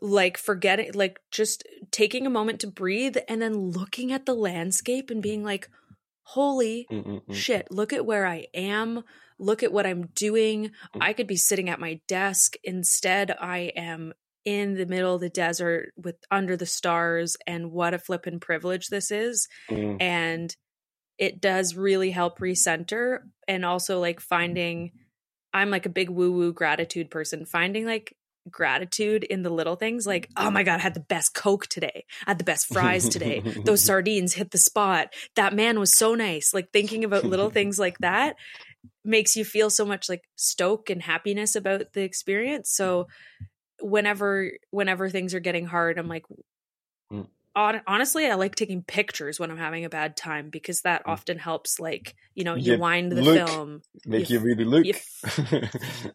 like 0.02 0.38
forgetting, 0.38 0.92
like 0.94 1.20
just 1.32 1.64
taking 1.92 2.26
a 2.28 2.32
moment 2.32 2.60
to 2.62 2.68
breathe 2.68 3.18
and 3.28 3.42
then 3.42 3.56
looking 3.72 4.12
at 4.12 4.26
the 4.26 4.34
landscape 4.36 5.10
and 5.10 5.22
being 5.22 5.44
like, 5.44 5.70
holy 6.24 6.86
Mm-mm-mm. 6.92 7.34
shit, 7.34 7.72
look 7.72 7.94
at 7.94 8.06
where 8.06 8.26
I 8.26 8.48
am. 8.54 9.04
Look 9.40 9.62
at 9.64 9.72
what 9.72 9.86
I'm 9.86 10.08
doing. 10.16 10.72
I 11.00 11.14
could 11.14 11.28
be 11.28 11.36
sitting 11.38 11.70
at 11.70 11.80
my 11.80 12.02
desk. 12.08 12.56
Instead, 12.64 13.36
I 13.40 13.72
am 13.76 14.14
in 14.46 14.74
the 14.76 14.86
middle 14.86 15.14
of 15.16 15.22
the 15.22 15.30
desert 15.30 15.94
with 15.96 16.16
under 16.32 16.58
the 16.58 16.66
stars. 16.66 17.38
And 17.46 17.72
what 17.72 17.94
a 17.94 18.00
flippin' 18.00 18.40
privilege 18.40 18.88
this 18.88 19.12
is 19.12 19.48
Mm. 19.70 20.02
and 20.02 20.56
it 21.18 21.42
does 21.42 21.76
really 21.76 22.12
help 22.12 22.40
recenter 22.40 23.20
and 23.48 23.66
also 23.66 24.00
like 24.00 24.20
finding 24.20 24.92
i'm 25.54 25.72
like 25.72 25.86
a 25.88 25.90
big 25.90 26.10
woo 26.12 26.32
woo 26.32 26.54
gratitude 26.54 27.10
person 27.10 27.46
finding 27.46 27.86
like 27.86 28.16
gratitude 28.52 29.24
in 29.24 29.44
the 29.44 29.50
little 29.50 29.76
things 29.76 30.06
like 30.08 30.30
oh 30.38 30.50
my 30.52 30.64
god 30.64 30.80
i 30.80 30.84
had 30.84 30.94
the 30.94 31.00
best 31.00 31.34
coke 31.34 31.68
today 31.68 32.06
i 32.26 32.32
had 32.32 32.38
the 32.38 32.44
best 32.44 32.68
fries 32.68 33.08
today 33.10 33.44
those 33.66 33.84
sardines 33.84 34.34
hit 34.34 34.52
the 34.52 34.58
spot 34.58 35.14
that 35.36 35.54
man 35.54 35.80
was 35.80 35.94
so 35.94 36.16
nice 36.16 36.54
like 36.54 36.72
thinking 36.72 37.04
about 37.04 37.26
little 37.26 37.50
things 37.50 37.78
like 37.80 37.98
that 38.00 38.36
makes 39.04 39.36
you 39.36 39.46
feel 39.46 39.70
so 39.70 39.86
much 39.86 40.10
like 40.10 40.24
stoke 40.36 40.90
and 40.90 41.02
happiness 41.02 41.56
about 41.56 41.94
the 41.94 42.02
experience. 42.02 42.70
So 42.70 43.08
whenever 43.82 44.52
whenever 44.70 45.10
things 45.10 45.34
are 45.34 45.40
getting 45.40 45.66
hard, 45.66 45.98
I'm 45.98 46.08
like 46.08 46.26
Mm. 47.12 47.28
hon- 47.56 47.82
honestly, 47.88 48.28
I 48.30 48.36
like 48.36 48.56
taking 48.56 48.84
pictures 48.84 49.40
when 49.40 49.50
I'm 49.50 49.58
having 49.58 49.86
a 49.86 49.90
bad 49.90 50.18
time 50.18 50.50
because 50.50 50.82
that 50.82 51.06
Mm. 51.06 51.12
often 51.14 51.40
helps 51.40 51.80
like, 51.80 52.16
you 52.36 52.44
know, 52.44 52.56
you 52.56 52.74
Yeah, 52.74 52.78
wind 52.78 53.14
the 53.14 53.22
look. 53.22 53.38
film. 53.38 53.82
Make 54.06 54.30
You 54.30 54.40
you 54.40 54.46
really 54.46 54.66
look. 54.66 54.86
you 54.86 54.94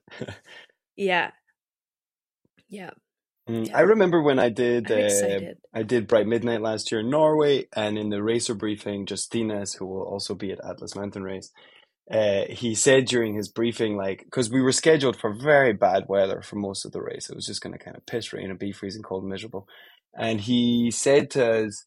Yeah. 0.96 1.30
Yeah. 2.72 2.90
Mm, 3.50 3.68
Yeah. 3.68 3.78
I 3.78 3.82
remember 3.82 4.22
when 4.22 4.40
I 4.40 4.50
did 4.50 4.90
uh. 4.92 4.96
I 5.74 5.84
did 5.84 6.08
Bright 6.08 6.28
Midnight 6.28 6.62
last 6.62 6.92
year 6.92 7.02
in 7.02 7.10
Norway, 7.10 7.68
and 7.76 7.98
in 7.98 8.10
the 8.10 8.22
racer 8.24 8.54
briefing, 8.54 9.06
Justinas, 9.06 9.78
who 9.78 9.86
will 9.86 10.02
also 10.04 10.34
be 10.34 10.52
at 10.52 10.64
Atlas 10.64 10.96
Mountain 10.96 11.24
Race, 11.24 11.52
uh, 12.10 12.44
he 12.50 12.74
said 12.74 13.06
during 13.06 13.34
his 13.34 13.48
briefing, 13.48 13.96
like, 13.96 14.24
because 14.24 14.50
we 14.50 14.62
were 14.62 14.72
scheduled 14.72 15.16
for 15.20 15.34
very 15.34 15.72
bad 15.74 16.06
weather 16.08 16.42
for 16.42 16.56
most 16.56 16.84
of 16.86 16.92
the 16.92 17.02
race, 17.02 17.30
it 17.30 17.36
was 17.36 17.46
just 17.46 17.62
going 17.62 17.74
to 17.74 17.84
kind 17.84 17.96
of 17.96 18.06
piss 18.06 18.32
rain 18.32 18.50
and 18.50 18.58
be 18.60 18.72
freezing 18.72 19.02
cold 19.02 19.24
and 19.24 19.32
miserable, 19.32 19.68
and 20.16 20.40
he 20.42 20.90
said 20.92 21.30
to 21.32 21.66
us, 21.66 21.84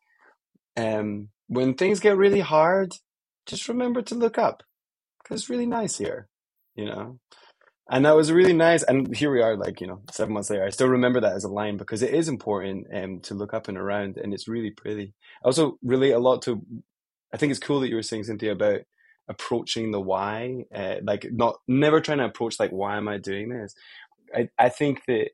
um, 0.77 1.29
when 1.47 1.75
things 1.75 1.99
get 2.01 2.17
really 2.17 2.41
hard, 2.41 2.93
just 3.47 3.69
remember 3.69 4.01
to 4.03 4.15
look 4.15 4.37
up, 4.39 4.63
because 5.23 5.41
it's 5.41 5.49
really 5.51 5.67
nice 5.67 5.97
here, 5.97 6.27
you 6.75 6.85
know. 6.85 7.19
And 7.89 8.05
that 8.05 8.15
was 8.15 8.31
really 8.31 8.53
nice. 8.53 8.81
And 8.83 9.15
here 9.15 9.31
we 9.31 9.41
are, 9.41 9.55
like, 9.55 9.79
you 9.79 9.87
know, 9.87 10.01
seven 10.11 10.33
months 10.33 10.49
later. 10.49 10.65
I 10.65 10.69
still 10.71 10.87
remember 10.87 11.21
that 11.21 11.35
as 11.35 11.43
a 11.43 11.49
line 11.49 11.77
because 11.77 12.01
it 12.01 12.13
is 12.13 12.27
important 12.27 12.87
um, 12.93 13.19
to 13.21 13.35
look 13.35 13.53
up 13.53 13.67
and 13.67 13.77
around 13.77 14.17
and 14.17 14.33
it's 14.33 14.47
really 14.47 14.71
pretty. 14.71 15.13
I 15.43 15.47
also 15.47 15.77
relate 15.83 16.11
a 16.11 16.19
lot 16.19 16.41
to, 16.43 16.65
I 17.33 17.37
think 17.37 17.51
it's 17.51 17.59
cool 17.59 17.79
that 17.81 17.89
you 17.89 17.95
were 17.95 18.01
saying, 18.01 18.23
Cynthia, 18.23 18.53
about 18.53 18.81
approaching 19.29 19.91
the 19.91 20.01
why, 20.01 20.65
uh, 20.73 20.95
like 21.03 21.27
not, 21.31 21.57
never 21.67 22.01
trying 22.01 22.17
to 22.19 22.25
approach, 22.25 22.59
like, 22.59 22.71
why 22.71 22.97
am 22.97 23.07
I 23.07 23.19
doing 23.19 23.49
this? 23.49 23.75
I, 24.35 24.49
I 24.57 24.69
think 24.69 25.03
that 25.07 25.29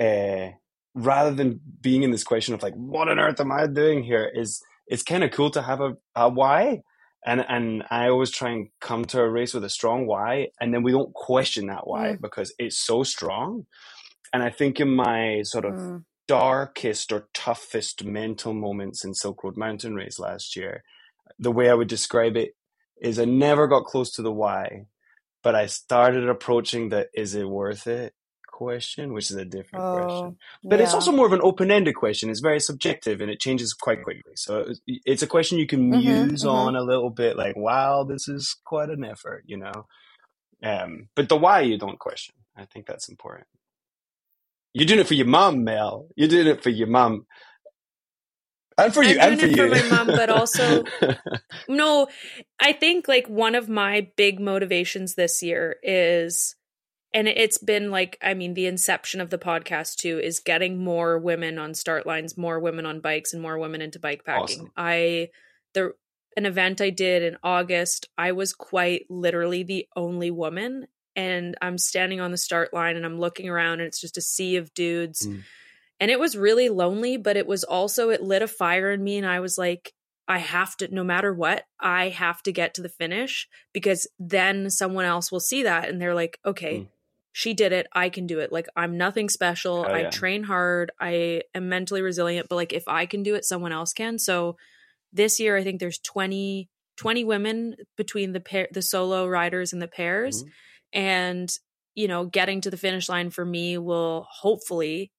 uh, 0.00 0.52
rather 0.94 1.34
than 1.34 1.60
being 1.82 2.02
in 2.04 2.10
this 2.10 2.24
question 2.24 2.54
of 2.54 2.62
like, 2.62 2.74
what 2.74 3.08
on 3.08 3.18
earth 3.18 3.40
am 3.40 3.52
I 3.52 3.66
doing 3.66 4.02
here 4.02 4.30
is, 4.34 4.62
it's 4.86 5.02
kind 5.02 5.24
of 5.24 5.30
cool 5.30 5.50
to 5.50 5.62
have 5.62 5.80
a, 5.80 5.96
a 6.14 6.28
why 6.30 6.80
and 7.26 7.44
and 7.48 7.84
I 7.90 8.08
always 8.08 8.30
try 8.30 8.50
and 8.50 8.68
come 8.80 9.04
to 9.06 9.20
a 9.20 9.30
race 9.30 9.54
with 9.54 9.64
a 9.64 9.70
strong 9.70 10.06
why, 10.06 10.48
and 10.60 10.74
then 10.74 10.82
we 10.82 10.92
don't 10.92 11.14
question 11.14 11.66
that 11.68 11.86
why 11.86 12.16
Mm. 12.16 12.20
because 12.20 12.54
it's 12.58 12.78
so 12.78 13.02
strong. 13.04 13.66
And 14.32 14.42
I 14.42 14.50
think 14.50 14.80
in 14.80 14.94
my 14.94 15.42
sort 15.44 15.64
of 15.66 15.76
Mm. 15.76 16.04
darkest 16.28 17.12
or 17.12 17.28
toughest 17.34 18.04
mental 18.04 18.54
moments 18.54 19.04
in 19.04 19.14
Silk 19.14 19.44
Road 19.44 19.56
Mountain 19.56 19.96
Race 19.96 20.18
last 20.20 20.56
year, 20.56 20.84
the 21.38 21.52
way 21.52 21.70
I 21.70 21.74
would 21.74 21.88
describe 21.88 22.36
it 22.36 22.52
is 23.02 23.18
I 23.20 23.26
never 23.26 23.68
got 23.68 23.84
close 23.86 24.12
to 24.12 24.22
the 24.22 24.32
why, 24.32 24.86
but 25.42 25.54
I 25.56 25.66
started 25.66 26.28
approaching 26.28 26.90
the 26.90 27.08
is 27.14 27.34
it 27.36 27.48
worth 27.48 27.86
it 27.88 28.14
question, 28.52 29.12
which 29.12 29.30
is 29.30 29.36
a 29.36 29.44
different 29.44 29.84
question. 29.84 30.36
Oh, 30.64 30.68
But 30.68 30.80
it's 30.80 30.94
also 30.94 31.10
more 31.10 31.26
of 31.26 31.32
an 31.32 31.40
open-ended 31.42 31.96
question. 31.96 32.30
It's 32.30 32.40
very 32.40 32.60
subjective 32.60 33.20
and 33.20 33.30
it 33.30 33.40
changes 33.40 33.72
quite 33.74 34.02
quickly. 34.04 34.32
So 34.36 34.60
it's- 34.60 34.80
it's 34.86 35.22
a 35.22 35.26
question 35.26 35.58
you 35.58 35.66
can 35.66 35.90
Mhm, 35.90 35.98
muse 36.04 36.44
mhm. 36.44 36.52
on 36.52 36.76
a 36.76 36.82
little 36.82 37.10
bit, 37.10 37.36
like, 37.36 37.56
wow, 37.56 38.04
this 38.04 38.28
is 38.28 38.54
quite 38.64 38.90
an 38.90 39.04
effort, 39.04 39.42
you 39.46 39.56
know. 39.56 39.86
Um, 40.62 41.08
but 41.16 41.28
the 41.28 41.36
why 41.36 41.62
you 41.62 41.76
don't 41.78 41.98
question. 41.98 42.34
I 42.56 42.66
think 42.66 42.86
that's 42.86 43.08
important. 43.08 43.48
You're 44.74 44.86
doing 44.86 45.00
it 45.00 45.08
for 45.08 45.14
your 45.14 45.26
mom, 45.26 45.64
Mel. 45.64 46.08
You're 46.16 46.28
doing 46.28 46.46
it 46.46 46.62
for 46.62 46.70
your 46.70 46.86
mom. 46.88 47.26
And 48.78 48.94
for 48.94 49.02
you, 49.02 49.18
I'm 49.20 49.32
and 49.32 49.40
for 49.40 49.46
doing 49.48 49.56
you. 49.70 49.74
it 49.74 49.82
for 49.82 49.88
my 49.90 49.96
mom, 49.96 50.06
but 50.06 50.30
also- 50.30 50.84
No, 51.68 52.08
I 52.60 52.72
think 52.72 53.06
like 53.08 53.28
one 53.28 53.54
of 53.54 53.68
my 53.68 54.08
big 54.16 54.40
motivations 54.40 55.14
this 55.14 55.42
year 55.42 55.76
is, 55.82 56.56
and 57.14 57.28
it's 57.28 57.58
been 57.58 57.90
like, 57.90 58.16
I 58.22 58.34
mean, 58.34 58.54
the 58.54 58.66
inception 58.66 59.20
of 59.20 59.30
the 59.30 59.38
podcast 59.38 59.96
too 59.96 60.18
is 60.18 60.40
getting 60.40 60.82
more 60.82 61.18
women 61.18 61.58
on 61.58 61.74
start 61.74 62.06
lines, 62.06 62.38
more 62.38 62.58
women 62.58 62.86
on 62.86 63.00
bikes, 63.00 63.34
and 63.34 63.42
more 63.42 63.58
women 63.58 63.82
into 63.82 63.98
bike 63.98 64.24
packing. 64.24 64.60
Awesome. 64.60 64.72
I, 64.76 65.28
the, 65.74 65.92
an 66.36 66.46
event 66.46 66.80
I 66.80 66.88
did 66.88 67.22
in 67.22 67.36
August, 67.42 68.08
I 68.16 68.32
was 68.32 68.54
quite 68.54 69.04
literally 69.10 69.62
the 69.62 69.86
only 69.94 70.30
woman. 70.30 70.86
And 71.14 71.54
I'm 71.60 71.76
standing 71.76 72.20
on 72.20 72.30
the 72.30 72.38
start 72.38 72.72
line 72.72 72.96
and 72.96 73.04
I'm 73.04 73.20
looking 73.20 73.50
around 73.50 73.80
and 73.80 73.88
it's 73.88 74.00
just 74.00 74.16
a 74.16 74.22
sea 74.22 74.56
of 74.56 74.72
dudes. 74.72 75.26
Mm. 75.26 75.42
And 76.00 76.10
it 76.10 76.18
was 76.18 76.38
really 76.38 76.70
lonely, 76.70 77.18
but 77.18 77.36
it 77.36 77.46
was 77.46 77.62
also, 77.64 78.08
it 78.08 78.22
lit 78.22 78.40
a 78.40 78.48
fire 78.48 78.90
in 78.90 79.04
me. 79.04 79.18
And 79.18 79.26
I 79.26 79.40
was 79.40 79.58
like, 79.58 79.92
I 80.26 80.38
have 80.38 80.74
to, 80.78 80.88
no 80.92 81.04
matter 81.04 81.34
what, 81.34 81.64
I 81.78 82.08
have 82.08 82.42
to 82.44 82.52
get 82.52 82.72
to 82.74 82.82
the 82.82 82.88
finish 82.88 83.46
because 83.74 84.08
then 84.18 84.70
someone 84.70 85.04
else 85.04 85.30
will 85.30 85.40
see 85.40 85.64
that 85.64 85.90
and 85.90 86.00
they're 86.00 86.14
like, 86.14 86.38
okay, 86.46 86.78
Mm. 86.78 86.88
She 87.32 87.54
did 87.54 87.72
it. 87.72 87.86
I 87.92 88.10
can 88.10 88.26
do 88.26 88.40
it. 88.40 88.52
Like, 88.52 88.66
I'm 88.76 88.96
nothing 88.98 89.28
special. 89.28 89.84
Hell 89.84 89.94
I 89.94 90.00
yeah. 90.02 90.10
train 90.10 90.42
hard. 90.44 90.92
I 91.00 91.42
am 91.54 91.68
mentally 91.68 92.02
resilient, 92.02 92.48
but 92.48 92.56
like, 92.56 92.72
if 92.72 92.86
I 92.86 93.06
can 93.06 93.22
do 93.22 93.34
it, 93.34 93.44
someone 93.44 93.72
else 93.72 93.92
can. 93.92 94.18
So 94.18 94.56
this 95.12 95.40
year, 95.40 95.56
I 95.56 95.64
think 95.64 95.80
there's 95.80 95.98
20, 95.98 96.68
20 96.98 97.24
women 97.24 97.76
between 97.96 98.32
the 98.32 98.40
pair, 98.40 98.68
the 98.70 98.82
solo 98.82 99.26
riders 99.26 99.72
and 99.72 99.80
the 99.80 99.88
pairs. 99.88 100.44
Mhm. 100.44 100.50
And, 100.92 101.58
you 101.94 102.06
know, 102.06 102.26
getting 102.26 102.60
to 102.62 102.70
the 102.70 102.76
finish 102.76 103.08
line 103.08 103.30
for 103.30 103.44
me 103.44 103.78
will 103.78 104.26
hopefully 104.30 105.10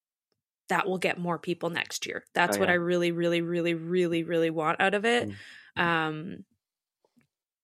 that 0.69 0.87
will 0.87 0.97
get 0.97 1.17
more 1.19 1.37
people 1.37 1.69
next 1.69 2.05
year. 2.05 2.23
That's 2.33 2.57
Oh, 2.57 2.59
what 2.59 2.69
yeah. 2.69 2.73
I 2.73 2.77
really, 2.77 3.11
really, 3.11 3.41
really, 3.41 3.73
really, 3.73 4.23
really 4.23 4.49
want 4.49 4.79
out 4.79 4.93
of 4.93 5.03
it. 5.03 5.29
Um, 5.75 6.45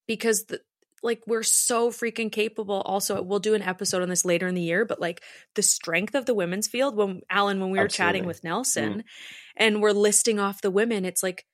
because 0.08 0.46
the, 0.46 0.60
like 1.04 1.22
we're 1.28 1.44
so 1.44 1.92
freaking 1.92 2.32
capable. 2.32 2.82
Also, 2.82 3.22
we'll 3.22 3.40
do 3.40 3.54
an 3.56 3.62
episode 3.62 4.02
on 4.02 4.10
this 4.10 4.26
later 4.26 4.48
in 4.48 4.56
the 4.56 4.62
year, 4.62 4.86
but 4.86 5.00
like 5.00 5.22
the 5.56 5.62
strength 5.62 6.16
of 6.16 6.26
the 6.26 6.34
women's 6.34 6.68
field. 6.68 6.96
When 6.96 7.22
Alan, 7.30 7.60
when 7.60 7.72
we 7.72 7.80
were 7.80 7.88
chatting 7.88 8.26
with 8.26 8.44
Nelson, 8.44 9.04
and 9.56 9.82
we're 9.82 9.92
listing 9.92 10.40
off 10.40 10.62
the 10.62 10.72
women, 10.72 11.06
it's 11.06 11.24
like 11.24 11.46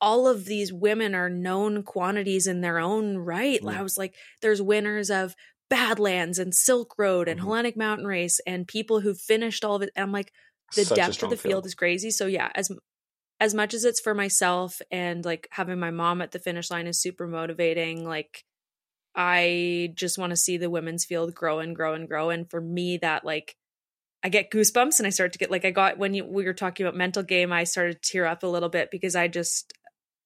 all 0.00 0.28
of 0.28 0.44
these 0.44 0.72
women 0.72 1.14
are 1.14 1.30
known 1.30 1.82
quantities 1.82 2.46
in 2.46 2.60
their 2.60 2.78
own 2.78 3.16
right. 3.16 3.60
Mm. 3.62 3.74
I 3.76 3.82
was 3.82 3.96
like, 3.96 4.14
there's 4.42 4.60
winners 4.60 5.10
of 5.10 5.34
Badlands 5.70 6.38
and 6.38 6.54
Silk 6.54 6.94
Road 6.98 7.26
and 7.28 7.40
Mhm. 7.40 7.44
Hellenic 7.44 7.76
Mountain 7.76 8.06
Race 8.06 8.38
and 8.46 8.68
people 8.68 9.00
who 9.00 9.14
finished 9.14 9.64
all 9.64 9.76
of 9.76 9.82
it. 9.82 9.90
And 9.96 10.02
I'm 10.02 10.12
like, 10.12 10.32
the 10.74 10.84
Such 10.84 10.96
depth 10.96 11.22
of 11.22 11.30
the 11.30 11.36
field 11.36 11.64
is 11.64 11.74
crazy. 11.74 12.10
So 12.10 12.26
yeah, 12.26 12.50
as 12.54 12.70
as 13.40 13.54
much 13.54 13.74
as 13.74 13.84
it's 13.84 14.00
for 14.00 14.14
myself 14.14 14.80
and 14.90 15.24
like 15.24 15.48
having 15.50 15.78
my 15.78 15.90
mom 15.90 16.22
at 16.22 16.32
the 16.32 16.38
finish 16.38 16.70
line 16.70 16.86
is 16.86 17.00
super 17.00 17.26
motivating, 17.26 18.04
like 18.04 18.44
I 19.14 19.92
just 19.94 20.18
want 20.18 20.30
to 20.30 20.36
see 20.36 20.56
the 20.56 20.70
women's 20.70 21.04
field 21.04 21.34
grow 21.34 21.60
and 21.60 21.74
grow 21.74 21.94
and 21.94 22.08
grow. 22.08 22.30
And 22.30 22.48
for 22.50 22.60
me, 22.60 22.98
that 22.98 23.24
like 23.24 23.56
I 24.22 24.28
get 24.28 24.50
goosebumps 24.50 24.98
and 24.98 25.06
I 25.06 25.10
start 25.10 25.32
to 25.34 25.38
get 25.38 25.50
like 25.50 25.64
I 25.64 25.70
got 25.70 25.98
when 25.98 26.14
you 26.14 26.24
we 26.24 26.44
were 26.44 26.54
talking 26.54 26.86
about 26.86 26.96
mental 26.96 27.22
game, 27.22 27.52
I 27.52 27.64
started 27.64 28.02
to 28.02 28.10
tear 28.10 28.26
up 28.26 28.42
a 28.42 28.48
little 28.48 28.68
bit 28.70 28.90
because 28.90 29.14
I 29.14 29.28
just 29.28 29.72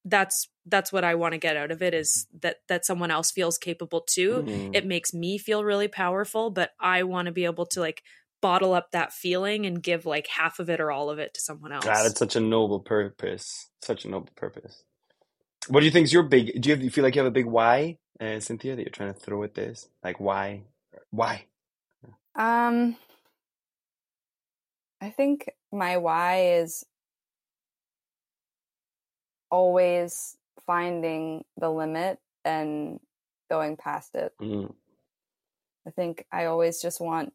that's 0.04 0.48
that's 0.66 0.92
what 0.92 1.04
I 1.04 1.14
want 1.16 1.32
to 1.32 1.38
get 1.38 1.56
out 1.56 1.70
of 1.70 1.82
it 1.82 1.94
is 1.94 2.26
that 2.40 2.58
that 2.68 2.86
someone 2.86 3.10
else 3.10 3.30
feels 3.30 3.58
capable 3.58 4.00
too. 4.00 4.44
Mhm. 4.46 4.70
It 4.74 4.86
makes 4.86 5.12
me 5.12 5.38
feel 5.38 5.64
really 5.64 5.88
powerful, 5.88 6.50
but 6.50 6.70
I 6.80 7.02
want 7.02 7.26
to 7.26 7.32
be 7.32 7.44
able 7.44 7.66
to 7.66 7.80
like 7.80 8.02
bottle 8.40 8.72
up 8.72 8.92
that 8.92 9.12
feeling 9.12 9.66
and 9.66 9.82
give 9.82 10.06
like 10.06 10.28
half 10.28 10.60
of 10.60 10.70
it 10.70 10.80
or 10.80 10.90
all 10.90 11.10
of 11.10 11.18
it 11.18 11.34
to 11.34 11.40
someone 11.40 11.72
else. 11.72 11.84
God, 11.84 12.06
it's 12.06 12.18
such 12.18 12.36
a 12.36 12.40
noble 12.40 12.80
purpose. 12.80 13.68
Such 13.82 14.04
a 14.04 14.08
noble 14.08 14.30
purpose. 14.36 14.84
What 15.68 15.80
do 15.80 15.86
you 15.86 15.92
think 15.92 16.04
is 16.04 16.12
your 16.12 16.22
big? 16.22 16.60
Do 16.60 16.68
you, 16.68 16.74
have, 16.74 16.82
you 16.82 16.90
feel 16.90 17.04
like 17.04 17.14
you 17.14 17.20
have 17.20 17.26
a 17.28 17.32
big 17.32 17.46
why, 17.46 17.98
uh, 18.20 18.40
Cynthia, 18.40 18.76
that 18.76 18.82
you're 18.82 18.90
trying 18.90 19.12
to 19.12 19.18
throw 19.18 19.42
at 19.42 19.54
this? 19.54 19.88
Like 20.02 20.20
why? 20.20 20.62
Why? 21.10 21.44
Um, 22.34 22.96
I 25.00 25.10
think 25.10 25.50
my 25.72 25.96
why 25.96 26.58
is 26.58 26.84
always 29.50 30.36
finding 30.66 31.44
the 31.56 31.70
limit 31.70 32.18
and 32.44 33.00
going 33.50 33.76
past 33.76 34.14
it. 34.14 34.32
Mm. 34.40 34.72
I 35.86 35.90
think 35.90 36.26
I 36.30 36.46
always 36.46 36.80
just 36.80 37.00
want. 37.00 37.32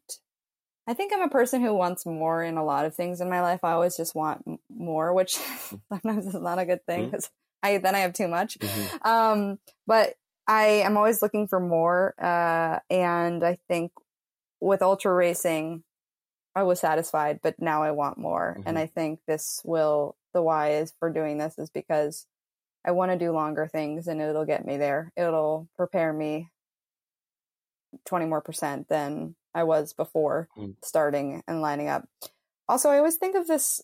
I 0.86 0.92
think 0.92 1.12
I'm 1.14 1.22
a 1.22 1.28
person 1.28 1.62
who 1.62 1.74
wants 1.74 2.04
more 2.04 2.42
in 2.42 2.58
a 2.58 2.64
lot 2.64 2.84
of 2.84 2.94
things 2.94 3.20
in 3.20 3.30
my 3.30 3.40
life. 3.40 3.60
I 3.64 3.72
always 3.72 3.96
just 3.96 4.14
want 4.14 4.44
more, 4.68 5.12
which 5.14 5.36
sometimes 5.88 6.26
is 6.26 6.34
not 6.34 6.58
a 6.58 6.66
good 6.66 6.84
thing 6.86 7.06
because 7.06 7.30
I 7.62 7.78
then 7.78 7.94
I 7.94 8.00
have 8.00 8.12
too 8.12 8.28
much. 8.28 8.58
Mhm. 8.58 9.06
Um, 9.06 9.58
but 9.86 10.14
I 10.46 10.64
am 10.84 10.96
always 10.96 11.22
looking 11.22 11.48
for 11.48 11.60
more, 11.60 12.14
uh, 12.18 12.80
and 12.90 13.42
I 13.44 13.58
think 13.68 13.92
with 14.60 14.82
ultra 14.82 15.14
racing, 15.14 15.84
I 16.56 16.64
was 16.64 16.80
satisfied, 16.80 17.40
but 17.42 17.60
now 17.60 17.82
I 17.84 17.92
want 17.92 18.18
more, 18.18 18.60
and 18.66 18.78
Mhm. 18.78 18.82
I 18.82 18.86
think 18.86 19.20
this 19.26 19.62
will. 19.64 20.16
The 20.34 20.42
why 20.42 20.72
is 20.72 20.92
for 20.98 21.10
doing 21.10 21.38
this 21.38 21.58
is 21.58 21.70
because 21.70 22.26
I 22.84 22.92
want 22.92 23.12
to 23.12 23.18
do 23.18 23.32
longer 23.32 23.68
things, 23.68 24.08
and 24.08 24.20
it'll 24.22 24.46
get 24.46 24.66
me 24.66 24.76
there. 24.78 25.12
It'll 25.16 25.68
prepare 25.76 26.12
me 26.12 26.50
twenty 28.04 28.26
more 28.26 28.40
percent 28.40 28.88
than 28.88 29.36
I 29.54 29.64
was 29.64 29.92
before 29.92 30.48
Mm. 30.56 30.74
starting 30.82 31.42
and 31.46 31.60
lining 31.62 31.88
up. 31.88 32.08
Also, 32.68 32.90
I 32.90 32.98
always 32.98 33.16
think 33.16 33.36
of 33.36 33.46
this 33.46 33.80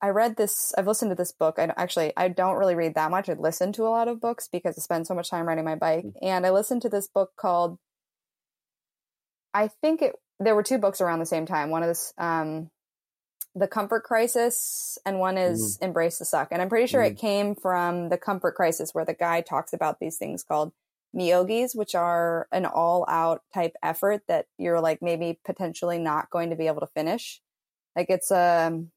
I 0.00 0.08
read 0.10 0.36
this. 0.36 0.72
I've 0.78 0.86
listened 0.86 1.10
to 1.10 1.16
this 1.16 1.32
book. 1.32 1.56
I 1.58 1.72
actually 1.76 2.12
I 2.16 2.28
don't 2.28 2.56
really 2.56 2.74
read 2.74 2.94
that 2.94 3.10
much. 3.10 3.28
I 3.28 3.34
listen 3.34 3.72
to 3.74 3.82
a 3.82 3.90
lot 3.90 4.08
of 4.08 4.20
books 4.20 4.48
because 4.50 4.78
I 4.78 4.80
spend 4.80 5.06
so 5.06 5.14
much 5.14 5.30
time 5.30 5.46
riding 5.46 5.64
my 5.64 5.74
bike. 5.74 6.04
Mm-hmm. 6.04 6.18
And 6.24 6.46
I 6.46 6.50
listened 6.50 6.82
to 6.82 6.88
this 6.88 7.08
book 7.08 7.32
called. 7.36 7.78
I 9.52 9.68
think 9.68 10.02
it. 10.02 10.14
There 10.40 10.54
were 10.54 10.62
two 10.62 10.78
books 10.78 11.00
around 11.00 11.18
the 11.18 11.26
same 11.26 11.46
time. 11.46 11.70
One 11.70 11.82
is 11.82 12.12
um, 12.16 12.70
the 13.56 13.66
Comfort 13.66 14.04
Crisis, 14.04 14.98
and 15.04 15.18
one 15.18 15.36
is 15.36 15.76
mm-hmm. 15.76 15.86
Embrace 15.86 16.18
the 16.18 16.24
Suck. 16.24 16.48
And 16.52 16.62
I'm 16.62 16.68
pretty 16.68 16.86
sure 16.86 17.02
mm-hmm. 17.02 17.14
it 17.14 17.18
came 17.18 17.54
from 17.56 18.08
the 18.08 18.18
Comfort 18.18 18.54
Crisis, 18.54 18.94
where 18.94 19.04
the 19.04 19.14
guy 19.14 19.40
talks 19.40 19.72
about 19.72 19.98
these 19.98 20.16
things 20.16 20.44
called 20.44 20.72
misogis, 21.16 21.74
which 21.74 21.94
are 21.94 22.46
an 22.52 22.66
all-out 22.66 23.42
type 23.52 23.74
effort 23.82 24.22
that 24.28 24.46
you're 24.58 24.80
like 24.80 25.02
maybe 25.02 25.40
potentially 25.44 25.98
not 25.98 26.30
going 26.30 26.50
to 26.50 26.56
be 26.56 26.66
able 26.66 26.80
to 26.80 26.86
finish. 26.86 27.40
Like 27.96 28.10
it's 28.10 28.30
a 28.30 28.68
um, 28.68 28.90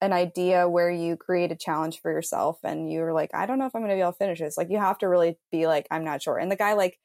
an 0.00 0.12
idea 0.12 0.68
where 0.68 0.90
you 0.90 1.16
create 1.16 1.52
a 1.52 1.56
challenge 1.56 2.00
for 2.00 2.10
yourself 2.10 2.58
and 2.62 2.92
you're 2.92 3.12
like, 3.12 3.30
I 3.32 3.46
don't 3.46 3.58
know 3.58 3.66
if 3.66 3.74
I'm 3.74 3.80
going 3.80 3.90
to 3.90 3.96
be 3.96 4.00
able 4.00 4.12
to 4.12 4.18
finish 4.18 4.38
this. 4.40 4.58
Like 4.58 4.70
you 4.70 4.78
have 4.78 4.98
to 4.98 5.08
really 5.08 5.38
be 5.50 5.66
like, 5.66 5.86
I'm 5.90 6.04
not 6.04 6.22
sure. 6.22 6.38
And 6.38 6.50
the 6.50 6.56
guy, 6.56 6.74
like, 6.74 6.98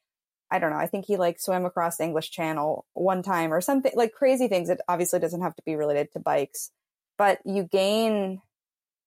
I 0.50 0.58
don't 0.58 0.70
know. 0.70 0.76
I 0.76 0.86
think 0.86 1.06
he 1.06 1.16
like 1.16 1.40
swam 1.40 1.64
across 1.64 1.96
the 1.96 2.04
English 2.04 2.30
Channel 2.30 2.84
one 2.92 3.22
time 3.22 3.52
or 3.52 3.62
something 3.62 3.92
like 3.94 4.12
crazy 4.12 4.48
things. 4.48 4.68
It 4.68 4.82
obviously 4.86 5.18
doesn't 5.18 5.40
have 5.40 5.56
to 5.56 5.62
be 5.64 5.76
related 5.76 6.12
to 6.12 6.20
bikes, 6.20 6.70
but 7.16 7.38
you 7.46 7.64
gain 7.64 8.42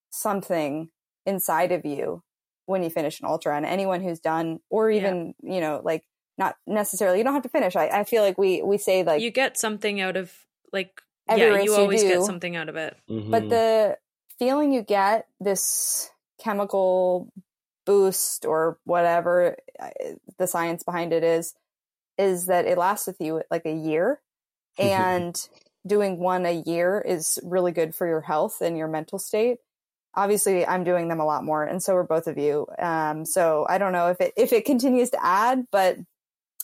something 0.09 0.89
inside 1.27 1.71
of 1.71 1.85
you 1.85 2.23
when 2.65 2.81
you 2.81 2.89
finish 2.89 3.19
an 3.19 3.27
ultra. 3.27 3.55
And 3.55 3.65
anyone 3.65 4.01
who's 4.01 4.19
done, 4.19 4.59
or 4.71 4.89
even 4.89 5.35
yeah. 5.43 5.53
you 5.53 5.61
know, 5.61 5.81
like 5.83 6.03
not 6.39 6.55
necessarily, 6.65 7.19
you 7.19 7.23
don't 7.23 7.35
have 7.35 7.43
to 7.43 7.49
finish. 7.49 7.75
I, 7.75 7.89
I 7.89 8.03
feel 8.05 8.23
like 8.23 8.39
we 8.39 8.63
we 8.63 8.79
say 8.79 9.03
like 9.03 9.21
you 9.21 9.29
get 9.29 9.55
something 9.55 10.01
out 10.01 10.17
of 10.17 10.33
like 10.73 10.99
every 11.27 11.43
yeah, 11.43 11.61
you 11.61 11.75
always 11.75 12.03
you 12.03 12.09
do, 12.09 12.15
get 12.15 12.25
something 12.25 12.55
out 12.55 12.69
of 12.69 12.75
it. 12.75 12.97
Mm-hmm. 13.09 13.31
But 13.31 13.49
the 13.49 13.97
feeling 14.39 14.73
you 14.73 14.81
get, 14.81 15.27
this 15.39 16.09
chemical 16.39 17.31
boost 17.85 18.45
or 18.45 18.77
whatever 18.83 19.57
uh, 19.79 19.89
the 20.37 20.47
science 20.47 20.83
behind 20.83 21.13
it 21.13 21.23
is, 21.23 21.53
is 22.17 22.47
that 22.47 22.65
it 22.65 22.77
lasts 22.77 23.07
with 23.07 23.17
you 23.19 23.41
like 23.49 23.65
a 23.65 23.73
year. 23.73 24.21
And 24.77 25.39
doing 25.87 26.19
one 26.19 26.45
a 26.45 26.63
year 26.65 26.99
is 26.99 27.39
really 27.43 27.71
good 27.71 27.95
for 27.95 28.05
your 28.05 28.19
health 28.19 28.59
and 28.59 28.77
your 28.77 28.89
mental 28.89 29.19
state. 29.19 29.59
Obviously, 30.13 30.65
I'm 30.65 30.83
doing 30.83 31.07
them 31.07 31.21
a 31.21 31.25
lot 31.25 31.45
more, 31.45 31.63
and 31.63 31.81
so 31.81 31.95
are 31.95 32.03
both 32.03 32.27
of 32.27 32.37
you. 32.37 32.67
Um, 32.77 33.25
so 33.25 33.65
I 33.69 33.77
don't 33.77 33.93
know 33.93 34.09
if 34.09 34.19
it 34.19 34.33
if 34.35 34.51
it 34.51 34.65
continues 34.65 35.11
to 35.11 35.25
add, 35.25 35.67
but 35.71 35.97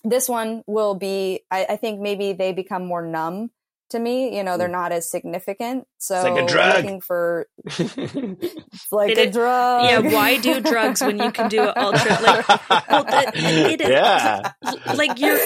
this 0.03 0.27
one 0.27 0.63
will 0.67 0.95
be. 0.95 1.41
I, 1.49 1.67
I 1.69 1.75
think 1.77 2.01
maybe 2.01 2.33
they 2.33 2.51
become 2.51 2.85
more 2.85 3.05
numb 3.05 3.51
to 3.91 3.99
me. 3.99 4.35
You 4.35 4.43
know, 4.43 4.57
they're 4.57 4.67
mm. 4.67 4.71
not 4.73 4.91
as 4.91 5.09
significant. 5.09 5.87
So 5.97 6.15
it's 6.15 6.23
like 6.23 6.43
a 6.43 6.47
drug. 6.47 6.75
looking 6.77 7.01
for 7.01 7.47
like 8.91 9.17
a 9.17 9.29
drug. 9.29 9.83
Yeah, 9.85 9.99
why 10.13 10.39
do 10.39 10.59
drugs 10.59 11.01
when 11.01 11.19
you 11.19 11.31
can 11.31 11.49
do 11.49 11.63
it 11.63 11.73
ultra? 11.77 12.11
Like, 12.21 12.47
well, 12.89 13.03
the, 13.03 13.31
it, 13.35 13.81
yeah, 13.81 14.53
like 14.95 15.19
your 15.19 15.37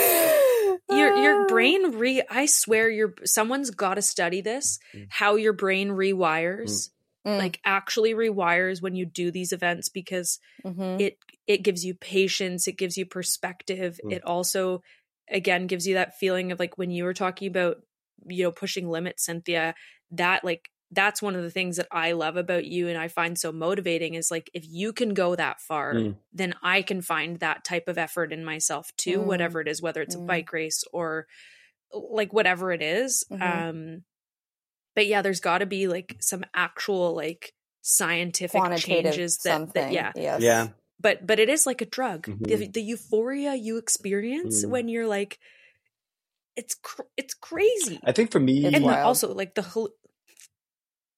your 0.89 1.15
your 1.17 1.47
brain 1.47 1.97
re. 1.97 2.23
I 2.29 2.45
swear, 2.45 2.89
your 2.89 3.13
someone's 3.25 3.71
got 3.71 3.95
to 3.95 4.01
study 4.01 4.41
this. 4.41 4.79
Mm. 4.95 5.07
How 5.09 5.35
your 5.35 5.53
brain 5.53 5.89
rewires. 5.89 6.89
Mm. 7.25 7.39
like 7.39 7.59
actually 7.65 8.13
rewires 8.13 8.83
when 8.83 8.93
you 8.93 9.03
do 9.03 9.31
these 9.31 9.51
events 9.51 9.89
because 9.89 10.37
mm-hmm. 10.63 11.01
it 11.01 11.17
it 11.47 11.63
gives 11.63 11.83
you 11.83 11.95
patience 11.95 12.67
it 12.67 12.77
gives 12.77 12.97
you 12.97 13.05
perspective 13.07 13.99
mm. 14.05 14.13
it 14.13 14.23
also 14.23 14.83
again 15.31 15.65
gives 15.65 15.87
you 15.87 15.95
that 15.95 16.19
feeling 16.19 16.51
of 16.51 16.59
like 16.59 16.77
when 16.77 16.91
you 16.91 17.03
were 17.03 17.15
talking 17.15 17.47
about 17.47 17.77
you 18.27 18.43
know 18.43 18.51
pushing 18.51 18.89
limits 18.89 19.25
cynthia 19.25 19.75
that 20.11 20.43
like 20.43 20.69
that's 20.91 21.21
one 21.21 21.35
of 21.35 21.43
the 21.43 21.49
things 21.49 21.77
that 21.77 21.87
I 21.91 22.13
love 22.13 22.37
about 22.37 22.65
you 22.65 22.87
and 22.87 22.97
I 22.97 23.07
find 23.07 23.37
so 23.37 23.51
motivating 23.51 24.13
is 24.13 24.29
like 24.29 24.49
if 24.53 24.63
you 24.67 24.93
can 24.93 25.13
go 25.13 25.35
that 25.35 25.59
far, 25.59 25.93
mm. 25.93 26.15
then 26.31 26.53
I 26.61 26.83
can 26.83 27.01
find 27.01 27.39
that 27.39 27.63
type 27.63 27.87
of 27.87 27.97
effort 27.97 28.31
in 28.31 28.45
myself 28.45 28.91
too, 28.95 29.19
mm. 29.19 29.25
whatever 29.25 29.59
it 29.61 29.67
is, 29.67 29.81
whether 29.81 30.01
it's 30.01 30.15
mm. 30.15 30.23
a 30.23 30.25
bike 30.25 30.53
race 30.53 30.83
or 30.93 31.27
like 31.91 32.33
whatever 32.33 32.71
it 32.71 32.81
is. 32.81 33.23
Mm-hmm. 33.31 33.69
Um 33.69 34.03
but 34.95 35.07
yeah, 35.07 35.21
there's 35.21 35.41
got 35.41 35.57
to 35.57 35.65
be 35.65 35.87
like 35.87 36.15
some 36.21 36.45
actual 36.53 37.15
like 37.15 37.53
scientific 37.81 38.77
changes 38.77 39.39
that, 39.43 39.73
that 39.73 39.91
yeah. 39.91 40.11
Yes. 40.15 40.41
Yeah. 40.41 40.67
But 40.99 41.27
but 41.27 41.39
it 41.39 41.49
is 41.49 41.65
like 41.65 41.81
a 41.81 41.85
drug. 41.85 42.27
Mm-hmm. 42.27 42.43
The, 42.43 42.67
the 42.67 42.81
euphoria 42.81 43.55
you 43.55 43.77
experience 43.77 44.63
mm. 44.63 44.69
when 44.69 44.87
you're 44.87 45.07
like 45.07 45.39
it's 46.57 46.75
cr- 46.75 47.03
it's 47.17 47.33
crazy. 47.35 47.99
I 48.05 48.11
think 48.13 48.31
for 48.31 48.39
me, 48.39 48.65
and 48.73 48.85
wild. 48.85 49.05
also 49.05 49.33
like 49.33 49.55
the 49.55 49.63
whole. 49.63 49.89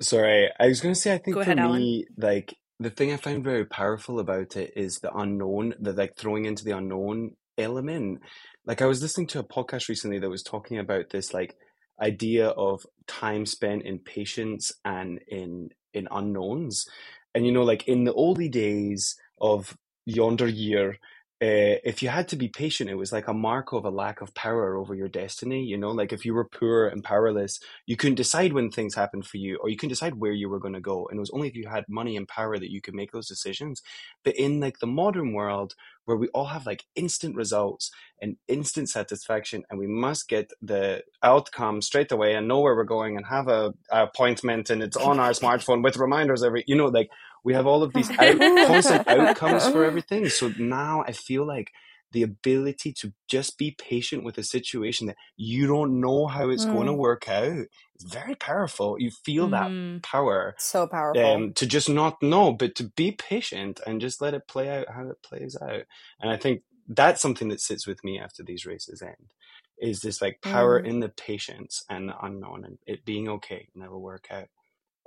Sorry, 0.02 0.50
I 0.60 0.68
was 0.68 0.82
going 0.82 0.94
to 0.94 1.00
say. 1.00 1.14
I 1.14 1.18
think 1.18 1.36
Go 1.36 1.42
for 1.42 1.54
ahead, 1.54 1.58
me, 1.58 1.60
Alan. 1.60 2.08
like 2.18 2.56
the 2.80 2.92
thing 2.92 3.12
I 3.12 3.18
find 3.18 3.44
very 3.44 3.66
powerful 3.66 4.20
about 4.20 4.56
it 4.56 4.74
is 4.76 5.00
the 5.00 5.12
unknown, 5.16 5.74
the 5.80 5.94
like 5.94 6.16
throwing 6.18 6.46
into 6.46 6.64
the 6.64 6.78
unknown 6.78 7.32
element. 7.58 8.20
Like 8.66 8.82
I 8.84 8.86
was 8.86 9.02
listening 9.02 9.28
to 9.30 9.40
a 9.40 9.44
podcast 9.44 9.90
recently 9.90 10.20
that 10.20 10.30
was 10.30 10.44
talking 10.44 10.78
about 10.78 11.10
this 11.10 11.34
like 11.34 11.56
idea 12.00 12.50
of 12.50 12.86
time 13.08 13.48
spent 13.48 13.84
in 13.84 14.00
patience 14.00 14.72
and 14.86 15.20
in 15.28 15.70
in 15.96 16.08
unknowns, 16.12 16.86
and 17.34 17.44
you 17.48 17.52
know, 17.52 17.64
like 17.64 17.88
in 17.88 18.04
the 18.04 18.14
oldie 18.14 18.52
days 18.52 19.16
of 19.42 19.76
yonder 20.06 20.48
year 20.48 21.00
uh, 21.40 21.78
if 21.84 22.02
you 22.02 22.10
had 22.10 22.28
to 22.30 22.36
be 22.36 22.48
patient, 22.48 22.90
it 22.90 22.96
was 22.96 23.12
like 23.12 23.28
a 23.28 23.34
mark 23.34 23.72
of 23.72 23.86
a 23.86 23.92
lack 23.92 24.22
of 24.22 24.34
power 24.34 24.76
over 24.76 24.96
your 24.96 25.08
destiny. 25.08 25.64
You 25.64 25.78
know, 25.78 25.92
like 25.92 26.12
if 26.12 26.26
you 26.26 26.34
were 26.34 26.46
poor 26.46 26.88
and 26.88 27.04
powerless, 27.04 27.60
you 27.86 27.96
couldn't 27.96 28.16
decide 28.16 28.54
when 28.54 28.72
things 28.72 28.96
happened 28.96 29.28
for 29.28 29.38
you, 29.38 29.58
or 29.62 29.70
you 29.70 29.78
couldn't 29.78 29.92
decide 29.92 30.16
where 30.16 30.32
you 30.32 30.50
were 30.50 30.60
going 30.60 30.74
to 30.74 30.82
go. 30.82 31.06
And 31.08 31.18
it 31.18 31.20
was 31.20 31.30
only 31.30 31.48
if 31.48 31.56
you 31.56 31.68
had 31.68 31.86
money 31.88 32.18
and 32.18 32.28
power 32.28 32.58
that 32.58 32.72
you 32.72 32.82
could 32.82 32.96
make 32.96 33.12
those 33.12 33.28
decisions. 33.28 33.84
But 34.24 34.36
in 34.36 34.60
like 34.60 34.80
the 34.80 34.88
modern 34.88 35.34
world, 35.34 35.76
where 36.08 36.18
we 36.18 36.30
all 36.30 36.46
have 36.46 36.66
like 36.66 36.86
instant 36.96 37.36
results 37.36 37.92
and 38.22 38.38
instant 38.48 38.90
satisfaction, 38.90 39.64
and 39.70 39.78
we 39.78 39.88
must 39.88 40.30
get 40.30 40.52
the 40.62 41.04
outcome 41.22 41.82
straight 41.82 42.12
away 42.14 42.34
and 42.34 42.48
know 42.48 42.62
where 42.62 42.76
we're 42.76 42.86
going 42.86 43.18
and 43.18 43.26
have 43.26 43.50
a, 43.50 43.74
a 43.92 44.04
appointment, 44.04 44.70
and 44.70 44.82
it's 44.82 44.96
on 44.96 45.20
our 45.20 45.32
smartphone 45.32 45.84
with 45.84 45.98
reminders 45.98 46.44
every, 46.44 46.64
you 46.66 46.76
know, 46.76 46.86
like 46.86 47.10
we 47.44 47.54
have 47.54 47.68
all 47.68 47.84
of 47.84 47.92
these 47.92 48.10
out, 48.12 48.40
constant 48.68 49.06
outcomes 49.08 49.68
for 49.68 49.84
everything. 49.84 50.30
So 50.30 50.54
now 50.58 51.04
I 51.06 51.12
feel 51.12 51.46
like 51.46 51.72
the 52.12 52.24
ability 52.24 52.94
to 52.94 53.14
just 53.28 53.58
be 53.58 53.72
patient 53.72 54.24
with 54.24 54.38
a 54.38 54.44
situation 54.44 55.08
that 55.08 55.18
you 55.36 55.68
don't 55.68 56.00
know 56.00 56.28
how 56.28 56.50
it's 56.50 56.66
mm. 56.66 56.74
going 56.74 56.88
to 56.88 56.94
work 56.94 57.28
out 57.28 57.66
is 58.00 58.06
very 58.06 58.36
powerful. 58.36 58.98
You 59.00 59.12
feel 59.12 59.48
mm. 59.48 59.52
that 59.52 59.68
mm-hmm. 59.68 60.00
power. 60.00 60.56
So 60.58 60.88
powerful. 60.88 61.26
Um, 61.26 61.54
to 61.54 61.66
just 61.66 61.90
not 61.90 62.22
know, 62.22 62.54
but 62.54 62.76
to 62.76 62.86
be 62.96 63.12
patient 63.12 63.80
and 63.86 64.02
just 64.02 64.22
let 64.22 64.34
it 64.34 64.48
play 64.48 64.70
out 64.70 64.90
how 64.90 65.10
it 65.10 65.22
plays 65.22 65.58
out. 65.62 65.84
And 66.20 66.32
I 66.32 66.38
think 66.38 66.64
that's 66.88 67.22
something 67.22 67.50
that 67.50 67.62
sits 67.62 67.86
with 67.86 68.04
me 68.04 68.20
after 68.20 68.44
these 68.44 68.66
races 68.66 69.02
end 69.02 69.34
is 69.80 70.00
this 70.00 70.22
like 70.22 70.42
power 70.42 70.82
mm. 70.82 70.88
in 70.88 71.00
the 71.00 71.10
patience 71.10 71.84
and 71.90 72.10
the 72.10 72.26
unknown 72.26 72.64
and 72.66 72.78
it 72.88 73.06
being 73.06 73.30
okay 73.30 73.68
and 73.76 73.84
it'll 73.84 74.02
work 74.02 74.28
out 74.32 74.48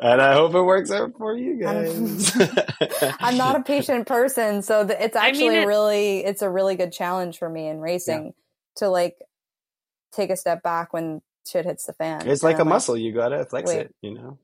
and 0.01 0.22
I 0.22 0.32
hope 0.32 0.55
it 0.55 0.62
works 0.62 0.90
out 0.90 1.12
for 1.18 1.36
you 1.36 1.56
guys. 1.56 2.32
I'm 3.20 3.36
not 3.36 3.56
a 3.56 3.62
patient 3.62 4.06
person, 4.06 4.62
so 4.62 4.86
it's 4.89 5.16
actually 5.16 5.48
I 5.48 5.51
mean, 5.51 5.62
it, 5.62 5.66
really 5.66 6.24
it's 6.24 6.43
a 6.43 6.51
really 6.51 6.74
good 6.74 6.93
challenge 6.93 7.39
for 7.39 7.48
me 7.48 7.68
in 7.68 7.81
racing 7.81 8.27
yeah. 8.27 8.31
to 8.77 8.89
like 8.89 9.16
take 10.12 10.31
a 10.31 10.36
step 10.36 10.62
back 10.62 10.93
when 10.93 11.20
shit 11.47 11.66
hits 11.66 11.85
the 11.85 11.93
fan. 11.93 12.27
It's 12.27 12.43
like 12.43 12.56
a 12.56 12.59
like, 12.59 12.68
muscle; 12.68 12.97
you 12.97 13.12
gotta 13.12 13.44
flex 13.44 13.68
wait. 13.68 13.81
it. 13.81 13.94
You 14.01 14.14
know, 14.14 14.39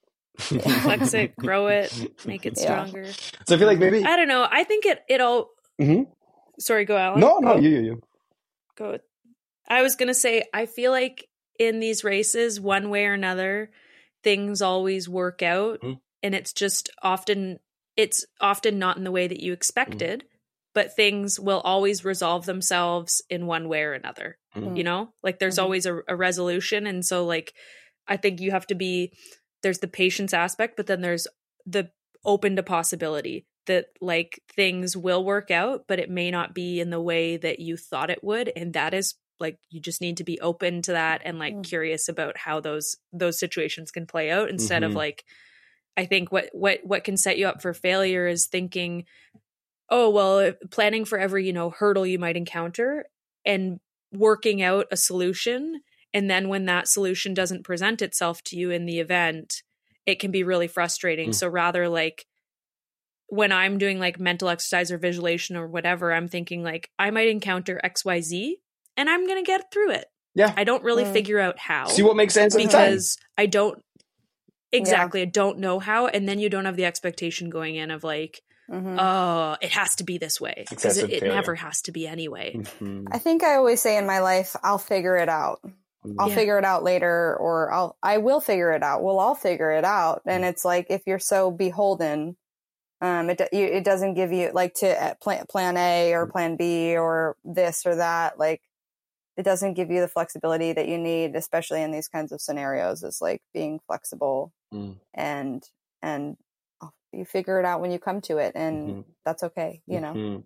flex 0.38 1.14
it, 1.14 1.36
grow 1.36 1.68
it, 1.68 2.26
make 2.26 2.44
it 2.44 2.58
stronger. 2.58 3.02
Yeah. 3.02 3.12
So 3.46 3.54
I 3.54 3.58
feel 3.58 3.68
like 3.68 3.78
maybe 3.78 4.04
I 4.04 4.16
don't 4.16 4.28
know. 4.28 4.46
I 4.50 4.64
think 4.64 4.84
it 4.84 5.02
it 5.08 5.20
all. 5.20 5.50
Mm-hmm. 5.80 6.10
Sorry, 6.58 6.84
go 6.84 6.96
Alan. 6.96 7.20
No, 7.20 7.38
no, 7.38 7.56
you, 7.56 7.68
you, 7.68 7.80
you. 7.82 8.02
Go. 8.76 8.98
I 9.68 9.82
was 9.82 9.94
gonna 9.94 10.14
say 10.14 10.44
I 10.52 10.66
feel 10.66 10.90
like 10.90 11.28
in 11.58 11.78
these 11.78 12.02
races, 12.02 12.60
one 12.60 12.90
way 12.90 13.04
or 13.06 13.12
another 13.12 13.70
things 14.22 14.62
always 14.62 15.08
work 15.08 15.42
out 15.42 15.80
mm-hmm. 15.80 15.94
and 16.22 16.34
it's 16.34 16.52
just 16.52 16.90
often 17.02 17.58
it's 17.96 18.24
often 18.40 18.78
not 18.78 18.96
in 18.96 19.04
the 19.04 19.12
way 19.12 19.26
that 19.26 19.40
you 19.40 19.52
expected 19.52 20.20
mm-hmm. 20.20 20.28
but 20.74 20.94
things 20.94 21.38
will 21.38 21.60
always 21.60 22.04
resolve 22.04 22.46
themselves 22.46 23.22
in 23.30 23.46
one 23.46 23.68
way 23.68 23.82
or 23.82 23.92
another 23.92 24.38
mm-hmm. 24.56 24.76
you 24.76 24.84
know 24.84 25.12
like 25.22 25.38
there's 25.38 25.56
mm-hmm. 25.56 25.64
always 25.64 25.86
a, 25.86 26.00
a 26.08 26.16
resolution 26.16 26.86
and 26.86 27.04
so 27.04 27.24
like 27.24 27.52
i 28.06 28.16
think 28.16 28.40
you 28.40 28.50
have 28.50 28.66
to 28.66 28.74
be 28.74 29.12
there's 29.62 29.78
the 29.78 29.88
patience 29.88 30.32
aspect 30.32 30.76
but 30.76 30.86
then 30.86 31.00
there's 31.00 31.26
the 31.66 31.90
open 32.24 32.56
to 32.56 32.62
possibility 32.62 33.46
that 33.66 33.86
like 34.00 34.40
things 34.56 34.96
will 34.96 35.24
work 35.24 35.50
out 35.50 35.84
but 35.86 35.98
it 35.98 36.10
may 36.10 36.30
not 36.30 36.54
be 36.54 36.80
in 36.80 36.90
the 36.90 37.00
way 37.00 37.36
that 37.36 37.60
you 37.60 37.76
thought 37.76 38.10
it 38.10 38.24
would 38.24 38.50
and 38.56 38.72
that 38.72 38.94
is 38.94 39.14
like 39.40 39.58
you 39.70 39.80
just 39.80 40.00
need 40.00 40.16
to 40.16 40.24
be 40.24 40.40
open 40.40 40.82
to 40.82 40.92
that 40.92 41.22
and 41.24 41.38
like 41.38 41.54
mm. 41.54 41.64
curious 41.64 42.08
about 42.08 42.36
how 42.36 42.60
those 42.60 42.96
those 43.12 43.38
situations 43.38 43.90
can 43.90 44.06
play 44.06 44.30
out 44.30 44.50
instead 44.50 44.82
mm-hmm. 44.82 44.90
of 44.90 44.96
like 44.96 45.24
i 45.96 46.04
think 46.04 46.32
what 46.32 46.48
what 46.52 46.80
what 46.82 47.04
can 47.04 47.16
set 47.16 47.38
you 47.38 47.46
up 47.46 47.62
for 47.62 47.72
failure 47.72 48.26
is 48.26 48.46
thinking 48.46 49.04
oh 49.90 50.10
well 50.10 50.52
planning 50.70 51.04
for 51.04 51.18
every 51.18 51.46
you 51.46 51.52
know 51.52 51.70
hurdle 51.70 52.06
you 52.06 52.18
might 52.18 52.36
encounter 52.36 53.06
and 53.44 53.80
working 54.12 54.62
out 54.62 54.86
a 54.90 54.96
solution 54.96 55.80
and 56.14 56.30
then 56.30 56.48
when 56.48 56.64
that 56.64 56.88
solution 56.88 57.34
doesn't 57.34 57.64
present 57.64 58.02
itself 58.02 58.42
to 58.42 58.56
you 58.56 58.70
in 58.70 58.86
the 58.86 58.98
event 58.98 59.62
it 60.08 60.20
can 60.20 60.30
be 60.30 60.42
really 60.42 60.68
frustrating. 60.68 61.30
Mm. 61.30 61.34
So 61.34 61.48
rather 61.48 61.86
like 61.86 62.24
when 63.26 63.52
I'm 63.52 63.76
doing 63.76 64.00
like 64.00 64.18
mental 64.18 64.48
exercise 64.48 64.90
or 64.90 64.96
visualization 64.96 65.54
or 65.54 65.66
whatever, 65.66 66.14
I'm 66.14 66.28
thinking 66.28 66.62
like 66.64 66.88
I 66.98 67.10
might 67.10 67.28
encounter 67.28 67.78
XYZ 67.84 68.54
and 68.98 69.08
I'm 69.08 69.26
going 69.26 69.42
to 69.42 69.46
get 69.46 69.72
through 69.72 69.92
it. 69.92 70.04
Yeah. 70.34 70.52
I 70.56 70.64
don't 70.64 70.84
really 70.84 71.04
Mm. 71.04 71.12
figure 71.14 71.38
out 71.40 71.58
how 71.58 71.86
See 71.86 72.02
what 72.02 72.16
makes 72.16 72.34
sense 72.34 72.54
at 72.54 72.58
the 72.58 72.64
time. 72.68 72.70
because 72.90 73.16
I 73.38 73.46
don't 73.46 73.82
exactly 74.70 75.22
I 75.22 75.24
don't 75.24 75.58
know 75.58 75.78
how 75.78 76.06
and 76.08 76.28
then 76.28 76.38
you 76.38 76.50
don't 76.50 76.66
have 76.66 76.76
the 76.76 76.84
expectation 76.84 77.48
going 77.50 77.76
in 77.76 77.90
of 77.90 78.04
like 78.04 78.42
Mhm. 78.70 78.98
oh 79.00 79.56
it 79.62 79.70
has 79.70 79.94
to 79.96 80.04
be 80.04 80.18
this 80.18 80.38
way 80.38 80.66
because 80.68 80.98
it, 80.98 81.10
it 81.10 81.22
never 81.22 81.54
has 81.54 81.80
to 81.82 81.92
be 81.92 82.06
anyway. 82.06 82.52
Mhm. 82.54 83.06
I 83.10 83.18
think 83.18 83.42
I 83.42 83.54
always 83.54 83.80
say 83.80 83.96
in 83.96 84.06
my 84.06 84.20
life, 84.20 84.54
I'll 84.62 84.76
figure 84.78 85.16
it 85.16 85.30
out. 85.30 85.60
I'll 86.18 86.28
Yeah. 86.28 86.34
figure 86.34 86.58
it 86.58 86.64
out 86.66 86.84
later, 86.84 87.34
or 87.40 87.72
I'll 87.72 87.96
I 88.02 88.18
will 88.18 88.42
figure 88.42 88.72
it 88.72 88.82
out. 88.82 89.02
We'll 89.02 89.18
all 89.18 89.34
figure 89.34 89.70
it 89.70 89.84
out. 89.86 90.20
And 90.26 90.44
it's 90.44 90.66
like 90.66 90.88
if 90.90 91.00
you're 91.06 91.18
so 91.18 91.50
beholden, 91.50 92.36
um, 93.00 93.30
it 93.30 93.40
you, 93.52 93.64
it 93.64 93.84
doesn't 93.84 94.14
give 94.14 94.32
you 94.32 94.50
like 94.52 94.74
to 94.74 94.88
uh, 95.02 95.14
plan 95.14 95.46
plan 95.48 95.78
A 95.78 96.12
or 96.12 96.26
plan 96.26 96.56
B 96.56 96.94
or 96.98 97.36
this 97.44 97.86
or 97.86 97.96
that. 97.96 98.38
Like 98.38 98.60
it 99.38 99.44
doesn't 99.44 99.74
give 99.74 99.90
you 99.90 100.00
the 100.00 100.08
flexibility 100.08 100.72
that 100.74 100.88
you 100.88 100.98
need, 100.98 101.36
especially 101.36 101.80
in 101.82 101.92
these 101.92 102.08
kinds 102.08 102.32
of 102.32 102.40
scenarios. 102.42 103.02
Is 103.02 103.20
like 103.22 103.40
being 103.54 103.80
flexible 103.86 104.52
Mm. 104.74 104.96
and 105.14 105.64
and 106.02 106.36
oh, 106.82 106.90
you 107.12 107.24
figure 107.24 107.58
it 107.58 107.64
out 107.64 107.80
when 107.80 107.90
you 107.90 107.98
come 107.98 108.20
to 108.22 108.36
it, 108.36 108.52
and 108.54 108.76
Mhm. 108.88 109.04
that's 109.24 109.42
okay. 109.44 109.80
You 109.86 110.00
know. 110.00 110.12
Mhm. 110.12 110.44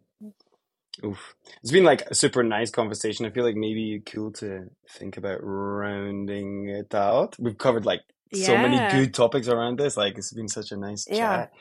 Oof. 1.04 1.34
It's 1.62 1.72
been 1.72 1.84
like 1.84 2.02
a 2.10 2.14
super 2.14 2.42
nice 2.42 2.70
conversation. 2.70 3.24
I 3.26 3.30
feel 3.30 3.44
like 3.44 3.56
maybe 3.56 4.00
cool 4.04 4.30
to 4.32 4.70
think 4.90 5.16
about 5.16 5.40
rounding 5.42 6.68
it 6.68 6.94
out. 6.94 7.34
We've 7.38 7.56
covered 7.56 7.86
like 7.86 8.02
so 8.32 8.56
many 8.58 8.76
good 8.92 9.14
topics 9.14 9.48
around 9.48 9.78
this. 9.78 9.96
Like 9.96 10.18
it's 10.18 10.32
been 10.34 10.48
such 10.48 10.70
a 10.70 10.76
nice 10.76 11.06
Yeah. 11.08 11.46
chat. 11.46 11.52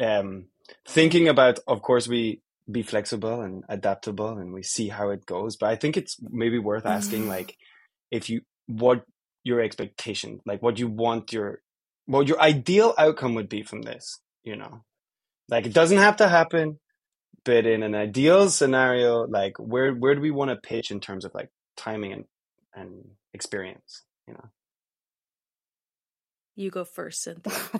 Um, 0.00 0.46
thinking 0.86 1.28
about, 1.28 1.60
of 1.68 1.82
course, 1.82 2.08
we 2.08 2.40
be 2.70 2.82
flexible 2.82 3.42
and 3.42 3.64
adaptable, 3.68 4.38
and 4.38 4.52
we 4.52 4.62
see 4.62 4.88
how 4.88 5.10
it 5.10 5.26
goes. 5.26 5.56
But 5.56 5.70
I 5.70 5.76
think 5.76 5.96
it's 5.96 6.16
maybe 6.20 6.58
worth 6.58 6.86
asking, 6.86 7.22
mm-hmm. 7.22 7.30
like, 7.30 7.56
if 8.10 8.30
you 8.30 8.42
what 8.66 9.04
your 9.42 9.60
expectation, 9.60 10.40
like, 10.46 10.62
what 10.62 10.78
you 10.78 10.88
want 10.88 11.32
your 11.32 11.60
what 12.06 12.28
your 12.28 12.40
ideal 12.40 12.94
outcome 12.98 13.34
would 13.34 13.48
be 13.48 13.62
from 13.62 13.82
this. 13.82 14.20
You 14.42 14.56
know, 14.56 14.84
like 15.48 15.66
it 15.66 15.72
doesn't 15.72 15.98
have 15.98 16.16
to 16.16 16.28
happen 16.28 16.78
but 17.44 17.66
in 17.66 17.82
an 17.82 17.94
ideal 17.94 18.48
scenario 18.48 19.26
like 19.26 19.56
where 19.58 19.92
where 19.92 20.14
do 20.14 20.20
we 20.20 20.30
want 20.30 20.50
to 20.50 20.56
pitch 20.56 20.90
in 20.90 21.00
terms 21.00 21.24
of 21.24 21.34
like 21.34 21.50
timing 21.76 22.12
and 22.12 22.24
and 22.74 23.04
experience 23.32 24.02
you 24.26 24.34
know 24.34 24.50
You 26.56 26.70
go 26.70 26.84
first, 26.84 27.22
Cynthia. 27.22 27.52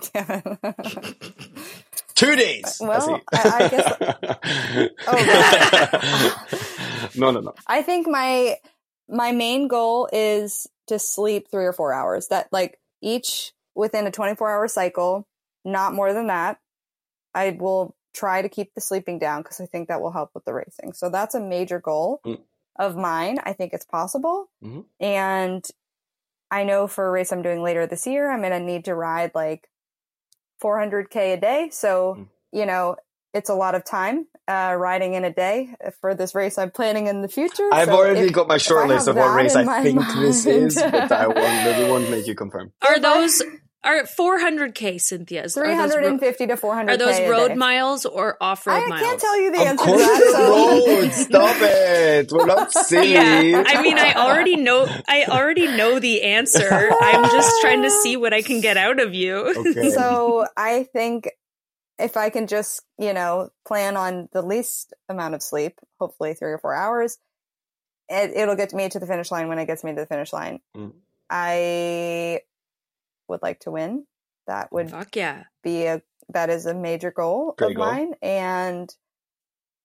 two 2.15 2.35
days 2.35 2.77
Well, 2.81 3.21
I- 3.33 3.35
I 3.43 3.69
it. 3.71 4.91
Oh, 5.07 6.45
no 7.15 7.31
no 7.31 7.39
no 7.41 7.53
I 7.67 7.81
think 7.81 8.07
my 8.07 8.57
my 9.09 9.31
main 9.31 9.67
goal 9.67 10.09
is 10.11 10.67
to 10.87 10.99
sleep 10.99 11.49
three 11.49 11.65
or 11.65 11.73
four 11.73 11.93
hours. 11.93 12.27
That 12.27 12.47
like 12.51 12.79
each 13.01 13.53
within 13.75 14.07
a 14.07 14.11
24 14.11 14.51
hour 14.51 14.67
cycle, 14.67 15.27
not 15.63 15.93
more 15.93 16.13
than 16.13 16.27
that. 16.27 16.59
I 17.33 17.51
will 17.59 17.95
try 18.13 18.41
to 18.41 18.49
keep 18.49 18.73
the 18.73 18.81
sleeping 18.81 19.19
down 19.19 19.41
because 19.41 19.59
I 19.59 19.65
think 19.65 19.89
that 19.89 20.01
will 20.01 20.11
help 20.11 20.31
with 20.33 20.45
the 20.45 20.53
racing. 20.53 20.93
So 20.93 21.09
that's 21.09 21.35
a 21.35 21.39
major 21.39 21.79
goal 21.79 22.21
Mm. 22.25 22.39
of 22.77 22.95
mine. 22.95 23.39
I 23.43 23.53
think 23.53 23.73
it's 23.73 23.85
possible. 23.85 24.49
Mhm. 24.63 24.85
And 24.99 25.65
I 26.51 26.63
know 26.63 26.87
for 26.87 27.07
a 27.07 27.11
race 27.11 27.31
I'm 27.31 27.41
doing 27.41 27.61
later 27.63 27.87
this 27.87 28.05
year, 28.07 28.31
I'm 28.31 28.39
going 28.41 28.51
to 28.51 28.59
need 28.59 28.85
to 28.85 28.95
ride 28.95 29.31
like 29.35 29.67
400K 30.63 31.33
a 31.33 31.37
day. 31.37 31.69
So, 31.71 32.15
Mm. 32.17 32.27
you 32.51 32.65
know, 32.65 32.95
it's 33.33 33.49
a 33.49 33.53
lot 33.55 33.75
of 33.75 33.83
time 33.83 34.27
uh, 34.47 34.75
riding 34.77 35.13
in 35.15 35.25
a 35.25 35.33
day 35.33 35.73
for 35.99 36.13
this 36.15 36.35
race 36.35 36.57
I'm 36.57 36.69
planning 36.71 37.07
in 37.07 37.21
the 37.23 37.27
future. 37.27 37.67
i've 37.73 37.87
So 37.87 37.95
already 37.95 38.19
if- 38.27 38.31
got 38.33 38.47
my 38.47 38.57
short 38.57 38.87
list 38.87 39.07
of 39.07 39.15
what 39.15 39.35
race 39.35 39.55
i 39.55 39.63
my 39.63 39.81
think 39.83 39.99
this 40.19 40.45
is 40.45 40.75
mind. 40.77 40.91
but 40.91 41.11
i 41.11 41.25
won't 41.35 41.37
maybe 41.39 41.89
won't 41.89 42.09
make 42.11 42.27
you 42.27 42.35
confirm 42.35 42.71
Are 42.87 42.95
If 42.97 43.41
I- 43.85 44.01
those 44.01 44.17
are 44.17 44.37
400k 44.39 44.99
Cynthia's? 45.01 45.57
Are 45.57 45.65
those, 45.67 45.95
ro- 45.95 46.01
350 46.01 46.47
to 46.47 46.57
400 46.57 46.91
are 46.93 46.97
those 46.97 47.19
road 47.29 47.55
miles 47.55 48.05
or 48.05 48.37
off 48.41 48.65
road 48.67 48.87
miles? 48.89 49.01
I 49.01 49.05
can't 49.05 49.19
tell 49.21 49.39
you 49.41 49.51
the 49.51 49.61
of 49.61 49.67
answer 49.67 49.85
to 49.85 49.91
course 49.91 50.01
that. 50.01 50.85
road 50.87 51.11
stop 51.13 51.55
it 51.59 52.31
we're 52.31 52.45
not 52.45 52.71
silly 52.73 53.13
Yeah, 53.13 53.63
I 53.65 53.81
mean, 53.81 53.97
I 53.97 54.13
already 54.13 54.55
know. 54.57 54.87
I 55.07 55.25
already 55.25 55.67
know 55.67 55.99
the 55.99 56.23
answer. 56.23 56.91
I'm 57.01 57.23
just 57.25 57.61
trying 57.61 57.83
to 57.83 57.91
see 57.91 58.17
what 58.17 58.33
I 58.33 58.41
can 58.41 58.61
get 58.61 58.77
out 58.77 58.99
of 58.99 59.13
you. 59.13 59.35
okay 59.55 59.91
so 59.91 60.45
I 60.57 60.83
think 60.83 61.29
if 61.97 62.17
I 62.17 62.29
can 62.29 62.47
just, 62.47 62.81
you 62.97 63.13
know, 63.13 63.49
plan 63.65 63.95
on 63.95 64.27
the 64.33 64.41
least 64.41 64.93
amount 65.07 65.33
of 65.35 65.41
sleep, 65.41 65.79
hopefully 65.99 66.33
three 66.33 66.51
or 66.51 66.57
four 66.57 66.73
hours, 66.75 67.17
it, 68.09 68.31
it'll 68.35 68.55
get 68.57 68.73
me 68.73 68.89
to 68.89 68.99
the 68.99 69.05
finish 69.07 69.31
line 69.31 69.47
when 69.47 69.59
it 69.59 69.65
gets 69.65 69.83
me 69.83 69.93
to 69.93 70.01
the 70.01 70.05
finish 70.05 70.33
line. 70.33 70.59
Mm. 70.75 70.91
I 71.29 72.41
would 73.27 73.41
like 73.41 73.59
to 73.61 73.71
win. 73.71 74.05
That 74.47 74.71
would 74.71 74.91
Fuck 74.91 75.15
yeah! 75.15 75.43
be 75.63 75.85
a 75.85 76.01
that 76.29 76.49
is 76.49 76.65
a 76.65 76.73
major 76.73 77.11
goal 77.11 77.53
Great 77.57 77.71
of 77.71 77.77
goal. 77.77 77.85
mine, 77.85 78.13
and 78.21 78.89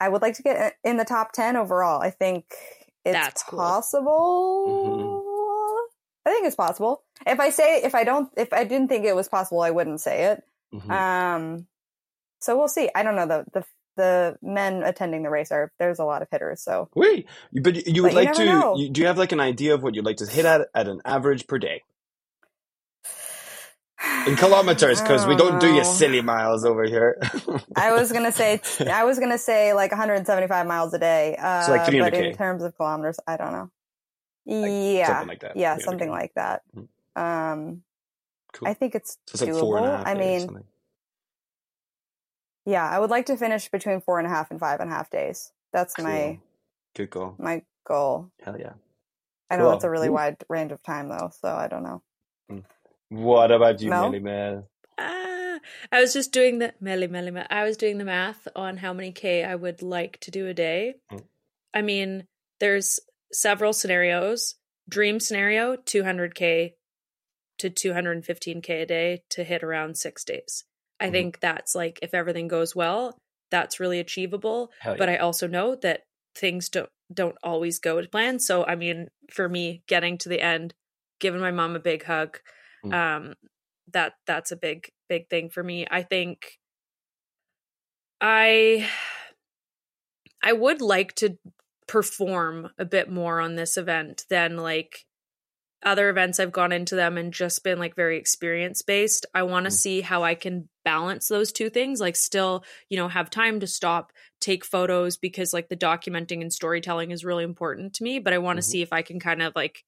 I 0.01 0.09
would 0.09 0.23
like 0.23 0.35
to 0.37 0.43
get 0.43 0.75
in 0.85 0.97
the 0.97 1.05
top 1.05 1.33
ten 1.33 1.57
overall. 1.57 2.01
I 2.03 2.11
think 2.11 2.45
it's 3.05 3.15
That's 3.15 3.43
cool. 3.43 3.59
possible. 3.59 4.67
Mm-hmm. 4.69 6.29
I 6.29 6.33
think 6.33 6.47
it's 6.47 6.57
possible. 6.57 7.03
If 7.27 7.41
I 7.41 7.51
say 7.51 7.83
if 7.83 7.95
I 7.95 8.05
don't 8.05 8.31
if 8.37 8.53
I 8.53 8.65
didn't 8.65 8.89
think 8.89 9.05
it 9.07 9.17
was 9.17 9.29
possible, 9.29 9.63
I 9.63 9.71
wouldn't 9.71 10.01
say 10.01 10.25
it. 10.33 10.43
Mhm. 10.75 10.91
Um, 10.91 11.67
so 12.41 12.57
we'll 12.59 12.69
see. 12.69 12.91
I 12.95 13.03
don't 13.03 13.17
know 13.17 13.27
the 13.27 13.45
the 13.53 13.65
the 13.97 14.39
men 14.41 14.83
attending 14.83 15.23
the 15.23 15.31
race 15.31 15.51
are 15.51 15.73
there's 15.79 15.99
a 15.99 16.05
lot 16.05 16.23
of 16.23 16.29
hitters. 16.31 16.63
So 16.63 16.89
Wait, 16.95 17.27
you- 17.51 17.63
but 17.63 17.87
you 17.87 18.03
would 18.03 18.11
But 18.13 18.15
like 18.27 18.39
never 18.39 18.73
to? 18.75 18.81
You, 18.81 18.89
do 18.91 19.01
you 19.01 19.07
have 19.07 19.19
like 19.19 19.33
an 19.33 19.41
idea 19.41 19.75
of 19.75 19.83
what 19.83 19.95
you'd 19.95 20.05
like 20.05 20.19
to 20.19 20.27
hit 20.27 20.45
at 20.45 20.69
at 20.75 20.87
an 20.89 21.01
average 21.05 21.47
per 21.47 21.59
day 21.59 21.83
in 24.27 24.37
kilometers? 24.37 25.01
Because 25.01 25.27
we 25.27 25.37
don't 25.37 25.61
do 25.61 25.73
your 25.75 25.85
silly 25.85 26.21
miles 26.23 26.65
over 26.65 26.85
here. 26.85 27.19
I 27.77 27.93
was 27.93 28.13
gonna 28.13 28.33
say 28.41 28.61
I 28.91 29.05
was 29.05 29.19
gonna 29.19 29.39
say 29.39 29.73
like 29.75 29.91
175 29.91 30.67
miles 30.67 30.93
a 30.95 30.99
day. 30.99 31.37
Uh, 31.39 31.63
So, 31.63 31.73
like, 31.73 31.85
but 31.87 31.93
300K. 31.95 32.31
in 32.31 32.37
terms 32.37 32.63
of 32.63 32.77
kilometers, 32.77 33.19
I 33.27 33.37
don't 33.37 33.53
know. 33.53 33.71
Like, 34.47 34.71
yeah, 34.71 35.07
something 35.07 35.29
like 35.29 35.41
that. 35.41 35.57
yeah, 35.57 35.79
something 35.79 36.11
like 36.11 36.33
that. 36.35 36.63
Mhm. 36.77 36.89
Um, 37.17 37.83
cool. 38.53 38.69
I 38.69 38.75
think 38.75 38.95
it's 38.95 39.19
so 39.27 39.33
it's 39.35 39.41
like 39.43 39.51
doable. 39.51 39.61
four 39.61 39.77
and 39.79 39.87
a 39.87 39.97
half. 39.99 40.07
I 40.07 40.15
mean, 40.15 40.65
yeah, 42.67 42.89
I 42.89 42.99
would 42.99 43.11
like 43.11 43.27
to 43.27 43.37
finish 43.37 43.69
between 43.69 44.01
four 44.01 44.19
and 44.19 44.27
a 44.27 44.31
half 44.31 44.51
and 44.51 44.61
five 44.61 44.81
and 44.81 44.91
a 44.91 44.95
half 44.95 45.11
days. 45.11 45.53
That's 45.73 45.99
my 45.99 46.39
good 46.95 47.11
goal. 47.11 47.35
my 47.39 47.63
goal. 47.87 48.31
Hell 48.43 48.59
yeah. 48.59 48.73
I 49.51 49.57
know 49.57 49.65
Cool. 49.65 49.75
it's 49.75 49.85
a 49.85 49.91
really 49.91 50.09
Ooh. 50.09 50.13
wide 50.13 50.37
range 50.49 50.73
of 50.73 50.83
time 50.83 51.09
though, 51.09 51.31
so 51.41 51.49
I 51.49 51.67
don't 51.69 51.83
know. 51.83 52.03
What 53.11 53.51
about 53.51 53.81
you, 53.81 53.91
Mel? 53.91 54.05
Melly 54.05 54.21
Mel? 54.21 54.69
Ah, 54.99 55.59
I 55.93 56.01
was 56.01 56.13
just 56.13 56.33
doing 56.33 56.59
the 56.59 56.73
melly 56.81 57.07
melly. 57.09 57.31
ma- 57.33 57.47
I 57.51 57.65
was 57.65 57.77
doing 57.77 57.99
the 57.99 58.05
math 58.05 58.47
on 58.57 58.79
how 58.79 58.93
many 58.93 59.13
k 59.13 59.45
I 59.45 59.55
would 59.55 59.83
like 59.83 60.19
to 60.21 60.31
do 60.31 60.47
a 60.47 60.55
day. 60.55 60.95
Mm. 61.13 61.25
I 61.75 61.83
mean, 61.83 62.27
there's 62.61 63.01
several 63.33 63.73
scenarios. 63.73 64.55
Dream 64.89 65.21
scenario: 65.21 65.77
200k 65.77 66.75
to 67.59 67.71
215k 67.71 68.83
a 68.83 68.87
day 68.87 69.23
to 69.31 69.45
hit 69.45 69.63
around 69.63 69.97
six 69.99 70.25
days. 70.25 70.65
I 70.99 71.09
Mhm. 71.09 71.13
think 71.13 71.41
that's 71.41 71.75
like 71.75 71.99
if 72.03 72.15
everything 72.15 72.49
goes 72.49 72.75
well, 72.77 73.19
that's 73.51 73.81
really 73.81 73.99
achievable. 73.99 74.71
Hell 74.81 74.97
but. 74.97 75.09
I 75.09 75.17
also 75.17 75.47
know 75.47 75.75
that 75.77 76.03
things 76.37 76.69
don't 76.69 76.91
don't 77.13 77.37
always 77.43 77.81
go 77.81 78.01
to 78.01 78.09
plan. 78.09 78.39
So 78.39 78.65
I 78.65 78.77
mean, 78.77 79.09
for 79.33 79.49
me, 79.49 79.83
getting 79.89 80.17
to 80.19 80.29
the 80.29 80.41
end, 80.41 80.75
giving 81.19 81.41
my 81.41 81.51
mom 81.51 81.75
a 81.75 81.81
big 81.81 82.05
hug, 82.05 82.39
Mm. 82.85 82.97
um, 82.97 83.35
that 83.93 84.15
that's 84.27 84.53
a 84.53 84.57
big 84.57 84.91
big 85.09 85.29
thing 85.29 85.51
for 85.51 85.63
me. 85.63 85.87
I 85.91 86.03
think 86.03 86.59
I 88.21 88.89
I 90.43 90.53
would 90.53 90.81
like 90.81 91.15
to 91.17 91.39
perform 91.87 92.71
a 92.79 92.85
bit 92.85 93.11
more 93.11 93.41
on 93.41 93.57
this 93.57 93.77
event 93.77 94.25
than 94.31 94.57
like 94.57 95.05
other 95.85 96.11
events 96.11 96.41
I've 96.41 96.53
gone 96.53 96.73
into 96.73 96.97
them 96.97 97.19
and 97.19 97.33
just 97.33 97.65
been 97.65 97.79
like 97.79 97.97
very 97.97 98.19
experience 98.19 98.83
based. 98.83 99.27
I 99.35 99.45
want 99.45 99.65
to 99.67 99.71
Mm. 99.71 99.73
see 99.73 100.01
how 100.03 100.25
I 100.25 100.35
can 100.35 100.69
balance 100.85 101.29
those 101.29 101.53
two 101.53 101.71
things, 101.71 102.01
like 102.01 102.17
still, 102.17 102.65
you 102.91 102.99
know, 102.99 103.09
have 103.09 103.31
time 103.31 103.61
to 103.61 103.69
stop, 103.69 104.13
take 104.41 104.65
photos 104.65 105.17
because 105.19 105.55
like 105.55 105.69
the 105.69 105.77
documenting 105.77 106.43
and 106.43 106.53
storytelling 106.53 107.13
is 107.13 107.25
really 107.25 107.45
important 107.45 107.95
to 107.97 108.05
me, 108.05 108.19
but 108.21 108.33
I 108.35 108.39
want 108.39 108.59
to 108.59 108.63
Mhm. 108.63 108.63
see 108.63 108.83
if 108.83 108.93
I 108.93 109.03
can 109.03 109.21
kind 109.21 109.43
of 109.43 109.55
like 109.57 109.85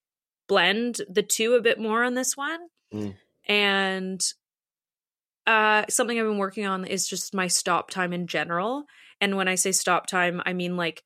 blend 0.53 1.01
the 1.09 1.23
two 1.23 1.55
a 1.55 1.63
bit 1.63 1.79
more 1.79 2.05
on 2.05 2.15
this 2.15 2.37
one. 2.37 2.61
Mm. 2.93 3.15
And 3.49 4.21
uh 5.47 5.85
something 5.89 6.19
I've 6.19 6.27
been 6.27 6.39
working 6.39 6.67
on 6.67 6.85
is 6.85 7.09
just 7.09 7.35
my 7.35 7.47
stop 7.49 7.91
time 7.91 8.13
in 8.13 8.27
general. 8.27 8.85
And 9.21 9.37
when 9.37 9.49
I 9.49 9.55
say 9.57 9.73
stop 9.73 10.07
time, 10.07 10.43
I 10.45 10.53
mean 10.53 10.77
like 10.77 11.03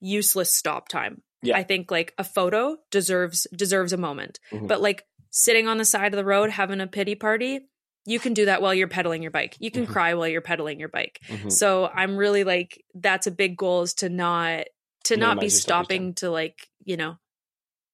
useless 0.00 0.52
stop 0.52 0.88
time. 0.88 1.22
Yeah. 1.42 1.56
I 1.56 1.62
think 1.62 1.90
like 1.90 2.12
a 2.18 2.24
photo 2.24 2.76
deserves 2.90 3.46
deserves 3.54 3.92
a 3.92 3.96
moment. 3.96 4.40
Mhm. 4.52 4.68
But 4.68 4.80
like 4.80 5.04
sitting 5.30 5.68
on 5.68 5.78
the 5.78 5.84
side 5.84 6.12
of 6.12 6.16
the 6.18 6.24
road 6.24 6.50
having 6.50 6.80
a 6.80 6.86
pity 6.86 7.14
party, 7.14 7.60
you 8.04 8.18
can 8.20 8.34
do 8.34 8.44
that 8.44 8.62
while 8.62 8.74
you're 8.74 8.88
pedaling 8.88 9.22
your 9.22 9.30
bike. 9.32 9.56
You 9.58 9.70
can 9.70 9.86
Mhm. 9.86 9.92
cry 9.92 10.14
while 10.14 10.28
you're 10.28 10.40
pedaling 10.40 10.78
your 10.78 10.88
bike. 10.90 11.20
Mhm. 11.28 11.50
So 11.50 11.86
I'm 11.92 12.16
really 12.16 12.44
like 12.44 12.82
that's 12.94 13.26
a 13.26 13.30
big 13.32 13.56
goal 13.56 13.82
is 13.82 13.94
to 13.94 14.08
not 14.08 14.66
to 15.04 15.16
not 15.16 15.36
be 15.36 15.46
Minimize 15.46 15.52
your 15.54 15.60
stoppage 15.60 15.86
stopping 15.86 16.14
to 16.14 16.30
like, 16.30 16.68
you 16.84 16.96
know, 16.96 17.16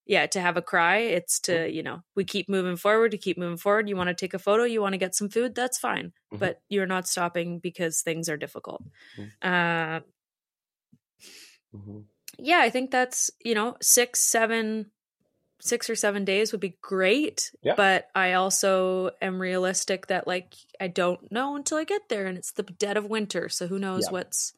yeah, 0.07 0.27
to 0.27 0.41
have 0.41 0.57
a 0.57 0.63
cry. 0.63 0.99
It's 0.99 1.41
to, 1.41 1.71
you 1.71 1.83
know, 1.83 2.03
we 2.17 2.25
keep 2.25 2.49
moving 2.49 2.77
forward, 2.77 3.13
to 3.13 3.19
keep 3.19 3.39
moving 3.39 3.57
forward. 3.59 3.89
You 3.89 3.97
want 3.97 4.09
to 4.09 4.15
take 4.15 4.35
a 4.35 4.39
photo, 4.39 4.65
you 4.65 4.81
want 4.81 4.95
to 4.95 4.99
get 4.99 5.15
some 5.15 5.29
food, 5.29 5.55
that's 5.55 5.79
fine. 5.79 6.13
Mhm. 6.33 6.39
But 6.39 6.61
you're 6.69 6.87
not 6.87 7.09
stopping 7.09 7.61
because 7.61 8.03
things 8.03 8.29
are 8.29 8.37
difficult. 8.37 8.85
Mhm. 9.17 9.33
Uh 9.43 10.01
Mhm. 11.73 12.09
yeah, 12.39 12.59
I 12.61 12.71
think 12.71 12.91
that's, 12.91 13.31
you 13.45 13.55
know, 13.55 13.77
six, 13.83 14.21
seven, 14.21 14.91
six 15.61 15.91
or 15.91 15.97
seven 15.97 16.25
days 16.25 16.53
would 16.53 16.61
be 16.61 16.79
great. 16.83 17.53
Yeah. 17.63 17.75
But 17.77 18.09
I 18.15 18.35
also 18.35 19.13
am 19.23 19.41
realistic 19.41 20.09
that 20.09 20.27
like 20.27 20.55
I 20.81 20.89
don't 20.89 21.31
know 21.33 21.57
until 21.57 21.79
I 21.79 21.85
get 21.85 22.09
there 22.09 22.27
and 22.27 22.39
it's 22.39 22.53
the 22.53 22.65
dead 22.65 22.97
of 22.97 23.07
winter. 23.07 23.49
So 23.49 23.67
who 23.69 23.79
knows 23.79 24.05
Yeah. 24.05 24.11
what's 24.11 24.55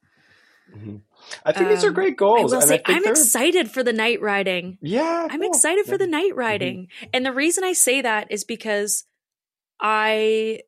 Mhm. 0.73 1.01
I 1.45 1.53
think 1.53 1.69
these 1.69 1.85
are 1.85 1.89
Um, 1.89 1.95
great 1.95 2.13
I 2.15 2.17
goals. 2.17 2.53
will 2.53 2.61
say 2.61 2.75
I 2.75 2.77
think 2.79 2.89
I'm 2.89 3.03
they're- 3.03 3.13
excited 3.13 3.71
for 3.71 3.83
the 3.83 3.93
night 3.93 4.21
riding. 4.21 4.79
Yeah, 4.81 5.29
I'm 5.31 5.41
cool. 5.41 5.49
excited 5.51 5.87
for 5.87 5.97
the 5.99 6.07
night 6.07 6.35
riding. 6.35 6.89
And 7.13 7.25
the 7.25 7.33
reason 7.33 7.65
I 7.65 7.73
say 7.73 8.01
that 8.03 8.29
is 8.31 8.45
because 8.45 9.05
I 9.81 10.61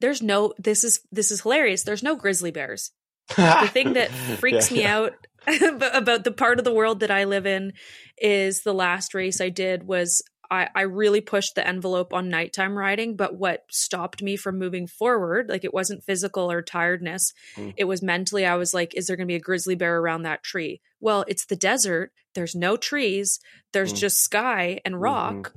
there's 0.00 0.22
no 0.22 0.52
this 0.58 0.84
is 0.84 1.00
this 1.12 1.30
is 1.30 1.42
hilarious. 1.42 1.82
There's 1.82 2.02
no 2.02 2.16
grizzly 2.16 2.50
bears. 2.50 2.90
The 3.36 3.70
thing 3.72 3.92
that 3.94 4.10
freaks 4.40 4.70
Yeah, 4.70 4.76
me 4.76 4.82
yeah. 4.82 4.96
out 4.96 5.12
about 5.94 6.24
the 6.24 6.32
part 6.32 6.58
of 6.58 6.64
the 6.64 6.72
world 6.74 7.00
that 7.00 7.10
I 7.10 7.24
live 7.24 7.46
in 7.46 7.72
is 8.18 8.62
the 8.62 8.74
last 8.74 9.14
race 9.14 9.40
I 9.40 9.48
did 9.48 9.84
was 9.86 10.22
I, 10.50 10.68
I 10.74 10.80
really 10.82 11.20
pushed 11.20 11.54
the 11.54 11.66
envelope 11.66 12.12
on 12.12 12.28
nighttime 12.28 12.76
riding, 12.76 13.14
but 13.16 13.36
what 13.36 13.64
stopped 13.70 14.20
me 14.22 14.36
from 14.36 14.58
moving 14.58 14.86
forward, 14.88 15.48
like 15.48 15.64
it 15.64 15.72
wasn't 15.72 16.02
physical 16.02 16.50
or 16.50 16.60
tiredness, 16.62 17.32
Mm. 17.56 17.74
it 17.76 17.84
was 17.84 18.02
mentally. 18.02 18.44
I 18.44 18.56
was 18.56 18.74
like, 18.74 18.94
is 18.94 19.06
there 19.06 19.16
going 19.16 19.26
to 19.28 19.32
be 19.32 19.36
a 19.36 19.40
grizzly 19.40 19.74
bear 19.76 19.98
around 19.98 20.22
that 20.22 20.42
tree? 20.42 20.80
Well, 21.00 21.24
it's 21.28 21.46
the 21.46 21.54
desert. 21.56 22.12
There's 22.34 22.54
no 22.56 22.76
trees. 22.76 23.38
There's 23.72 23.92
Mm. 23.92 23.96
just 23.98 24.20
sky 24.22 24.80
and 24.84 24.96
Mhm. 24.96 25.02
rock. 25.02 25.52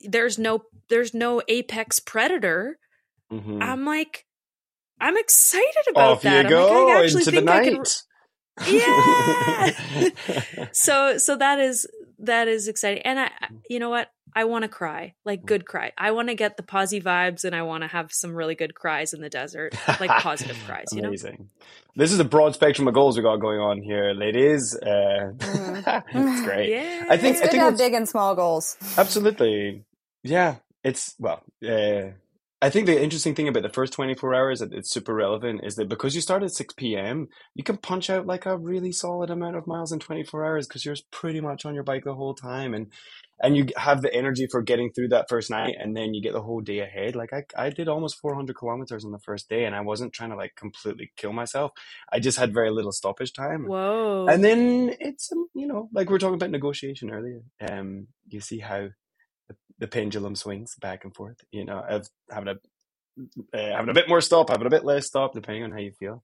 There's 0.00 0.38
no 0.38 0.64
there's 0.88 1.14
no 1.14 1.40
apex 1.48 2.00
predator. 2.00 2.78
Mhm. 3.32 3.62
I'm 3.62 3.84
like, 3.86 4.26
I'm 5.00 5.16
excited 5.16 5.84
about 5.88 6.10
Off 6.12 6.22
that. 6.22 6.32
you 6.32 6.38
I'm 6.40 6.48
go 6.48 6.84
like, 6.86 6.96
I 6.96 7.04
actually 7.04 7.20
into 7.20 7.30
the 7.30 7.36
think 7.38 7.48
I 7.48 7.64
can... 7.64 7.74
night. 7.74 8.02
Yeah! 10.56 10.68
so 10.72 11.18
so 11.18 11.36
that 11.36 11.58
is 11.60 11.86
that 12.22 12.48
is 12.48 12.68
exciting 12.68 13.02
and 13.04 13.18
i 13.20 13.30
you 13.68 13.78
know 13.78 13.90
what 13.90 14.10
i 14.34 14.44
want 14.44 14.62
to 14.62 14.68
cry 14.68 15.14
like 15.24 15.44
good 15.44 15.66
cry 15.66 15.92
i 15.98 16.10
want 16.12 16.28
to 16.28 16.34
get 16.34 16.56
the 16.56 16.62
posy 16.62 17.00
vibes 17.00 17.44
and 17.44 17.54
i 17.54 17.62
want 17.62 17.82
to 17.82 17.88
have 17.88 18.12
some 18.12 18.34
really 18.34 18.54
good 18.54 18.74
cries 18.74 19.12
in 19.12 19.20
the 19.20 19.28
desert 19.28 19.74
like 20.00 20.10
positive 20.22 20.56
cries 20.66 20.86
you 20.92 21.02
know 21.02 21.08
Amazing. 21.08 21.48
This 21.94 22.10
is 22.12 22.20
a 22.20 22.24
broad 22.24 22.54
spectrum 22.54 22.88
of 22.88 22.94
goals 22.94 23.18
we 23.18 23.22
got 23.22 23.36
going 23.36 23.58
on 23.60 23.82
here, 23.82 24.14
ladies. 24.14 24.74
Uh, 24.74 25.32
it's 25.40 26.42
great. 26.42 26.70
yeah 26.70 27.04
I 27.10 27.18
think- 27.18 27.36
It's 27.36 27.42
good 27.42 27.50
to 27.50 27.58
have 27.58 27.76
big 27.76 27.92
and 27.92 28.08
small 28.08 28.34
goals. 28.34 28.78
Absolutely. 28.96 29.84
Yeah. 30.22 30.54
It's, 30.82 31.14
well, 31.18 31.42
uh, 31.62 32.12
I 32.62 32.70
think 32.70 32.86
the 32.86 33.02
interesting 33.02 33.34
thing 33.34 33.48
about 33.48 33.64
the 33.64 33.68
first 33.68 33.92
24 33.92 34.36
hours 34.36 34.60
that 34.60 34.72
it's 34.72 34.88
super 34.88 35.12
relevant 35.12 35.62
is 35.64 35.74
that 35.74 35.88
because 35.88 36.14
you 36.14 36.20
start 36.20 36.44
at 36.44 36.52
6 36.52 36.74
p.m., 36.74 37.26
you 37.56 37.64
can 37.64 37.76
punch 37.76 38.08
out 38.08 38.24
like 38.24 38.46
a 38.46 38.56
really 38.56 38.92
solid 38.92 39.30
amount 39.30 39.56
of 39.56 39.66
miles 39.66 39.90
in 39.90 39.98
24 39.98 40.46
hours 40.46 40.68
because 40.68 40.84
you're 40.84 40.94
pretty 41.10 41.40
much 41.40 41.66
on 41.66 41.74
your 41.74 41.82
bike 41.82 42.04
the 42.04 42.14
whole 42.14 42.34
time. 42.34 42.72
And, 42.72 42.92
and 43.42 43.56
you 43.56 43.66
have 43.76 44.00
the 44.00 44.14
energy 44.14 44.46
for 44.48 44.62
getting 44.62 44.92
through 44.92 45.08
that 45.08 45.28
first 45.28 45.50
night 45.50 45.74
and 45.76 45.96
then 45.96 46.14
you 46.14 46.22
get 46.22 46.34
the 46.34 46.42
whole 46.42 46.60
day 46.60 46.78
ahead. 46.78 47.16
Like 47.16 47.32
I, 47.32 47.42
I 47.56 47.70
did 47.70 47.88
almost 47.88 48.20
400 48.20 48.54
kilometers 48.54 49.04
on 49.04 49.10
the 49.10 49.18
first 49.18 49.48
day 49.48 49.64
and 49.64 49.74
I 49.74 49.80
wasn't 49.80 50.12
trying 50.12 50.30
to 50.30 50.36
like 50.36 50.54
completely 50.54 51.10
kill 51.16 51.32
myself. 51.32 51.72
I 52.12 52.20
just 52.20 52.38
had 52.38 52.54
very 52.54 52.70
little 52.70 52.92
stoppage 52.92 53.32
time. 53.32 53.66
whoa 53.66 54.26
And 54.28 54.44
then 54.44 54.94
it's 55.00 55.32
um, 55.32 55.48
you 55.52 55.66
know 55.66 55.88
like 55.92 56.08
we 56.08 56.14
are 56.14 56.20
talking 56.20 56.36
about 56.36 56.50
negotiation 56.50 57.10
earlier. 57.10 57.42
Um, 57.60 58.06
you 58.28 58.40
see 58.40 58.60
how 58.60 58.90
the, 59.82 59.88
pendulum 59.88 60.36
swings 60.36 60.74
back 60.80 61.04
and 61.04 61.14
forth. 61.14 61.38
You 61.50 61.64
know, 61.64 61.78
of 61.78 62.08
having 62.30 62.48
a 62.48 63.56
uh, 63.56 63.76
having 63.76 63.90
a 63.90 63.94
bit 63.94 64.08
more 64.08 64.20
stop, 64.20 64.50
having 64.50 64.66
a 64.66 64.70
bit 64.70 64.84
less 64.84 65.06
stop, 65.06 65.34
depending 65.34 65.64
on 65.64 65.72
how 65.72 65.78
you 65.78 65.92
feel. 65.92 66.22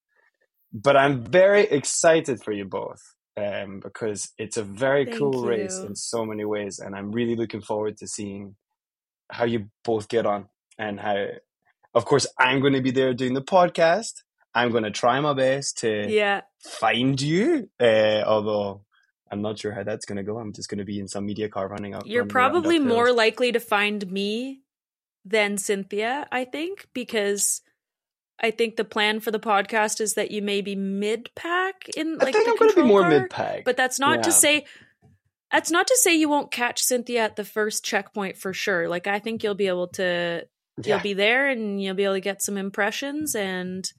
But 0.72 0.96
I'm 0.96 1.24
very 1.24 1.62
excited 1.62 2.42
for 2.42 2.52
you 2.52 2.64
both 2.64 3.00
um, 3.36 3.80
because 3.80 4.32
it's 4.38 4.56
a 4.56 4.62
very 4.62 5.04
Thank 5.04 5.18
cool 5.18 5.44
race 5.44 5.78
in 5.78 5.94
so 5.96 6.24
many 6.24 6.44
ways, 6.44 6.78
and 6.78 6.94
I'm 6.94 7.12
really 7.12 7.36
looking 7.36 7.60
forward 7.60 7.98
to 7.98 8.06
seeing 8.06 8.56
how 9.30 9.44
you 9.44 9.70
both 9.84 10.08
get 10.08 10.26
on 10.26 10.48
and 10.78 11.00
how. 11.00 11.26
Of 11.94 12.04
course, 12.04 12.26
I'm 12.38 12.60
going 12.60 12.74
to 12.74 12.82
be 12.82 12.90
there 12.90 13.14
doing 13.14 13.34
the 13.34 13.42
podcast. 13.42 14.22
I'm 14.54 14.70
going 14.70 14.84
to 14.84 14.90
try 14.90 15.20
my 15.20 15.34
best 15.34 15.78
to 15.78 16.10
yeah 16.10 16.42
find 16.62 17.20
you. 17.20 17.68
Uh, 17.80 18.22
although 18.26 18.82
I'm 19.30 19.42
not 19.42 19.58
sure 19.58 19.72
how 19.72 19.82
that's 19.82 20.06
going 20.06 20.16
to 20.16 20.22
go. 20.22 20.38
I'm 20.38 20.52
just 20.52 20.68
going 20.68 20.78
to 20.78 20.84
be 20.84 21.00
in 21.00 21.08
some 21.08 21.26
media 21.26 21.48
car 21.48 21.68
running 21.68 21.94
up. 21.94 22.04
you're 22.06 22.24
probably 22.24 22.78
more 22.78 23.12
likely 23.12 23.52
to 23.52 23.60
find 23.60 24.10
me 24.10 24.60
than 25.24 25.58
cynthia 25.58 26.26
i 26.32 26.44
think 26.44 26.86
because 26.94 27.60
i 28.40 28.50
think 28.50 28.76
the 28.76 28.84
plan 28.84 29.20
for 29.20 29.30
the 29.30 29.40
podcast 29.40 30.00
is 30.00 30.14
that 30.14 30.30
you 30.30 30.40
may 30.40 30.62
be 30.62 30.74
mid 30.74 31.28
pack 31.34 31.88
in 31.96 32.16
I 32.20 32.24
like 32.24 32.34
think 32.34 32.46
the 32.46 32.50
I'm 32.52 32.56
going 32.56 32.70
to 32.70 32.76
be 32.76 32.82
more 32.82 33.08
mid 33.08 33.28
pack. 33.28 33.64
But 33.64 33.76
that's 33.76 33.98
not 33.98 34.22
to 34.22 34.32
say 34.32 34.64
that's 35.50 35.70
not 35.70 35.86
to 35.86 35.96
say 35.96 36.14
you 36.14 36.28
won't 36.28 36.50
catch 36.50 36.82
Cynthia 36.82 37.22
at 37.22 37.36
the 37.36 37.44
first 37.44 37.84
checkpoint 37.84 38.36
for 38.36 38.52
sure. 38.52 38.88
Like 38.88 39.06
I 39.06 39.18
think 39.18 39.42
you'll 39.42 39.54
be 39.54 39.68
able 39.68 39.88
to 39.88 40.46
yeah. 40.82 40.94
you'll 40.94 41.02
be 41.02 41.14
there 41.14 41.48
and 41.48 41.82
you'll 41.82 41.94
be 41.94 42.04
able 42.04 42.14
to 42.14 42.20
get 42.20 42.42
some 42.42 42.56
impressions 42.56 43.34
and 43.34 43.90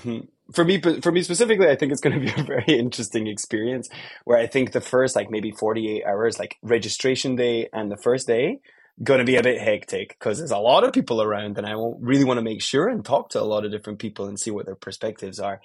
hmm 0.00 0.20
For 0.52 0.64
me, 0.64 0.80
for 0.80 1.12
me 1.12 1.22
specifically, 1.22 1.68
I 1.68 1.76
think 1.76 1.92
it's 1.92 2.00
going 2.00 2.18
to 2.18 2.34
be 2.34 2.40
a 2.40 2.44
very 2.44 2.78
interesting 2.78 3.26
experience. 3.26 3.88
Where 4.24 4.38
I 4.38 4.46
think 4.46 4.72
the 4.72 4.80
first 4.80 5.16
like 5.16 5.30
maybe 5.30 5.50
forty 5.52 5.96
eight 5.96 6.04
hours, 6.04 6.38
like 6.38 6.56
registration 6.62 7.36
day 7.36 7.68
and 7.72 7.90
the 7.90 7.96
first 7.96 8.26
day, 8.26 8.60
going 9.02 9.18
to 9.18 9.24
be 9.24 9.36
a 9.36 9.42
bit 9.42 9.60
hectic 9.60 10.10
because 10.10 10.38
there's 10.38 10.50
a 10.50 10.58
lot 10.58 10.84
of 10.84 10.92
people 10.92 11.22
around, 11.22 11.58
and 11.58 11.66
I 11.66 11.74
really 12.00 12.24
want 12.24 12.38
to 12.38 12.44
make 12.44 12.62
sure 12.62 12.88
and 12.88 13.04
talk 13.04 13.30
to 13.30 13.40
a 13.40 13.44
lot 13.44 13.64
of 13.64 13.72
different 13.72 13.98
people 13.98 14.26
and 14.26 14.38
see 14.38 14.50
what 14.50 14.66
their 14.66 14.76
perspectives 14.76 15.40
are. 15.40 15.60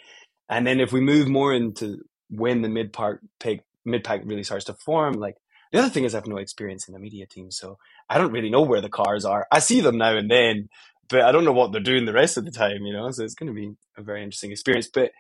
And 0.50 0.66
then 0.66 0.80
if 0.80 0.92
we 0.92 1.02
move 1.02 1.28
more 1.28 1.54
into 1.54 2.00
when 2.30 2.62
the 2.62 2.70
mid 2.70 2.94
part 2.94 3.22
pack 3.40 3.60
mid 3.86 4.04
pack 4.04 4.22
really 4.26 4.44
starts 4.44 4.66
to 4.66 4.74
form, 4.74 5.14
like 5.16 5.36
the 5.72 5.80
other 5.80 5.90
thing 5.90 6.06
is 6.06 6.16
I 6.16 6.18
have 6.18 6.28
no 6.28 6.38
experience 6.38 6.88
in 6.88 6.94
the 6.94 7.00
media 7.00 7.26
team, 7.28 7.52
so 7.52 7.78
I 8.10 8.18
don't 8.18 8.32
really 8.32 8.50
know 8.50 8.62
where 8.64 8.82
the 8.82 8.90
cars 8.90 9.26
are. 9.26 9.48
I 9.52 9.60
see 9.60 9.82
them 9.82 9.98
now 9.98 10.18
and 10.18 10.30
then, 10.32 10.70
but 11.10 11.22
I 11.22 11.31
don't 11.31 11.45
know 11.45 11.52
what 11.52 11.72
they're 11.72 11.81
doing 11.81 12.06
the 12.06 12.14
rest 12.14 12.38
of 12.38 12.45
the 12.45 12.52
time, 12.52 12.86
you 12.86 12.94
know. 12.94 13.10
So 13.11 13.23
it's 13.23 13.34
going 13.34 13.53
to 13.53 13.53
be 13.53 13.72
a 13.98 14.03
very 14.03 14.23
interesting 14.23 14.52
experience. 14.52 14.90
But 14.94 15.11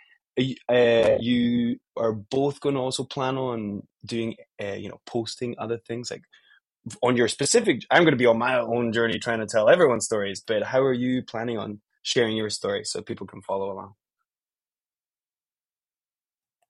uh, 0.69 1.17
you 1.19 1.77
are 1.97 2.13
both 2.13 2.59
going 2.59 2.75
to 2.75 2.81
also 2.81 3.03
plan 3.03 3.37
on 3.37 3.83
doing, 4.05 4.35
uh, 4.61 4.73
you 4.73 4.89
know, 4.89 5.01
posting 5.05 5.55
other 5.57 5.77
things 5.77 6.11
like 6.11 6.23
on 7.01 7.17
your 7.17 7.27
specific. 7.27 7.81
I'm 7.91 8.03
going 8.03 8.13
to 8.13 8.17
be 8.17 8.25
on 8.25 8.37
my 8.37 8.59
own 8.59 8.93
journey 8.93 9.19
trying 9.19 9.39
to 9.39 9.47
tell 9.47 9.69
everyone's 9.69 10.05
stories. 10.05 10.41
But 10.45 10.63
how 10.63 10.81
are 10.81 10.93
you 10.93 11.23
planning 11.23 11.57
on 11.57 11.81
sharing 12.03 12.37
your 12.37 12.49
story 12.49 12.85
so 12.85 13.01
people 13.01 13.27
can 13.27 13.41
follow 13.41 13.71
along? 13.71 13.93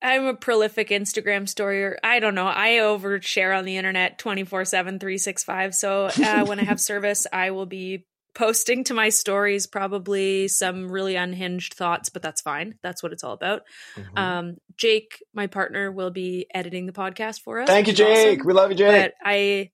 I'm 0.01 0.25
a 0.27 0.33
prolific 0.33 0.89
Instagram 0.89 1.43
storyer. 1.43 1.97
I 2.01 2.21
don't 2.21 2.35
know. 2.35 2.47
I 2.47 2.79
overshare 2.79 3.57
on 3.57 3.65
the 3.65 3.75
internet 3.75 4.17
24 4.17 4.63
7, 4.63 4.97
365. 4.97 5.75
So 5.75 6.05
uh, 6.05 6.45
when 6.45 6.59
I 6.59 6.63
have 6.63 6.79
service, 6.81 7.27
I 7.33 7.51
will 7.51 7.65
be 7.65 8.05
posting 8.39 8.85
to 8.85 8.93
my 8.93 9.09
stories 9.09 9.67
probably 9.67 10.47
some 10.47 10.89
really 10.89 11.15
unhinged 11.15 11.73
thoughts, 11.73 12.07
but 12.09 12.21
that's 12.21 12.39
fine. 12.41 12.75
That's 12.81 13.03
what 13.03 13.11
it's 13.11 13.23
all 13.23 13.33
about. 13.33 13.63
Mhm. 13.95 14.17
Um, 14.17 14.57
Jake, 14.77 15.21
my 15.33 15.47
partner, 15.47 15.91
will 15.91 16.09
be 16.09 16.47
editing 16.53 16.85
the 16.85 16.93
podcast 16.93 17.41
for 17.41 17.59
us. 17.59 17.67
Thank 17.67 17.87
you, 17.87 17.93
Jake. 17.93 18.39
awesome. 18.39 18.47
We 18.47 18.53
love 18.53 18.71
you, 18.71 18.77
Jake. 18.77 19.11
But 19.11 19.13
I 19.23 19.71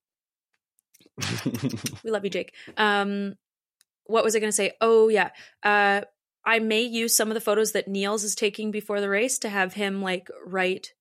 we 2.04 2.12
love 2.12 2.24
you, 2.24 2.30
Jake. 2.30 2.54
Um, 2.76 3.36
what 4.06 4.24
was 4.24 4.36
I 4.36 4.40
going 4.40 4.50
to 4.50 4.56
say? 4.56 4.74
Oh 4.82 5.08
yeah, 5.10 5.30
uh, 5.64 6.02
I 6.44 6.60
may 6.60 6.82
use 6.82 7.16
some 7.16 7.30
of 7.30 7.36
the 7.36 7.42
photos 7.42 7.72
that 7.74 7.88
Niels 7.88 8.24
is 8.24 8.36
taking 8.36 8.72
before 8.72 9.00
the 9.02 9.10
race 9.10 9.40
to 9.40 9.50
have 9.50 9.74
him 9.74 10.02
like 10.02 10.28
write 10.46 10.94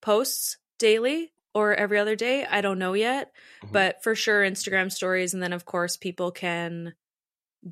posts 0.00 0.58
daily 0.78 1.32
or 1.54 1.74
every 1.74 1.98
other 1.98 2.14
day. 2.16 2.44
I 2.44 2.60
don't 2.60 2.78
know 2.78 2.92
yet, 2.92 3.32
Mhm. 3.64 3.72
but 3.72 4.02
for 4.02 4.14
sure 4.14 4.42
Instagram 4.42 4.92
stories, 4.92 5.34
and 5.34 5.42
then 5.42 5.52
of 5.52 5.64
course 5.64 5.96
people 5.96 6.30
can 6.30 6.94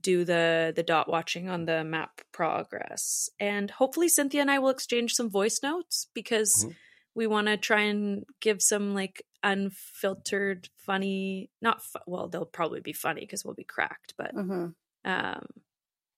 do 0.01 0.25
the 0.25 0.73
the 0.75 0.83
dot 0.83 1.09
watching 1.09 1.49
on 1.49 1.65
the 1.67 1.85
map 1.85 2.21
progress, 2.33 3.31
and 3.41 3.71
hopefully 3.71 4.09
Cynthia 4.09 4.41
and 4.41 4.51
I 4.51 4.59
will 4.59 4.71
exchange 4.71 5.13
some 5.15 5.31
voice 5.31 5.61
notes 5.63 6.09
because 6.15 6.65
Mhm. 6.65 6.75
we 7.15 7.27
want 7.27 7.47
to 7.47 7.57
try 7.57 7.83
and 7.83 8.25
give 8.41 8.61
some 8.63 8.95
like 8.95 9.23
unfiltered 9.43 10.69
funny 10.79 11.51
not 11.61 11.83
fu- 11.83 11.99
well 12.07 12.29
they'll 12.29 12.47
probably 12.47 12.81
be 12.81 12.93
funny 12.95 13.21
because 13.21 13.45
we'll 13.45 13.55
be 13.55 13.63
cracked 13.63 14.15
but 14.17 14.33
hmm 14.33 14.69
um 15.05 15.47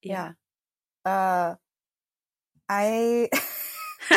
Yeah. 0.01 0.31
Uh, 1.05 1.55
I. 2.69 3.29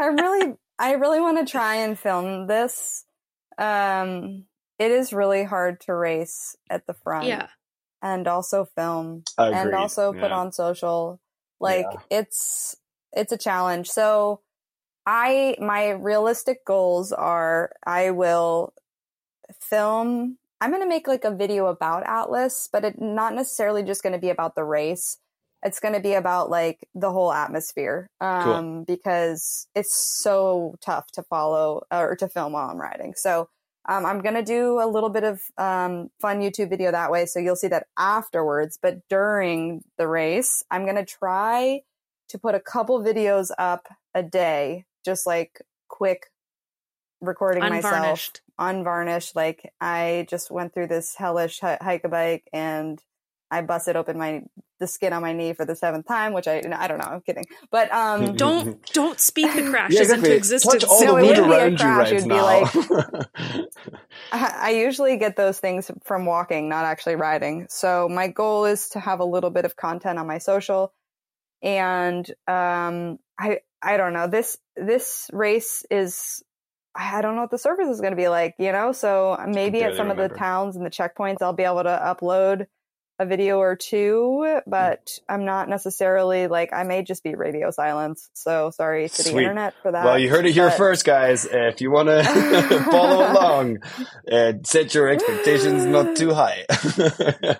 I 0.00 0.06
really, 0.06 0.54
I 0.78 0.92
really 0.92 1.20
want 1.20 1.38
to 1.44 1.50
try 1.50 1.76
and 1.76 1.98
film 1.98 2.46
this. 2.46 3.04
Um, 3.58 4.44
it 4.78 4.90
is 4.90 5.12
really 5.12 5.44
hard 5.44 5.80
to 5.82 5.94
race 5.94 6.56
at 6.70 6.86
the 6.86 6.94
front. 6.94 7.26
yeah 7.28 7.48
and 8.02 8.26
also 8.26 8.64
film 8.64 9.22
and 9.38 9.74
also 9.74 10.12
put 10.12 10.32
on 10.32 10.52
social. 10.52 11.20
Like 11.60 11.86
Yeah. 11.92 12.18
it's 12.18 12.76
it's 13.12 13.32
a 13.32 13.38
challenge. 13.38 13.88
So 13.88 14.40
I 15.06 15.56
my 15.60 15.90
realistic 15.90 16.64
goals 16.64 17.12
are 17.12 17.72
I 17.86 18.10
will 18.10 18.72
film 19.60 20.38
I'm 20.60 20.70
going 20.70 20.82
to 20.82 20.88
make 20.88 21.08
like 21.08 21.24
a 21.24 21.34
video 21.34 21.66
about 21.66 22.06
Atlas, 22.06 22.68
but 22.70 22.84
it 22.84 23.00
not 23.00 23.34
necessarily 23.34 23.82
just 23.82 24.02
going 24.02 24.12
to 24.12 24.18
be 24.18 24.28
about 24.28 24.54
the 24.54 24.64
race. 24.64 25.16
It's 25.62 25.80
going 25.80 25.94
to 25.94 26.00
be 26.00 26.12
about 26.14 26.50
like 26.50 26.86
the 26.94 27.10
whole 27.10 27.32
atmosphere 27.32 28.08
um 28.20 28.84
because 28.84 29.68
it's 29.74 30.20
so 30.22 30.76
tough 30.84 31.06
to 31.12 31.22
follow 31.24 31.82
or 31.90 32.16
to 32.16 32.28
film 32.28 32.52
while 32.52 32.70
I'm 32.70 32.80
riding. 32.80 33.14
So 33.16 33.48
um, 33.88 34.04
I'm 34.04 34.20
going 34.20 34.34
to 34.34 34.42
do 34.42 34.80
a 34.80 34.86
little 34.86 35.08
bit 35.08 35.24
of 35.24 35.40
um, 35.56 36.10
fun 36.20 36.40
YouTube 36.40 36.70
video 36.70 36.92
that 36.92 37.10
way. 37.10 37.26
So 37.26 37.38
you'll 37.38 37.56
see 37.56 37.68
that 37.68 37.86
afterwards. 37.98 38.78
But 38.80 39.08
during 39.08 39.82
the 39.96 40.06
race, 40.06 40.62
I'm 40.70 40.84
going 40.84 40.96
to 40.96 41.04
try 41.04 41.82
to 42.28 42.38
put 42.38 42.54
a 42.54 42.60
couple 42.60 43.02
videos 43.02 43.50
up 43.58 43.88
a 44.14 44.22
day, 44.22 44.84
just 45.04 45.26
like 45.26 45.62
quick 45.88 46.26
recording 47.20 47.62
myself 47.62 47.94
Unvarnished. 47.94 48.40
unvarnished. 48.58 49.36
Like 49.36 49.72
I 49.80 50.26
just 50.28 50.50
went 50.50 50.72
through 50.74 50.88
this 50.88 51.14
hellish 51.16 51.60
hi- 51.60 51.78
hike 51.80 52.04
a 52.04 52.08
bike 52.08 52.48
and 52.52 53.02
I 53.50 53.62
busted 53.62 53.96
open 53.96 54.16
my 54.18 54.42
the 54.78 54.86
skin 54.86 55.12
on 55.12 55.20
my 55.22 55.32
knee 55.32 55.52
for 55.52 55.64
the 55.64 55.74
seventh 55.76 56.06
time, 56.06 56.32
which 56.32 56.46
I 56.48 56.62
I 56.72 56.88
don't 56.88 56.98
know. 56.98 57.04
I'm 57.04 57.20
kidding, 57.20 57.44
but 57.70 57.92
um, 57.92 58.34
Don't 58.36 58.82
don't 58.92 59.18
speak 59.20 59.54
the 59.54 59.62
crashes 59.70 59.96
Yeah, 59.96 60.02
exactly. 60.02 60.28
into 60.30 60.36
existence. 60.36 60.82
Touch 60.82 60.84
all 60.90 61.04
No, 61.04 61.16
the 61.16 61.24
it'd 61.32 61.38
wood 61.44 61.48
be 61.48 61.54
a 61.54 61.58
around 61.58 61.80
you 61.80 61.86
right 61.86 62.12
It'd 62.12 62.24
be 62.24 62.28
now. 62.34 62.44
like- 62.44 63.26
I 64.32 64.54
I 64.56 64.70
usually 64.70 65.16
get 65.16 65.36
those 65.36 65.58
things 65.58 65.90
from 66.04 66.26
walking, 66.26 66.68
not 66.68 66.84
actually 66.84 67.16
riding. 67.16 67.66
So 67.68 68.08
my 68.08 68.28
goal 68.28 68.64
is 68.66 68.90
to 68.90 69.00
have 69.00 69.20
a 69.20 69.24
little 69.24 69.50
bit 69.50 69.64
of 69.64 69.76
content 69.76 70.18
on 70.18 70.26
my 70.26 70.38
social, 70.38 70.92
and 71.62 72.26
um, 72.46 73.18
I 73.38 73.60
I 73.82 73.96
don't 73.96 74.12
know 74.12 74.26
this 74.28 74.56
this 74.76 75.28
race 75.32 75.84
is 75.90 76.42
I 76.94 77.22
don't 77.22 77.34
know 77.36 77.42
what 77.42 77.50
the 77.50 77.58
surface 77.58 77.88
is 77.88 78.00
going 78.00 78.12
to 78.12 78.16
be 78.16 78.28
like, 78.28 78.54
you 78.58 78.72
know. 78.72 78.92
So 78.92 79.38
maybe 79.46 79.78
at 79.82 79.92
barely 79.92 79.96
some 79.96 80.10
of 80.10 80.16
the 80.16 80.28
towns 80.28 80.76
and 80.76 80.84
the 80.84 80.90
checkpoints, 80.90 81.40
I'll 81.40 81.52
be 81.52 81.62
able 81.64 81.82
to 81.84 81.88
upload 82.20 82.66
a 83.20 83.26
video 83.26 83.58
or 83.58 83.76
two, 83.76 84.60
but 84.66 85.18
I'm 85.28 85.44
not 85.44 85.68
necessarily 85.68 86.46
like 86.46 86.72
I 86.72 86.84
may 86.84 87.02
just 87.02 87.22
be 87.22 87.34
radio 87.34 87.70
silence. 87.70 88.30
So 88.32 88.70
sorry 88.70 89.10
to 89.10 89.22
the 89.22 89.36
internet 89.36 89.74
for 89.82 89.92
that. 89.92 90.04
well, 90.06 90.18
you 90.18 90.30
heard 90.30 90.46
it 90.46 90.52
here 90.52 90.70
but- 90.70 90.78
first, 90.78 91.04
guys. 91.04 91.44
If 91.44 91.82
you 91.82 91.90
want 91.90 92.08
to 92.08 92.24
follow 92.90 93.30
along, 93.30 93.78
uh, 94.32 94.54
set 94.64 94.94
your 94.94 95.08
expectations 95.10 95.84
not 95.84 96.16
too 96.16 96.32
high. 96.34 96.64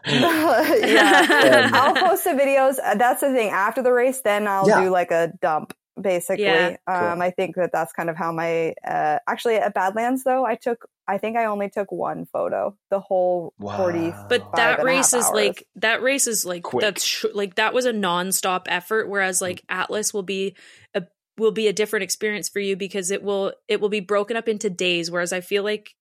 yeah. 0.06 1.66
Um, 1.66 1.74
I'll 1.74 1.94
post 1.94 2.24
the 2.24 2.30
videos. 2.30 2.76
That's 2.96 3.20
the 3.20 3.32
thing. 3.32 3.50
After 3.50 3.82
the 3.82 3.92
race, 3.92 4.20
then 4.22 4.46
I'll 4.46 4.66
Yeah. 4.68 4.82
do 4.84 4.90
like 4.90 5.10
a 5.10 5.32
dump, 5.42 5.74
basically. 6.00 6.44
Yeah. 6.44 6.76
Um, 6.86 7.14
Cool. 7.14 7.22
I 7.22 7.30
think 7.30 7.56
that 7.56 7.70
that's 7.72 7.92
kind 7.92 8.10
of 8.10 8.16
how 8.16 8.32
my, 8.32 8.74
uh, 8.86 9.18
actually 9.26 9.56
at 9.56 9.74
Badlands 9.74 10.24
though, 10.24 10.44
I 10.44 10.56
took, 10.56 10.88
I 11.06 11.18
think 11.18 11.36
I 11.36 11.46
only 11.46 11.68
took 11.70 11.90
one 11.90 12.26
photo 12.26 12.76
the 12.90 13.00
whole 13.00 13.52
40. 13.60 14.12
But 14.28 14.54
that 14.56 14.84
race 14.84 15.12
is 15.12 15.24
hours. 15.24 15.34
like 15.34 15.66
that 15.76 16.02
race 16.02 16.26
is 16.26 16.44
like 16.44 16.62
Quick. 16.62 16.82
that's 16.82 17.04
sh- 17.04 17.24
like 17.34 17.56
that 17.56 17.74
was 17.74 17.84
a 17.86 17.92
nonstop 17.92 18.62
effort. 18.66 19.08
Whereas 19.08 19.40
like 19.42 19.62
Atlas 19.68 20.14
will 20.14 20.22
be 20.22 20.54
a 20.94 21.02
will 21.36 21.50
be 21.50 21.66
a 21.66 21.72
different 21.72 22.04
experience 22.04 22.48
for 22.48 22.60
you 22.60 22.76
because 22.76 23.10
it 23.10 23.22
will 23.24 23.52
it 23.66 23.80
will 23.80 23.88
be 23.88 24.00
broken 24.00 24.36
up 24.36 24.46
into 24.46 24.70
days. 24.70 25.10
Whereas 25.10 25.32
I 25.32 25.40
feel 25.40 25.64
like 25.64 25.96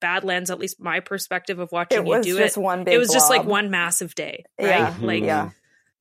Badlands, 0.00 0.50
at 0.50 0.58
least 0.58 0.80
my 0.80 1.00
perspective 1.00 1.58
of 1.60 1.70
watching 1.70 1.98
It 1.98 2.06
you 2.06 2.16
was 2.16 2.26
do 2.26 2.38
just 2.38 2.56
it, 2.56 2.60
one 2.60 2.84
big 2.84 2.94
it 2.94 2.98
was 2.98 3.10
just 3.10 3.30
like 3.30 3.44
one 3.44 3.70
massive 3.70 4.14
day, 4.14 4.44
right? 4.60 4.68
Yeah. 4.68 4.94
Like 5.00 5.22
Yeah. 5.22 5.50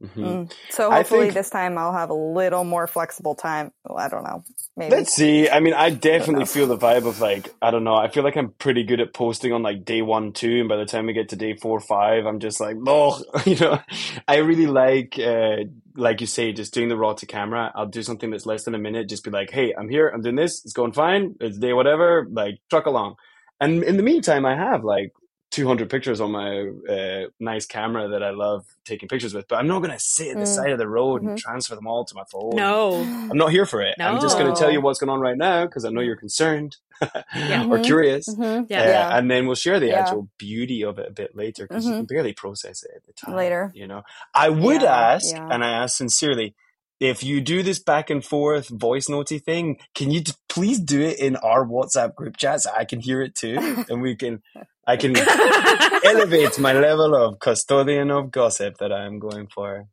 Mhm. 0.03 0.15
Mm. 0.15 0.53
So 0.69 0.91
hopefully 0.91 1.21
think- 1.23 1.33
this 1.33 1.49
time 1.49 1.75
I'll 1.77 1.93
have 1.93 2.11
a 2.11 2.13
little 2.13 2.63
more 2.63 2.85
flexible 2.85 3.33
time. 3.33 3.71
Well, 3.83 3.97
I 3.97 4.07
don't 4.09 4.23
know. 4.23 4.43
Maybe. 4.75 4.95
Let's 4.95 5.11
see. 5.13 5.49
I 5.49 5.59
mean, 5.59 5.73
I 5.73 5.89
definitely 5.89 6.41
know. 6.41 6.45
feel 6.45 6.67
the 6.67 6.77
vibe 6.77 7.07
of 7.07 7.19
like, 7.19 7.49
I 7.63 7.71
don't 7.71 7.83
know. 7.83 7.95
I 7.95 8.07
feel 8.09 8.23
like 8.23 8.37
I'm 8.37 8.51
pretty 8.59 8.83
good 8.83 8.99
at 8.99 9.13
posting 9.13 9.53
on 9.53 9.63
like 9.63 9.85
day 9.85 10.03
one, 10.03 10.33
two, 10.33 10.59
and 10.59 10.69
by 10.69 10.75
the 10.75 10.85
time 10.85 11.07
we 11.07 11.13
get 11.13 11.29
to 11.29 11.35
day 11.35 11.55
four, 11.55 11.79
five, 11.79 12.27
I'm 12.27 12.39
just 12.39 12.59
like, 12.59 12.75
oh, 12.87 13.19
you 13.45 13.55
know. 13.55 13.79
I 14.27 14.35
really 14.37 14.67
like, 14.67 15.17
uh, 15.17 15.63
like 15.95 16.21
you 16.21 16.27
say, 16.27 16.53
just 16.53 16.75
doing 16.75 16.89
the 16.89 16.97
raw 16.97 17.13
to 17.13 17.25
camera. 17.25 17.71
I'll 17.73 17.87
do 17.87 18.03
something 18.03 18.29
that's 18.29 18.45
less 18.45 18.65
than 18.65 18.75
a 18.75 18.79
minute. 18.79 19.09
Just 19.09 19.23
be 19.23 19.31
like, 19.31 19.49
hey, 19.49 19.73
I'm 19.75 19.89
here. 19.89 20.09
I'm 20.09 20.21
doing 20.21 20.35
this. 20.35 20.63
It's 20.63 20.73
going 20.73 20.91
fine. 20.91 21.35
It's 21.39 21.57
day 21.57 21.73
whatever. 21.73 22.27
Like, 22.29 22.59
truck 22.69 22.85
along. 22.85 23.15
And 23.59 23.83
in 23.83 23.97
the 23.97 24.03
meantime, 24.03 24.45
I 24.45 24.55
have 24.55 24.83
like 24.83 25.11
200 25.51 25.89
pictures 25.89 26.19
on 26.19 26.31
my 26.31 26.69
uh, 26.89 27.27
nice 27.39 27.65
camera 27.65 28.09
that 28.09 28.21
I 28.21 28.31
love 28.31 28.65
taking 28.85 29.07
pictures 29.07 29.33
with. 29.33 29.47
But 29.47 29.57
I'm 29.57 29.67
not 29.67 29.79
going 29.79 29.91
to 29.93 29.99
sit 29.99 30.29
at 30.29 30.35
the 30.35 30.43
Mm. 30.43 30.55
side 30.55 30.71
of 30.71 30.77
the 30.77 30.87
road 30.87 31.21
and 31.21 31.31
Mhm. 31.31 31.37
transfer 31.37 31.73
them 31.75 31.87
all 31.87 32.03
to 32.05 32.15
my 32.15 32.23
phone. 32.31 32.55
no, 32.55 33.01
I'm 33.31 33.37
not 33.37 33.51
here 33.51 33.65
for 33.65 33.81
it. 33.81 33.95
I'm 33.99 34.19
just 34.19 34.37
going 34.37 34.53
to 34.53 34.59
tell 34.59 34.69
you 34.71 34.81
what's 34.81 34.99
going 34.99 35.09
on 35.09 35.19
right 35.19 35.37
now 35.37 35.65
because 35.65 35.85
I 35.85 35.89
know 35.89 36.01
you're 36.01 36.15
concerned 36.17 36.75
or 37.01 37.07
Mhm. 37.33 37.83
curious. 37.83 38.27
Mhm. 38.27 38.67
Yeah. 38.69 38.81
Uh, 38.81 38.85
Yeah. 38.85 39.17
And 39.17 39.31
then 39.31 39.45
we'll 39.45 39.55
share 39.55 39.79
the 39.79 39.87
Yeah. 39.87 39.99
actual 39.99 40.27
beauty 40.37 40.83
of 40.83 40.99
it 40.99 41.07
a 41.07 41.11
bit 41.13 41.35
later 41.35 41.65
because 41.67 41.85
you 41.85 41.93
Mhm. 41.93 41.97
can 41.97 42.05
barely 42.07 42.33
process 42.33 42.83
it 42.83 42.91
at 42.95 43.05
the 43.05 43.13
time. 43.13 43.35
Later. 43.35 43.71
You 43.73 43.87
know, 43.87 44.03
I 44.33 44.49
would 44.49 44.81
Yeah, 44.81 44.93
ask, 45.13 45.33
yeah. 45.33 45.47
and 45.49 45.63
I 45.63 45.69
ask 45.69 45.95
sincerely, 45.97 46.55
if 46.99 47.23
you 47.23 47.39
do 47.41 47.61
this 47.63 47.79
back 47.79 48.09
and 48.09 48.25
forth 48.25 48.67
voice 48.69 49.07
notey 49.07 49.41
thing, 49.41 49.77
can 49.93 50.09
you 50.11 50.23
t- 50.23 50.33
please 50.49 50.79
do 50.79 50.99
it 51.01 51.19
in 51.19 51.35
our 51.37 51.63
WhatsApp 51.65 52.15
group 52.15 52.37
chat 52.37 52.61
so 52.61 52.71
I 52.75 52.85
can 52.85 52.99
hear 52.99 53.21
it 53.21 53.35
too? 53.35 53.55
and 53.89 54.01
we 54.01 54.15
can, 54.15 54.41
I 54.88 54.95
can 54.97 55.15
elevate 56.05 56.57
my 56.59 56.73
level 56.73 57.14
of 57.14 57.39
custodian 57.39 58.09
of 58.09 58.31
gossip 58.31 58.77
that 58.77 58.91
I 58.91 59.05
am 59.05 59.19
going 59.19 59.47
for. 59.47 59.85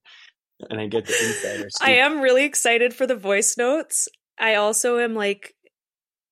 And 0.70 0.80
I 0.80 0.86
get 0.86 1.04
the 1.06 1.12
insider 1.12 1.68
scoop. 1.68 1.88
I 1.88 1.94
am 1.96 2.20
really 2.20 2.44
excited 2.44 2.94
for 2.94 3.06
the 3.06 3.16
voice 3.16 3.56
notes. 3.58 4.08
I 4.38 4.54
also 4.54 4.98
am 4.98 5.14
like 5.14 5.54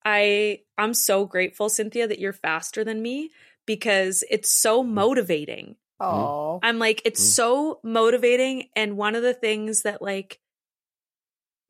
I 0.05 0.60
I'm 0.78 0.94
so 0.94 1.26
grateful 1.26 1.68
Cynthia 1.68 2.06
that 2.06 2.20
you're 2.20 2.32
faster 2.32 2.84
than 2.84 3.02
me 3.02 3.30
because 3.66 4.24
it's 4.30 4.51
so 4.51 4.82
motivating. 4.82 5.76
Oh. 6.01 6.60
I'm 6.62 6.78
like 6.78 7.02
it's 7.05 7.20
Mm. 7.22 7.34
so 7.34 7.80
motivating 7.82 8.68
and 8.76 8.97
one 8.97 9.16
of 9.16 9.22
the 9.22 9.34
things 9.34 9.82
that 9.82 10.01
like 10.01 10.39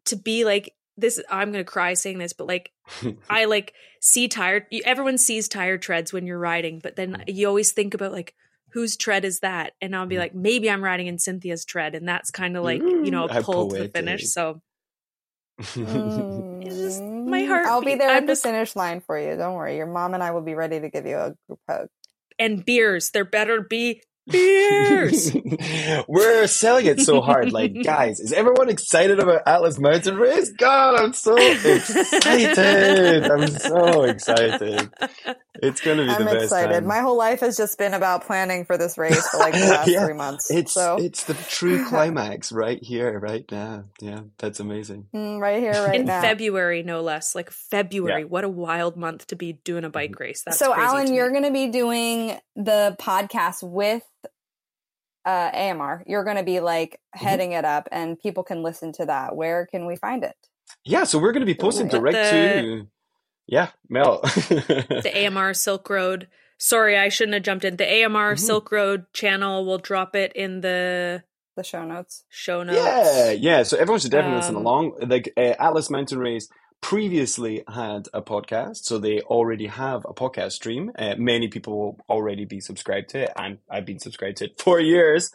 to 0.07 0.17
be 0.17 0.45
like 0.45 0.75
this 1.03 1.21
I'm 1.31 1.53
going 1.53 1.63
to 1.63 1.71
cry 1.71 1.93
saying 1.93 2.17
this 2.19 2.33
but 2.33 2.47
like 2.47 2.73
I 3.31 3.45
like 3.45 3.75
see 4.01 4.27
tired 4.29 4.65
everyone 4.87 5.19
sees 5.19 5.49
tired 5.49 5.83
treads 5.83 6.13
when 6.13 6.27
you're 6.27 6.39
riding 6.39 6.79
but 6.83 6.97
then 6.97 7.23
you 7.27 7.47
always 7.47 7.73
think 7.73 7.93
about 7.93 8.13
like 8.13 8.35
whose 8.71 8.97
tread 8.97 9.27
is 9.27 9.41
that 9.41 9.75
and 9.83 9.95
I'll 9.95 10.07
be 10.07 10.17
Mm. 10.17 10.21
like 10.21 10.35
maybe 10.35 10.71
I'm 10.71 10.83
riding 10.83 11.07
in 11.09 11.19
Cynthia's 11.19 11.67
tread 11.67 11.95
and 11.95 12.09
that's 12.09 12.31
kind 12.31 12.57
of 12.57 12.65
like 12.65 12.81
you 12.81 13.11
know 13.11 13.25
a 13.31 13.43
pull 13.43 13.69
to 13.69 13.79
the 13.83 13.89
finish 13.91 14.31
so 14.31 14.63
It's 15.59 15.75
just 15.75 17.03
my 17.03 17.43
Mm, 17.43 17.49
heart 17.49 17.67
I'll 17.67 17.83
be 17.83 17.95
there 17.95 18.09
I'm 18.11 18.17
at 18.23 18.27
the 18.27 18.33
just- 18.33 18.43
finish 18.43 18.75
line 18.77 19.01
for 19.01 19.19
you. 19.19 19.37
Don't 19.37 19.55
worry. 19.55 19.77
Your 19.77 19.87
mom 19.87 20.15
and 20.15 20.23
I 20.23 20.31
will 20.33 20.41
be 20.43 20.55
ready 20.55 20.81
to 20.81 20.89
give 20.89 21.07
you 21.07 21.17
a 21.17 21.35
group 21.47 21.61
hug. 21.69 21.89
and 22.39 22.65
beers 22.65 23.11
there 23.11 23.25
better 23.25 23.61
be 23.61 24.03
beers 24.29 25.33
We're 26.09 26.47
selling 26.47 26.87
it 26.87 27.01
so 27.01 27.21
hard. 27.21 27.53
Like, 27.53 27.75
guys, 27.85 28.21
is 28.21 28.33
everyone 28.33 28.69
excited 28.69 29.19
about 29.19 29.43
Atlas 29.47 29.79
Mountain 29.79 30.17
Race? 30.17 30.51
God, 30.53 31.01
I'm 31.01 31.13
so 31.13 31.37
excited. 31.37 33.31
I'm 33.31 33.47
so 33.49 34.03
excited. 34.05 34.91
It's 35.63 35.81
going 35.81 35.99
to 35.99 36.05
be 36.05 36.11
I'm 36.11 36.25
the 36.25 36.31
best 36.33 36.45
excited. 36.45 36.73
time. 36.73 36.87
My 36.87 37.01
whole 37.01 37.17
life 37.17 37.41
has 37.41 37.57
just 37.57 37.79
been 37.79 37.95
about 37.95 38.25
planning 38.27 38.65
for 38.65 38.77
this 38.79 38.97
race 38.99 39.29
for 39.29 39.39
like 39.39 39.55
the 39.55 39.61
last 39.69 39.89
Yeah, 39.89 40.05
three 40.05 40.15
months. 40.15 40.51
It's 40.51 40.73
so 40.73 40.97
it's 40.99 41.25
the 41.25 41.35
true 41.35 41.87
climax 41.87 42.53
right 42.53 42.79
here, 42.83 43.19
right 43.19 43.45
now. 43.51 43.85
Yeah, 44.01 44.21
that's 44.39 44.61
amazing. 44.61 45.07
mm, 45.15 45.41
right 45.41 45.61
here, 45.61 45.73
right 45.73 46.01
in 46.01 46.07
now. 46.07 46.21
February 46.23 46.83
no 46.83 47.03
less 47.03 47.35
like 47.35 47.51
February 47.51 48.25
what 48.25 48.45
a 48.45 48.49
wild 48.49 48.97
month 48.97 49.27
to 49.29 49.37
be 49.37 49.53
doing 49.53 49.85
a 49.85 49.91
bike 49.91 50.19
race 50.19 50.43
that's 50.45 50.59
so, 50.59 50.73
crazy 50.73 50.87
Alan, 50.87 51.07
to 51.09 51.15
you're 51.15 51.31
going 51.31 51.45
to 51.45 51.53
be 51.53 51.69
doing 51.69 52.39
the 52.57 52.97
podcast 53.01 53.63
with 53.63 54.03
uh, 55.25 55.51
AMR. 55.55 56.05
You're 56.07 56.25
going 56.25 56.37
to 56.37 56.43
be 56.43 56.61
like 56.61 56.99
Mm-hmm. 57.17 57.27
heading 57.27 57.53
it 57.53 57.67
up, 57.67 57.89
and 57.93 58.19
people 58.19 58.43
can 58.43 58.63
listen 58.63 58.91
to 58.93 59.05
that. 59.05 59.37
Where 59.37 59.67
can 59.67 59.85
we 59.85 59.97
find 59.97 60.25
it? 60.25 60.35
Yeah, 60.83 61.05
so 61.05 61.19
we're 61.19 61.33
going 61.33 61.41
to 61.43 61.47
be 61.47 61.55
posting 61.55 61.87
At 61.87 61.93
direct 61.93 62.15
the- 62.17 62.63
to. 62.63 62.87
Yeah, 63.47 63.69
Mel. 63.91 64.21
the 64.23 65.13
AMR 65.15 65.53
Silk 65.53 65.91
Road 65.91 66.29
sorry 66.59 66.97
I 66.97 67.09
shouldn't 67.11 67.35
have 67.35 67.43
jumped 67.43 67.65
in 67.67 67.77
the 67.77 67.85
AMR 67.85 68.35
Mhm. 68.35 68.39
Silk 68.39 68.71
Road 68.73 69.05
channel 69.13 69.67
we'll 69.67 69.79
drop 69.79 70.15
it 70.17 70.33
in 70.35 70.61
the 70.61 71.23
The 71.57 71.65
show 71.65 71.85
notes. 71.85 72.25
show 72.31 72.63
notes 72.63 72.79
Yeah, 72.79 73.31
yeah. 73.33 73.63
So 73.65 73.77
everyone 73.77 73.99
should 74.01 74.13
definitely 74.13 74.39
listen 74.39 74.57
Um, 74.57 74.63
along. 74.65 74.93
Like 75.07 75.33
uh, 75.37 75.55
Atlas 75.59 75.91
Mountain 75.91 76.19
Race 76.21 76.49
previously 76.83 77.65
had 77.73 78.09
a 78.13 78.21
podcast, 78.21 78.85
so 78.85 78.99
they 78.99 79.21
already 79.23 79.67
have 79.69 80.05
a 80.05 80.13
podcast 80.13 80.53
stream. 80.53 80.91
Uh, 80.99 81.15
many 81.17 81.49
people 81.49 81.79
will 81.79 81.99
already 82.11 82.45
be 82.45 82.61
subscribed 82.61 83.09
to 83.11 83.21
it, 83.23 83.31
and 83.37 83.59
I've 83.71 83.87
been 83.87 83.99
subscribed 84.01 84.37
to 84.39 84.45
it 84.47 84.61
for 84.61 84.79
years. 84.81 85.31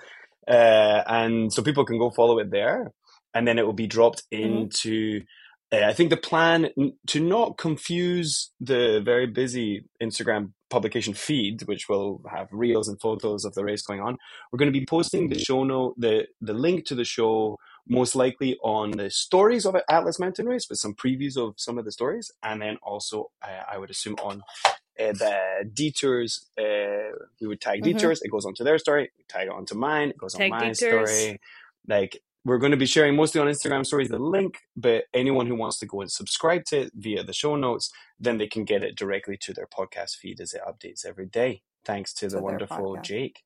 Uh, 0.48 1.02
and 1.07 1.52
so 1.52 1.64
people 1.64 1.86
can 1.86 1.98
go 1.98 2.11
follow 2.11 2.38
it 2.40 2.52
there, 2.52 2.91
and 3.34 3.48
then 3.48 3.57
it 3.57 3.65
will 3.65 3.74
be 3.74 3.88
dropped 3.88 4.24
Mhm. 4.32 4.61
into. 4.61 5.22
Uh, 5.69 5.84
I 5.86 5.91
think 5.94 6.11
the 6.11 6.18
plan 6.18 6.69
to 7.07 7.19
not 7.19 7.57
confuse 7.57 8.52
the 8.61 9.02
very 9.03 9.28
busy 9.28 9.84
Instagram 10.02 10.53
publication 10.69 11.14
feed, 11.14 11.64
which 11.64 11.90
will 11.90 12.22
have 12.32 12.48
reels 12.52 12.88
and 12.88 12.99
photos 13.02 13.44
of 13.44 13.53
the 13.53 13.65
race 13.65 13.82
going 13.82 13.99
on. 13.99 14.18
We're 14.52 14.60
going 14.60 14.72
to 14.72 14.80
be 14.80 14.86
posting 14.86 15.28
the 15.28 15.40
show 15.40 15.64
note, 15.65 15.95
the 15.98 16.28
the 16.40 16.53
link 16.53 16.86
to 16.86 16.95
the 16.95 17.03
show, 17.03 17.57
most 17.90 18.16
likely 18.16 18.58
on 18.64 18.92
the 18.92 19.10
stories 19.10 19.66
of 19.66 19.76
Atlas 19.90 20.20
Mountain 20.20 20.48
Race 20.48 20.68
with 20.70 20.80
some 20.80 20.94
previews 20.94 21.38
of 21.38 21.56
some 21.58 21.78
of 21.78 21.86
the 21.86 21.92
stories, 21.92 22.32
and 22.44 22.62
then 22.62 22.78
also 22.84 23.32
uh, 23.42 23.64
I 23.72 23.78
would 23.78 23.90
assume 23.90 24.16
on 24.24 24.42
uh, 24.66 25.14
the 25.14 25.70
detours. 25.74 26.46
Uh, 26.58 27.12
we 27.40 27.48
would 27.48 27.62
tag 27.62 27.82
Mhm. 27.82 27.94
detours. 27.94 28.22
It 28.22 28.30
goes 28.32 28.46
onto 28.46 28.64
their 28.64 28.78
story. 28.78 29.12
Tag 29.30 29.48
it 29.48 29.54
onto 29.54 29.76
mine. 29.76 30.10
It 30.10 30.18
goes 30.18 30.34
Tag 30.34 30.52
on 30.52 30.60
my 30.60 30.72
detours. 30.72 31.10
story. 31.12 31.40
Like 31.88 32.20
we're 32.46 32.58
going 32.60 32.72
to 32.72 32.78
be 32.78 32.86
sharing 32.86 33.16
mostly 33.16 33.42
on 33.42 33.48
Instagram 33.48 33.86
stories 33.86 34.10
the 34.10 34.20
link, 34.20 34.58
but 34.76 35.06
anyone 35.14 35.48
who 35.48 35.56
wants 35.56 35.80
to 35.80 35.86
go 35.86 36.02
and 36.02 36.10
subscribe 36.12 36.64
to 36.66 36.82
it 36.84 36.92
via 36.96 37.22
the 37.24 37.34
show 37.34 37.56
notes, 37.58 37.92
then 38.20 38.38
they 38.38 38.48
can 38.48 38.64
get 38.64 38.84
it 38.84 38.96
directly 38.96 39.38
to 39.42 39.54
their 39.54 39.68
podcast 39.68 40.16
feed 40.16 40.40
as 40.40 40.54
it 40.54 40.62
updates 40.66 41.06
every 41.06 41.26
day. 41.28 41.62
Thanks 41.86 42.14
to 42.16 42.30
To 42.30 42.36
the 42.38 42.42
wonderful 42.42 42.96
podcast. 42.96 43.04
Jake. 43.04 43.44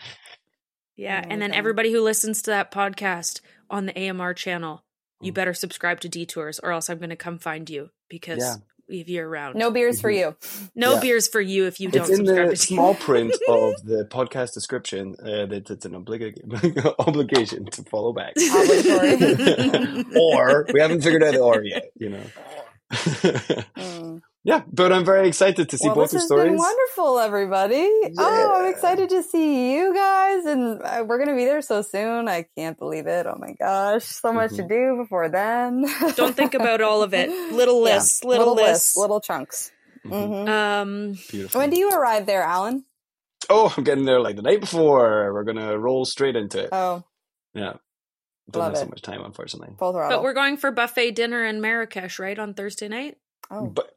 Yeah, 0.97 1.17
and 1.21 1.31
then 1.41 1.49
Amazing. 1.51 1.55
everybody 1.55 1.91
who 1.91 2.01
listens 2.01 2.41
to 2.43 2.51
that 2.51 2.71
podcast 2.71 3.41
on 3.69 3.85
the 3.85 3.97
AMR 3.97 4.33
channel, 4.33 4.83
you 5.21 5.31
Mm. 5.31 5.35
better 5.35 5.53
subscribe 5.53 5.99
to 6.01 6.09
Detours, 6.09 6.59
or 6.59 6.71
else 6.71 6.89
I'm 6.89 6.97
going 6.99 7.09
to 7.11 7.15
come 7.15 7.39
find 7.39 7.69
you 7.69 7.89
because 8.09 8.39
Yeah. 8.39 8.55
if 8.99 9.07
you're 9.09 9.27
around, 9.27 9.55
No 9.55 9.71
beers 9.71 10.01
for 10.01 10.11
Mhm. 10.11 10.17
you. 10.17 10.35
no 10.75 10.95
Yeah. 10.95 10.99
beers 10.99 11.27
for 11.27 11.39
you 11.41 11.65
if 11.65 11.79
you 11.79 11.87
it's 11.87 11.97
don't 11.97 12.09
in 12.09 12.15
subscribe 12.17 12.49
the 12.49 12.55
to 12.55 12.61
small 12.61 12.93
print 12.95 13.31
of 13.47 13.73
the 13.85 14.05
podcast 14.11 14.53
description 14.53 15.15
uh, 15.21 15.45
that 15.45 15.69
it's 15.71 15.85
an 15.85 15.93
obliga- 15.93 16.95
obligation 16.99 17.65
to 17.67 17.83
follow 17.83 18.11
back. 18.13 18.33
Or 20.15 20.65
we 20.73 20.79
haven't 20.81 21.01
figured 21.01 21.23
out 21.23 21.33
the 21.33 21.39
or 21.39 21.63
yet, 21.63 21.91
you 21.97 22.09
know. 22.09 22.23
Mm. 22.91 24.21
Yeah, 24.43 24.63
but 24.71 24.91
I'm 24.91 25.05
very 25.05 25.27
excited 25.27 25.69
to 25.69 25.77
see 25.77 25.87
well, 25.87 25.95
both 25.95 26.05
this 26.05 26.13
your 26.13 26.19
has 26.21 26.25
stories. 26.27 26.49
been 26.49 26.57
wonderful, 26.57 27.19
everybody. 27.19 27.87
Oh, 28.17 28.57
I'm 28.63 28.71
excited 28.73 29.09
to 29.11 29.21
see 29.21 29.75
you 29.75 29.93
guys, 29.93 30.45
and 30.45 30.81
uh, 30.81 31.03
we're 31.07 31.19
gonna 31.19 31.35
be 31.35 31.45
there 31.45 31.61
so 31.61 31.83
soon. 31.83 32.27
I 32.27 32.47
can't 32.57 32.77
believe 32.79 33.05
it. 33.05 33.27
Oh 33.27 33.35
my 33.37 33.53
gosh, 33.53 34.03
so 34.05 34.33
much 34.33 34.51
to 34.55 34.63
Mhm. 34.63 34.69
do 34.69 34.97
before 35.03 35.29
then. 35.29 35.85
Don't 36.15 36.35
think 36.35 36.55
about 36.55 36.81
all 36.81 37.03
of 37.03 37.13
it. 37.13 37.29
Little 37.51 37.87
Yeah, 37.87 37.95
lists, 37.97 38.23
little, 38.23 38.55
lists. 38.55 38.97
little 38.97 39.21
chunks. 39.21 39.71
Mhm. 40.07 40.43
hmm 40.45 40.49
Um, 40.49 41.13
Beautiful. 41.29 41.59
When 41.61 41.69
do 41.69 41.77
you 41.77 41.91
arrive 41.91 42.25
there, 42.25 42.41
Allan? 42.41 42.85
oh, 43.49 43.71
I'm 43.77 43.83
getting 43.83 44.05
there 44.05 44.19
like 44.21 44.37
the 44.37 44.41
night 44.41 44.61
before. 44.61 45.31
We're 45.33 45.43
gonna 45.43 45.77
roll 45.77 46.03
straight 46.05 46.35
into 46.35 46.61
it. 46.63 46.69
Oh, 46.71 47.03
yeah, 47.53 47.73
don't 48.49 48.61
love 48.63 48.71
have 48.73 48.79
so 48.79 48.85
much 48.87 49.03
time, 49.03 49.21
unfortunately. 49.23 49.75
full 49.77 49.93
throttle. 49.93 50.17
but 50.17 50.23
we're 50.23 50.33
going 50.33 50.57
for 50.57 50.71
buffet 50.71 51.11
dinner 51.11 51.45
in 51.45 51.61
Marrakesh, 51.61 52.17
right 52.17 52.39
on 52.39 52.55
Thursday 52.55 52.87
night. 52.87 53.17
oh, 53.51 53.67
But 53.67 53.91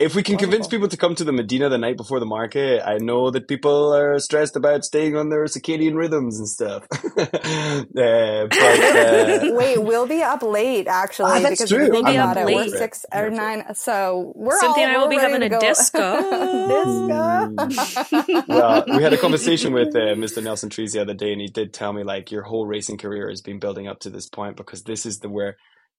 if 0.00 0.16
we 0.16 0.24
can 0.24 0.38
convince 0.38 0.64
Wonderful. 0.64 0.70
people 0.70 0.88
to 0.88 0.98
come 0.98 1.14
to 1.16 1.24
the 1.24 1.32
Medina 1.32 1.68
the 1.70 1.78
night 1.78 1.98
before 1.98 2.20
the 2.20 2.26
market, 2.26 2.82
I 2.86 2.98
know 2.98 3.30
that 3.30 3.48
people 3.48 3.94
are 3.94 4.18
stressed 4.20 4.56
about 4.56 4.84
staying 4.84 5.16
on 5.16 5.30
their 5.30 5.44
circadian 5.46 5.96
rhythms 5.96 6.38
and 6.40 6.48
stuff. 6.48 6.86
uh, 7.18 8.48
but 8.48 8.54
uh, 8.96 9.40
Wait, 9.46 9.78
we'll 9.82 10.08
be 10.08 10.22
up 10.22 10.42
late 10.42 10.88
actually 10.88 11.30
Ah, 11.30 11.40
that's 11.40 11.60
because 11.60 11.70
true. 11.70 11.86
if 11.86 11.90
think 11.90 12.04
We'll 12.04 12.04
be 12.04 12.16
about 12.16 12.36
up 12.36 12.38
it, 12.38 12.46
we're 12.50 12.68
six 12.68 13.06
or 13.14 13.28
true. 13.28 13.36
nine. 13.36 13.74
So 13.74 14.32
we're 14.36 14.58
Cynthia 14.58 14.84
all 14.84 14.88
and 14.88 14.96
I 14.96 14.98
will 14.98 15.08
be 15.08 15.18
having 15.18 15.42
to 15.42 15.46
a 15.46 15.50
go. 15.50 15.60
disco. 15.60 16.22
disco. 17.68 18.44
well, 18.48 18.84
we 18.88 19.02
had 19.02 19.12
a 19.12 19.18
conversation 19.18 19.72
with 19.72 19.94
uh, 19.96 20.14
Mr. 20.16 20.42
Nelson 20.42 20.70
Trees 20.70 20.92
the 20.92 21.00
other 21.00 21.14
day, 21.14 21.32
and 21.32 21.40
he 21.40 21.48
did 21.48 21.72
tell 21.72 21.92
me 21.92 22.04
like 22.04 22.30
your 22.32 22.42
whole 22.42 22.66
racing 22.66 22.98
career 22.98 23.28
has 23.30 23.42
been 23.42 23.58
building 23.60 23.88
up 23.88 24.00
to 24.00 24.10
this 24.10 24.28
point 24.28 24.56
because 24.56 24.84
this 24.84 25.06
is 25.06 25.20
the 25.20 25.28
where 25.28 25.56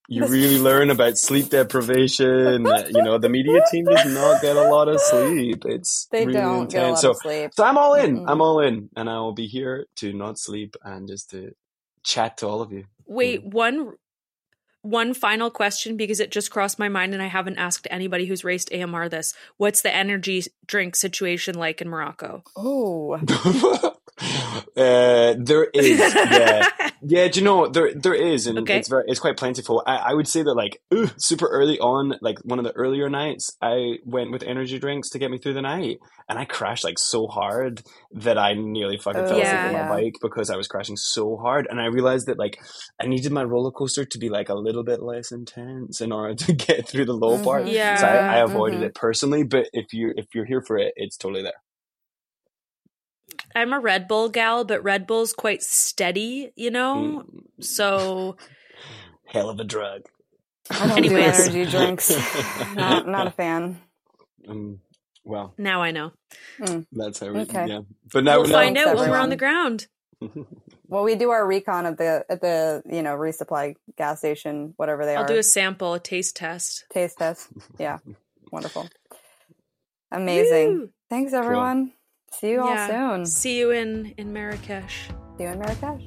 you 0.07 0.25
really 0.25 0.59
learn 0.59 0.89
about 0.89 1.17
sleep 1.17 1.49
deprivation. 1.49 2.65
You 2.65 3.03
know, 3.03 3.17
the 3.17 3.29
media 3.29 3.61
team 3.71 3.85
does 3.85 4.05
not 4.13 4.41
get 4.41 4.55
a 4.55 4.69
lot 4.69 4.87
of 4.87 4.99
sleep. 4.99 5.63
It's 5.65 6.07
they 6.11 6.25
really 6.25 6.39
don't 6.39 6.69
get 6.69 6.85
a 6.85 6.89
lot 6.89 6.99
So 6.99 7.11
of 7.11 7.17
sleep. 7.17 7.51
So 7.53 7.63
I'm 7.63 7.77
all 7.77 7.93
in. 7.93 8.19
Mm-mm. 8.19 8.25
I'm 8.27 8.41
all 8.41 8.59
in, 8.59 8.89
and 8.95 9.09
I 9.09 9.19
will 9.19 9.33
be 9.33 9.47
here 9.47 9.87
to 9.97 10.13
not 10.13 10.37
sleep 10.37 10.75
and 10.83 11.07
just 11.07 11.29
to 11.31 11.53
chat 12.03 12.37
to 12.37 12.47
all 12.47 12.61
of 12.61 12.71
you. 12.71 12.85
Wait, 13.05 13.43
one 13.43 13.93
one 14.83 15.13
final 15.13 15.51
question 15.51 15.95
because 15.95 16.19
it 16.19 16.31
just 16.31 16.49
crossed 16.49 16.79
my 16.79 16.89
mind 16.89 17.13
and 17.13 17.21
I 17.21 17.27
haven't 17.27 17.57
asked 17.57 17.87
anybody 17.91 18.25
who's 18.25 18.43
raced 18.43 18.73
AMR 18.73 19.09
this. 19.09 19.33
What's 19.57 19.81
the 19.81 19.93
energy 19.93 20.43
drink 20.65 20.95
situation 20.95 21.55
like 21.55 21.81
in 21.81 21.89
Morocco? 21.89 22.43
Oh, 22.55 23.19
uh, 24.77 25.35
there 25.37 25.65
is, 25.73 25.99
yeah, 25.99 26.69
yeah. 27.01 27.27
Do 27.27 27.39
you 27.39 27.43
know 27.43 27.67
there 27.67 27.93
there 27.93 28.13
is, 28.13 28.47
and 28.47 28.59
Okay. 28.59 28.77
it's 28.77 28.87
very 28.89 29.03
it's 29.07 29.19
quite 29.19 29.37
plentiful. 29.37 29.83
I, 29.85 29.95
I 29.97 30.13
would 30.13 30.27
say 30.27 30.43
that 30.43 30.53
like 30.53 30.81
ugh, 30.91 31.11
super 31.17 31.47
early 31.47 31.79
on, 31.79 32.15
like 32.21 32.37
one 32.43 32.59
of 32.59 32.65
the 32.65 32.71
earlier 32.73 33.09
nights, 33.09 33.55
I 33.61 33.97
went 34.05 34.31
with 34.31 34.43
energy 34.43 34.79
drinks 34.79 35.09
to 35.11 35.19
get 35.19 35.31
me 35.31 35.37
through 35.37 35.53
the 35.55 35.61
night, 35.61 35.99
and 36.29 36.37
I 36.39 36.45
crashed 36.45 36.83
like 36.83 36.99
so 36.99 37.27
hard 37.27 37.81
that 38.13 38.37
I 38.37 38.53
nearly 38.53 38.97
fucking 38.97 39.21
Oh, 39.21 39.27
fell 39.27 39.39
asleep 39.41 39.53
Yeah. 39.53 39.67
on 39.67 39.73
yeah. 39.73 39.87
my 39.89 39.95
bike 40.01 40.15
because 40.21 40.49
I 40.49 40.55
was 40.57 40.67
crashing 40.67 40.97
so 40.97 41.37
hard, 41.37 41.67
and 41.69 41.79
I 41.81 41.85
realized 41.87 42.27
that 42.27 42.37
like 42.39 42.59
I 43.01 43.07
needed 43.07 43.31
my 43.31 43.43
roller 43.43 43.71
coaster 43.71 44.05
to 44.05 44.17
be 44.19 44.29
like 44.29 44.49
a 44.49 44.55
little 44.55 44.83
bit 44.83 45.01
less 45.01 45.31
intense 45.31 46.01
in 46.01 46.11
order 46.11 46.35
to 46.35 46.53
get 46.67 46.87
through 46.87 47.05
the 47.05 47.13
low 47.13 47.41
part. 47.43 47.65
Mhm. 47.65 47.73
Yeah. 47.73 47.95
So 47.97 48.07
I, 48.07 48.37
I 48.37 48.43
avoided 48.43 48.79
Mhm. 48.81 48.85
it 48.85 48.95
personally, 48.95 49.43
but 49.43 49.67
if 49.73 49.93
you 49.93 50.13
if 50.15 50.27
you're 50.33 50.45
here 50.45 50.61
for 50.61 50.77
it, 50.77 50.93
it's 50.95 51.17
totally 51.17 51.41
there. 51.43 51.53
I'm 53.55 53.73
a 53.73 53.79
Red 53.79 54.07
Bull 54.07 54.29
gal, 54.29 54.63
but 54.65 54.83
Red 54.83 55.05
Bull's 55.07 55.33
quite 55.33 55.61
steady, 55.63 56.51
you 56.55 56.71
know? 56.71 57.23
Mm. 57.25 57.63
So 57.63 58.37
Hell 59.27 59.49
of 59.49 59.59
a 59.59 59.63
drug. 59.63 60.03
I 60.69 60.87
don't 60.87 60.97
Anyways. 60.97 61.47
do 61.49 61.59
energy 61.59 61.71
drinks. 61.77 62.09
not, 62.75 63.07
not 63.07 63.27
a 63.27 63.31
fan. 63.31 63.79
Um, 64.49 64.79
well, 65.23 65.53
now 65.59 65.83
I 65.83 65.91
know. 65.91 66.13
that's 66.91 67.19
how 67.19 67.31
we. 67.31 67.41
Okay. 67.41 67.67
Yeah, 67.67 67.81
but 68.11 68.23
now 68.23 68.39
we'll 68.39 68.47
now- 68.47 68.53
find 68.55 68.75
out 68.75 68.95
when 68.95 69.07
we're 69.07 69.17
on 69.19 69.29
the 69.29 69.35
ground. 69.35 69.85
Well, 70.87 71.03
we 71.03 71.13
do 71.13 71.29
our 71.29 71.45
recon 71.45 71.85
at 71.85 71.97
the 71.99 72.25
at 72.27 72.41
the 72.41 72.81
you 72.91 73.03
know 73.03 73.15
resupply 73.15 73.75
gas 73.99 74.17
station, 74.17 74.73
whatever 74.77 75.05
they 75.05 75.15
are. 75.15 75.19
I'll 75.21 75.27
do 75.27 75.37
a 75.37 75.43
sample, 75.43 75.93
a 75.93 75.99
taste 75.99 76.35
test. 76.35 76.85
taste 76.91 77.19
test. 77.19 77.49
Yeah, 77.77 77.99
wonderful, 78.51 78.89
amazing. 80.11 80.67
Woo! 80.79 80.89
Thanks, 81.09 81.33
everyone. 81.33 81.93
See 82.33 82.51
you 82.51 82.63
Yeah. 82.65 82.81
all 83.09 83.15
soon. 83.17 83.25
See 83.25 83.59
you 83.59 83.71
in 83.71 84.13
in 84.17 84.31
Marrakesh. 84.33 85.09
See 85.37 85.43
you 85.43 85.49
in 85.49 85.59
Marrakesh. 85.59 86.03